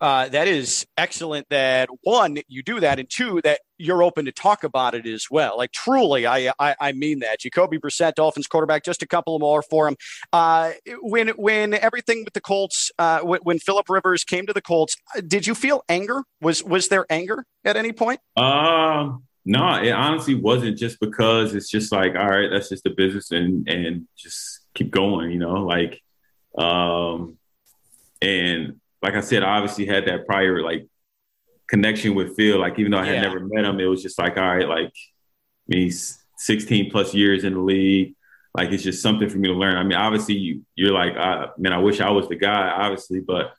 uh, 0.00 0.28
that 0.28 0.48
is 0.48 0.86
excellent 0.96 1.48
that 1.50 1.88
one 2.02 2.38
you 2.48 2.62
do 2.62 2.80
that 2.80 2.98
and 2.98 3.08
two 3.08 3.40
that 3.42 3.60
you're 3.78 4.02
open 4.02 4.24
to 4.24 4.32
talk 4.32 4.64
about 4.64 4.94
it 4.94 5.06
as 5.06 5.26
well. 5.30 5.56
Like 5.56 5.72
truly 5.72 6.26
i 6.26 6.52
i, 6.58 6.74
I 6.80 6.92
mean 6.92 7.20
that. 7.20 7.40
Jacoby 7.40 7.78
brissett 7.78 8.14
dolphins 8.14 8.46
quarterback 8.46 8.84
just 8.84 9.02
a 9.02 9.06
couple 9.06 9.38
more 9.38 9.62
for 9.62 9.88
him. 9.88 9.96
Uh, 10.32 10.72
when 11.00 11.28
when 11.30 11.74
everything 11.74 12.24
with 12.24 12.34
the 12.34 12.40
colts 12.40 12.90
uh, 12.98 13.20
when, 13.20 13.40
when 13.42 13.58
philip 13.58 13.88
rivers 13.88 14.24
came 14.24 14.46
to 14.46 14.52
the 14.52 14.62
colts 14.62 14.96
did 15.26 15.46
you 15.46 15.54
feel 15.54 15.82
anger? 15.88 16.24
Was 16.40 16.62
was 16.62 16.88
there 16.88 17.06
anger 17.10 17.44
at 17.64 17.76
any 17.76 17.92
point? 17.92 18.20
Um 18.36 19.24
no 19.44 19.74
it 19.74 19.90
honestly 19.90 20.34
wasn't 20.34 20.78
just 20.78 20.98
because 21.00 21.54
it's 21.54 21.68
just 21.68 21.92
like 21.92 22.14
all 22.14 22.28
right 22.28 22.48
that's 22.50 22.70
just 22.70 22.82
the 22.82 22.90
business 22.90 23.30
and 23.30 23.68
and 23.68 24.08
just 24.16 24.60
keep 24.72 24.90
going 24.90 25.30
you 25.30 25.38
know 25.38 25.64
like 25.64 26.00
um 26.56 27.36
and 28.22 28.80
like 29.04 29.14
I 29.14 29.20
said, 29.20 29.42
I 29.42 29.58
obviously 29.58 29.84
had 29.84 30.06
that 30.06 30.26
prior 30.26 30.62
like 30.62 30.86
connection 31.68 32.14
with 32.14 32.34
Phil. 32.36 32.58
Like 32.58 32.78
even 32.78 32.92
though 32.92 32.98
I 32.98 33.04
had 33.04 33.16
yeah. 33.16 33.20
never 33.20 33.40
met 33.40 33.66
him, 33.66 33.78
it 33.78 33.84
was 33.84 34.02
just 34.02 34.18
like, 34.18 34.38
all 34.38 34.56
right, 34.56 34.66
like 34.66 34.88
I 34.88 35.68
mean, 35.68 35.82
he's 35.82 36.18
16 36.38 36.90
plus 36.90 37.12
years 37.12 37.44
in 37.44 37.52
the 37.52 37.60
league. 37.60 38.14
Like 38.54 38.70
it's 38.70 38.82
just 38.82 39.02
something 39.02 39.28
for 39.28 39.36
me 39.36 39.48
to 39.48 39.54
learn. 39.54 39.76
I 39.76 39.82
mean, 39.82 39.98
obviously 39.98 40.36
you, 40.36 40.62
you're 40.74 40.94
like, 40.94 41.14
uh, 41.18 41.48
man, 41.58 41.74
I 41.74 41.78
wish 41.78 42.00
I 42.00 42.10
was 42.10 42.28
the 42.28 42.36
guy, 42.36 42.70
obviously, 42.70 43.20
but 43.20 43.52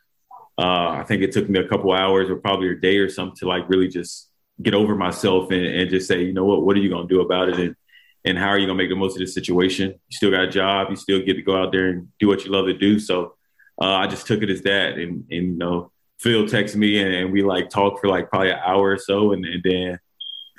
uh, 0.58 0.89
I 0.89 1.04
think 1.08 1.22
it 1.22 1.32
took 1.32 1.48
me 1.48 1.60
a 1.60 1.68
couple 1.68 1.93
hours 1.93 2.28
or 2.28 2.38
probably 2.38 2.70
a 2.70 2.76
day 2.76 2.98
or 2.98 3.10
something 3.10 3.36
to 3.38 3.48
like 3.48 3.70
really 3.70 3.88
just 3.88 4.32
get 4.64 4.74
over 4.74 4.96
myself 4.96 5.52
and, 5.52 5.64
and 5.64 5.91
just 5.91 6.08
say, 6.08 6.24
you 6.24 6.34
know 6.34 6.46
what, 6.46 6.66
what 6.66 6.76
are 6.76 6.80
you 6.80 6.89
going 6.89 7.08
to 7.08 7.14
do 7.14 7.22
about 7.22 7.50
it? 7.50 7.60
And, 7.60 7.76
and 8.24 8.36
how 8.36 8.48
are 8.48 8.58
you 8.58 8.66
going 8.66 8.80
to 8.80 8.84
make 8.84 8.89
the 8.89 8.96
most 8.96 9.14
of 9.14 9.20
this 9.20 9.36
situation? 9.36 9.89
You 9.91 10.16
still 10.18 10.32
got 10.32 10.46
a 10.46 10.50
job. 10.50 10.88
You 10.89 10.96
still 10.96 11.20
get 11.20 11.36
to 11.36 11.43
go 11.43 11.62
out 11.62 11.72
there 11.72 11.89
and 11.89 12.08
do 12.20 12.28
what 12.28 12.46
you 12.46 12.52
love 12.52 12.66
to 12.66 12.74
do. 12.74 12.98
So 12.98 13.36
uh, 13.82 13.86
I 13.86 14.08
just 14.08 14.28
took 14.28 14.42
it 14.42 14.50
as 14.50 14.62
that. 14.64 14.94
And, 14.94 15.26
and 15.30 15.48
you 15.48 15.58
know, 15.58 15.92
Phil 16.20 16.44
texted 16.44 16.76
me 16.76 17.02
and, 17.02 17.14
and, 17.14 17.32
we 17.32 17.44
like 17.44 17.70
talked 17.70 18.00
for 18.00 18.08
like 18.08 18.30
probably 18.30 18.52
an 18.52 18.60
hour 18.66 18.92
or 18.92 18.98
so. 18.98 19.34
And, 19.34 19.46
and, 19.46 19.62
then 19.64 20.00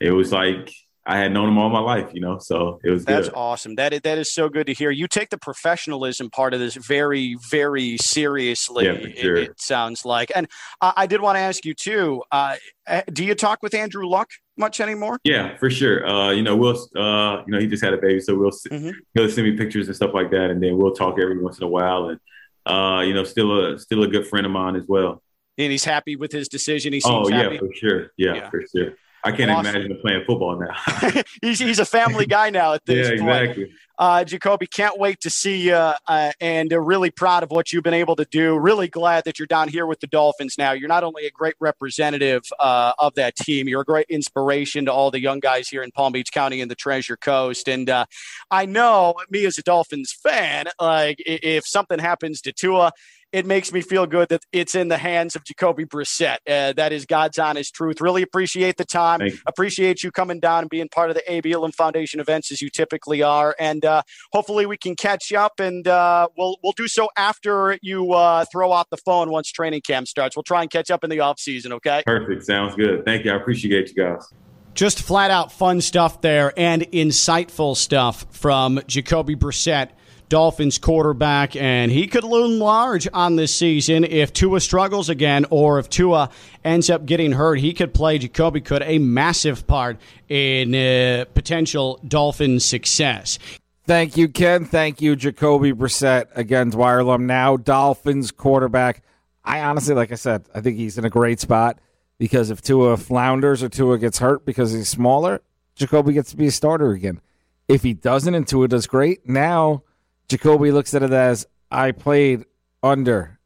it 0.00 0.10
was 0.12 0.32
like, 0.32 0.70
I 1.08 1.18
had 1.18 1.32
known 1.32 1.48
him 1.48 1.58
all 1.58 1.70
my 1.70 1.78
life, 1.78 2.10
you 2.12 2.20
know, 2.20 2.38
so 2.38 2.80
it 2.82 2.90
was 2.90 3.04
That's 3.04 3.28
good. 3.28 3.36
awesome. 3.36 3.76
That 3.76 3.92
is, 3.92 4.00
that 4.00 4.18
is 4.18 4.34
so 4.34 4.48
good 4.48 4.66
to 4.66 4.74
hear. 4.74 4.90
You 4.90 5.06
take 5.06 5.30
the 5.30 5.38
professionalism 5.38 6.30
part 6.30 6.52
of 6.52 6.58
this 6.58 6.74
very, 6.74 7.36
very 7.48 7.96
seriously. 7.98 8.86
Yeah, 8.86 8.98
sure. 9.14 9.36
it, 9.36 9.50
it, 9.50 9.60
sounds 9.60 10.04
like. 10.04 10.32
And 10.34 10.48
uh, 10.80 10.92
I 10.96 11.06
did 11.06 11.20
want 11.20 11.36
to 11.36 11.40
ask 11.40 11.64
you 11.64 11.74
too. 11.74 12.22
Uh, 12.32 12.56
eh, 12.88 13.02
do 13.12 13.24
you 13.24 13.36
talk 13.36 13.62
with 13.62 13.72
Andrew 13.72 14.06
Luck 14.08 14.28
much 14.56 14.80
anymore? 14.80 15.20
Yeah, 15.22 15.56
for 15.58 15.70
sure. 15.70 16.04
Uh, 16.04 16.32
you 16.32 16.42
know, 16.42 16.56
we'll, 16.56 16.76
uh, 16.96 17.44
you 17.46 17.52
know, 17.52 17.60
he 17.60 17.68
just 17.68 17.84
had 17.84 17.94
a 17.94 17.98
baby, 17.98 18.20
so 18.20 18.34
we'll, 18.36 18.50
mm-hmm. 18.50 18.90
he'll 19.14 19.30
send 19.30 19.46
me 19.46 19.56
pictures 19.56 19.86
and 19.86 19.94
stuff 19.94 20.10
like 20.12 20.30
that, 20.32 20.50
and 20.50 20.60
then 20.60 20.76
we'll 20.76 20.92
talk 20.94 21.20
every 21.20 21.40
once 21.40 21.58
in 21.58 21.64
a 21.64 21.68
while. 21.68 22.08
And 22.08 22.18
uh, 22.66 23.00
you 23.00 23.14
know, 23.14 23.24
still 23.24 23.74
a 23.74 23.78
still 23.78 24.02
a 24.02 24.08
good 24.08 24.26
friend 24.26 24.44
of 24.44 24.52
mine 24.52 24.76
as 24.76 24.84
well. 24.86 25.22
And 25.58 25.72
he's 25.72 25.84
happy 25.84 26.16
with 26.16 26.32
his 26.32 26.48
decision. 26.48 26.92
He 26.92 27.00
seems 27.00 27.28
oh 27.28 27.30
yeah, 27.30 27.44
happy. 27.44 27.58
for 27.58 27.72
sure. 27.74 28.12
Yeah, 28.16 28.34
yeah, 28.34 28.50
for 28.50 28.62
sure. 28.74 28.92
I 29.24 29.32
can't 29.32 29.50
awesome. 29.50 29.74
imagine 29.74 29.92
him 29.92 29.98
playing 30.00 30.24
football 30.26 30.60
now. 30.60 31.22
he's 31.42 31.58
he's 31.58 31.78
a 31.78 31.84
family 31.84 32.26
guy 32.26 32.50
now 32.50 32.74
at 32.74 32.82
this 32.86 33.08
yeah, 33.10 33.18
point. 33.18 33.42
Exactly. 33.42 33.74
Uh, 33.98 34.24
Jacoby, 34.24 34.66
can't 34.66 34.98
wait 34.98 35.20
to 35.20 35.30
see 35.30 35.68
you 35.68 35.74
uh, 35.74 36.32
and 36.40 36.72
uh, 36.72 36.78
really 36.78 37.10
proud 37.10 37.42
of 37.42 37.50
what 37.50 37.72
you've 37.72 37.82
been 37.82 37.94
able 37.94 38.14
to 38.16 38.26
do. 38.26 38.58
Really 38.58 38.88
glad 38.88 39.24
that 39.24 39.38
you're 39.38 39.46
down 39.46 39.68
here 39.68 39.86
with 39.86 40.00
the 40.00 40.06
Dolphins 40.06 40.56
now. 40.58 40.72
You're 40.72 40.88
not 40.88 41.02
only 41.02 41.26
a 41.26 41.30
great 41.30 41.54
representative 41.60 42.42
uh, 42.60 42.92
of 42.98 43.14
that 43.14 43.36
team, 43.36 43.68
you're 43.68 43.80
a 43.80 43.86
great 43.86 44.06
inspiration 44.10 44.84
to 44.84 44.92
all 44.92 45.10
the 45.10 45.20
young 45.20 45.40
guys 45.40 45.68
here 45.68 45.82
in 45.82 45.90
Palm 45.92 46.12
Beach 46.12 46.30
County 46.30 46.60
and 46.60 46.70
the 46.70 46.74
Treasure 46.74 47.16
Coast. 47.16 47.68
And 47.68 47.88
uh, 47.88 48.04
I 48.50 48.66
know 48.66 49.14
me 49.30 49.46
as 49.46 49.56
a 49.56 49.62
Dolphins 49.62 50.12
fan, 50.12 50.66
like 50.78 51.16
if 51.24 51.66
something 51.66 51.98
happens 51.98 52.42
to 52.42 52.52
Tua, 52.52 52.92
it 53.32 53.46
makes 53.46 53.72
me 53.72 53.80
feel 53.80 54.06
good 54.06 54.28
that 54.28 54.44
it's 54.52 54.74
in 54.74 54.88
the 54.88 54.96
hands 54.96 55.36
of 55.36 55.44
Jacoby 55.44 55.84
Brissett. 55.84 56.38
Uh, 56.48 56.72
that 56.74 56.92
is 56.92 57.06
God's 57.06 57.38
honest 57.38 57.74
truth. 57.74 58.00
Really 58.00 58.22
appreciate 58.22 58.76
the 58.76 58.84
time. 58.84 59.20
Appreciate 59.46 60.02
you 60.02 60.10
coming 60.10 60.40
down 60.40 60.60
and 60.60 60.70
being 60.70 60.88
part 60.88 61.10
of 61.10 61.16
the 61.16 61.32
Abe 61.32 61.46
Elam 61.46 61.72
Foundation 61.72 62.20
events 62.20 62.50
as 62.52 62.62
you 62.62 62.70
typically 62.70 63.22
are. 63.22 63.54
And 63.58 63.84
uh, 63.84 64.02
hopefully 64.32 64.66
we 64.66 64.76
can 64.76 64.96
catch 64.96 65.32
up, 65.32 65.60
and 65.60 65.86
uh, 65.86 66.28
we'll 66.36 66.56
we'll 66.62 66.72
do 66.72 66.88
so 66.88 67.08
after 67.16 67.78
you 67.82 68.12
uh, 68.12 68.44
throw 68.50 68.72
out 68.72 68.90
the 68.90 68.96
phone 68.98 69.30
once 69.30 69.50
training 69.50 69.82
camp 69.82 70.08
starts. 70.08 70.36
We'll 70.36 70.42
try 70.42 70.62
and 70.62 70.70
catch 70.70 70.90
up 70.90 71.04
in 71.04 71.10
the 71.10 71.20
off 71.20 71.38
season. 71.38 71.72
Okay. 71.74 72.02
Perfect. 72.06 72.44
Sounds 72.44 72.74
good. 72.74 73.04
Thank 73.04 73.24
you. 73.24 73.32
I 73.32 73.36
appreciate 73.36 73.88
you 73.88 73.94
guys. 73.94 74.26
Just 74.74 75.00
flat 75.00 75.30
out 75.30 75.52
fun 75.52 75.80
stuff 75.80 76.20
there 76.20 76.52
and 76.56 76.82
insightful 76.92 77.76
stuff 77.76 78.26
from 78.30 78.80
Jacoby 78.86 79.34
Brissett 79.34 79.88
Dolphins 80.28 80.78
quarterback, 80.78 81.54
and 81.54 81.92
he 81.92 82.08
could 82.08 82.24
loom 82.24 82.58
large 82.58 83.06
on 83.12 83.36
this 83.36 83.54
season 83.54 84.02
if 84.04 84.32
Tua 84.32 84.60
struggles 84.60 85.08
again 85.08 85.46
or 85.50 85.78
if 85.78 85.88
Tua 85.88 86.30
ends 86.64 86.90
up 86.90 87.06
getting 87.06 87.32
hurt. 87.32 87.60
He 87.60 87.72
could 87.72 87.94
play, 87.94 88.18
Jacoby 88.18 88.60
could, 88.60 88.82
a 88.82 88.98
massive 88.98 89.66
part 89.66 89.98
in 90.28 90.74
uh, 90.74 91.26
potential 91.34 92.00
Dolphin 92.06 92.58
success. 92.58 93.38
Thank 93.86 94.16
you, 94.16 94.28
Ken. 94.28 94.64
Thank 94.64 95.00
you, 95.00 95.14
Jacoby 95.14 95.72
Brissett. 95.72 96.26
Again, 96.34 96.70
Dwyer 96.70 97.18
now 97.18 97.56
Dolphins 97.56 98.32
quarterback. 98.32 99.02
I 99.44 99.60
honestly, 99.60 99.94
like 99.94 100.10
I 100.10 100.16
said, 100.16 100.44
I 100.52 100.60
think 100.60 100.76
he's 100.76 100.98
in 100.98 101.04
a 101.04 101.10
great 101.10 101.38
spot 101.38 101.78
because 102.18 102.50
if 102.50 102.60
Tua 102.62 102.96
flounders 102.96 103.62
or 103.62 103.68
Tua 103.68 103.98
gets 103.98 104.18
hurt 104.18 104.44
because 104.44 104.72
he's 104.72 104.88
smaller, 104.88 105.40
Jacoby 105.76 106.14
gets 106.14 106.32
to 106.32 106.36
be 106.36 106.48
a 106.48 106.50
starter 106.50 106.90
again. 106.90 107.20
If 107.68 107.84
he 107.84 107.94
doesn't 107.94 108.34
and 108.34 108.46
Tua 108.46 108.66
does 108.66 108.88
great, 108.88 109.28
now– 109.28 109.84
Jacoby 110.28 110.72
looks 110.72 110.94
at 110.94 111.02
it 111.02 111.12
as 111.12 111.46
I 111.70 111.92
played 111.92 112.44
under 112.82 113.38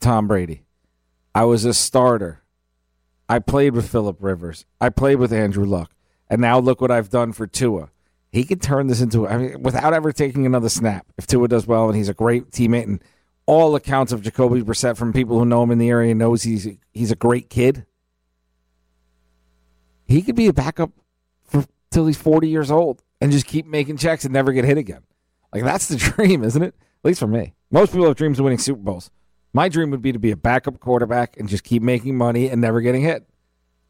Tom 0.00 0.28
Brady. 0.28 0.62
I 1.34 1.44
was 1.44 1.64
a 1.64 1.74
starter. 1.74 2.42
I 3.28 3.38
played 3.38 3.74
with 3.74 3.88
Philip 3.88 4.18
Rivers. 4.20 4.66
I 4.80 4.90
played 4.90 5.16
with 5.16 5.32
Andrew 5.32 5.64
Luck. 5.64 5.92
And 6.28 6.40
now 6.40 6.58
look 6.58 6.80
what 6.80 6.90
I've 6.90 7.10
done 7.10 7.32
for 7.32 7.46
Tua. 7.46 7.90
He 8.32 8.44
could 8.44 8.60
turn 8.60 8.88
this 8.88 9.00
into, 9.00 9.28
I 9.28 9.36
mean, 9.38 9.62
without 9.62 9.94
ever 9.94 10.12
taking 10.12 10.44
another 10.44 10.68
snap. 10.68 11.06
If 11.16 11.26
Tua 11.26 11.48
does 11.48 11.66
well 11.66 11.88
and 11.88 11.96
he's 11.96 12.08
a 12.08 12.14
great 12.14 12.50
teammate, 12.50 12.84
and 12.84 13.02
all 13.46 13.76
accounts 13.76 14.12
of 14.12 14.22
Jacoby 14.22 14.62
Brissett 14.62 14.96
from 14.96 15.12
people 15.12 15.38
who 15.38 15.44
know 15.44 15.62
him 15.62 15.70
in 15.70 15.78
the 15.78 15.90
area 15.90 16.14
knows 16.14 16.42
he's 16.42 16.68
he's 16.92 17.10
a 17.10 17.16
great 17.16 17.50
kid. 17.50 17.86
He 20.06 20.22
could 20.22 20.34
be 20.34 20.46
a 20.46 20.52
backup 20.52 20.92
for 21.44 21.64
till 21.90 22.06
he's 22.06 22.16
forty 22.16 22.48
years 22.48 22.70
old 22.70 23.02
and 23.20 23.30
just 23.30 23.46
keep 23.46 23.66
making 23.66 23.98
checks 23.98 24.24
and 24.24 24.32
never 24.32 24.52
get 24.52 24.64
hit 24.64 24.78
again. 24.78 25.02
Like 25.54 25.64
that's 25.64 25.88
the 25.88 25.96
dream, 26.16 26.42
isn't 26.44 26.62
it? 26.62 26.74
At 27.04 27.08
least 27.08 27.20
for 27.20 27.26
me. 27.26 27.54
Most 27.70 27.92
people 27.92 28.06
have 28.06 28.16
dreams 28.16 28.38
of 28.38 28.44
winning 28.44 28.58
Super 28.58 28.80
Bowls. 28.80 29.10
My 29.52 29.68
dream 29.68 29.90
would 29.92 30.02
be 30.02 30.12
to 30.12 30.18
be 30.18 30.32
a 30.32 30.36
backup 30.36 30.80
quarterback 30.80 31.36
and 31.38 31.48
just 31.48 31.64
keep 31.64 31.82
making 31.82 32.16
money 32.16 32.48
and 32.48 32.60
never 32.60 32.80
getting 32.80 33.02
hit. 33.02 33.26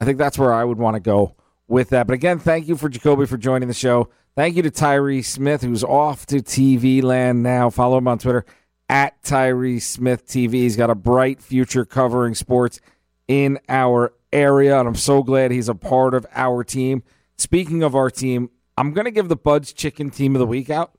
I 0.01 0.05
think 0.05 0.19
that's 0.19 0.39
where 0.39 0.53
I 0.53 0.62
would 0.62 0.79
want 0.79 0.95
to 0.95 1.01
go 1.01 1.35
with 1.67 1.91
that. 1.91 2.07
But 2.07 2.15
again, 2.15 2.39
thank 2.39 2.69
you 2.69 2.77
for 2.77 2.89
Jacoby 2.89 3.27
for 3.27 3.39
joining 3.39 3.69
the 3.69 3.75
show. 3.75 4.11
Thank 4.37 4.57
you 4.57 4.62
to 4.62 4.71
Tyree 4.71 5.23
Smith, 5.23 5.62
who's 5.62 5.85
off 5.85 6.27
to 6.27 6.37
TV 6.37 7.03
land 7.03 7.43
now. 7.43 7.71
Follow 7.71 7.99
him 7.99 8.09
on 8.09 8.19
Twitter 8.19 8.45
at 8.89 9.23
Tyree 9.23 9.81
Smith 9.81 10.27
TV. 10.27 10.53
He's 10.55 10.77
got 10.77 10.91
a 10.91 10.95
bright 10.95 11.41
future 11.41 11.85
covering 11.85 12.35
sports 12.35 12.81
in 13.27 13.59
our 13.69 14.12
area, 14.33 14.79
and 14.79 14.89
I'm 14.89 14.97
so 14.97 15.23
glad 15.23 15.51
he's 15.51 15.69
a 15.69 15.75
part 15.75 16.15
of 16.15 16.27
our 16.35 16.65
team. 16.65 17.03
Speaking 17.39 17.83
of 17.83 17.95
our 17.95 18.11
team, 18.11 18.51
I'm 18.77 18.93
going 18.93 19.05
to 19.07 19.11
give 19.11 19.29
the 19.29 19.37
Bud's 19.37 19.73
Chicken 19.73 20.11
Team 20.11 20.35
of 20.35 20.41
the 20.41 20.47
Week 20.47 20.69
out. 20.69 20.93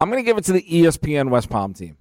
I'm 0.00 0.10
going 0.10 0.22
to 0.22 0.26
give 0.26 0.38
it 0.38 0.44
to 0.44 0.52
the 0.52 0.62
ESPN 0.62 1.30
West 1.30 1.50
Palm 1.50 1.74
team. 1.74 1.96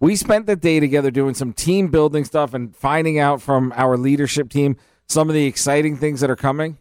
We 0.00 0.16
spent 0.16 0.46
the 0.46 0.56
day 0.56 0.80
together 0.80 1.10
doing 1.10 1.34
some 1.34 1.52
team 1.52 1.88
building 1.88 2.24
stuff 2.24 2.54
and 2.54 2.74
finding 2.74 3.18
out 3.18 3.42
from 3.42 3.72
our 3.76 3.96
leadership 3.96 4.48
team 4.48 4.76
some 5.06 5.28
of 5.28 5.34
the 5.34 5.46
exciting 5.46 5.96
things 5.96 6.20
that 6.20 6.30
are 6.30 6.36
coming. 6.36 6.78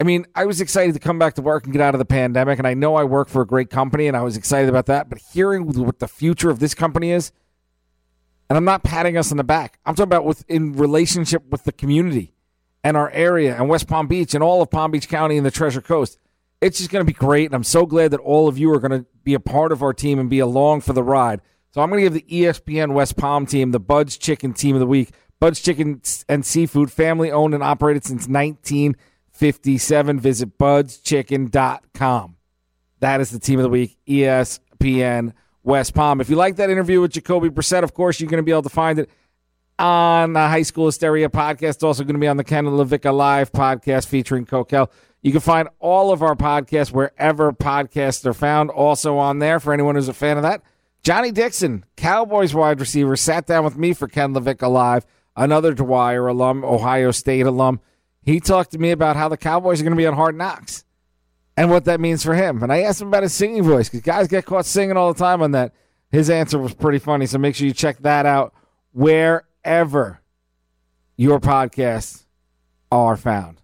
I 0.00 0.04
mean, 0.04 0.26
I 0.34 0.46
was 0.46 0.60
excited 0.60 0.94
to 0.94 1.00
come 1.00 1.18
back 1.18 1.34
to 1.34 1.42
work 1.42 1.64
and 1.64 1.72
get 1.72 1.82
out 1.82 1.94
of 1.94 2.00
the 2.00 2.04
pandemic, 2.04 2.58
and 2.58 2.66
I 2.66 2.74
know 2.74 2.96
I 2.96 3.04
work 3.04 3.28
for 3.28 3.42
a 3.42 3.46
great 3.46 3.70
company, 3.70 4.08
and 4.08 4.16
I 4.16 4.22
was 4.22 4.36
excited 4.36 4.68
about 4.68 4.86
that. 4.86 5.08
But 5.08 5.18
hearing 5.32 5.66
what 5.66 6.00
the 6.00 6.08
future 6.08 6.50
of 6.50 6.58
this 6.58 6.74
company 6.74 7.12
is, 7.12 7.30
and 8.48 8.56
I'm 8.56 8.64
not 8.64 8.82
patting 8.82 9.16
us 9.16 9.30
on 9.30 9.36
the 9.36 9.44
back. 9.44 9.78
I'm 9.86 9.94
talking 9.94 10.08
about 10.08 10.24
with 10.24 10.44
in 10.48 10.72
relationship 10.72 11.48
with 11.50 11.64
the 11.64 11.72
community 11.72 12.34
and 12.82 12.96
our 12.96 13.10
area 13.10 13.56
and 13.56 13.68
West 13.68 13.86
Palm 13.86 14.08
Beach 14.08 14.34
and 14.34 14.42
all 14.42 14.60
of 14.60 14.70
Palm 14.70 14.90
Beach 14.90 15.08
County 15.08 15.36
and 15.36 15.46
the 15.46 15.50
Treasure 15.50 15.80
Coast. 15.80 16.18
It's 16.62 16.78
just 16.78 16.90
going 16.90 17.04
to 17.04 17.12
be 17.12 17.12
great, 17.12 17.46
and 17.46 17.56
I'm 17.56 17.64
so 17.64 17.84
glad 17.86 18.12
that 18.12 18.20
all 18.20 18.46
of 18.46 18.56
you 18.56 18.72
are 18.72 18.78
going 18.78 18.92
to 18.92 19.04
be 19.24 19.34
a 19.34 19.40
part 19.40 19.72
of 19.72 19.82
our 19.82 19.92
team 19.92 20.20
and 20.20 20.30
be 20.30 20.38
along 20.38 20.82
for 20.82 20.92
the 20.92 21.02
ride. 21.02 21.40
So 21.72 21.80
I'm 21.80 21.90
going 21.90 22.04
to 22.04 22.08
give 22.08 22.14
the 22.14 22.42
ESPN 22.42 22.92
West 22.92 23.16
Palm 23.16 23.46
team 23.46 23.72
the 23.72 23.80
Bud's 23.80 24.16
Chicken 24.16 24.52
Team 24.54 24.76
of 24.76 24.80
the 24.80 24.86
Week. 24.86 25.10
Bud's 25.40 25.60
Chicken 25.60 26.00
and 26.28 26.46
Seafood, 26.46 26.92
family 26.92 27.32
owned 27.32 27.52
and 27.52 27.64
operated 27.64 28.04
since 28.04 28.28
1957. 28.28 30.20
Visit 30.20 30.56
budschicken.com. 30.56 32.36
That 33.00 33.20
is 33.20 33.30
the 33.30 33.40
team 33.40 33.58
of 33.58 33.64
the 33.64 33.68
week, 33.68 33.98
ESPN 34.06 35.32
West 35.64 35.94
Palm. 35.94 36.20
If 36.20 36.30
you 36.30 36.36
like 36.36 36.54
that 36.56 36.70
interview 36.70 37.00
with 37.00 37.10
Jacoby 37.10 37.48
Brissett, 37.48 37.82
of 37.82 37.92
course, 37.92 38.20
you're 38.20 38.30
going 38.30 38.38
to 38.38 38.44
be 38.44 38.52
able 38.52 38.62
to 38.62 38.68
find 38.68 39.00
it 39.00 39.10
on 39.78 40.32
the 40.32 40.40
High 40.40 40.62
School 40.62 40.86
Hysteria 40.86 41.28
podcast. 41.28 41.82
Also 41.82 42.04
going 42.04 42.14
to 42.14 42.20
be 42.20 42.28
on 42.28 42.36
the 42.36 42.44
Ken 42.44 42.64
LaVicka 42.64 43.14
Live 43.14 43.52
podcast 43.52 44.06
featuring 44.06 44.46
Kokell. 44.46 44.90
You 45.22 45.30
can 45.30 45.40
find 45.40 45.68
all 45.78 46.12
of 46.12 46.22
our 46.22 46.34
podcasts 46.34 46.92
wherever 46.92 47.52
podcasts 47.52 48.26
are 48.26 48.34
found, 48.34 48.70
also 48.70 49.18
on 49.18 49.38
there 49.38 49.60
for 49.60 49.72
anyone 49.72 49.94
who's 49.94 50.08
a 50.08 50.14
fan 50.14 50.36
of 50.36 50.42
that. 50.42 50.62
Johnnie 51.02 51.32
Dixon, 51.32 51.84
Cowboys 51.96 52.54
wide 52.54 52.80
receiver, 52.80 53.16
sat 53.16 53.46
down 53.46 53.64
with 53.64 53.76
me 53.76 53.92
for 53.92 54.08
Ken 54.08 54.34
LaVicka 54.34 54.70
Live, 54.70 55.06
another 55.36 55.74
Dwyer 55.74 56.26
alum, 56.26 56.64
Ohio 56.64 57.10
State 57.10 57.46
alum. 57.46 57.80
He 58.22 58.40
talked 58.40 58.72
to 58.72 58.78
me 58.78 58.90
about 58.90 59.16
how 59.16 59.28
the 59.28 59.36
Cowboys 59.36 59.80
are 59.80 59.84
going 59.84 59.96
to 59.96 60.00
be 60.00 60.06
on 60.06 60.14
Hard 60.14 60.36
Knocks 60.36 60.84
and 61.56 61.70
what 61.70 61.84
that 61.86 62.00
means 62.00 62.22
for 62.22 62.34
him. 62.34 62.62
And 62.62 62.72
I 62.72 62.82
asked 62.82 63.00
him 63.00 63.08
about 63.08 63.24
his 63.24 63.34
singing 63.34 63.62
voice 63.64 63.88
because 63.88 64.02
guys 64.02 64.28
get 64.28 64.44
caught 64.44 64.66
singing 64.66 64.96
all 64.96 65.12
the 65.12 65.18
time 65.18 65.42
on 65.42 65.52
that. 65.52 65.72
His 66.10 66.30
answer 66.30 66.58
was 66.58 66.74
pretty 66.74 66.98
funny, 66.98 67.26
so 67.26 67.38
make 67.38 67.56
sure 67.56 67.66
you 67.66 67.72
check 67.72 67.98
that 68.00 68.26
out 68.26 68.54
wherever 68.92 69.44
your 69.64 71.40
podcasts 71.40 72.24
are 72.90 73.16
found. 73.16 73.60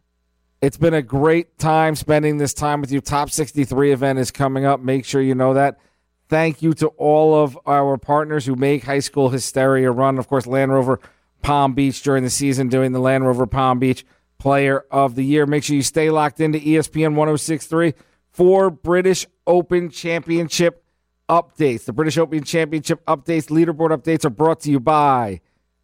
It's 0.60 0.76
been 0.76 0.94
a 0.94 1.02
great 1.02 1.58
time 1.58 1.94
spending 1.94 2.38
this 2.38 2.52
time 2.52 2.80
with 2.80 2.90
you. 2.90 3.00
Top 3.00 3.30
63 3.30 3.92
event 3.92 4.18
is 4.18 4.30
coming 4.30 4.64
up. 4.64 4.80
Make 4.80 5.04
sure 5.04 5.22
you 5.22 5.34
know 5.34 5.54
that. 5.54 5.78
Thank 6.28 6.62
you 6.62 6.74
to 6.74 6.88
all 6.88 7.34
of 7.34 7.58
our 7.64 7.96
partners 7.96 8.44
who 8.44 8.54
make 8.54 8.84
High 8.84 8.98
School 8.98 9.30
Hysteria 9.30 9.90
run. 9.90 10.18
Of 10.18 10.28
course, 10.28 10.46
Land 10.46 10.72
Rover 10.72 11.00
Palm 11.42 11.74
Beach 11.74 12.02
during 12.02 12.24
the 12.24 12.30
season, 12.30 12.68
doing 12.68 12.92
the 12.92 12.98
Land 13.00 13.24
Rover 13.24 13.46
Palm 13.46 13.78
Beach 13.78 14.04
Player 14.38 14.84
of 14.90 15.14
the 15.14 15.22
Year. 15.24 15.46
Make 15.46 15.64
sure 15.64 15.76
you 15.76 15.82
stay 15.82 16.10
locked 16.10 16.40
into 16.40 16.58
ESPN 16.58 17.14
1063 17.14 17.94
for 18.28 18.70
British 18.70 19.26
Open 19.46 19.90
Championship 19.90 20.84
updates. 21.28 21.84
The 21.84 21.92
British 21.92 22.18
Open 22.18 22.42
Championship 22.44 23.04
updates, 23.06 23.46
leaderboard 23.46 23.90
updates 23.90 24.24
are 24.24 24.30
brought 24.30 24.60
to 24.60 24.70
you 24.70 24.80
by 24.80 25.40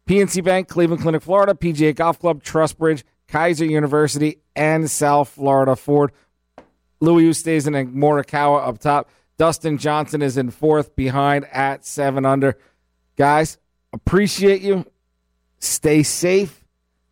PNC 0.07 0.43
Bank, 0.43 0.67
Cleveland 0.67 1.01
Clinic, 1.01 1.23
Florida, 1.23 1.53
PGA 1.53 1.95
Golf 1.95 2.19
Club, 2.19 2.43
Trustbridge, 2.43 3.03
Keiser 3.27 3.67
University, 3.67 4.37
and 4.55 4.89
South 4.89 5.29
Florida 5.29 5.75
Ford. 5.75 6.11
Louis 6.99 7.25
Oosthuizen 7.25 7.77
and 7.77 7.93
Morikawa 7.95 8.67
up 8.67 8.79
top. 8.79 9.09
Dustin 9.37 9.77
Johnson 9.77 10.21
is 10.21 10.37
in 10.37 10.49
fourth 10.49 10.95
behind 10.95 11.45
at 11.51 11.85
seven 11.85 12.25
under. 12.25 12.57
Guys, 13.17 13.57
appreciate 13.91 14.61
you. 14.61 14.85
Stay 15.59 16.03
safe. 16.03 16.63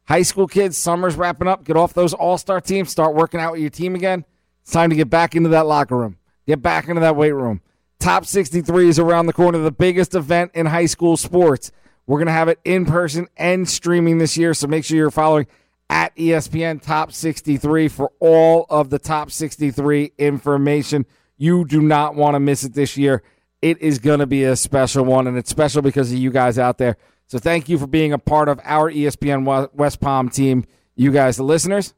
High 0.05 0.21
school 0.21 0.47
kids, 0.47 0.77
summer's 0.77 1.15
wrapping 1.15 1.47
up. 1.47 1.63
Get 1.63 1.77
off 1.77 1.93
those 1.93 2.13
all 2.13 2.37
star 2.37 2.61
teams. 2.61 2.91
Start 2.91 3.15
working 3.15 3.39
out 3.39 3.53
with 3.53 3.61
your 3.61 3.69
team 3.69 3.95
again. 3.95 4.25
It's 4.61 4.71
time 4.71 4.89
to 4.89 4.95
get 4.95 5.09
back 5.09 5.35
into 5.35 5.49
that 5.49 5.65
locker 5.65 5.97
room. 5.97 6.17
Get 6.45 6.61
back 6.61 6.87
into 6.87 7.01
that 7.01 7.15
weight 7.15 7.31
room. 7.31 7.61
Top 7.99 8.25
63 8.25 8.89
is 8.89 8.99
around 8.99 9.27
the 9.27 9.33
corner, 9.33 9.59
the 9.59 9.71
biggest 9.71 10.13
event 10.13 10.51
in 10.53 10.65
high 10.65 10.85
school 10.85 11.15
sports. 11.15 11.71
We're 12.05 12.17
going 12.17 12.27
to 12.27 12.33
have 12.33 12.49
it 12.49 12.59
in 12.65 12.85
person 12.85 13.27
and 13.37 13.67
streaming 13.67 14.17
this 14.17 14.37
year, 14.37 14.53
so 14.53 14.67
make 14.67 14.83
sure 14.83 14.97
you're 14.97 15.11
following 15.11 15.47
at 15.89 16.15
ESPN 16.15 16.81
Top 16.81 17.11
63 17.11 17.87
for 17.87 18.11
all 18.19 18.65
of 18.69 18.89
the 18.89 18.99
Top 18.99 19.31
63 19.31 20.11
information. 20.17 21.05
You 21.37 21.65
do 21.65 21.81
not 21.81 22.15
want 22.15 22.35
to 22.35 22.39
miss 22.39 22.63
it 22.63 22.73
this 22.73 22.97
year. 22.97 23.23
It 23.61 23.81
is 23.81 23.99
going 23.99 24.19
to 24.19 24.25
be 24.25 24.43
a 24.43 24.55
special 24.55 25.05
one, 25.05 25.27
and 25.27 25.37
it's 25.37 25.49
special 25.49 25.81
because 25.81 26.11
of 26.11 26.17
you 26.17 26.31
guys 26.31 26.59
out 26.59 26.77
there. 26.77 26.97
So 27.27 27.39
thank 27.39 27.69
you 27.69 27.77
for 27.77 27.87
being 27.87 28.11
a 28.11 28.19
part 28.19 28.49
of 28.49 28.59
our 28.63 28.91
ESPN 28.91 29.73
West 29.73 30.01
Palm 30.01 30.29
team. 30.29 30.65
You 30.95 31.11
guys, 31.11 31.37
the 31.37 31.43
listeners. 31.43 31.93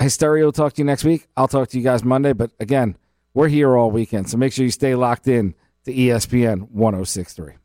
Hysteria 0.00 0.44
will 0.44 0.52
talk 0.52 0.72
to 0.74 0.80
you 0.80 0.84
next 0.84 1.04
week. 1.04 1.26
I'll 1.36 1.48
talk 1.48 1.68
to 1.70 1.78
you 1.78 1.84
guys 1.84 2.04
Monday. 2.04 2.32
But 2.32 2.52
again, 2.60 2.96
we're 3.34 3.48
here 3.48 3.76
all 3.76 3.90
weekend. 3.90 4.30
So 4.30 4.36
make 4.36 4.52
sure 4.52 4.64
you 4.64 4.70
stay 4.70 4.94
locked 4.94 5.28
in 5.28 5.54
to 5.84 5.92
ESPN 5.92 6.70
1063. 6.70 7.62